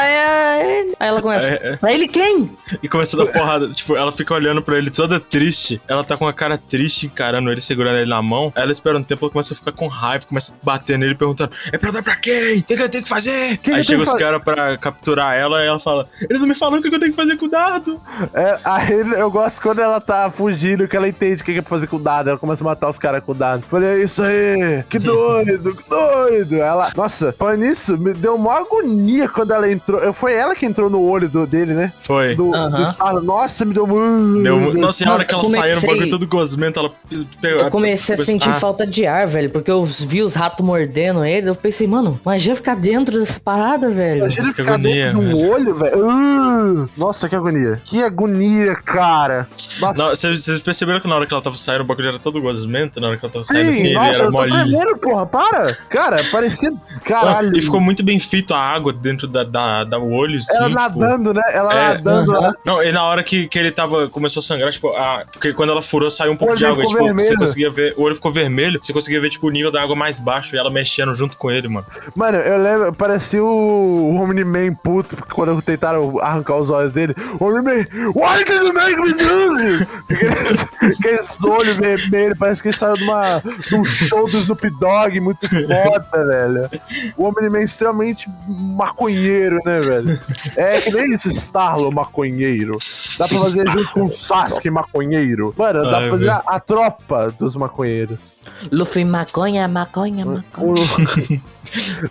ele. 0.61 0.95
Aí 0.99 1.07
ela 1.09 1.21
começa. 1.21 1.47
É, 1.47 1.73
é. 1.73 1.75
Pra 1.77 1.93
ele 1.93 2.07
quem? 2.07 2.49
E 2.81 2.87
começa 2.87 3.19
a 3.19 3.25
dar 3.25 3.31
porrada. 3.31 3.67
Tipo, 3.69 3.95
ela 3.95 4.11
fica 4.11 4.33
olhando 4.33 4.61
pra 4.61 4.77
ele 4.77 4.89
toda 4.89 5.19
triste. 5.19 5.81
Ela 5.87 6.03
tá 6.03 6.15
com 6.17 6.27
a 6.27 6.33
cara 6.33 6.57
triste, 6.57 7.05
encarando 7.07 7.51
ele, 7.51 7.61
segurando 7.61 7.97
ele 7.97 8.09
na 8.09 8.21
mão. 8.21 8.51
Ela 8.55 8.71
espera 8.71 8.97
um 8.97 9.03
tempo, 9.03 9.25
ela 9.25 9.31
começa 9.31 9.53
a 9.53 9.57
ficar 9.57 9.71
com 9.71 9.87
raiva, 9.87 10.25
começa 10.25 10.53
a 10.53 10.65
bater 10.65 10.82
nele, 10.97 11.15
perguntando: 11.15 11.51
É 11.71 11.77
pra 11.77 11.91
dar 11.91 12.03
pra 12.03 12.15
quem? 12.15 12.59
O 12.59 12.63
que, 12.63 12.75
que 12.75 12.81
eu 12.83 12.89
tenho 12.89 13.03
que 13.03 13.09
fazer? 13.09 13.57
que 13.57 13.71
Aí 13.71 13.83
chega 13.83 14.03
os 14.03 14.13
caras 14.13 14.41
pra 14.43 14.77
capturar 14.77 15.35
ela 15.37 15.63
e 15.63 15.67
ela 15.67 15.79
fala: 15.79 16.07
Ele 16.29 16.39
não 16.39 16.47
me 16.47 16.55
falou 16.55 16.79
o 16.79 16.81
que 16.81 16.89
que 16.89 16.95
eu 16.95 16.99
tenho 16.99 17.11
que 17.11 17.15
fazer 17.17 17.37
com 17.37 17.45
o 17.45 17.49
dado. 17.49 17.99
É, 18.33 18.57
aí 18.63 18.99
eu 19.17 19.31
gosto 19.31 19.61
quando 19.61 19.79
ela 19.79 19.99
tá 20.01 20.29
fugindo, 20.29 20.87
que 20.87 20.95
ela 20.95 21.07
entende 21.07 21.41
o 21.41 21.45
que 21.45 21.53
que 21.53 21.59
é 21.59 21.61
pra 21.61 21.69
fazer 21.69 21.87
com 21.87 21.95
o 21.97 21.99
dado. 21.99 22.29
Ela 22.29 22.37
começa 22.39 22.63
a 22.63 22.65
matar 22.65 22.89
os 22.89 22.99
caras 22.99 23.23
com 23.23 23.31
o 23.31 23.35
dado. 23.35 23.63
Falei, 23.69 23.89
é 24.01 24.03
isso 24.03 24.21
aí, 24.23 24.83
que 24.89 24.99
doido, 24.99 25.75
que 25.75 25.89
doido. 25.89 26.55
Ela, 26.57 26.91
nossa, 26.95 27.33
falando 27.37 27.59
nisso, 27.61 27.97
me 27.97 28.13
deu 28.13 28.35
uma 28.35 28.59
agonia 28.59 29.27
quando 29.29 29.51
ela 29.53 29.71
entrou. 29.71 30.13
Foi 30.13 30.33
ela 30.33 30.55
que 30.55 30.65
entrou 30.65 30.89
no 30.89 31.01
olho 31.01 31.29
do- 31.29 31.47
dele, 31.47 31.73
né? 31.73 31.91
Foi. 32.01 32.35
Do, 32.35 32.53
Aham. 32.53 32.69
do 32.81 32.85
Star- 32.85 33.13
Nossa, 33.21 33.65
me 33.65 33.73
deu 33.73 33.85
muito. 33.87 34.43
Deu, 34.43 34.73
nossa, 34.75 35.03
e 35.03 35.05
na 35.05 35.13
hora 35.13 35.25
que 35.25 35.33
ela 35.33 35.43
saiu 35.45 35.75
no 35.75 35.81
bagulho 35.87 36.09
todo 36.09 36.27
gosmento, 36.27 36.79
ela. 36.79 36.91
Eu 37.43 37.69
comecei 37.69 38.15
a 38.15 38.17
sentir 38.17 38.49
Ah, 38.49 38.53
falta 38.53 38.85
de 38.87 39.05
ar, 39.05 39.27
velho, 39.27 39.49
porque 39.49 39.69
eu 39.71 39.83
vi 39.85 40.21
os 40.21 40.33
ratos 40.33 40.65
mordendo 40.73 41.23
ele. 41.23 41.49
Eu 41.49 41.55
pensei, 41.55 41.85
mano, 41.85 42.19
imagina 42.25 42.55
ficar 42.55 42.75
dentro 42.75 43.19
dessa 43.19 43.39
parada, 43.39 43.89
velho. 43.91 44.21
Imagina 44.21 44.43
Nossa, 44.43 44.55
que 44.55 44.61
ficar 44.61 44.73
agonia, 44.73 45.05
dentro 45.13 45.27
de 45.27 45.35
um 45.35 45.49
olho, 45.49 45.75
velho. 45.75 46.07
Uh, 46.07 46.89
nossa, 46.97 47.29
que 47.29 47.35
agonia. 47.35 47.81
Que 47.85 48.03
agonia, 48.03 48.75
cara. 48.75 49.47
Vocês, 49.95 50.61
perceberam 50.61 50.99
que 50.99 51.07
na 51.07 51.15
hora 51.15 51.25
que 51.27 51.33
ela 51.33 51.43
tava 51.43 51.55
saindo, 51.55 51.83
o 51.83 51.85
bagulho 51.85 52.09
era 52.09 52.19
todo 52.19 52.41
gosmento? 52.41 52.99
Na 52.99 53.09
hora 53.09 53.17
que 53.17 53.25
ela 53.25 53.31
tava 53.31 53.43
saindo 53.43 53.71
Sim, 53.71 53.79
assim, 53.79 53.87
ele 53.87 53.95
nossa, 53.95 54.09
era 54.09 54.17
eu 54.17 54.25
tô 54.25 54.31
molinho. 54.31 54.63
tremendo, 54.63 54.97
porra, 54.97 55.25
para. 55.25 55.73
Cara, 55.89 56.17
parecia... 56.31 56.73
Caralho. 57.03 57.55
E 57.57 57.61
ficou 57.61 57.79
muito 57.79 58.03
bem 58.03 58.19
feito 58.19 58.53
a 58.53 58.59
água 58.59 58.93
dentro 58.93 59.27
da, 59.27 59.43
da, 59.43 59.83
da 59.83 59.99
olho, 59.99 60.39
assim. 60.39 60.55
Ela 60.55 60.67
tipo- 60.69 60.79
nadando, 60.99 61.33
né? 61.33 61.41
Ela 61.51 61.73
É. 61.73 61.93
nadando 61.93 62.31
lá. 62.31 62.53
Não, 62.65 62.81
e 62.83 62.91
na 62.91 63.03
hora 63.03 63.23
que, 63.23 63.47
que 63.47 63.57
ele 63.59 63.71
tava. 63.71 64.09
Começou 64.09 64.39
a 64.39 64.43
sangrar, 64.43 64.71
tipo, 64.71 64.89
a, 64.89 65.23
porque 65.31 65.53
quando 65.53 65.71
ela 65.71 65.81
furou, 65.81 66.09
saiu 66.11 66.31
um 66.31 66.37
pouco 66.37 66.55
de 66.55 66.65
água. 66.65 66.83
e, 66.83 66.87
Tipo, 66.87 66.99
você 66.99 67.05
vermelho. 67.13 67.37
conseguia 67.39 67.69
ver. 67.71 67.93
O 67.97 68.03
olho 68.03 68.15
ficou 68.15 68.31
vermelho, 68.31 68.79
você 68.81 68.93
conseguia 68.93 69.19
ver, 69.19 69.29
tipo, 69.29 69.47
o 69.47 69.49
nível 69.49 69.71
da 69.71 69.81
água 69.81 69.95
mais 69.95 70.19
baixo 70.19 70.55
e 70.55 70.59
ela 70.59 70.71
mexendo 70.71 71.13
junto 71.15 71.37
com 71.37 71.49
ele, 71.51 71.67
mano. 71.67 71.85
Mano, 72.15 72.37
eu 72.37 72.61
lembro, 72.61 72.93
parecia 72.93 73.43
o 73.43 74.15
Omni-Man 74.21 74.73
puto, 74.83 75.15
porque 75.15 75.33
quando 75.33 75.61
tentaram 75.61 76.19
arrancar 76.19 76.57
os 76.57 76.69
olhos 76.69 76.91
dele. 76.91 77.15
Omni-Man, 77.39 77.85
why 78.15 78.43
did 78.43 78.49
you 78.49 78.73
make 78.73 78.95
me 79.01 79.13
do 79.13 79.57
this? 79.57 79.87
Aqueles 80.99 81.37
olhos 81.43 81.77
vermelhos, 81.77 82.37
parece 82.37 82.61
que 82.61 82.69
ele 82.69 82.77
saiu 82.77 82.95
de, 82.95 83.03
uma, 83.03 83.39
de 83.39 83.75
um 83.75 83.83
show 83.83 84.25
do 84.29 84.37
Snoop 84.37 84.69
Dogg 84.79 85.19
muito 85.19 85.47
foda, 85.49 86.25
velho. 86.25 86.69
O 87.17 87.23
Omni-Man 87.25 87.59
é 87.59 87.63
extremamente 87.63 88.29
maconheiro, 88.47 89.59
né, 89.65 89.79
velho? 89.81 90.19
É 90.57 90.81
que 90.81 90.91
nem 90.91 91.13
esse 91.13 91.29
Starlo 91.29 91.91
maconheiro. 91.91 92.77
Dá 93.17 93.27
pra 93.27 93.39
fazer 93.39 93.69
junto 93.69 93.91
com 93.93 94.05
o 94.05 94.11
Sasuke 94.11 94.69
maconheiro. 94.69 95.53
Mano, 95.57 95.83
dá 95.83 95.97
Ai, 95.97 96.01
pra 96.01 96.09
fazer 96.11 96.29
a, 96.29 96.43
a 96.45 96.59
tropa 96.59 97.33
dos 97.37 97.55
maconheiros. 97.55 98.39
Luffy 98.71 99.05
maconha, 99.05 99.67
maconha, 99.67 100.25
maconha. 100.25 100.73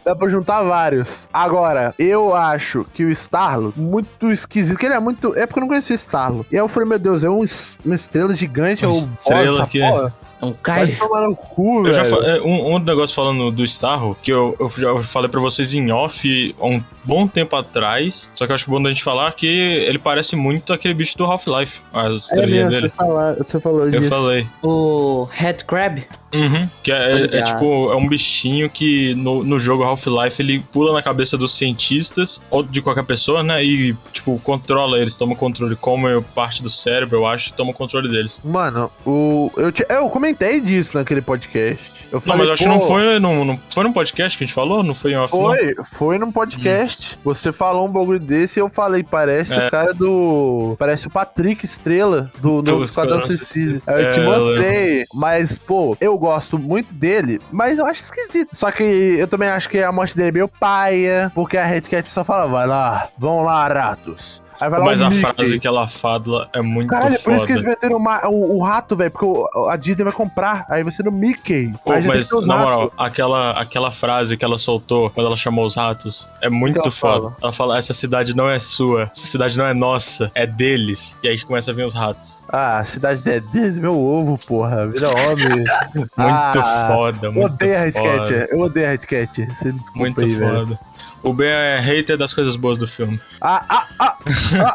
Dá 0.05 0.17
pra 0.17 0.29
juntar 0.31 0.63
vários. 0.63 1.29
Agora, 1.33 1.95
eu 1.99 2.35
acho 2.35 2.85
que 2.95 3.05
o 3.05 3.11
Starlo, 3.11 3.73
muito 3.77 4.31
esquisito, 4.33 4.79
que 4.79 4.87
ele 4.87 4.95
é 4.95 4.99
muito. 5.01 5.35
É 5.37 5.47
porque 5.47 5.59
eu 5.59 5.63
não 5.63 5.69
conhecia 5.69 5.95
Starlo. 5.95 6.45
E 6.51 6.57
aí 6.57 6.61
eu 6.63 6.69
falei, 6.69 6.89
meu 6.89 6.99
Deus, 6.99 7.23
é 7.23 7.29
um 7.31 7.45
uma 7.85 7.95
estrela 7.95 8.35
gigante, 8.35 8.85
é 8.85 8.89
Uma 8.89 8.95
o 8.97 8.99
estrela 8.99 9.59
boss, 9.61 9.69
que- 9.71 9.81
porra. 9.81 10.15
Um 10.43 10.53
Vai 10.65 10.89
Kai. 10.89 10.93
tomar 10.97 11.21
no 11.29 11.37
cu, 11.37 11.87
Eu 11.87 11.95
já 11.95 12.03
velho. 12.03 12.17
fa- 12.17 12.27
é, 12.27 12.41
um, 12.41 12.75
um 12.75 12.79
negócio 12.81 13.15
falando 13.15 13.51
do 13.53 13.63
Starro, 13.65 14.17
que 14.21 14.33
eu, 14.33 14.57
eu 14.59 14.69
já 14.69 15.01
falei 15.05 15.31
pra 15.31 15.41
vocês 15.41 15.73
em 15.73 15.91
off 15.93 16.55
um 16.61 16.83
bom 17.05 17.27
tempo 17.27 17.57
atrás, 17.57 18.31
só 18.33 18.47
que 18.47 18.53
eu 18.53 18.55
acho 18.57 18.71
bom 18.71 18.83
da 18.83 18.91
gente 18.91 19.03
falar 19.03 19.33
que 19.33 19.47
ele 19.47 19.99
parece 19.99 20.37
muito 20.37 20.73
aquele 20.73 20.95
bicho 20.95 21.17
do 21.19 21.25
Half-Life, 21.25 21.81
as 21.93 22.13
É 22.13 22.17
estrelinhas 22.17 22.71
dele. 22.71 22.89
você, 22.89 22.97
fala- 22.97 23.35
você 23.39 23.61
falou 23.61 23.85
Eu 23.85 23.91
disso. 23.91 24.09
falei. 24.11 24.47
O 24.63 25.29
Head 25.33 25.65
Crab. 25.65 26.05
Uhum. 26.35 26.67
Que 26.83 26.91
é, 26.91 27.13
é- 27.27 27.37
é 27.39 27.43
tipo, 27.43 27.93
é 27.93 27.97
um 27.97 28.09
bichinho 28.09 28.71
que 28.71 29.15
no, 29.17 29.45
no 29.45 29.61
jogo 29.61 29.83
Half-Life 29.85 30.41
ele 30.41 30.61
pula 30.73 30.93
na 30.95 31.03
cabeça 31.03 31.37
dos 31.37 31.55
cientistas 31.55 32.41
ou 32.51 32.63
de 32.63 32.81
qualquer 32.81 33.05
pessoa, 33.05 33.43
né? 33.43 33.63
E, 33.63 33.95
tipo, 34.13 34.39
controla 34.43 34.99
eles, 34.99 35.15
toma 35.17 35.37
controle, 35.37 35.77
come 35.77 36.23
parte 36.35 36.63
do 36.63 36.71
cérebro, 36.71 37.19
eu 37.19 37.27
acho, 37.27 37.53
toma 37.53 37.73
o 37.73 37.75
controle 37.75 38.09
deles. 38.09 38.41
Mano, 38.43 38.91
o, 39.05 39.51
eu, 39.59 39.71
te- 39.71 39.85
eu 39.91 40.09
comentei 40.09 40.59
disso 40.61 40.97
naquele 40.97 41.21
podcast. 41.21 41.91
Eu 42.11 42.17
Não, 42.17 42.21
falei, 42.21 42.39
mas 42.39 42.47
eu 42.49 42.53
acho 42.53 42.63
que 42.65 42.69
não 42.69 42.81
foi, 42.81 43.19
não, 43.19 43.43
não 43.45 43.61
foi 43.73 43.85
num 43.85 43.93
podcast 43.93 44.37
que 44.37 44.45
a 44.45 44.47
gente 44.47 44.55
falou? 44.55 44.83
Não 44.83 44.95
foi 44.95 45.13
em 45.13 45.17
off, 45.17 45.35
não? 45.35 45.41
Foi, 45.49 45.75
foi 45.99 46.19
num 46.19 46.31
podcast. 46.31 46.92
Você 47.25 47.53
falou 47.53 47.87
um 47.87 47.93
bagulho 47.93 48.19
desse 48.21 48.59
e 48.59 48.63
eu 48.63 48.69
falei, 48.69 49.03
parece 49.03 49.53
É. 49.55 49.67
o 49.67 49.71
cara 49.71 49.95
do. 49.95 50.77
Parece 50.79 51.07
o 51.07 51.11
Patrick 51.11 51.65
Estrela 51.65 52.31
do, 52.41 52.63
Do 52.63 52.83
Esquadrão 52.83 53.23
Suicida. 53.23 53.81
Eu 53.87 54.13
te 54.13 54.19
É, 54.21 54.23
eu 54.23 54.25
mostrei. 54.25 55.05
Mas, 55.15 55.59
pô, 55.59 55.97
eu 56.01 56.19
gosto 56.19 56.59
muito 56.59 56.95
dele, 56.95 57.41
mas 57.51 57.79
eu 57.79 57.87
acho 57.87 58.03
esquisito. 58.03 58.51
Só 58.53 58.71
que 58.71 58.83
eu 58.83 59.29
também 59.29 59.49
acho 59.49 59.69
que 59.69 59.79
a 59.83 59.93
morte 59.93 60.17
dele 60.17 60.29
é 60.29 60.33
meio 60.33 60.49
paia, 60.49 61.31
porque 61.35 61.57
a 61.57 61.65
Red 61.65 61.83
Cat 61.83 62.09
só 62.09 62.25
fala, 62.25 62.47
vai 62.51 62.67
lá, 62.67 63.09
vão 63.19 63.43
lá, 63.43 63.67
ratos. 63.69 64.42
Mas 64.61 65.03
a 65.03 65.09
Mickey. 65.11 65.21
frase 65.21 65.59
que 65.59 65.67
ela 65.67 65.89
fala 65.89 66.49
é 66.53 66.61
muito 66.61 66.89
Caralho, 66.89 67.15
é 67.15 67.19
por 67.19 67.35
isso 67.35 67.47
que 67.47 67.53
eles 67.53 67.63
foda. 67.63 67.71
meteram 67.75 67.97
o, 67.97 68.01
ma- 68.01 68.23
o- 68.29 68.59
o 68.59 68.63
rato, 68.63 68.95
velho, 68.97 69.11
porque 69.11 69.25
o- 69.27 69.69
a 69.69 69.77
Disney 69.77 70.05
vai 70.05 70.13
comprar. 70.13 70.65
Aí 70.69 70.83
vai 70.83 70.93
ser 70.93 71.05
no 71.05 71.13
Mickey. 71.13 71.73
Pô, 71.85 71.93
mas, 72.01 72.31
na 72.33 72.39
ratos. 72.39 72.47
moral, 72.47 72.93
aquela, 72.97 73.51
aquela 73.53 73.91
frase 73.91 74.37
que 74.37 74.45
ela 74.45 74.59
soltou 74.59 75.11
quando 75.11 75.27
ela 75.27 75.37
chamou 75.37 75.65
os 75.67 75.75
ratos 75.77 76.29
é 76.41 76.49
muito 76.49 76.77
ela 76.81 76.91
foda. 76.91 77.13
fala? 77.21 77.37
Ela 77.43 77.53
fala: 77.53 77.79
essa 77.79 77.93
cidade 77.95 78.35
não 78.37 78.49
é 78.49 78.59
sua, 78.59 79.11
essa 79.15 79.27
cidade 79.27 79.57
não 79.59 79.67
é 79.67 79.75
nossa, 79.75 80.31
é 80.35 80.47
deles. 80.47 81.17
E 81.23 81.29
aí 81.29 81.41
começa 81.41 81.71
a 81.71 81.75
vir 81.75 81.85
os 81.85 81.95
ratos. 81.95 82.43
Ah, 82.49 82.79
a 82.79 82.85
cidade 82.85 83.29
é 83.29 83.41
deles, 83.41 83.77
meu 83.77 83.99
ovo, 83.99 84.39
porra. 84.47 84.87
Vira 84.87 85.09
homem. 85.09 85.65
Muito 85.95 86.11
Ah, 86.17 86.85
foda, 86.93 87.27
Eu 87.27 87.33
muito 87.33 87.53
odeio 87.55 87.77
a 87.77 87.81
Red 87.81 87.93
foda. 87.93 88.19
Cat. 88.39 88.49
Eu 88.53 88.61
odeio 88.61 88.87
a 88.87 88.91
Red 88.91 88.99
Cat. 88.99 89.47
Você 89.55 89.67
me 89.73 89.73
desculpa 89.79 89.99
Muito 89.99 90.25
aí, 90.25 90.35
foda. 90.39 90.79
O 91.23 91.33
Ben 91.33 91.49
é 91.49 91.79
hater 91.79 92.17
das 92.17 92.33
coisas 92.35 92.57
boas 92.57 92.77
do 92.79 92.87
filme. 92.87 93.21
Ah, 93.41 93.65
ah, 93.69 93.87
ah, 93.99 94.12
ah, 94.61 94.73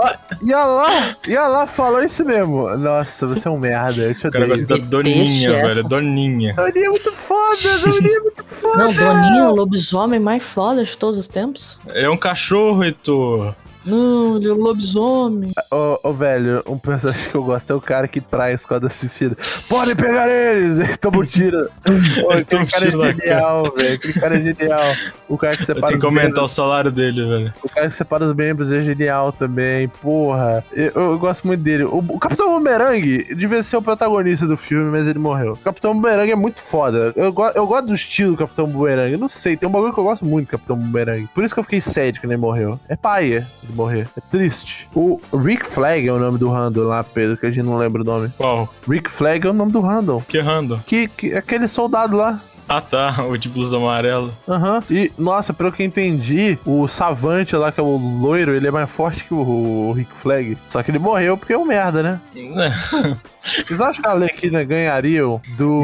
ah. 0.00 0.18
E 0.44 0.52
ela 0.52 0.64
lá, 0.66 1.16
e 1.26 1.34
ela 1.36 1.48
lá 1.48 1.66
falou 1.66 2.02
isso 2.02 2.24
mesmo. 2.24 2.68
Nossa, 2.76 3.26
você 3.26 3.48
é 3.48 3.50
um 3.50 3.58
merda. 3.58 4.02
Eu 4.02 4.14
te 4.14 4.26
O 4.26 4.30
cara 4.30 4.44
odeio. 4.44 4.48
gosta 4.66 4.66
da 4.78 4.84
Doninha, 4.86 5.56
essa. 5.56 5.74
velho. 5.74 5.88
Doninha. 5.88 6.54
Doninha 6.54 6.86
é 6.86 6.90
muito 6.90 7.12
foda, 7.12 7.78
Doninha 7.84 8.16
é 8.16 8.20
muito 8.20 8.44
foda. 8.44 8.78
Não, 8.78 8.92
Doninho 8.92 9.44
é 9.44 9.48
o 9.48 9.54
lobisomem 9.54 10.20
mais 10.20 10.42
foda 10.42 10.84
de 10.84 10.96
todos 10.96 11.18
os 11.18 11.26
tempos. 11.28 11.78
Ele 11.88 12.06
é 12.06 12.10
um 12.10 12.16
cachorro, 12.16 12.84
Heitor. 12.84 13.54
Não, 13.88 14.36
ele 14.36 14.48
é 14.48 14.52
o 14.52 14.56
lobisomem. 14.60 15.52
Ô, 15.70 15.98
ô, 16.08 16.12
velho, 16.12 16.62
um 16.66 16.78
personagem 16.78 17.30
que 17.30 17.34
eu 17.36 17.42
gosto 17.42 17.72
é 17.72 17.76
o 17.76 17.80
cara 17.80 18.06
que 18.08 18.20
trai 18.20 18.52
a 18.52 18.54
esquadra 18.54 18.88
suicida. 18.90 19.36
Podem 19.68 19.94
pegar 19.96 20.28
eles! 20.28 20.78
Ele 20.78 20.96
toma 20.96 21.18
um 21.18 21.24
tiro. 21.24 21.68
Pô, 21.84 22.32
Ele 22.32 22.40
aquele 22.42 22.62
um 22.62 22.66
cara 22.66 22.84
é 22.84 23.12
genial, 23.12 23.74
velho. 23.76 23.94
Aquele 23.94 24.12
cara 24.14 24.36
é 24.36 24.42
genial. 24.42 24.80
O 25.28 25.38
cara 25.38 25.56
que 25.56 25.64
separa 25.64 25.94
os 25.94 26.00
que 26.00 26.06
aumentar 26.06 26.26
membros, 26.26 26.50
o 26.52 26.54
salário 26.54 26.90
dele, 26.92 27.24
velho. 27.26 27.54
o 27.62 27.68
cara 27.68 27.88
que 27.88 27.94
separa 27.94 28.24
os 28.24 28.32
membros 28.34 28.72
é 28.72 28.80
genial 28.82 29.32
também. 29.32 29.88
Porra, 29.88 30.64
eu, 30.72 30.92
eu 30.94 31.18
gosto 31.18 31.46
muito 31.46 31.60
dele. 31.62 31.84
O, 31.84 31.98
o 31.98 32.18
Capitão 32.18 32.48
Boomerang 32.48 33.34
devia 33.34 33.62
ser 33.62 33.76
o 33.76 33.82
protagonista 33.82 34.46
do 34.46 34.56
filme, 34.56 34.90
mas 34.90 35.06
ele 35.06 35.18
morreu. 35.18 35.52
O 35.52 35.56
Capitão 35.56 35.92
Boomerang 35.94 36.30
é 36.30 36.36
muito 36.36 36.60
foda. 36.60 37.12
Eu, 37.16 37.32
go- 37.32 37.52
eu 37.54 37.66
gosto 37.66 37.86
do 37.86 37.94
estilo 37.94 38.32
do 38.32 38.36
Capitão 38.38 38.66
Boomerang. 38.66 39.12
Eu 39.12 39.18
não 39.18 39.28
sei, 39.28 39.56
tem 39.56 39.68
um 39.68 39.72
bagulho 39.72 39.92
que 39.92 40.00
eu 40.00 40.04
gosto 40.04 40.24
muito 40.24 40.46
do 40.48 40.50
Capitão 40.50 40.76
Boomerang. 40.76 41.26
Por 41.34 41.44
isso 41.44 41.54
que 41.54 41.60
eu 41.60 41.64
fiquei 41.64 41.80
sério 41.80 42.20
quando 42.20 42.32
ele 42.32 42.40
morreu. 42.40 42.78
É 42.88 42.96
paia 42.96 43.46
ele 43.62 43.72
morrer. 43.78 44.08
É 44.16 44.20
triste. 44.20 44.88
O 44.94 45.20
Rick 45.32 45.66
Flag 45.66 46.06
é 46.06 46.12
o 46.12 46.18
nome 46.18 46.38
do 46.38 46.50
Randall 46.50 46.88
lá, 46.88 47.02
Pedro, 47.02 47.36
que 47.36 47.46
a 47.46 47.50
gente 47.50 47.64
não 47.64 47.78
lembra 47.78 48.02
o 48.02 48.04
nome. 48.04 48.30
Qual? 48.36 48.68
Rick 48.86 49.10
Flag 49.10 49.46
é 49.46 49.50
o 49.50 49.54
nome 49.54 49.72
do 49.72 49.80
Randall. 49.80 50.22
Que 50.28 50.40
random. 50.40 50.80
Que, 50.86 51.08
que 51.08 51.34
aquele 51.34 51.68
soldado 51.68 52.16
lá. 52.16 52.40
Ah, 52.68 52.82
tá. 52.82 53.24
O 53.24 53.38
de 53.38 53.48
blusa 53.48 53.78
amarelo. 53.78 54.36
Aham. 54.46 54.82
E, 54.90 55.10
nossa, 55.16 55.54
pelo 55.54 55.72
que 55.72 55.82
eu 55.82 55.86
entendi, 55.86 56.58
o 56.66 56.86
Savante 56.86 57.56
lá, 57.56 57.72
que 57.72 57.80
é 57.80 57.82
o 57.82 57.96
loiro, 57.96 58.52
ele 58.52 58.68
é 58.68 58.70
mais 58.70 58.90
forte 58.90 59.24
que 59.24 59.32
o, 59.32 59.92
Rick 59.92 60.12
Flag. 60.12 60.58
Só 60.66 60.82
que 60.82 60.90
ele 60.90 60.98
morreu 60.98 61.38
porque 61.38 61.54
é 61.54 61.58
um 61.58 61.64
merda, 61.64 62.02
né? 62.02 62.20
É. 62.36 62.70
Vocês 63.40 63.80
acham 63.80 64.02
que 64.02 64.06
a 64.06 64.10
Arlequina 64.10 64.62
ganhariam 64.64 65.40
do. 65.56 65.80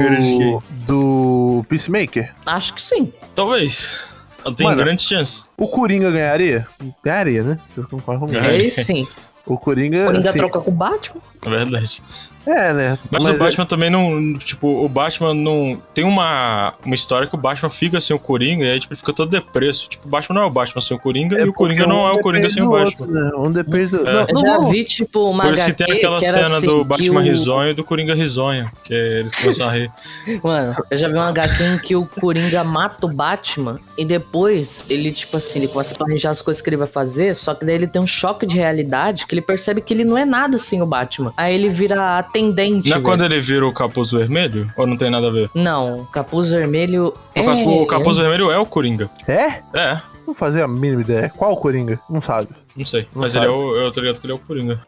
Do 0.86 1.64
Peacemaker? 1.68 2.34
Acho 2.44 2.74
que 2.74 2.82
sim. 2.82 3.10
Talvez. 3.34 4.13
Ela 4.44 4.54
tem 4.54 4.66
Mano. 4.66 4.76
grande 4.78 5.02
chance. 5.02 5.48
O 5.56 5.66
Coringa 5.66 6.10
ganharia? 6.10 6.66
Ganharia, 7.02 7.42
né? 7.42 7.58
Vocês 7.74 7.86
concordam 7.86 8.26
comigo? 8.26 8.44
É. 8.44 8.50
Aí 8.50 8.70
sim. 8.70 9.06
O 9.46 9.56
Coringa. 9.58 10.02
O 10.02 10.06
Coringa 10.06 10.28
assim, 10.28 10.38
troca 10.38 10.60
com 10.60 10.70
o 10.70 10.74
Batman. 10.74 11.20
É 11.46 11.50
verdade. 11.50 12.02
É, 12.46 12.72
né? 12.74 12.98
Mas, 13.10 13.26
o 13.28 13.38
Batman 13.38 13.64
também 13.64 13.88
não. 13.90 14.34
Tipo, 14.34 14.84
o 14.84 14.88
Batman 14.88 15.32
não. 15.32 15.80
Tem 15.94 16.04
uma, 16.04 16.74
uma 16.84 16.94
história 16.94 17.26
que 17.26 17.34
o 17.34 17.38
Batman 17.38 17.70
fica 17.70 18.00
sem 18.00 18.14
o 18.14 18.18
Coringa 18.18 18.64
e 18.66 18.70
aí 18.72 18.80
tipo, 18.80 18.92
ele 18.92 18.98
fica 18.98 19.12
todo 19.12 19.30
depresso. 19.30 19.88
Tipo, 19.88 20.06
o 20.06 20.10
Batman 20.10 20.36
não 20.36 20.42
é 20.42 20.46
o 20.46 20.50
Batman 20.50 20.82
sem 20.82 20.96
o 20.96 21.00
Coringa 21.00 21.40
e 21.40 21.48
o 21.48 21.52
Coringa 21.52 21.86
não 21.86 22.06
é 22.06 22.12
o 22.12 22.20
Coringa 22.20 22.50
sem 22.50 22.62
o 22.62 22.68
Batman. 22.68 23.06
Né? 23.06 23.30
Um 23.36 23.50
depende 23.50 23.92
do. 23.92 24.06
É. 24.06 24.12
Não, 24.12 24.20
Eu 24.20 24.34
não, 24.34 24.42
já 24.42 24.58
vi, 24.68 24.84
tipo, 24.84 25.30
uma 25.30 25.44
Por 25.44 25.54
isso 25.54 25.64
que 25.64 25.72
tem 25.72 25.96
aquela 25.96 26.18
que 26.18 26.26
cena 26.26 26.46
assim, 26.46 26.66
do 26.66 26.84
Batman 26.84 27.20
o- 27.20 27.24
risonho 27.24 27.70
e 27.70 27.74
do 27.74 27.84
Coringa 27.84 28.14
risonho. 28.14 28.70
Que 28.82 28.92
eles 28.92 29.32
começam 29.32 29.68
a 29.68 29.72
rir. 29.72 29.90
Mano, 30.42 30.76
eu 30.90 30.98
já 30.98 31.08
vi 31.08 31.14
uma 31.14 31.28
HQ 31.28 31.64
em 31.64 31.78
que 31.78 31.96
o 31.96 32.04
Coringa 32.04 32.62
mata 32.62 33.06
o 33.06 33.08
Batman 33.08 33.78
e 33.96 34.04
depois 34.04 34.84
ele, 34.90 35.12
tipo 35.12 35.36
assim, 35.38 35.60
ele 35.60 35.68
começa 35.68 35.94
a 35.94 35.96
planejar 35.96 36.30
as 36.30 36.42
coisas 36.42 36.62
que 36.62 36.68
ele 36.68 36.76
vai 36.76 36.88
fazer, 36.88 37.34
só 37.34 37.54
que 37.54 37.64
daí 37.64 37.74
ele 37.76 37.86
tem 37.86 38.02
um 38.02 38.06
choque 38.06 38.44
de 38.44 38.56
realidade 38.56 39.26
que 39.26 39.34
ele 39.34 39.42
percebe 39.42 39.80
que 39.80 39.94
ele 39.94 40.04
não 40.04 40.18
é 40.18 40.26
nada 40.26 40.58
sem 40.58 40.82
o 40.82 40.86
Batman. 40.86 41.32
Aí 41.36 41.54
ele 41.54 41.68
vira 41.68 42.18
atendente. 42.18 42.88
Não 42.88 42.96
é 42.96 43.00
velho. 43.00 43.02
quando 43.04 43.24
ele 43.24 43.40
vira 43.40 43.66
o 43.66 43.72
capuz 43.72 44.10
vermelho? 44.12 44.70
Ou 44.76 44.86
não 44.86 44.96
tem 44.96 45.10
nada 45.10 45.26
a 45.28 45.30
ver? 45.30 45.50
Não, 45.54 46.00
o 46.00 46.06
capuz 46.06 46.50
vermelho. 46.50 47.06
O, 47.08 47.14
é... 47.38 47.42
capuz, 47.42 47.58
o 47.66 47.86
capuz 47.86 48.16
vermelho 48.18 48.50
é 48.50 48.58
o 48.58 48.66
Coringa. 48.66 49.10
É? 49.26 49.60
É, 49.74 50.00
Não 50.26 50.34
fazia 50.34 50.64
a 50.64 50.68
mínima 50.68 51.00
ideia. 51.02 51.32
Qual 51.36 51.52
o 51.52 51.56
Coringa? 51.56 51.98
Não 52.08 52.20
sabe. 52.20 52.48
não 52.76 52.84
sei. 52.84 53.08
Não 53.14 53.22
Mas 53.22 53.32
sabe. 53.32 53.46
ele 53.46 53.52
é 53.52 53.56
o. 53.56 53.76
Eu 53.76 53.90
tô 53.90 54.00
ligado 54.00 54.20
que 54.20 54.26
ele 54.26 54.32
é 54.32 54.36
o 54.36 54.38
Coringa. 54.38 54.80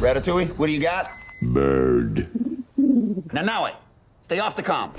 Ratatouille, 0.00 0.52
what 0.58 0.66
do 0.66 0.68
you 0.68 0.80
got? 0.80 1.10
Bird. 1.42 2.28
Now, 3.32 3.66
it. 3.66 3.76
Stay 4.24 4.40
off 4.40 4.54
the 4.54 4.62
comp. 4.62 4.92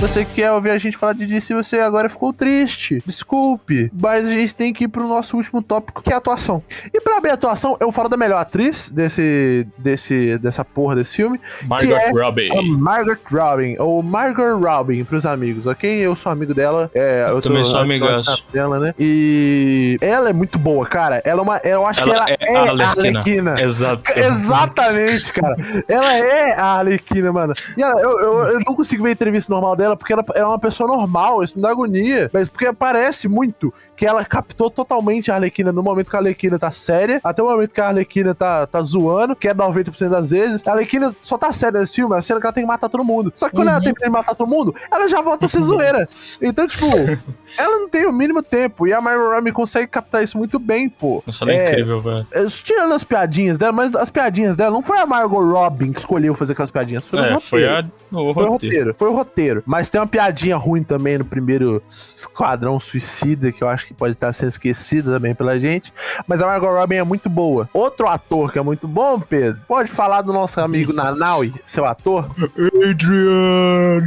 Você 0.00 0.24
que 0.24 0.36
quer 0.36 0.50
ouvir 0.52 0.70
a 0.70 0.78
gente 0.78 0.96
falar 0.96 1.12
de 1.12 1.26
DC, 1.26 1.52
você 1.54 1.78
agora 1.78 2.08
ficou 2.08 2.32
triste. 2.32 3.02
Desculpe. 3.04 3.90
Mas 4.00 4.26
a 4.26 4.30
gente 4.30 4.54
tem 4.56 4.72
que 4.72 4.84
ir 4.84 4.88
pro 4.88 5.06
nosso 5.06 5.36
último 5.36 5.60
tópico, 5.62 6.02
que 6.02 6.10
é 6.10 6.14
a 6.14 6.16
atuação. 6.16 6.62
E 6.92 6.98
pra 7.02 7.18
abrir 7.18 7.30
a 7.30 7.34
atuação, 7.34 7.76
eu 7.78 7.92
falo 7.92 8.08
da 8.08 8.16
melhor 8.16 8.38
atriz 8.40 8.88
desse, 8.88 9.66
desse, 9.76 10.38
dessa 10.38 10.64
porra 10.64 10.96
desse 10.96 11.14
filme. 11.16 11.38
Que 11.80 11.92
é 11.92 12.10
Robbie. 12.12 12.48
Margaret 12.78 13.18
Robin, 13.30 13.76
ou 13.78 14.02
Margot 14.02 14.58
Robin 14.58 15.04
pros 15.04 15.26
amigos, 15.26 15.66
ok? 15.66 15.98
Eu 15.98 16.16
sou 16.16 16.32
amigo 16.32 16.54
dela. 16.54 16.90
É, 16.94 17.26
eu, 17.28 17.40
também 17.42 17.62
sou 17.64 17.76
eu 17.80 17.82
amigaço. 17.84 18.42
dela, 18.50 18.80
né? 18.80 18.94
E 18.98 19.98
ela 20.00 20.30
é 20.30 20.32
muito 20.32 20.58
boa, 20.58 20.86
cara. 20.86 21.20
Ela 21.26 21.40
é 21.40 21.42
uma. 21.42 21.58
Eu 21.62 21.86
acho 21.86 22.00
Ela 22.00 22.24
que 22.24 22.32
é 22.32 22.36
ela 22.48 22.56
é, 22.56 22.56
a 22.56 22.60
a 22.60 22.88
Arlequina. 22.88 23.18
Arlequina. 23.20 23.60
Exato. 23.60 24.02
Exatamente, 24.18 25.32
cara. 25.34 25.54
Ela 25.86 26.16
é 26.16 26.54
a 26.54 26.64
Arlequina, 26.78 27.30
mano. 27.32 27.52
E 27.76 27.82
ela- 27.82 28.00
eu, 28.00 28.18
eu, 28.18 28.38
eu 28.52 28.60
não 28.66 28.74
consigo 28.74 29.02
ver 29.02 29.10
a 29.10 29.12
entrevista 29.12 29.52
normal 29.52 29.76
dela 29.76 29.89
porque 29.96 30.12
ela, 30.12 30.24
ela 30.34 30.44
é 30.44 30.46
uma 30.46 30.58
pessoa 30.58 30.88
normal, 30.88 31.42
isso 31.42 31.56
me 31.56 31.62
dá 31.62 31.70
agonia. 31.70 32.30
Mas 32.32 32.48
porque 32.48 32.72
parece 32.72 33.28
muito 33.28 33.72
que 34.00 34.06
ela 34.06 34.24
captou 34.24 34.70
totalmente 34.70 35.30
a 35.30 35.34
Arlequina 35.34 35.70
no 35.72 35.82
momento 35.82 36.08
que 36.08 36.16
a 36.16 36.20
Arlequina 36.20 36.58
tá 36.58 36.70
séria, 36.70 37.20
até 37.22 37.42
o 37.42 37.50
momento 37.50 37.74
que 37.74 37.82
a 37.82 37.88
Arlequina 37.88 38.34
tá, 38.34 38.66
tá 38.66 38.80
zoando, 38.82 39.36
que 39.36 39.46
é 39.46 39.52
90% 39.54 40.08
das 40.08 40.30
vezes. 40.30 40.66
A 40.66 40.70
Arlequina 40.70 41.14
só 41.20 41.36
tá 41.36 41.52
séria 41.52 41.80
nesse 41.80 41.96
filme, 41.96 42.16
a 42.16 42.22
cena 42.22 42.40
que 42.40 42.46
ela 42.46 42.52
tem 42.54 42.64
que 42.64 42.66
matar 42.68 42.88
todo 42.88 43.04
mundo. 43.04 43.30
Só 43.36 43.50
que 43.50 43.56
quando 43.56 43.68
ela 43.68 43.78
termina 43.78 44.06
de 44.06 44.08
matar 44.10 44.34
todo 44.34 44.48
mundo, 44.48 44.74
ela 44.90 45.06
já 45.06 45.20
volta 45.20 45.44
a 45.44 45.48
ser 45.48 45.60
zoeira. 45.68 46.08
Então, 46.40 46.66
tipo, 46.66 46.86
ela 47.58 47.78
não 47.78 47.90
tem 47.90 48.06
o 48.06 48.12
mínimo 48.12 48.42
tempo. 48.42 48.86
E 48.86 48.92
a 48.94 49.02
Margot 49.02 49.34
Robbie 49.34 49.52
consegue 49.52 49.86
captar 49.88 50.24
isso 50.24 50.38
muito 50.38 50.58
bem, 50.58 50.88
pô. 50.88 51.22
Nossa, 51.26 51.44
ela 51.44 51.52
é 51.52 51.70
incrível, 51.72 52.00
velho. 52.00 52.26
É, 52.32 52.46
Tirando 52.46 52.94
as 52.94 53.04
piadinhas 53.04 53.58
dela, 53.58 53.72
mas 53.72 53.94
as 53.94 54.08
piadinhas 54.08 54.56
dela 54.56 54.70
não 54.70 54.80
foi 54.80 54.96
a 54.96 55.04
Margot 55.04 55.44
Robin 55.44 55.92
que 55.92 55.98
escolheu 56.00 56.34
fazer 56.34 56.54
aquelas 56.54 56.70
piadinhas. 56.70 57.06
Foi, 57.06 57.18
É, 57.18 57.36
o 57.36 57.40
foi 57.40 57.68
a, 57.68 57.84
o 58.12 58.12
Foi 58.12 58.22
o 58.22 58.32
roteiro. 58.32 58.50
roteiro, 58.52 58.94
foi 58.98 59.08
o 59.10 59.14
roteiro. 59.14 59.62
Mas 59.66 59.90
tem 59.90 60.00
uma 60.00 60.06
piadinha 60.06 60.56
ruim 60.56 60.82
também 60.82 61.18
no 61.18 61.24
primeiro 61.26 61.82
Esquadrão 61.86 62.80
Suicida, 62.80 63.52
que 63.52 63.62
eu 63.62 63.68
acho 63.68 63.86
que 63.86 63.89
pode 63.94 64.12
estar 64.12 64.32
sendo 64.32 64.48
esquecida 64.48 65.12
também 65.12 65.34
pela 65.34 65.58
gente. 65.58 65.92
Mas 66.26 66.42
a 66.42 66.46
Margot 66.46 66.70
Robin 66.70 66.96
é 66.96 67.04
muito 67.04 67.28
boa. 67.28 67.68
Outro 67.72 68.08
ator 68.08 68.52
que 68.52 68.58
é 68.58 68.62
muito 68.62 68.86
bom, 68.88 69.20
Pedro, 69.20 69.60
pode 69.66 69.90
falar 69.90 70.22
do 70.22 70.32
nosso 70.32 70.60
amigo 70.60 70.92
Nanaui, 70.92 71.52
seu 71.64 71.84
ator? 71.84 72.30
Adrian! 72.88 74.04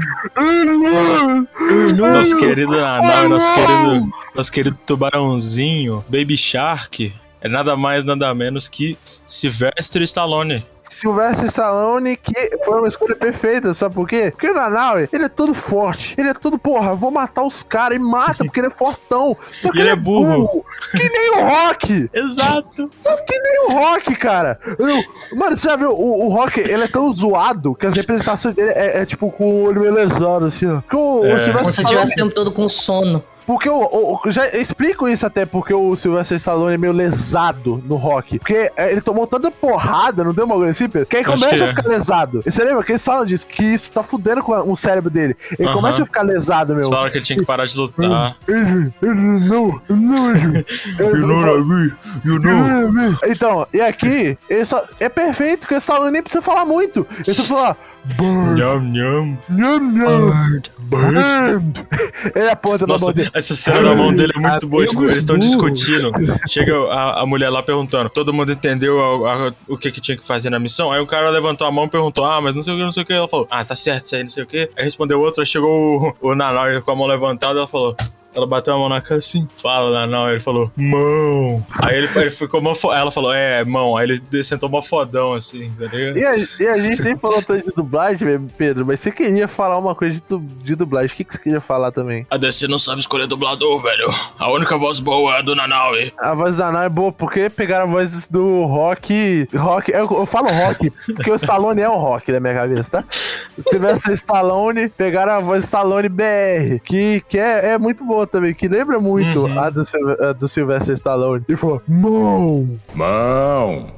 Nosso 1.95 2.37
querido 2.37 2.71
Nanau, 2.71 3.29
nosso 3.29 3.53
querido, 3.53 4.11
nosso 4.35 4.51
querido 4.51 4.77
tubarãozinho, 4.85 6.03
Baby 6.07 6.37
Shark, 6.37 7.13
é 7.43 7.49
nada 7.49 7.75
mais, 7.75 8.05
nada 8.05 8.33
menos 8.33 8.69
que 8.69 8.97
Sylvester 9.27 10.01
Stallone. 10.03 10.65
Sylvester 10.93 11.45
Stallone, 11.47 12.15
que 12.15 12.33
foi 12.65 12.79
uma 12.79 12.87
escolha 12.87 13.15
perfeita, 13.15 13.73
sabe 13.73 13.95
por 13.95 14.07
quê? 14.07 14.31
Porque 14.31 14.49
o 14.49 14.53
Nanaui, 14.53 15.09
ele 15.11 15.25
é 15.25 15.29
todo 15.29 15.53
forte, 15.53 16.15
ele 16.17 16.29
é 16.29 16.33
todo, 16.33 16.57
porra, 16.57 16.95
vou 16.95 17.11
matar 17.11 17.43
os 17.43 17.63
caras, 17.63 17.97
e 17.97 17.99
mata, 17.99 18.43
porque 18.45 18.59
ele 18.59 18.67
é 18.67 18.71
fortão. 18.71 19.35
Só 19.51 19.71
que 19.71 19.77
E 19.77 19.81
ele 19.81 19.89
é 19.89 19.95
burro. 19.95 20.63
Que 20.91 21.09
nem 21.09 21.31
o 21.37 21.43
Rock! 21.47 22.09
Exato! 22.13 22.89
Que 23.27 23.39
nem 23.39 23.65
o 23.67 23.71
Rock, 23.71 24.15
cara. 24.15 24.59
Eu- 24.77 25.37
mano, 25.37 25.57
você 25.57 25.67
já 25.69 25.75
viu? 25.75 25.91
O, 25.91 26.25
o 26.27 26.29
Rock, 26.29 26.59
ele 26.59 26.83
é 26.83 26.87
tão 26.87 27.11
zoado 27.11 27.75
que 27.75 27.85
as 27.85 27.93
representações 27.95 28.53
dele 28.53 28.71
é, 28.75 29.01
é 29.01 29.05
tipo 29.05 29.31
com 29.31 29.45
o 29.45 29.63
olho 29.65 29.81
meio 29.81 29.93
lesado, 29.93 30.45
assim, 30.45 30.67
ó. 30.67 30.81
Que 30.81 30.95
o, 30.95 31.21
o 31.21 31.25
É. 31.25 31.39
Sylvester 31.39 31.53
Como 31.61 31.71
se 31.71 31.81
eu 31.81 31.85
tivesse 31.87 32.13
o 32.13 32.15
tempo 32.15 32.33
todo 32.33 32.51
com 32.51 32.67
sono. 32.67 33.23
Porque 33.45 33.69
o- 33.69 34.19
o- 34.25 34.31
já 34.31 34.47
explico 34.49 35.07
isso 35.07 35.25
até 35.25 35.45
porque 35.45 35.73
o 35.73 35.95
Sylvester 35.95 36.37
Stallone 36.37 36.75
é 36.75 36.77
meio 36.77 36.93
lesado 36.93 37.81
no 37.85 37.95
rock. 37.95 38.39
Porque 38.39 38.71
é, 38.75 38.91
ele 38.91 39.01
tomou 39.01 39.27
tanta 39.27 39.51
porrada, 39.51 40.23
não 40.23 40.33
deu 40.33 40.45
uma 40.45 40.55
coisa 40.55 40.71
assim, 40.71 40.87
Pedro? 40.89 41.07
Que 41.07 41.17
aí 41.17 41.23
começa 41.25 41.49
que 41.49 41.61
a 41.63 41.65
é. 41.65 41.69
ficar 41.75 41.87
lesado. 41.89 42.41
E 42.45 42.51
você 42.51 42.63
lembra 42.63 42.83
que 42.83 42.91
eles 42.93 43.03
falam 43.03 43.25
disso? 43.25 43.45
Que 43.45 43.63
isso 43.63 43.91
tá 43.91 44.01
fudendo 44.01 44.41
com 44.43 44.53
o 44.71 44.77
cérebro 44.77 45.09
dele. 45.09 45.35
Ele 45.59 45.67
Aham. 45.67 45.75
começa 45.77 46.01
a 46.03 46.05
ficar 46.05 46.21
lesado, 46.23 46.73
meu. 46.73 46.83
Falaram 46.87 47.11
que 47.11 47.17
ele 47.17 47.25
tinha 47.25 47.39
que 47.39 47.45
parar 47.45 47.65
de 47.65 47.77
lutar. 47.77 48.35
Ele- 48.47 48.93
ele 49.01 49.13
não, 49.13 49.81
não, 49.89 50.31
ele- 50.31 50.65
You 50.99 51.27
know 51.27 51.65
me, 51.65 51.93
you 52.23 52.39
know. 52.39 53.13
Então, 53.25 53.67
e 53.73 53.81
aqui, 53.81 54.37
ele 54.49 54.65
só, 54.65 54.83
é 54.99 55.09
perfeito, 55.09 55.61
porque 55.61 55.75
o 55.75 55.77
Stallone 55.77 56.11
nem 56.11 56.21
precisa 56.23 56.41
falar 56.41 56.65
muito. 56.65 57.05
Ele 57.25 57.33
só 57.33 57.43
fala. 57.43 57.77
Bird, 58.05 58.59
Nham, 58.59 58.81
nham. 58.91 59.39
nham, 59.49 59.79
nham, 59.79 60.31
bird. 60.33 60.71
Ele 62.35 62.49
aponta 62.49 62.85
na 62.85 62.93
Nossa, 62.93 63.05
mão 63.05 63.13
dele. 63.13 63.29
essa 63.33 63.55
cena 63.55 63.81
da 63.81 63.95
mão 63.95 64.13
dele 64.13 64.33
é 64.35 64.39
muito 64.39 64.67
boa. 64.67 64.85
Tipo, 64.85 65.03
eles 65.03 65.15
estão 65.17 65.37
discutindo. 65.37 66.11
Chega 66.49 66.75
a, 66.91 67.21
a 67.21 67.25
mulher 67.25 67.49
lá 67.49 67.63
perguntando. 67.63 68.09
Todo 68.09 68.33
mundo 68.33 68.51
entendeu 68.51 68.99
a- 69.25 69.47
a- 69.47 69.53
o 69.69 69.77
que, 69.77 69.89
que 69.89 70.01
tinha 70.01 70.17
que 70.17 70.25
fazer 70.27 70.49
na 70.49 70.59
missão? 70.59 70.91
Aí 70.91 70.99
o 71.01 71.07
cara 71.07 71.29
levantou 71.29 71.65
a 71.65 71.71
mão 71.71 71.85
e 71.85 71.89
perguntou: 71.89 72.25
Ah, 72.25 72.41
mas 72.41 72.53
não 72.55 72.61
sei 72.61 72.73
o 72.73 72.77
que, 72.77 72.83
não 72.83 72.91
sei 72.91 73.03
o 73.03 73.05
que. 73.05 73.13
Ela 73.13 73.27
falou: 73.29 73.47
Ah, 73.49 73.63
tá 73.63 73.75
certo 73.75 74.03
isso 74.05 74.15
aí, 74.15 74.23
não 74.23 74.29
sei 74.29 74.43
o 74.43 74.47
que. 74.47 74.69
Aí 74.75 74.83
respondeu 74.83 75.21
outro. 75.21 75.39
Aí 75.41 75.47
chegou 75.47 76.13
o, 76.21 76.29
o 76.31 76.35
Nanau 76.35 76.81
com 76.81 76.91
a 76.91 76.95
mão 76.95 77.07
levantada. 77.07 77.57
Ela 77.59 77.67
falou. 77.67 77.95
Ela 78.35 78.47
bateu 78.47 78.73
a 78.75 78.77
mão 78.77 78.89
na 78.89 79.01
cara 79.01 79.17
assim. 79.19 79.47
Fala, 79.61 79.91
Nanau. 79.91 80.29
Ele 80.29 80.39
falou: 80.39 80.71
Mão. 80.75 81.65
Aí 81.81 81.97
ele, 81.97 82.07
ele 82.15 82.29
ficou 82.29 82.59
uma 82.59 82.73
fo- 82.75 82.93
Ela 82.93 83.11
falou: 83.11 83.33
É, 83.33 83.63
mão. 83.65 83.95
Aí 83.97 84.09
ele 84.09 84.43
sentou 84.43 84.69
uma 84.69 84.81
fodão 84.81 85.33
assim, 85.33 85.71
tá 85.77 85.85
ligado? 85.85 86.17
E 86.17 86.25
a, 86.25 86.35
e 86.59 86.67
a 86.67 86.77
gente 86.81 87.01
nem 87.03 87.15
falou 87.17 87.41
tanto 87.41 87.65
de 87.69 87.75
dublagem, 87.75 88.27
mesmo, 88.27 88.49
Pedro, 88.57 88.85
mas 88.85 88.99
você 88.99 89.11
queria 89.11 89.47
falar 89.47 89.77
uma 89.77 89.95
coisa 89.95 90.19
de, 90.19 90.37
de 90.63 90.75
dublagem. 90.75 91.13
O 91.13 91.15
que, 91.17 91.23
que 91.23 91.33
você 91.33 91.39
queria 91.39 91.61
falar 91.61 91.91
também? 91.91 92.25
A 92.29 92.37
DC 92.37 92.67
não 92.67 92.79
sabe 92.79 92.99
escolher 93.01 93.27
dublador, 93.27 93.81
velho. 93.81 94.07
A 94.39 94.51
única 94.51 94.77
voz 94.77 94.99
boa 94.99 95.35
é 95.35 95.39
a 95.39 95.41
do 95.41 95.55
Nanaui. 95.55 96.11
A 96.17 96.33
voz 96.33 96.57
da 96.57 96.67
Ana 96.69 96.85
é 96.85 96.89
boa 96.89 97.11
porque 97.11 97.49
pegaram 97.49 97.83
a 97.83 97.87
voz 97.91 98.27
do 98.27 98.65
rock. 98.65 99.47
Rock. 99.55 99.91
Eu, 99.91 99.99
eu 100.11 100.25
falo 100.25 100.47
rock, 100.47 100.89
porque 101.15 101.31
o 101.31 101.35
Stallone 101.35 101.81
é 101.81 101.89
o 101.89 101.97
rock 101.97 102.31
na 102.31 102.39
minha 102.39 102.53
cabeça, 102.53 102.89
tá? 102.89 103.03
Se 103.09 103.63
tivesse 103.69 104.09
o 104.09 104.13
Stallone, 104.13 104.89
pegaram 104.89 105.33
a 105.33 105.39
voz 105.39 105.63
Stallone 105.63 106.09
BR, 106.09 106.79
que, 106.83 107.21
que 107.27 107.37
é, 107.37 107.71
é 107.73 107.77
muito 107.77 108.03
boa 108.03 108.22
também, 108.27 108.53
que 108.53 108.67
lembra 108.67 108.99
muito 108.99 109.41
Uhum. 109.41 109.59
a, 109.59 109.69
do, 109.69 109.81
a 110.21 110.33
do 110.33 110.47
Sylvester 110.47 110.93
Stallone. 110.95 111.43
E 111.47 111.55
falou, 111.55 111.81
mão! 111.87 112.79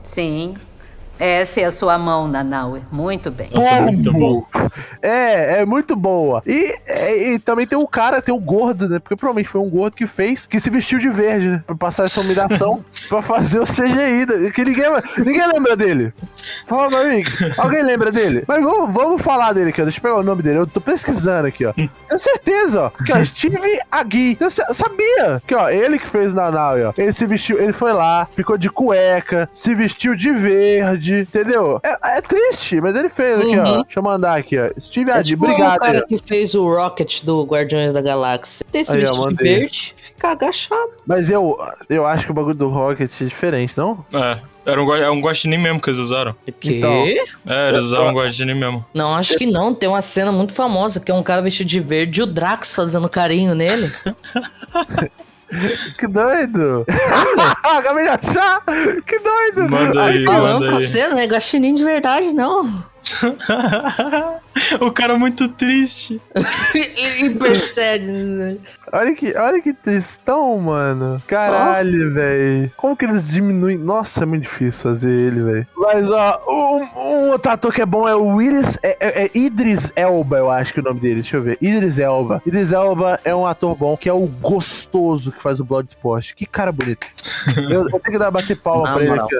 Sim. 0.03 0.55
Essa 1.19 1.61
é 1.61 1.65
a 1.65 1.71
sua 1.71 1.97
mão, 1.97 2.27
Nanauer. 2.27 2.81
Muito 2.91 3.31
bem. 3.31 3.49
Nossa, 3.53 3.75
é 3.75 3.81
muito 3.81 4.11
bom. 4.11 4.45
É, 5.01 5.61
é 5.61 5.65
muito 5.65 5.95
boa. 5.95 6.41
E, 6.45 6.75
é, 6.87 7.33
e 7.33 7.39
também 7.39 7.65
tem 7.65 7.77
o 7.77 7.87
cara, 7.87 8.21
tem 8.21 8.33
o 8.33 8.39
gordo, 8.39 8.89
né? 8.89 8.99
Porque 8.99 9.15
provavelmente 9.15 9.49
foi 9.49 9.61
um 9.61 9.69
gordo 9.69 9.95
que 9.95 10.07
fez, 10.07 10.45
que 10.45 10.59
se 10.59 10.69
vestiu 10.69 10.99
de 10.99 11.09
verde, 11.09 11.49
né? 11.49 11.63
Pra 11.65 11.75
passar 11.75 12.05
essa 12.05 12.19
humilhação, 12.21 12.83
pra 13.07 13.21
fazer 13.21 13.59
o 13.59 13.65
CGI. 13.65 14.51
Que 14.53 14.65
ninguém, 14.65 14.85
ninguém 15.17 15.47
lembra 15.47 15.75
dele. 15.75 16.13
Fala 16.67 16.89
pra 16.89 17.03
mim, 17.05 17.23
alguém 17.57 17.83
lembra 17.83 18.11
dele? 18.11 18.43
Mas 18.47 18.63
vamos, 18.63 18.93
vamos 18.93 19.21
falar 19.21 19.53
dele 19.53 19.69
aqui, 19.69 19.81
ó. 19.81 19.85
Deixa 19.85 19.99
eu 19.99 20.03
pegar 20.03 20.15
o 20.17 20.23
nome 20.23 20.41
dele. 20.41 20.59
Eu 20.59 20.67
tô 20.67 20.81
pesquisando 20.81 21.47
aqui, 21.47 21.65
ó. 21.65 21.71
Tenho 21.75 21.89
certeza, 22.19 22.81
ó. 22.83 22.89
Que, 22.89 23.13
ó 23.13 23.23
Steve 23.23 23.79
Agui. 23.91 24.37
Eu 24.39 24.49
sa- 24.49 24.73
sabia 24.73 25.41
que, 25.47 25.55
ó, 25.55 25.69
ele 25.69 25.97
que 25.97 26.07
fez 26.07 26.33
o 26.33 26.35
Nanaui, 26.35 26.83
ó. 26.83 26.93
Ele 26.97 27.11
se 27.13 27.25
vestiu, 27.25 27.59
ele 27.61 27.73
foi 27.73 27.93
lá, 27.93 28.27
ficou 28.35 28.57
de 28.57 28.69
cueca, 28.69 29.49
se 29.53 29.73
vestiu 29.73 30.15
de 30.15 30.31
verde, 30.31 31.04
entendeu? 31.13 31.79
É, 31.83 32.17
é 32.17 32.21
triste, 32.21 32.79
mas 32.81 32.95
ele 32.95 33.09
fez 33.09 33.39
aqui, 33.39 33.57
ó. 33.57 33.63
Uhum. 33.77 33.83
Deixa 33.83 33.99
eu 33.99 34.03
mandar 34.03 34.37
aqui, 34.37 34.57
ó. 34.59 34.69
Steve 34.79 35.11
É 35.11 35.13
Agui, 35.15 35.23
tipo 35.29 35.45
obrigado. 35.45 35.77
o 35.77 35.79
cara 35.79 36.05
que 36.07 36.17
fez 36.17 36.55
o 36.55 36.67
Rocket 36.67 37.23
do 37.23 37.43
Guardiões 37.43 37.93
da 37.93 38.01
Galáxia. 38.01 38.65
Tem 38.71 38.81
esse 38.81 38.91
Aí, 38.91 39.01
vestido 39.01 39.19
de 39.21 39.25
mandei. 39.25 39.59
verde, 39.59 39.93
fica 39.97 40.29
agachado. 40.31 40.91
Mas 41.05 41.29
eu, 41.29 41.57
eu 41.89 42.05
acho 42.05 42.25
que 42.25 42.31
o 42.31 42.35
bagulho 42.35 42.55
do 42.55 42.67
Rocket 42.69 43.11
é 43.21 43.25
diferente, 43.25 43.73
não? 43.77 44.05
É. 44.13 44.39
Era 44.65 44.83
um, 44.83 44.95
é 44.95 45.11
um 45.11 45.21
guaxinim 45.21 45.59
mesmo 45.59 45.79
que 45.79 45.87
eles 45.91 45.99
usaram. 45.99 46.31
O 46.47 46.51
quê? 46.51 46.77
Então. 46.77 47.05
É, 47.45 47.69
eles 47.69 47.83
usaram 47.83 48.07
um 48.09 48.13
guaxinim 48.13 48.55
mesmo. 48.55 48.83
Não, 48.95 49.13
acho 49.13 49.37
que 49.37 49.45
não. 49.45 49.75
Tem 49.75 49.87
uma 49.87 50.01
cena 50.01 50.31
muito 50.31 50.53
famosa 50.53 50.99
que 50.99 51.11
é 51.11 51.13
um 51.13 51.21
cara 51.21 51.39
vestido 51.41 51.67
de 51.67 51.79
verde 51.79 52.19
e 52.19 52.23
o 52.23 52.25
Drax 52.25 52.73
fazendo 52.73 53.07
carinho 53.07 53.53
nele. 53.53 53.87
Que 55.97 56.07
doido! 56.07 56.85
Acabei 57.63 58.03
de 58.05 58.09
achar! 58.09 58.61
Que 59.05 59.19
doido! 59.19 59.69
Manda 59.71 60.03
aí, 60.05 60.23
Falando 60.25 60.53
manda 60.61 60.71
com 60.71 60.77
aí. 60.77 60.81
você, 60.83 61.07
não 61.07 61.19
é 61.19 61.25
guaxinim 61.25 61.75
de 61.75 61.83
verdade, 61.83 62.33
não. 62.33 62.83
o 64.81 64.91
cara 64.91 65.13
é 65.13 65.17
muito 65.17 65.47
triste. 65.49 66.19
e, 66.73 67.25
e 67.25 67.39
percebe. 67.39 68.59
Olha 68.97 69.13
que, 69.13 69.35
olha 69.37 69.61
que 69.61 69.73
tristão, 69.73 70.57
mano. 70.57 71.21
Caralho, 71.27 72.13
velho. 72.13 72.71
Como 72.77 72.95
que 72.95 73.03
eles 73.03 73.27
diminuem? 73.27 73.77
Nossa, 73.77 74.23
é 74.23 74.25
muito 74.25 74.43
difícil 74.43 74.83
fazer 74.83 75.11
ele, 75.11 75.43
velho. 75.43 75.67
Mas, 75.75 76.09
ó, 76.09 76.41
um, 76.47 76.99
um 77.01 77.29
outro 77.31 77.51
ator 77.51 77.73
que 77.73 77.81
é 77.81 77.85
bom 77.85 78.07
é 78.07 78.15
o 78.15 78.35
Willis. 78.37 78.77
É, 78.81 78.95
é- 79.01 79.25
é 79.25 79.29
Idris 79.35 79.91
Elba, 79.97 80.37
eu 80.37 80.49
acho 80.49 80.71
que 80.73 80.79
é 80.79 80.81
o 80.81 80.85
nome 80.85 81.01
dele. 81.01 81.15
Deixa 81.15 81.35
eu 81.35 81.41
ver. 81.41 81.57
Idris 81.61 81.99
Elba. 81.99 82.41
Idris 82.45 82.71
Elba 82.71 83.19
é 83.25 83.35
um 83.35 83.45
ator 83.45 83.75
bom, 83.75 83.97
que 83.97 84.07
é 84.07 84.13
o 84.13 84.25
gostoso 84.27 85.31
que 85.31 85.43
faz 85.43 85.59
o 85.59 85.65
Bloodsport. 85.65 86.33
Que 86.33 86.45
cara 86.45 86.71
bonito. 86.71 87.05
eu, 87.69 87.81
eu 87.83 87.89
tenho 87.89 88.01
que 88.13 88.17
dar 88.17 88.31
bater 88.31 88.55
palma 88.55 88.87
Na 88.89 88.93
pra 88.95 89.03
ele 89.03 89.19
aqui. 89.19 89.35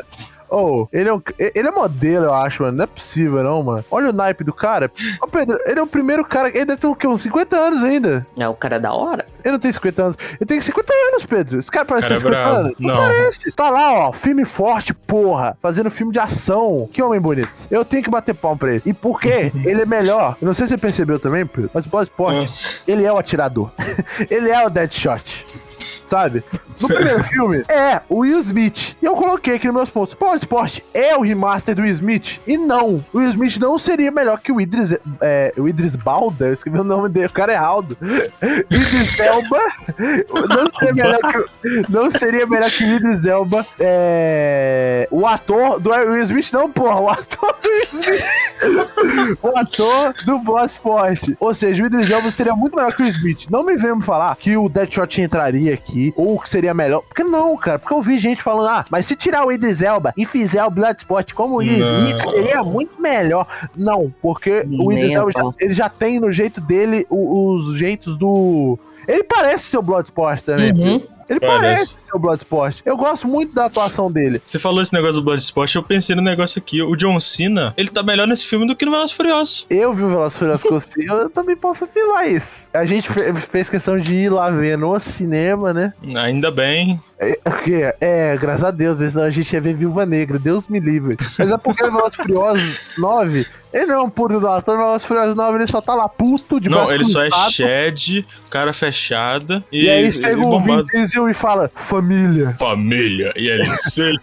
Oh, 0.49 0.87
ele 0.91 1.09
é, 1.09 1.13
um, 1.13 1.21
ele 1.37 1.67
é 1.67 1.71
modelo, 1.71 2.25
eu 2.25 2.33
acho, 2.33 2.63
mano. 2.63 2.77
Não 2.77 2.83
é 2.83 2.87
possível, 2.87 3.43
não, 3.43 3.63
mano. 3.63 3.85
Olha 3.89 4.09
o 4.09 4.13
naipe 4.13 4.43
do 4.43 4.53
cara. 4.53 4.91
Ô, 5.21 5.27
Pedro, 5.27 5.57
ele 5.65 5.79
é 5.79 5.83
o 5.83 5.87
primeiro 5.87 6.23
cara. 6.23 6.49
Ele 6.49 6.65
deve 6.65 6.79
ter 6.79 6.87
o 6.87 6.95
quê? 6.95 7.07
Uns 7.07 7.21
50 7.21 7.55
anos 7.55 7.83
ainda. 7.83 8.25
É, 8.39 8.47
o 8.47 8.53
cara 8.53 8.75
é 8.75 8.79
da 8.79 8.93
hora. 8.93 9.25
Eu 9.43 9.51
não 9.51 9.59
tenho 9.59 9.73
50 9.73 10.03
anos. 10.03 10.17
Eu 10.39 10.45
tenho 10.45 10.61
50 10.61 10.93
anos, 11.11 11.25
Pedro. 11.25 11.59
Esse 11.59 11.71
cara 11.71 11.85
parece 11.85 12.07
Cara 12.07 12.19
ter 12.19 12.27
é 12.27 12.29
50 12.29 12.37
bravo. 12.43 12.57
anos. 12.65 12.75
Não, 12.79 12.89
Não. 12.95 12.97
parece. 12.97 13.51
Tá 13.51 13.69
lá, 13.69 13.93
ó. 13.93 14.13
Filme 14.13 14.45
forte, 14.45 14.93
porra. 14.93 15.57
Fazendo 15.61 15.89
filme 15.91 16.11
de 16.13 16.19
ação. 16.19 16.89
Que 16.91 17.01
homem 17.01 17.19
bonito. 17.19 17.49
Eu 17.69 17.83
tenho 17.85 18.03
que 18.03 18.09
bater 18.09 18.33
palma 18.33 18.57
pra 18.57 18.71
ele. 18.73 18.81
E 18.85 18.93
por 18.93 19.19
quê? 19.19 19.51
ele 19.65 19.81
é 19.81 19.85
melhor. 19.85 20.37
Eu 20.41 20.45
não 20.47 20.53
sei 20.53 20.65
se 20.67 20.73
você 20.73 20.77
percebeu 20.77 21.19
também, 21.19 21.45
Pedro. 21.45 21.69
Mas 21.73 21.85
o 21.85 21.89
Bloodsport, 21.89 22.81
ele 22.87 23.03
é 23.05 23.11
o 23.11 23.17
atirador. 23.17 23.71
ele 24.29 24.49
é 24.49 24.65
o 24.65 24.69
Deadshot. 24.69 25.45
Sabe? 26.07 26.43
No 26.81 26.87
primeiro 26.87 27.23
filme 27.25 27.63
é 27.69 28.01
o 28.09 28.19
Will 28.19 28.39
Smith. 28.39 28.95
E 29.01 29.05
eu 29.05 29.15
coloquei 29.15 29.55
aqui 29.55 29.67
nos 29.67 29.75
meus 29.75 29.89
pontos. 29.89 30.13
Bloodsport 30.13 30.79
é 30.93 31.15
o 31.15 31.21
remaster 31.21 31.75
do 31.75 31.81
Will 31.81 31.91
Smith? 31.91 32.39
E 32.45 32.57
não. 32.57 33.03
O 33.13 33.17
Will 33.19 33.29
Smith 33.29 33.57
não 33.57 33.77
seria 33.77 34.11
melhor 34.11 34.39
que 34.39 34.51
o 34.51 34.59
Idris. 34.59 34.93
É, 35.21 35.53
o 35.57 35.67
Idris 35.67 35.95
Balda? 35.95 36.47
Eu 36.47 36.53
escrevi 36.53 36.79
o 36.79 36.83
nome 36.83 37.09
dele. 37.09 37.27
O 37.27 37.33
cara 37.33 37.53
é 37.53 37.55
Aldo. 37.57 37.97
Idris 38.01 39.19
Elba. 39.19 39.59
Não 40.49 40.69
seria 40.69 40.93
melhor 40.93 41.19
que, 41.19 41.37
o- 41.37 41.45
não 41.89 42.11
seria 42.11 42.47
melhor 42.47 42.69
que 42.69 42.83
o 42.83 42.87
Idris 42.95 43.25
Elba. 43.25 43.65
É, 43.79 45.07
o 45.11 45.25
ator 45.25 45.79
do 45.79 45.89
Will 45.91 46.21
Smith, 46.23 46.51
não, 46.53 46.69
porra. 46.71 46.99
O 46.99 47.09
ator 47.09 47.55
do 47.61 47.69
Will 47.69 47.83
Smith. 48.01 49.37
o 49.41 49.57
ator 49.57 50.13
do 50.25 50.39
Bloodsport. 50.39 51.29
Ou 51.39 51.53
seja, 51.53 51.83
o 51.83 51.85
Idris 51.87 52.09
Elba 52.09 52.31
seria 52.31 52.55
muito 52.55 52.75
melhor 52.75 52.93
que 52.95 53.03
o 53.03 53.07
Smith. 53.07 53.45
Não 53.49 53.63
me 53.63 53.75
venham 53.77 54.01
falar 54.01 54.35
que 54.35 54.55
o 54.57 54.67
Deadshot 54.69 55.21
entraria 55.21 55.73
aqui, 55.73 56.13
ou 56.15 56.39
que 56.39 56.49
seria 56.49 56.64
melhor. 56.73 57.01
Porque 57.01 57.23
não, 57.23 57.55
cara. 57.57 57.79
Porque 57.79 57.93
eu 57.93 58.01
vi 58.01 58.17
gente 58.19 58.41
falando, 58.41 58.67
ah, 58.69 58.85
mas 58.89 59.05
se 59.05 59.15
tirar 59.15 59.45
o 59.45 59.51
Idris 59.51 59.81
Elba 59.81 60.13
e 60.17 60.25
fizer 60.25 60.63
o 60.65 60.71
Bloodsport 60.71 61.33
como 61.33 61.55
o 61.55 61.57
Will. 61.57 61.71
Smith, 61.71 62.19
seria 62.29 62.63
muito 62.63 63.01
melhor. 63.01 63.47
Não, 63.75 64.13
porque 64.21 64.61
o 64.81 64.89
Nem 64.89 64.97
Idris 64.99 65.15
a 65.15 65.19
Elba 65.19 65.31
já, 65.31 65.43
ele 65.59 65.73
já 65.73 65.89
tem 65.89 66.19
no 66.19 66.31
jeito 66.31 66.59
dele 66.61 67.05
o- 67.09 67.51
os 67.55 67.77
jeitos 67.77 68.17
do... 68.17 68.77
Ele 69.07 69.23
parece 69.23 69.65
ser 69.65 69.77
o 69.77 69.81
Bloodsport 69.83 70.41
também. 70.41 70.71
Uhum. 70.73 71.03
Ele 71.29 71.39
Parece. 71.39 71.63
parece 71.65 71.85
ser 71.91 72.15
o 72.15 72.19
Bloodsport. 72.19 72.81
Eu 72.85 72.95
gosto 72.97 73.27
muito 73.27 73.53
da 73.55 73.65
atuação 73.65 74.11
dele. 74.11 74.41
Você 74.43 74.59
falou 74.59 74.81
esse 74.81 74.93
negócio 74.93 75.15
do 75.15 75.23
Bloodsport, 75.23 75.73
eu 75.75 75.83
pensei 75.83 76.15
no 76.15 76.21
negócio 76.21 76.59
aqui. 76.59 76.81
O 76.81 76.95
John 76.95 77.19
Cena, 77.19 77.73
ele 77.77 77.89
tá 77.89 78.03
melhor 78.03 78.27
nesse 78.27 78.45
filme 78.45 78.67
do 78.67 78.75
que 78.75 78.85
no 78.85 78.91
Velozes 78.91 79.15
Furiosos. 79.15 79.65
Eu 79.69 79.93
vi 79.93 80.03
o 80.03 80.09
Velozes 80.09 80.35
e 80.35 80.39
Furiosos 80.39 80.63
com 80.63 80.79
você, 80.79 80.91
eu 81.09 81.29
também 81.29 81.55
posso 81.55 81.83
afirmar 81.85 82.27
isso. 82.27 82.69
A 82.73 82.85
gente 82.85 83.09
fe- 83.09 83.33
fez 83.33 83.69
questão 83.69 83.99
de 83.99 84.13
ir 84.15 84.29
lá 84.29 84.49
ver 84.51 84.77
no 84.77 84.99
cinema, 84.99 85.73
né? 85.73 85.93
Ainda 86.15 86.51
bem. 86.51 86.99
É, 87.17 87.39
porque, 87.43 87.93
é, 88.01 88.37
graças 88.37 88.63
a 88.65 88.71
Deus, 88.71 88.97
senão 88.97 89.23
a 89.25 89.29
gente 89.29 89.51
ia 89.53 89.61
ver 89.61 89.73
Viúva 89.73 90.05
Negra, 90.05 90.37
Deus 90.37 90.67
me 90.67 90.79
livre. 90.79 91.15
Mas 91.39 91.49
é 91.51 91.57
porque 91.57 91.83
o 91.85 91.91
Velozes 91.91 92.13
e 92.19 92.21
Furiosos 92.23 92.79
9, 92.97 93.45
ele 93.73 93.85
não 93.85 93.95
é 93.95 94.01
um 94.01 94.09
puro 94.09 94.35
idolatão, 94.37 94.75
o 94.75 94.77
Velozes 94.77 95.03
e 95.03 95.07
Furiosos 95.07 95.33
9, 95.35 95.57
ele 95.57 95.67
só 95.67 95.79
tá 95.79 95.95
lá 95.95 96.09
puto, 96.09 96.59
de 96.59 96.69
não, 96.69 96.91
ele 96.91 97.05
só 97.05 97.23
é 97.23 97.29
cruzado, 97.29 97.51
shed, 97.51 98.25
cara 98.49 98.73
fechada 98.73 99.63
e, 99.71 99.85
E 99.85 99.89
aí 99.89 100.11
chega 100.11 100.45
o 100.45 100.59
Vin 100.59 100.83
Diesel 101.15 101.29
e 101.29 101.33
fala, 101.33 101.71
família, 101.73 102.55
Família. 102.59 103.33
E 103.35 103.47
ele, 103.47 103.65
sei. 103.77 104.13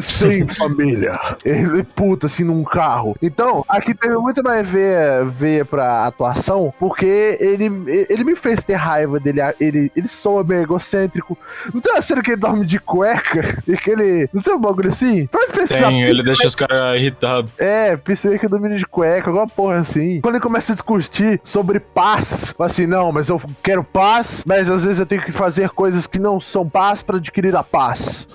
sem 0.00 0.46
família. 0.46 1.12
Ele 1.44 1.82
puto 1.82 2.26
assim 2.26 2.44
num 2.44 2.62
carro. 2.62 3.16
Então, 3.22 3.64
aqui 3.68 3.94
teve 3.94 4.16
muito 4.16 4.42
mais 4.42 4.68
veia, 4.68 5.24
veia 5.24 5.64
pra 5.64 6.06
atuação, 6.06 6.72
porque 6.78 7.36
ele, 7.40 7.70
ele 8.08 8.24
me 8.24 8.36
fez 8.36 8.62
ter 8.62 8.74
raiva 8.74 9.18
dele. 9.18 9.40
Ele, 9.58 9.90
ele 9.96 10.08
soa 10.08 10.44
meio 10.44 10.62
egocêntrico. 10.62 11.36
Não 11.72 11.80
tem 11.80 11.92
uma 11.92 12.02
cena 12.02 12.22
que 12.22 12.30
ele 12.30 12.40
dorme 12.40 12.66
de 12.66 12.78
cueca? 12.78 13.62
E 13.66 13.76
que 13.76 13.90
ele. 13.90 14.28
Não 14.32 14.42
tem 14.42 14.54
um 14.54 14.60
bagulho 14.60 14.88
assim? 14.88 15.26
Pode 15.26 15.52
pensar. 15.52 15.88
Tem, 15.88 16.02
ele 16.02 16.22
deixa 16.22 16.46
os 16.46 16.54
caras 16.54 16.96
irritados. 16.96 17.52
É, 17.58 17.96
pensei 17.96 18.38
que 18.38 18.46
eu 18.46 18.50
dormi 18.50 18.76
de 18.76 18.86
cueca, 18.86 19.30
alguma 19.30 19.46
porra 19.46 19.78
assim. 19.78 20.20
Quando 20.20 20.34
ele 20.34 20.42
começa 20.42 20.72
a 20.72 20.74
discutir 20.74 21.40
sobre 21.44 21.80
paz, 21.80 22.54
assim, 22.58 22.86
não, 22.86 23.12
mas 23.12 23.28
eu 23.28 23.40
quero 23.62 23.82
paz, 23.82 24.42
mas 24.46 24.70
às 24.70 24.84
vezes 24.84 24.98
eu 24.98 25.06
tenho 25.06 25.22
que 25.22 25.32
fazer 25.32 25.70
coisas 25.70 26.06
que 26.06 26.17
não 26.20 26.40
são 26.40 26.68
paz 26.68 27.02
pra 27.02 27.16
adquirir 27.16 27.54
a 27.56 27.62
paz. 27.62 28.28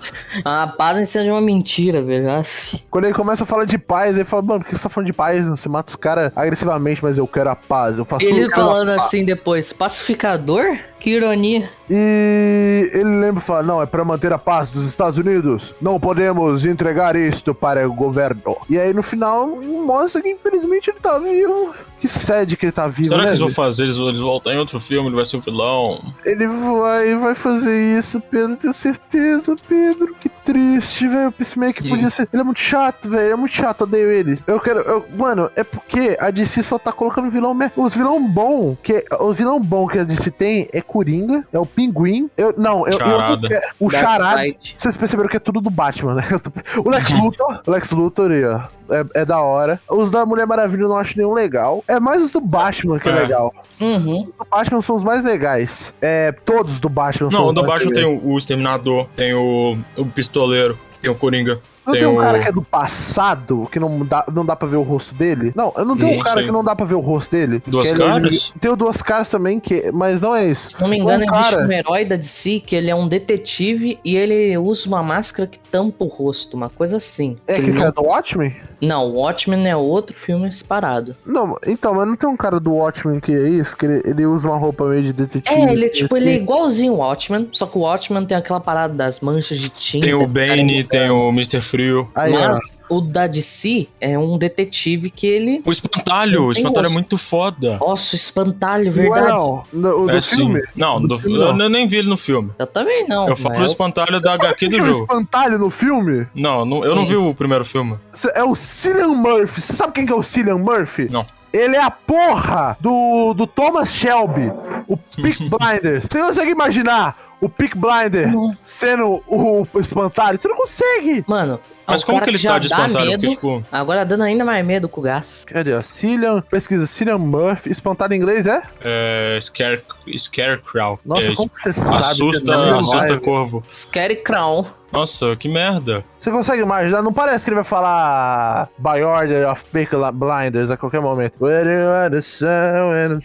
A 0.43 0.67
paz 0.67 0.97
em 0.97 1.05
seja 1.05 1.31
uma 1.31 1.41
mentira, 1.41 2.01
velho. 2.01 2.29
Aff. 2.31 2.83
Quando 2.89 3.05
ele 3.05 3.13
começa 3.13 3.43
a 3.43 3.45
falar 3.45 3.65
de 3.65 3.77
paz, 3.77 4.15
ele 4.15 4.25
fala, 4.25 4.41
mano, 4.41 4.59
por 4.61 4.69
que 4.69 4.75
você 4.75 4.83
tá 4.83 4.89
falando 4.89 5.07
de 5.07 5.13
paz? 5.13 5.47
Você 5.47 5.69
mata 5.69 5.89
os 5.89 5.95
caras 5.95 6.31
agressivamente, 6.35 7.03
mas 7.03 7.17
eu 7.17 7.27
quero 7.27 7.49
a 7.49 7.55
paz. 7.55 7.97
Eu 7.97 8.05
faço 8.05 8.25
Ele 8.25 8.47
que 8.47 8.55
falando 8.55 8.85
quero 8.87 8.91
a 8.91 8.95
paz." 8.95 9.07
assim 9.07 9.25
depois, 9.25 9.71
pacificador? 9.73 10.77
Que 10.99 11.11
ironia. 11.11 11.69
E 11.89 12.89
ele 12.93 13.19
lembra 13.19 13.41
e 13.41 13.45
fala, 13.45 13.61
não, 13.61 13.81
é 13.81 13.85
pra 13.85 14.05
manter 14.05 14.31
a 14.31 14.37
paz 14.37 14.69
dos 14.69 14.85
Estados 14.87 15.17
Unidos. 15.19 15.75
Não 15.81 15.99
podemos 15.99 16.65
entregar 16.65 17.15
isto 17.15 17.53
para 17.53 17.87
o 17.87 17.93
governo. 17.93 18.57
E 18.69 18.79
aí 18.79 18.93
no 18.93 19.03
final 19.03 19.47
mostra 19.47 20.21
que 20.21 20.29
infelizmente 20.29 20.89
ele 20.89 20.99
tá 20.99 21.19
vivo. 21.19 21.75
Que 22.03 22.09
sede 22.09 22.57
que 22.57 22.65
ele 22.65 22.71
tá 22.73 22.85
vivo, 22.85 23.05
Será 23.07 23.19
né? 23.19 23.23
que 23.23 23.29
eles 23.29 23.39
vão 23.39 23.47
fazer? 23.47 23.83
Eles, 23.83 23.95
eles 23.95 24.17
voltam 24.17 24.51
em 24.51 24.57
outro 24.57 24.77
filme, 24.77 25.07
ele 25.07 25.15
vai 25.15 25.23
ser 25.23 25.37
o 25.37 25.39
vilão. 25.39 26.03
Ele 26.25 26.45
vai, 26.47 27.15
vai 27.15 27.33
fazer 27.33 27.97
isso, 27.97 28.19
Pedro, 28.19 28.57
tenho 28.57 28.73
certeza, 28.73 29.55
Pedro. 29.69 30.13
Que 30.19 30.27
triste, 30.27 31.07
velho. 31.07 31.29
O 31.29 31.31
Peacemaker 31.31 31.87
podia 31.87 32.09
ser. 32.09 32.27
Ele 32.33 32.41
é 32.41 32.43
muito 32.43 32.59
chato, 32.59 33.09
velho. 33.09 33.31
É 33.31 33.35
muito 33.37 33.55
chato, 33.55 33.83
odeio 33.83 34.11
ele. 34.11 34.37
Eu 34.45 34.59
quero. 34.59 34.79
eu- 34.81 35.05
mano, 35.17 35.49
é 35.55 35.63
porque 35.63 36.17
a 36.19 36.29
DC 36.29 36.61
só 36.61 36.77
tá 36.77 36.91
colocando 36.91 37.31
vilão 37.31 37.53
merda. 37.53 37.73
Os 37.77 37.95
vilão 37.95 38.21
bom, 38.27 38.75
que 38.83 39.05
o 39.21 39.31
vilão 39.33 39.61
bom 39.61 39.87
que 39.87 39.99
a 39.99 40.03
DC 40.03 40.29
tem 40.29 40.67
é 40.73 40.81
Coringa, 40.81 41.47
é 41.53 41.57
o 41.57 41.65
Pinguim. 41.65 42.29
Eu, 42.35 42.53
não, 42.57 42.79
eu, 42.85 42.87
eu 42.87 42.97
Charada. 42.99 43.47
quero- 43.47 43.61
O 43.79 43.89
Charada. 43.89 44.41
Vocês 44.77 44.97
perceberam 44.97 45.29
que 45.29 45.37
é 45.37 45.39
tudo 45.39 45.61
do 45.61 45.69
Batman, 45.69 46.15
né? 46.15 46.23
Eu 46.29 46.39
tô- 46.41 46.51
O 46.83 46.89
Lex 46.89 47.11
Luthor, 47.17 47.61
o 47.65 47.71
Lex 47.71 47.91
Luthor 47.91 48.29
aí, 48.31 48.43
ó. 48.43 48.59
É, 48.93 49.21
é 49.21 49.25
da 49.25 49.41
hora. 49.41 49.79
Os 49.89 50.11
da 50.11 50.25
Mulher 50.25 50.45
Maravilha 50.45 50.83
eu 50.83 50.89
não 50.89 50.97
acho 50.97 51.17
nenhum 51.17 51.33
legal. 51.33 51.83
É 51.87 51.99
mais 51.99 52.21
os 52.21 52.31
do 52.31 52.39
Batman 52.39 52.99
que 52.99 53.09
é, 53.09 53.11
É. 53.11 53.15
legal. 53.21 53.53
Uhum. 53.81 54.21
Os 54.21 54.35
do 54.35 54.45
Batman 54.49 54.81
são 54.81 54.95
os 54.95 55.03
mais 55.03 55.23
legais. 55.23 55.93
É, 56.01 56.31
todos 56.31 56.79
do 56.79 56.89
Batman 56.89 57.31
são 57.31 57.39
Não, 57.39 57.45
o 57.47 57.49
os 57.49 57.55
do 57.55 57.61
mais 57.61 57.83
baixo 57.83 57.91
tem 57.93 58.05
o, 58.05 58.23
o 58.33 58.37
Exterminador, 58.37 59.07
tem 59.15 59.33
o, 59.33 59.77
o 59.97 60.05
Pistoleiro, 60.05 60.77
tem 61.01 61.09
o 61.09 61.15
Coringa, 61.15 61.59
Não 61.85 61.93
tem, 61.93 62.01
tem 62.01 62.09
um 62.09 62.17
o... 62.17 62.21
cara 62.21 62.39
que 62.39 62.47
é 62.47 62.51
do 62.51 62.61
passado, 62.61 63.67
que 63.71 63.79
não 63.79 64.05
dá, 64.05 64.25
não 64.33 64.45
dá 64.45 64.55
pra 64.55 64.67
ver 64.67 64.77
o 64.77 64.81
rosto 64.81 65.13
dele? 65.13 65.51
Não, 65.55 65.73
eu 65.75 65.85
não 65.85 65.97
tenho 65.97 66.17
um 66.17 66.19
cara 66.19 66.37
sei. 66.37 66.45
que 66.45 66.51
não 66.51 66.63
dá 66.63 66.75
pra 66.75 66.85
ver 66.85 66.95
o 66.95 66.99
rosto 66.99 67.31
dele. 67.31 67.61
Duas 67.67 67.91
Que 67.91 68.01
ele- 68.01 68.09
caras? 68.09 68.53
Tem 68.59 68.71
o 68.71 68.75
duas 68.75 69.01
caras 69.01 69.29
também, 69.29 69.59
que, 69.59 69.91
mas 69.91 70.21
não 70.21 70.35
é 70.35 70.45
isso. 70.45 70.69
Se 70.71 70.81
não 70.81 70.87
me 70.87 70.97
engano, 70.99 71.23
Um 71.25 71.29
existe 71.33 71.55
cara- 71.55 71.67
um 71.67 71.71
herói 71.71 72.05
da 72.05 72.15
DC 72.15 72.59
que 72.65 72.75
ele 72.75 72.89
é 72.89 72.95
um 72.95 73.07
detetive 73.07 73.99
e 74.03 74.15
ele 74.15 74.57
usa 74.57 74.87
uma 74.87 75.03
máscara 75.03 75.47
que 75.47 75.59
tampa 75.59 76.03
o 76.03 76.07
rosto, 76.07 76.55
uma 76.55 76.69
coisa 76.69 76.97
assim. 76.97 77.37
É 77.47 77.59
não... 77.59 77.73
cara 77.75 77.91
do 77.91 78.03
Watchmen? 78.03 78.55
não, 78.81 79.05
o 79.09 79.13
Watchmen 79.21 79.65
é 79.67 79.75
outro 79.75 80.13
filme 80.15 80.51
separado. 80.51 81.15
Não, 81.25 81.57
então, 81.65 81.93
mas 81.95 82.05
não 82.07 82.15
tem 82.17 82.27
um 82.29 82.35
cara 82.35 82.59
do 82.59 82.73
Watchmen 82.73 83.19
que 83.19 83.31
é 83.33 83.47
isso? 83.49 83.77
Que 83.77 83.85
ele, 83.85 84.01
ele 84.05 84.25
usa 84.25 84.47
uma 84.49 84.57
roupa 84.57 84.85
meio 84.89 85.01
de 85.03 85.13
detetive. 85.13 85.55
É, 85.55 85.71
ele 85.71 85.85
é 85.85 85.89
tipo, 85.89 86.15
ele 86.17 86.29
é 86.29 86.33
assim? 86.33 86.43
igualzinho 86.43 86.93
o 86.93 86.97
Watchmen, 86.97 87.47
só 87.51 87.65
que 87.65 87.77
o 87.77 87.81
Watchmen 87.81 88.25
tem 88.25 88.37
aquela 88.37 88.59
parada 88.59 88.93
das 88.93 89.19
manchas 89.21 89.57
de 89.59 89.69
tinta. 89.69 90.05
Tem 90.05 90.13
o 90.13 90.19
que 90.19 90.33
Bane, 90.33 90.83
tem 90.83 91.09
o 91.09 91.29
Mr. 91.29 91.61
Frio. 91.73 92.07
Aí, 92.13 92.31
ó. 92.35 92.49
Mas 92.49 92.77
o 92.87 93.01
da 93.01 93.25
DC 93.25 93.87
é 93.99 94.17
um 94.17 94.37
detetive 94.37 95.09
que 95.09 95.25
ele. 95.25 95.61
O 95.65 95.71
Espantalho, 95.71 96.41
o 96.41 96.45
Não 96.45 96.51
Espantalho 96.51 96.85
é 96.85 96.87
gosto. 96.89 96.93
muito 96.93 97.17
foda. 97.17 97.77
Nossa, 97.79 98.15
espantalho, 98.15 98.83
Não 98.85 98.89
é 98.91 98.91
verdade. 98.91 99.27
não. 99.27 99.63
No- 99.73 100.05
o 100.05 100.09
é 100.11 100.15
do 100.15 100.21
sim. 100.21 100.35
filme? 100.35 100.61
Não, 100.77 101.01
Do 101.01 101.07
do- 101.07 101.17
filme, 101.17 101.37
eu, 101.37 101.53
não. 101.55 101.65
eu 101.65 101.69
nem 101.69 101.87
vi 101.87 101.97
ele 101.97 102.09
no 102.09 102.17
filme. 102.17 102.51
Eu 102.59 102.67
também 102.67 103.07
não. 103.07 103.27
Eu 103.27 103.35
falo 103.35 103.59
o 103.59 103.65
Espantalho 103.65 104.21
da 104.21 104.33
HQ 104.33 104.67
do 104.69 104.81
jogo. 104.81 105.01
espantalho 105.01 105.57
no 105.57 105.69
filme? 105.71 106.27
Não, 106.35 106.63
não- 106.63 106.83
eu 106.83 106.95
não 106.95 107.03
vi 107.05 107.15
o 107.15 107.33
primeiro 107.33 107.65
filme. 107.65 107.97
É 108.35 108.43
o 108.43 108.53
Cillian 108.53 109.07
Murphy. 109.07 109.59
Você 109.61 109.73
sabe 109.73 109.93
quem 109.93 110.05
que 110.05 110.11
é 110.11 110.15
o 110.15 110.21
Cillian 110.23 110.57
Murphy? 110.59 111.07
Não. 111.09 111.25
Ele 111.51 111.75
é 111.75 111.83
a 111.83 111.91
porra 111.91 112.75
do, 112.79 113.33
do 113.35 113.45
Thomas 113.45 113.93
Shelby, 113.93 114.51
o 114.87 114.97
Peak 115.21 115.49
Blinders. 115.49 116.07
Você 116.11 116.19
consegue 116.19 116.51
imaginar 116.51 117.32
o 117.43 117.49
Peak 117.49 117.77
Blinder 117.77 118.31
Não. 118.31 118.55
sendo 118.63 119.21
o, 119.27 119.67
o 119.73 119.79
espantalho? 119.79 120.37
Você 120.37 120.47
não 120.47 120.55
consegue! 120.55 121.25
Mano, 121.27 121.59
Mas 121.85 122.01
o 122.01 122.05
como 122.05 122.21
que 122.21 122.29
ele 122.29 122.39
tá 122.39 122.57
de 122.57 122.67
espantalho? 122.67 123.05
Medo, 123.05 123.21
Porque, 123.21 123.35
tipo, 123.35 123.63
Agora 123.69 124.05
dando 124.05 124.23
ainda 124.23 124.45
mais 124.45 124.65
medo 124.65 124.87
com 124.87 125.01
o 125.01 125.03
gás. 125.03 125.43
Cadê? 125.45 125.81
Cillian, 125.83 126.41
pesquisa, 126.41 126.85
Cillian 126.87 127.17
Murphy, 127.17 127.69
espantalho 127.69 128.13
em 128.13 128.17
inglês 128.17 128.47
é? 128.47 128.63
é, 128.81 129.37
Scare, 129.41 129.83
Scarecrow. 130.17 130.99
Nossa, 131.05 131.31
é, 131.31 131.35
como 131.35 131.49
que 131.49 131.61
você 131.61 131.73
sabe? 131.73 131.97
assusta, 131.97 132.55
não 132.55 132.79
assusta 132.79 133.19
corvo. 133.19 133.61
Scary 133.71 134.23
Crown. 134.23 134.65
Nossa, 134.93 135.35
que 135.35 135.49
merda. 135.49 136.05
Você 136.19 136.29
consegue 136.29 136.61
imaginar? 136.61 137.01
Não 137.01 137.11
parece 137.11 137.43
que 137.43 137.49
ele 137.49 137.55
vai 137.55 137.63
falar 137.63 138.69
By 138.77 139.01
Order 139.01 139.49
of 139.49 139.63
Peak 139.71 139.91
Blinders 140.13 140.69
a 140.69 140.77
qualquer 140.77 141.01
momento. 141.01 141.33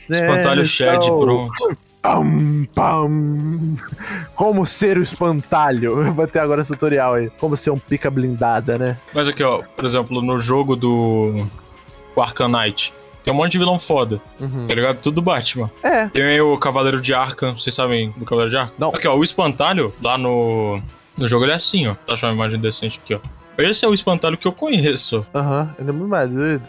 Espantalho 0.09 0.65
Shed, 0.65 1.07
pronto. 1.07 1.77
Pam, 2.03 2.67
pam. 2.75 3.75
Como 4.35 4.65
ser 4.65 4.99
o 4.99 5.03
espantalho. 5.03 6.01
Eu 6.01 6.13
vou 6.13 6.27
ter 6.27 6.39
agora 6.39 6.63
esse 6.63 6.73
tutorial 6.73 7.15
aí. 7.15 7.31
Como 7.39 7.57
ser 7.57 7.71
um 7.71 7.79
pica 7.79 8.11
blindada, 8.11 8.79
né? 8.79 8.97
Mas 9.13 9.29
aqui, 9.29 9.43
ó, 9.43 9.63
por 9.75 9.85
exemplo, 9.85 10.23
no 10.23 10.39
jogo 10.39 10.77
do 10.77 11.47
Knight, 12.49 12.93
tem 13.23 13.33
um 13.33 13.37
monte 13.37 13.53
de 13.53 13.59
vilão 13.59 13.79
foda, 13.79 14.21
Uhum. 14.41 14.65
tá 14.67 14.75
ligado? 14.75 14.97
Tudo 15.01 15.17
do 15.17 15.23
Batman. 15.23 15.71
É. 15.83 16.09
Tem 16.09 16.23
aí 16.23 16.41
o 16.41 16.57
Cavaleiro 16.59 17.01
de 17.01 17.13
Arkham, 17.15 17.57
vocês 17.57 17.75
sabem 17.75 18.13
do 18.17 18.25
Cavaleiro 18.25 18.51
de 18.51 18.57
Arkham? 18.57 18.75
Não. 18.79 18.89
Aqui, 18.91 19.07
ó, 19.07 19.17
o 19.17 19.23
espantalho 19.23 19.93
lá 20.03 20.17
no, 20.19 20.81
no 21.17 21.29
jogo 21.29 21.45
ele 21.45 21.53
é 21.53 21.57
assim, 21.57 21.87
ó. 21.87 21.95
Tá 21.95 22.15
achando 22.15 22.31
uma 22.31 22.37
imagem 22.45 22.61
decente 22.61 23.01
aqui, 23.03 23.15
ó. 23.15 23.21
Esse 23.59 23.85
é 23.85 23.89
o 23.89 23.93
espantalho 23.95 24.37
que 24.39 24.47
eu 24.47 24.53
conheço. 24.53 25.27
Aham, 25.35 25.75
ele 25.81 25.91
é 25.91 25.93
muito 25.93 26.09
mais 26.09 26.31
doido. 26.31 26.63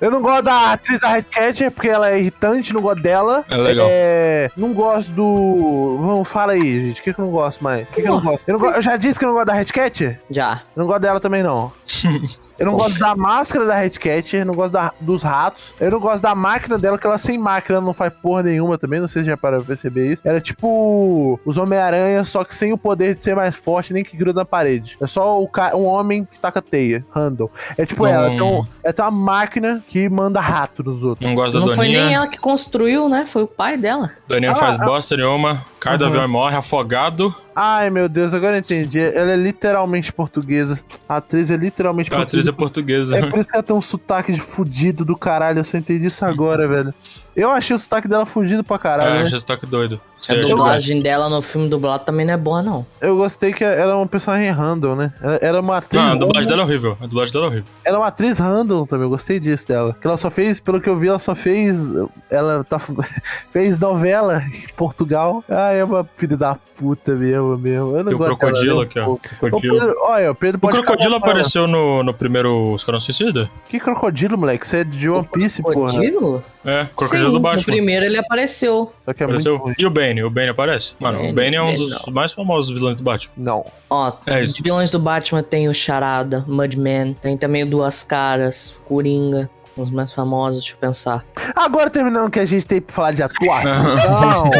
Eu 0.00 0.10
não 0.10 0.22
gosto 0.22 0.42
da 0.44 0.72
atriz 0.72 1.00
da 1.00 1.08
Redcatcher, 1.08 1.70
porque 1.70 1.88
ela 1.88 2.10
é 2.10 2.18
irritante, 2.20 2.72
não 2.72 2.80
gosto 2.80 3.02
dela. 3.02 3.44
É 3.50 3.56
legal. 3.56 3.86
É, 3.90 4.50
não 4.56 4.72
gosto 4.72 5.10
do. 5.12 5.98
Vamos, 6.00 6.28
fala 6.28 6.52
aí, 6.52 6.88
gente. 6.88 7.00
O 7.00 7.04
que, 7.04 7.12
que 7.14 7.20
eu 7.20 7.24
não 7.24 7.32
gosto 7.32 7.62
mais? 7.62 7.82
O 7.88 7.92
que, 7.92 8.02
que 8.02 8.08
eu 8.08 8.12
não 8.12 8.20
gosto? 8.22 8.48
Eu, 8.48 8.52
não 8.54 8.60
go- 8.60 8.70
eu 8.74 8.82
já 8.82 8.96
disse 8.96 9.18
que 9.18 9.24
eu 9.24 9.28
não 9.28 9.34
gosto 9.34 9.46
da 9.46 9.54
Redcatcher? 9.54 10.20
Já. 10.30 10.62
Eu 10.76 10.80
não 10.80 10.86
gosto 10.86 11.00
dela 11.00 11.20
também, 11.20 11.42
não. 11.42 11.72
Eu 12.58 12.66
não 12.66 12.72
gosto 12.72 12.98
da 12.98 13.14
máscara 13.14 13.64
da 13.66 13.76
Redcatcher, 13.76 14.44
não 14.44 14.52
gosto 14.52 14.72
da- 14.72 14.92
dos 15.00 15.22
ratos. 15.22 15.72
Eu 15.78 15.92
não 15.92 16.00
gosto 16.00 16.20
da 16.24 16.34
máquina 16.34 16.76
dela, 16.76 16.98
que 16.98 17.06
ela 17.06 17.16
sem 17.16 17.38
máquina 17.38 17.76
ela 17.76 17.86
não 17.86 17.94
faz 17.94 18.12
porra 18.20 18.42
nenhuma 18.42 18.76
também. 18.76 18.98
Não 19.00 19.06
sei 19.06 19.22
se 19.22 19.28
já 19.28 19.36
para 19.36 19.60
perceber 19.60 20.12
isso. 20.14 20.22
Ela 20.24 20.38
é 20.38 20.40
tipo 20.40 21.38
os 21.46 21.56
Homem-Aranha, 21.56 22.24
só 22.24 22.42
que 22.42 22.52
sem 22.52 22.72
o 22.72 22.76
poder 22.76 23.14
de 23.14 23.20
ser 23.22 23.36
mais 23.36 23.54
forte, 23.54 23.92
nem 23.92 24.02
que 24.02 24.16
gruda 24.16 24.40
na 24.40 24.44
parede. 24.44 24.96
É 25.00 25.06
só 25.06 25.40
o 25.40 25.46
ca- 25.46 25.76
um 25.76 25.84
homem 25.84 26.24
que 26.24 26.40
taca 26.40 26.60
teia, 26.60 27.06
handle. 27.14 27.48
É 27.76 27.86
tipo 27.86 28.02
Não. 28.02 28.10
ela, 28.10 28.32
então, 28.34 28.66
tem 28.82 29.04
uma 29.04 29.10
máquina 29.12 29.84
que 29.88 30.08
manda 30.08 30.40
rato 30.40 30.82
nos 30.82 31.02
outros. 31.02 31.26
Não 31.26 31.34
gosto 31.34 31.54
da 31.54 31.60
Não 31.60 31.66
foi 31.74 31.86
Doninha. 31.86 32.04
nem 32.04 32.14
ela 32.14 32.26
que 32.28 32.38
construiu, 32.38 33.08
né? 33.08 33.24
Foi 33.26 33.42
o 33.42 33.46
pai 33.46 33.76
dela. 33.76 34.10
Doninha 34.28 34.52
Ah, 34.52 34.54
faz 34.54 34.78
ah. 34.78 34.84
bosta 34.84 35.16
nenhuma, 35.16 35.64
cai 35.80 35.96
do 35.96 36.02
Uhum. 36.04 36.10
avião 36.10 36.24
e 36.24 36.28
morre 36.28 36.56
afogado. 36.56 37.34
Ai, 37.60 37.90
meu 37.90 38.08
Deus, 38.08 38.32
agora 38.32 38.54
eu 38.54 38.60
entendi. 38.60 39.00
Ela 39.00 39.32
é 39.32 39.36
literalmente 39.36 40.12
portuguesa. 40.12 40.78
A 41.08 41.16
atriz 41.16 41.50
é 41.50 41.56
literalmente 41.56 42.14
A 42.14 42.20
atriz 42.20 42.48
portuguesa. 42.48 43.16
é 43.16 43.18
portuguesa. 43.18 43.18
É 43.18 43.30
por 43.30 43.38
isso 43.40 43.48
que 43.50 43.56
ela 43.56 43.62
tem 43.64 43.74
um 43.74 43.82
sotaque 43.82 44.32
de 44.32 44.40
fudido 44.40 45.04
do 45.04 45.16
caralho. 45.16 45.58
Eu 45.58 45.64
só 45.64 45.76
entendi 45.76 46.06
isso 46.06 46.24
agora, 46.24 46.68
velho. 46.68 46.94
Eu 47.34 47.50
achei 47.50 47.74
o 47.74 47.78
sotaque 47.78 48.06
dela 48.06 48.24
fudido 48.24 48.62
pra 48.62 48.78
caralho. 48.78 49.10
É, 49.10 49.22
né? 49.22 49.24
já 49.24 49.40
toque 49.40 49.66
doido. 49.66 50.00
Você 50.20 50.32
A 50.32 50.40
dublagem 50.40 51.00
dela 51.00 51.28
no 51.28 51.40
filme 51.40 51.68
dublado 51.68 52.04
também 52.04 52.26
não 52.26 52.34
é 52.34 52.36
boa, 52.36 52.60
não. 52.60 52.84
Eu 53.00 53.16
gostei 53.16 53.52
que 53.52 53.62
ela 53.62 53.92
é 53.92 53.94
uma 53.94 54.06
personagem 54.06 54.50
random, 54.50 54.96
né? 54.96 55.12
Ela 55.20 55.38
era 55.40 55.60
uma 55.60 55.80
que- 55.80 55.96
atriz. 55.96 56.02
Não, 56.02 56.10
a 56.10 56.14
dublagem 56.14 56.42
random. 56.42 56.48
dela 56.48 56.62
é 56.62 56.64
horrível. 56.64 56.98
A 57.00 57.06
dublagem 57.06 57.32
dela 57.32 57.44
é 57.44 57.48
horrível. 57.48 57.64
Ela 57.84 57.96
é 57.96 58.00
uma 58.00 58.06
atriz 58.08 58.38
random 58.40 58.84
também, 58.86 59.04
eu 59.04 59.10
gostei 59.10 59.38
disso 59.38 59.68
dela. 59.68 59.96
Que 60.00 60.06
ela 60.06 60.16
só 60.16 60.28
fez, 60.28 60.58
pelo 60.58 60.80
que 60.80 60.88
eu 60.88 60.98
vi, 60.98 61.06
ela 61.08 61.20
só 61.20 61.36
fez. 61.36 61.88
Ela 62.28 62.64
tá, 62.64 62.80
fez 63.50 63.78
novela 63.78 64.42
em 64.52 64.66
Portugal. 64.76 65.44
Ah, 65.48 65.70
é 65.72 65.84
uma 65.84 66.08
filha 66.16 66.36
da 66.36 66.56
puta 66.76 67.14
mesmo, 67.14 67.47
mesmo. 67.56 67.96
Eu 67.96 68.04
não 68.04 68.06
Tem 68.06 68.14
o 68.14 68.18
crocodilo 68.18 68.78
um 68.78 68.80
aqui, 68.82 68.98
ó. 68.98 69.16
Crocodilo. 69.16 69.78
Pedro, 69.78 69.96
olha, 70.02 70.30
o 70.30 70.34
Pedro 70.34 70.60
O 70.62 70.68
crocodilo 70.68 71.14
apareceu 71.14 71.66
no, 71.66 72.02
no 72.02 72.12
primeiro 72.12 72.74
Esquadrão 72.76 73.00
Suicida? 73.00 73.48
Que 73.68 73.78
crocodilo, 73.78 74.36
moleque? 74.36 74.66
Você 74.66 74.78
é 74.78 74.84
de 74.84 75.08
One 75.08 75.26
Piece, 75.32 75.62
porra. 75.62 75.74
Crocodilo? 75.74 76.44
É, 76.64 76.86
crocodilo 76.94 77.26
Sim, 77.28 77.30
do 77.30 77.32
no 77.34 77.40
Batman. 77.40 77.62
primeiro 77.72 78.04
ele 78.04 78.18
apareceu. 78.18 78.92
Só 79.04 79.12
que 79.14 79.22
é 79.22 79.26
Apareceu. 79.26 79.72
E 79.78 79.86
o 79.86 79.90
Bane? 79.90 80.22
O 80.24 80.28
Bane 80.30 80.48
aparece? 80.50 80.92
Mano, 80.98 81.18
Bane, 81.18 81.30
o 81.30 81.34
Bane 81.34 81.56
é 81.56 81.62
um 81.62 81.66
Bane 81.66 81.76
dos 81.78 82.06
não. 82.06 82.12
mais 82.12 82.32
famosos 82.32 82.70
vilões 82.76 82.96
do 82.96 83.02
Batman. 83.04 83.32
Não. 83.36 83.64
Ó, 83.88 84.12
É 84.26 84.42
os 84.42 84.52
vilões 84.58 84.90
do 84.90 84.98
Batman 84.98 85.42
tem 85.42 85.68
o 85.68 85.72
Charada, 85.72 86.44
Mudman, 86.46 87.14
tem 87.22 87.38
também 87.38 87.62
o 87.62 87.66
Duas 87.70 88.02
Caras, 88.02 88.74
Coringa, 88.84 89.48
os 89.82 89.90
mais 89.90 90.12
famosos, 90.12 90.60
deixa 90.60 90.74
eu 90.74 90.78
pensar. 90.78 91.24
Agora 91.54 91.90
terminando 91.90 92.30
que 92.30 92.40
a 92.40 92.46
gente 92.46 92.66
tem 92.66 92.80
pra 92.80 92.94
falar 92.94 93.12
de 93.12 93.22
atuação. 93.22 94.50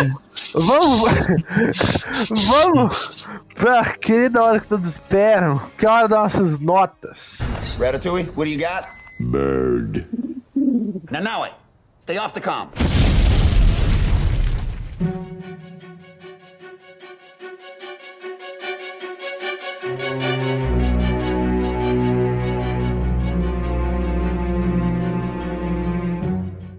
vamos. 0.54 2.06
vamos 2.46 3.28
pra 3.54 3.84
querida 3.96 4.42
hora 4.42 4.60
que 4.60 4.66
todos 4.66 4.88
esperam. 4.88 5.60
Que 5.76 5.86
é 5.86 5.88
a 5.88 5.92
hora 5.92 6.08
das 6.08 6.18
nossas 6.18 6.58
notas. 6.58 7.38
Ratatouille, 7.78 8.30
what 8.36 8.44
do 8.44 8.50
you 8.50 8.58
got? 8.58 8.88
Bird. 9.20 10.06
Now, 11.10 11.20
now 11.20 11.44
it. 11.44 11.54
Stay 12.00 12.18
off 12.18 12.32
the 12.32 12.40
comp. 12.40 12.72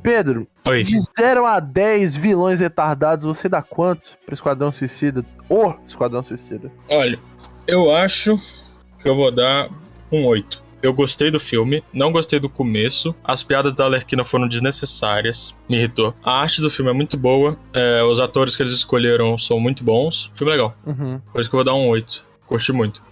Pedro, 0.09 0.47
Oi. 0.65 0.83
de 0.83 0.97
0 1.19 1.45
a 1.45 1.59
10 1.59 2.15
vilões 2.15 2.59
retardados, 2.59 3.25
você 3.25 3.47
dá 3.47 3.61
quanto 3.61 4.01
pro 4.25 4.33
Esquadrão 4.33 4.73
Suicida? 4.73 5.23
O 5.47 5.73
Esquadrão 5.85 6.23
Suicida. 6.23 6.71
Olha, 6.89 7.19
eu 7.67 7.91
acho 7.95 8.35
que 8.99 9.07
eu 9.07 9.15
vou 9.15 9.31
dar 9.31 9.69
um 10.11 10.25
8. 10.25 10.63
Eu 10.81 10.93
gostei 10.93 11.29
do 11.29 11.39
filme, 11.39 11.83
não 11.93 12.11
gostei 12.11 12.39
do 12.39 12.49
começo. 12.49 13.13
As 13.23 13.43
piadas 13.43 13.75
da 13.75 13.83
Alerquina 13.85 14.23
foram 14.23 14.47
desnecessárias, 14.47 15.53
me 15.69 15.77
irritou. 15.77 16.15
A 16.23 16.41
arte 16.41 16.59
do 16.59 16.71
filme 16.71 16.89
é 16.89 16.93
muito 16.93 17.15
boa, 17.15 17.55
é, 17.71 18.01
os 18.03 18.19
atores 18.19 18.55
que 18.55 18.63
eles 18.63 18.73
escolheram 18.73 19.37
são 19.37 19.59
muito 19.59 19.83
bons. 19.83 20.31
Filme 20.33 20.51
legal, 20.51 20.75
Uhum, 20.87 21.21
por 21.31 21.39
isso 21.39 21.49
que 21.49 21.55
eu 21.55 21.59
vou 21.59 21.65
dar 21.65 21.75
um 21.75 21.87
8. 21.87 22.25
Curti 22.47 22.71
muito. 22.73 23.03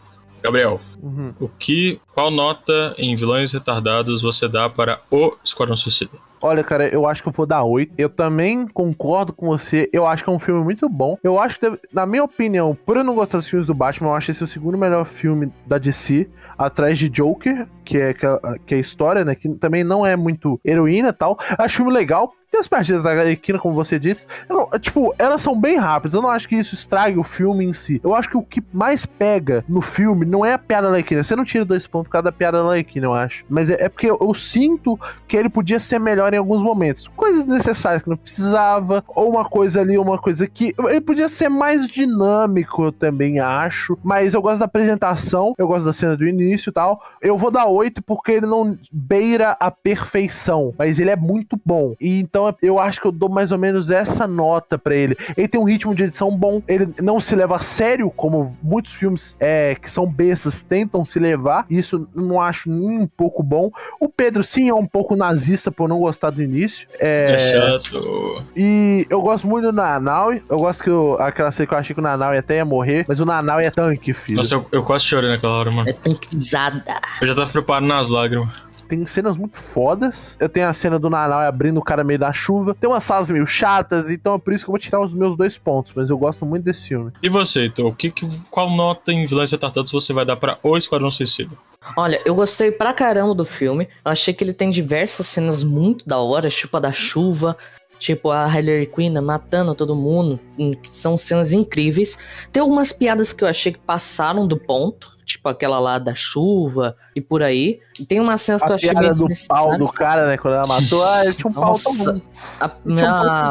Gabriel, 0.44 0.80
uhum. 1.02 1.34
o 1.40 1.48
que, 1.48 2.00
qual 2.14 2.32
nota 2.32 2.96
em 2.98 3.16
vilões 3.16 3.52
retardados 3.52 4.22
você 4.22 4.48
dá 4.48 4.70
para 4.70 5.02
o 5.12 5.36
Esquadrão 5.44 5.76
Suicida? 5.76 6.18
Olha, 6.40 6.64
cara, 6.64 6.88
eu 6.88 7.08
acho 7.08 7.24
que 7.24 7.30
eu 7.30 7.34
vou 7.34 7.46
dar 7.46 7.64
8. 7.64 7.94
Eu 7.98 8.10
também 8.10 8.68
concordo 8.68 9.34
com 9.34 9.48
você. 9.48 9.90
Eu 9.92 10.06
acho 10.06 10.24
que 10.24 10.30
é 10.30 10.34
um 10.34 10.40
filme 10.40 10.64
muito 10.64 10.88
bom. 10.88 11.18
Eu 11.24 11.40
acho 11.40 11.60
que, 11.60 11.80
na 11.92 12.06
minha 12.06 12.24
opinião, 12.24 12.78
por 12.86 12.96
eu 12.96 13.04
não 13.04 13.16
gostar 13.16 13.40
dos 13.40 13.48
filmes 13.48 13.66
do 13.66 13.74
Batman, 13.74 14.10
eu 14.10 14.14
acho 14.14 14.32
esse 14.32 14.44
o 14.44 14.48
segundo 14.48 14.78
melhor 14.78 15.06
filme 15.06 15.52
da 15.66 15.78
DC, 15.78 16.30
atrás 16.58 16.98
de 16.98 17.10
Joker, 17.10 17.68
que 17.84 17.98
é, 17.98 18.14
que 18.14 18.26
é, 18.26 18.40
que 18.66 18.76
é 18.76 18.78
a 18.78 18.82
história, 18.82 19.26
né? 19.26 19.34
Que 19.34 19.50
também 19.56 19.84
não 19.84 20.06
é 20.06 20.16
muito 20.16 20.60
heroína 20.64 21.10
e 21.10 21.14
tal. 21.14 21.38
Acho 21.58 21.78
filme 21.78 21.92
legal. 21.92 22.32
As 22.60 22.68
partidas 22.68 23.04
da 23.04 23.12
Arlequina, 23.12 23.60
como 23.60 23.74
você 23.76 24.00
disse. 24.00 24.26
Não- 24.50 24.68
tipo, 24.80 25.14
elas 25.18 25.42
são 25.42 25.60
bem 25.60 25.78
rápidas. 25.78 26.14
Eu 26.16 26.22
não 26.22 26.30
acho 26.30 26.48
que 26.48 26.56
isso 26.56 26.74
estrague 26.76 27.18
o 27.18 27.24
filme 27.24 27.66
em 27.66 27.74
si. 27.74 28.02
Eu 28.04 28.16
acho 28.16 28.30
que 28.30 28.38
o 28.38 28.42
que 28.44 28.64
mais 28.74 29.06
pega 29.06 29.64
no 29.68 29.82
filme 29.82 30.26
não 30.26 30.46
é 30.46 30.54
a 30.54 30.58
piada 30.58 30.84
da 30.88 30.94
Arlequina. 30.94 31.24
Você 31.24 31.36
não 31.36 31.46
tira 31.46 31.64
dois 31.66 31.86
pontos 31.88 32.08
por 32.08 32.14
causa 32.14 32.24
da 32.26 32.32
piada 32.32 32.58
da 32.60 32.64
Arlequina, 32.70 33.06
eu 33.08 33.14
acho. 33.14 33.46
Mas 33.50 33.70
é, 33.70 33.86
é 33.86 33.90
porque 33.90 34.10
eu, 34.10 34.18
eu 34.20 34.34
sinto 34.34 35.00
que 35.28 35.38
ele 35.38 35.50
podia 35.50 35.80
ser 35.80 36.00
melhor 36.00 36.34
em 36.34 36.38
alguns 36.38 36.62
momentos. 36.64 37.08
Coisas 37.16 37.46
necessárias 37.46 38.02
que 38.04 38.10
não 38.10 38.18
precisava, 38.18 39.04
ou 39.08 39.30
uma 39.30 39.46
coisa 39.46 39.82
ali, 39.82 39.98
uma 39.98 40.18
coisa 40.18 40.44
aqui. 40.46 40.74
Ele 40.90 41.02
podia 41.02 41.30
ser 41.30 41.50
mais 41.50 41.88
dinâmico, 41.88 42.86
eu 42.86 42.92
também 42.92 43.40
acho. 43.40 43.98
Mas 44.04 44.34
eu 44.34 44.42
gosto 44.42 44.60
da 44.60 44.66
apresentação, 44.66 45.54
eu 45.58 45.68
gosto 45.68 45.86
da 45.86 45.94
cena 45.94 46.16
do 46.18 46.28
início 46.28 46.70
e 46.70 46.74
tal. 46.74 47.02
Eu 47.22 47.38
vou 47.38 47.52
dar 47.52 47.66
8 47.66 48.02
porque 48.04 48.32
ele 48.32 48.46
não 48.48 48.78
beira 48.92 49.56
a 49.60 49.70
perfeição, 49.72 50.74
mas 50.78 51.00
ele 51.00 51.10
é 51.10 51.16
muito 51.16 51.60
bom. 51.66 51.94
E 52.00 52.20
então 52.20 52.47
eu 52.62 52.80
acho 52.80 53.00
que 53.02 53.08
eu 53.08 53.12
dou 53.12 53.30
mais 53.30 53.52
ou 53.52 53.58
menos 53.58 53.90
essa 53.92 54.28
nota 54.28 54.78
pra 54.78 54.96
ele. 54.96 55.16
Ele 55.36 55.48
tem 55.48 55.60
um 55.60 55.64
ritmo 55.64 55.94
de 55.96 56.04
edição 56.06 56.32
bom, 56.36 56.62
ele 56.68 56.88
não 57.02 57.20
se 57.20 57.36
leva 57.36 57.56
a 57.56 57.60
sério, 57.60 58.10
como 58.10 58.58
muitos 58.62 58.94
filmes 58.94 59.36
é, 59.40 59.76
que 59.76 59.90
são 59.90 60.06
bestas 60.06 60.64
tentam 60.64 61.06
se 61.06 61.20
levar. 61.20 61.66
Isso 61.70 62.08
eu 62.16 62.24
não 62.24 62.42
acho 62.42 62.70
nem 62.70 63.00
um 63.00 63.08
pouco 63.08 63.42
bom. 63.44 63.72
O 64.00 64.10
Pedro, 64.10 64.44
sim, 64.44 64.70
é 64.70 64.74
um 64.74 64.86
pouco 64.86 65.16
nazista 65.16 65.72
por 65.72 65.88
não 65.90 66.00
gostar 66.00 66.30
do 66.30 66.42
início. 66.42 66.88
É, 67.00 67.34
É, 67.34 67.38
chato. 67.40 68.44
e 68.56 69.06
eu 69.10 69.22
gosto 69.22 69.48
muito 69.48 69.66
do 69.66 69.74
Nanaui. 69.74 70.42
Eu 70.50 70.58
gosto 70.58 70.84
que 70.84 70.90
eu, 70.90 71.18
aquela 71.20 71.52
cena 71.52 71.68
que 71.68 71.74
eu 71.74 71.78
achei 71.78 71.94
que 71.94 72.00
o 72.00 72.04
Nanaui 72.04 72.38
até 72.38 72.56
ia 72.58 72.66
morrer, 72.66 73.06
mas 73.08 73.20
o 73.20 73.26
Nanaui 73.26 73.64
é 73.66 73.70
tanque, 73.72 74.14
filho. 74.14 74.38
Nossa, 74.38 74.56
eu, 74.56 74.66
eu 74.72 74.84
quase 74.84 75.06
chorei 75.06 75.30
naquela 75.30 75.54
hora, 75.54 75.72
mano. 75.72 75.90
É 75.90 75.94
tanquizada. 75.94 77.00
Eu 77.22 77.28
já 77.28 77.36
tava 77.36 77.50
preparado 77.52 77.86
nas 77.86 78.10
lágrimas. 78.10 78.67
Tem 78.88 79.06
cenas 79.06 79.38
muito 79.38 79.58
fodas. 79.58 80.38
Eu 80.40 80.50
tenho 80.50 80.68
a 80.68 80.74
cena 80.74 80.98
do 80.98 81.10
Nanau 81.10 81.40
abrindo 81.40 81.78
o 81.78 81.84
cara 81.84 82.04
meio 82.04 82.20
da 82.20 82.32
chuva. 82.32 82.74
Tem 82.74 82.90
umas 82.90 83.04
salas 83.04 83.30
meio 83.30 83.46
chatas, 83.46 84.10
então 84.10 84.36
é 84.36 84.40
por 84.40 84.54
isso 84.54 84.66
que 84.66 84.70
eu 84.70 84.74
vou 84.74 84.80
tirar 84.80 85.02
os 85.02 85.14
meus 85.14 85.36
dois 85.36 85.58
pontos. 85.58 85.94
Mas 85.96 86.10
eu 86.10 86.18
gosto 86.18 86.46
muito 86.46 86.64
desse 86.64 86.88
filme. 86.88 87.12
E 87.22 87.30
você, 87.30 87.62
Heitor? 87.62 87.88
O 87.88 87.96
que, 87.96 88.10
que, 88.12 88.26
qual 88.50 88.70
nota 88.70 89.12
em 89.12 89.26
Vilões 89.26 89.52
Retardados 89.52 89.92
você 89.92 90.14
vai 90.14 90.26
dar 90.26 90.38
para 90.38 90.58
O 90.64 90.78
Esquadrão 90.78 91.12
Suicida? 91.12 91.56
Olha, 91.96 92.22
eu 92.26 92.36
gostei 92.36 92.72
pra 92.72 92.94
caramba 92.94 93.34
do 93.34 93.46
filme. 93.46 93.88
Eu 94.04 94.12
achei 94.12 94.34
que 94.34 94.44
ele 94.44 94.54
tem 94.54 94.70
diversas 94.70 95.28
cenas 95.28 95.64
muito 95.64 96.06
da 96.06 96.18
hora, 96.18 96.50
tipo 96.50 96.76
a 96.76 96.80
da 96.80 96.92
chuva, 96.92 97.56
tipo 97.98 98.30
a 98.30 98.46
Harley 98.46 98.86
Quinn 98.88 99.22
matando 99.22 99.74
todo 99.76 99.96
mundo, 99.96 100.40
hum, 100.58 100.72
são 100.84 101.18
cenas 101.18 101.54
incríveis. 101.54 102.18
Tem 102.52 102.62
algumas 102.62 102.92
piadas 102.92 103.34
que 103.34 103.44
eu 103.44 103.48
achei 103.48 103.72
que 103.72 103.80
passaram 103.80 104.48
do 104.48 104.58
ponto, 104.58 105.17
tipo 105.28 105.48
aquela 105.50 105.78
lá 105.78 106.00
da 106.00 106.16
chuva 106.16 106.96
e 107.16 107.22
por 107.22 107.44
aí. 107.44 107.80
E 108.00 108.06
tem 108.06 108.20
umas 108.20 108.42
cenas 108.42 108.62
que 108.62 108.68
eu 108.70 108.72
A 108.72 108.76
achei 108.76 108.90
piada 108.90 109.14
do 109.14 109.28
pau 109.48 109.78
do 109.78 109.88
cara, 109.92 110.26
né? 110.26 110.38
Quando 110.38 110.54
ela 110.56 110.66
matou, 110.68 111.04
ah, 111.06 111.26
ele 111.26 111.34
tinha 111.36 111.50
um 111.50 111.54
pau 111.54 111.78
tão 111.78 111.94
Nossa, 111.94 112.14
bom. 112.14 112.22
a, 112.62 112.66
a 112.66 112.70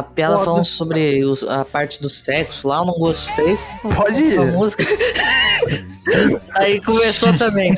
pouco 0.03 0.15
piada 0.15 0.39
falando 0.39 0.65
sobre 0.65 1.23
os- 1.25 1.45
a 1.45 1.65
parte 1.65 2.01
do 2.01 2.09
sexo 2.09 2.67
lá, 2.67 2.79
eu 2.79 2.87
não 2.87 2.95
gostei. 2.95 3.59
Pode 3.95 4.23
ir. 4.23 4.39
A 4.39 4.45
música. 4.47 4.85
Aí 6.57 6.81
começou 6.81 7.37
também. 7.37 7.75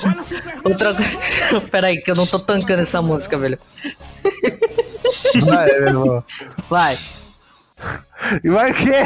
Outra. 0.65 0.95
Peraí, 1.71 2.01
que 2.01 2.11
eu 2.11 2.15
não 2.15 2.27
tô 2.27 2.39
tancando 2.39 2.83
essa 2.83 3.03
música, 3.03 3.37
velho. 3.37 3.59
Vai, 5.45 5.67
meu 5.67 5.89
irmão. 5.89 6.25
Vai. 6.71 6.97
E 8.45 8.49
vai 8.51 8.71
o 8.71 8.75
quê? 8.75 9.03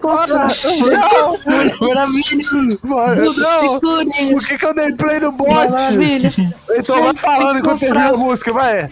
Contra 0.00 0.46
Não, 0.90 1.88
Maravilha. 1.88 2.44
mano, 2.84 3.32
não. 3.34 3.80
Por 3.80 4.46
que, 4.46 4.58
que 4.58 4.64
eu 4.66 4.74
dei 4.74 4.92
play 4.92 5.20
no 5.20 5.32
bot? 5.32 5.48
Maravilha. 5.68 6.30
Então 6.70 7.02
vai 7.02 7.14
falando 7.14 7.58
enquanto 7.58 7.80
termina 7.80 8.10
a 8.10 8.16
música, 8.16 8.52
vai. 8.52 8.90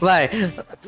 Vai, 0.00 0.30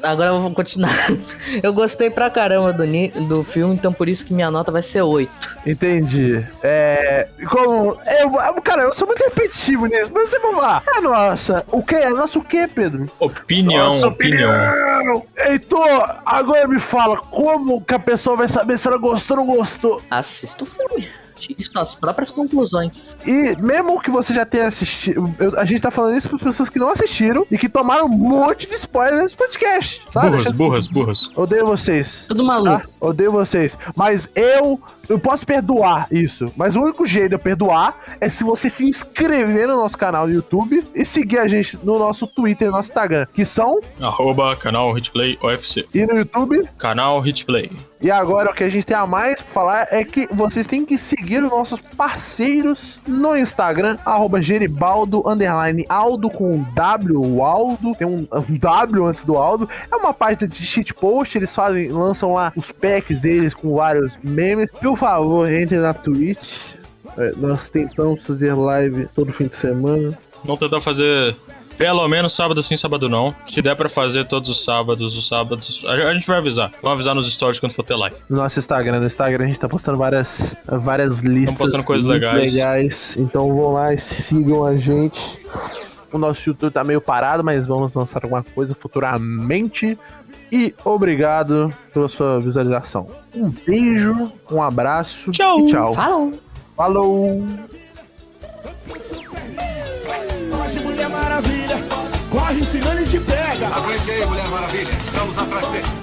agora 0.03 0.31
eu 0.31 0.41
vou 0.41 0.51
continuar. 0.53 0.93
Eu 1.63 1.73
gostei 1.73 2.11
pra 2.11 2.31
caramba 2.31 2.73
do, 2.73 2.85
do 3.29 3.45
filme, 3.45 3.75
então 3.75 3.93
por 3.93 4.09
isso 4.09 4.25
que 4.27 4.33
minha 4.35 4.51
nota 4.51 4.71
vai 4.71 4.83
ser 4.83 5.03
8. 5.03 5.59
Entendi. 5.67 6.45
É. 6.63 7.29
Como. 7.49 7.97
Eu, 8.21 8.63
cara, 8.63 8.83
eu 8.83 8.95
sou 8.95 9.07
muito 9.07 9.23
repetitivo 9.25 9.87
nisso, 9.87 10.11
mas 10.15 10.29
você 10.31 10.39
vai 10.39 10.55
lá. 10.55 10.83
É 10.87 11.01
nossa. 11.01 11.65
O 11.71 11.83
que? 11.83 11.95
É 11.95 12.11
nosso 12.11 12.39
o 12.41 12.45
que, 12.45 12.67
Pedro? 12.69 13.11
Opinião, 13.19 13.95
Nossa 13.95 14.09
opinião. 14.09 14.51
opinião. 14.51 15.27
Heitor, 15.47 16.21
agora 16.25 16.67
me 16.69 16.79
fala 16.81 17.17
como 17.17 17.81
que 17.81 17.95
a 17.95 17.99
pessoa 17.99 18.37
vai 18.37 18.49
saber 18.49 18.79
se 18.79 18.89
ela 18.89 18.99
gostou 18.99 19.39
ou 19.39 19.45
não 19.45 19.57
gostou. 19.57 20.03
Assista 20.11 20.65
o 20.65 20.67
filme. 20.67 21.09
Tire 21.39 21.63
suas 21.63 21.95
próprias 21.95 22.31
conclusões. 22.31 23.17
E 23.27 23.57
mesmo 23.61 24.01
que 24.01 24.11
você 24.11 24.35
já 24.35 24.45
tenha 24.45 24.69
assistido, 24.69 25.35
eu- 25.39 25.59
a 25.59 25.65
gente 25.65 25.81
tá 25.81 25.91
falando 25.91 26.17
isso 26.17 26.29
para 26.29 26.39
pessoas 26.39 26.69
que 26.69 26.79
não 26.79 26.91
assistiram 26.91 27.47
e 27.51 27.57
que 27.57 27.69
tomaram 27.69 28.07
um 28.07 28.09
monte 28.09 28.67
de 28.69 28.75
spoiler 28.75 29.23
nesse 29.23 29.37
podcast. 29.37 30.03
Tá? 30.13 30.23
Burras, 30.23 30.51
burras, 30.51 30.87
burras. 30.87 31.31
Odeio 31.37 31.67
vocês. 31.67 32.25
Tudo 32.29 32.43
Tá? 32.43 32.49
maluco. 32.49 32.89
Odeio 33.01 33.33
vocês. 33.33 33.77
Mas 33.97 34.29
eu. 34.35 34.81
Eu 35.09 35.19
posso 35.19 35.47
perdoar 35.47 36.07
isso. 36.11 36.53
Mas 36.57 36.77
o 36.77 36.83
único 36.83 37.07
jeito 37.07 37.31
de 37.31 37.35
eu 37.35 37.39
perdoar 37.39 37.97
é 38.21 38.29
se 38.29 38.45
você 38.45 38.69
se 38.69 38.87
inscrever 38.87 39.67
no 39.67 39.77
nosso 39.77 39.97
canal 39.97 40.27
no 40.27 40.35
YouTube 40.35 40.87
e 40.95 41.05
seguir 41.05 41.39
a 41.39 41.49
gente 41.49 41.79
no 41.83 41.99
nosso 41.99 42.27
Twitter 42.27 42.69
e 42.69 42.71
no 42.71 42.77
nosso 42.77 42.91
Instagram. 42.91 43.27
Que 43.35 43.45
são. 43.45 43.81
Arroba 44.01 44.55
canal 44.57 44.97
Hitplay 44.97 45.39
OFC. 45.41 45.87
E 45.95 46.07
no 46.07 46.19
YouTube. 46.19 46.69
Canal 46.79 47.25
Hitplay. 47.27 47.71
E 48.01 48.13
agora 48.13 48.51
o 48.51 48.55
que 48.55 48.63
a 48.63 48.69
gente 48.69 48.87
tem 48.87 48.97
a 48.97 49.07
mais 49.07 49.43
pra 49.43 49.53
falar 49.53 49.89
é 49.91 50.05
que 50.05 50.29
vocês 50.33 50.69
têm 50.69 50.85
que 50.85 50.97
seguir 50.97 51.43
os 51.43 51.51
nossos 51.51 51.81
parceiros 51.81 53.01
no 53.07 53.37
Instagram, 53.37 53.99
arroba 54.05 54.41
Geribaldo, 54.41 55.23
Aldo 55.89 56.31
com 56.31 56.63
W, 56.75 57.21
o 57.21 57.43
Aldo, 57.43 57.95
tem 57.97 58.07
um, 58.07 58.27
um 58.49 58.57
W 58.57 59.07
antes 59.07 59.25
do 59.25 59.37
Aldo. 59.37 59.69
É 59.91 59.97
uma 59.97 60.15
página 60.15 60.47
de 60.47 60.65
shitpost, 60.65 61.37
eles 61.37 61.53
fazem, 61.53 61.91
lançam 61.91 62.35
lá 62.35 62.53
os 62.55 62.71
packs 62.71 63.21
deles 63.21 63.53
com 63.53 63.75
vários 63.75 64.17
memes. 64.23 64.71
Favor, 64.99 65.51
entre 65.51 65.79
na 65.79 65.95
Twitch. 65.95 66.75
É, 67.17 67.33
nós 67.37 67.71
tentamos 67.71 68.27
fazer 68.27 68.55
live 68.55 69.09
todo 69.15 69.33
fim 69.33 69.47
de 69.47 69.55
semana. 69.57 70.17
Vamos 70.45 70.61
tentar 70.61 70.81
fazer 70.81 71.37
pelo 71.79 72.07
menos 72.09 72.33
sábado 72.33 72.61
sim, 72.61 72.77
sábado 72.77 73.09
não. 73.09 73.33
Se 73.47 73.63
der 73.63 73.77
pra 73.77 73.89
fazer 73.89 74.25
todos 74.25 74.51
os 74.51 74.65
sábados, 74.65 75.17
os 75.17 75.29
sábados, 75.29 75.85
a 75.87 76.13
gente 76.13 76.27
vai 76.27 76.39
avisar. 76.39 76.73
Vamos 76.83 76.97
avisar 76.97 77.15
nos 77.15 77.33
stories 77.33 77.61
quando 77.61 77.73
for 77.73 77.85
ter 77.85 77.95
live. 77.95 78.17
no 78.29 78.37
nosso 78.37 78.59
Instagram. 78.59 78.99
No 78.99 79.07
Instagram 79.07 79.45
a 79.45 79.47
gente 79.47 79.61
tá 79.61 79.69
postando 79.69 79.97
várias, 79.97 80.57
várias 80.67 81.21
listas. 81.21 81.57
postando 81.57 81.85
coisas 81.85 82.09
legais. 82.09 82.53
legais. 82.53 83.17
Então 83.17 83.55
vão 83.55 83.75
lá 83.75 83.95
e 83.95 83.99
sigam 83.99 84.67
a 84.67 84.77
gente. 84.77 85.41
O 86.13 86.19
nosso 86.19 86.49
YouTube 86.49 86.73
tá 86.73 86.83
meio 86.83 87.01
parado, 87.01 87.45
mas 87.45 87.67
vamos 87.67 87.95
lançar 87.95 88.25
alguma 88.25 88.43
coisa 88.43 88.75
futuramente. 88.75 89.97
E 90.51 90.75
obrigado 90.85 91.73
pela 91.93 92.09
sua 92.09 92.41
visualização. 92.41 93.09
Um 93.35 93.51
beijo, 93.51 94.33
um 94.51 94.63
abraço 94.63 95.31
Tchau. 95.31 95.61
e 95.61 95.67
tchau. 95.71 95.95
Falou! 95.95 96.33
Falou! 96.77 97.45
Hoje, 100.61 100.81
Mulher 100.81 101.09
Maravilha, 101.11 101.77
corre 102.31 102.61
ensinando 102.61 103.03
e 103.03 103.05
te 103.05 103.21
pega. 103.21 103.67
Aguente 103.69 104.11
aí, 104.11 104.27
Mulher 104.27 104.49
Maravilha. 104.49 104.91
Estamos 105.05 105.39
atrás 105.39 105.69
dele. 105.69 105.85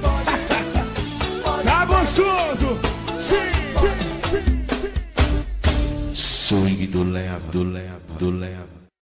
Tá 1.66 1.84
gostoso? 1.86 2.80
Sim, 3.18 3.36
sim, 3.80 3.98
sim, 4.30 4.44
sim. 4.70 6.14
Swing 6.14 6.86
do 6.88 7.04
leva, 7.04 7.40
do 7.52 7.64
leva, 7.64 8.00
do 8.20 8.30
leva. 8.30 8.75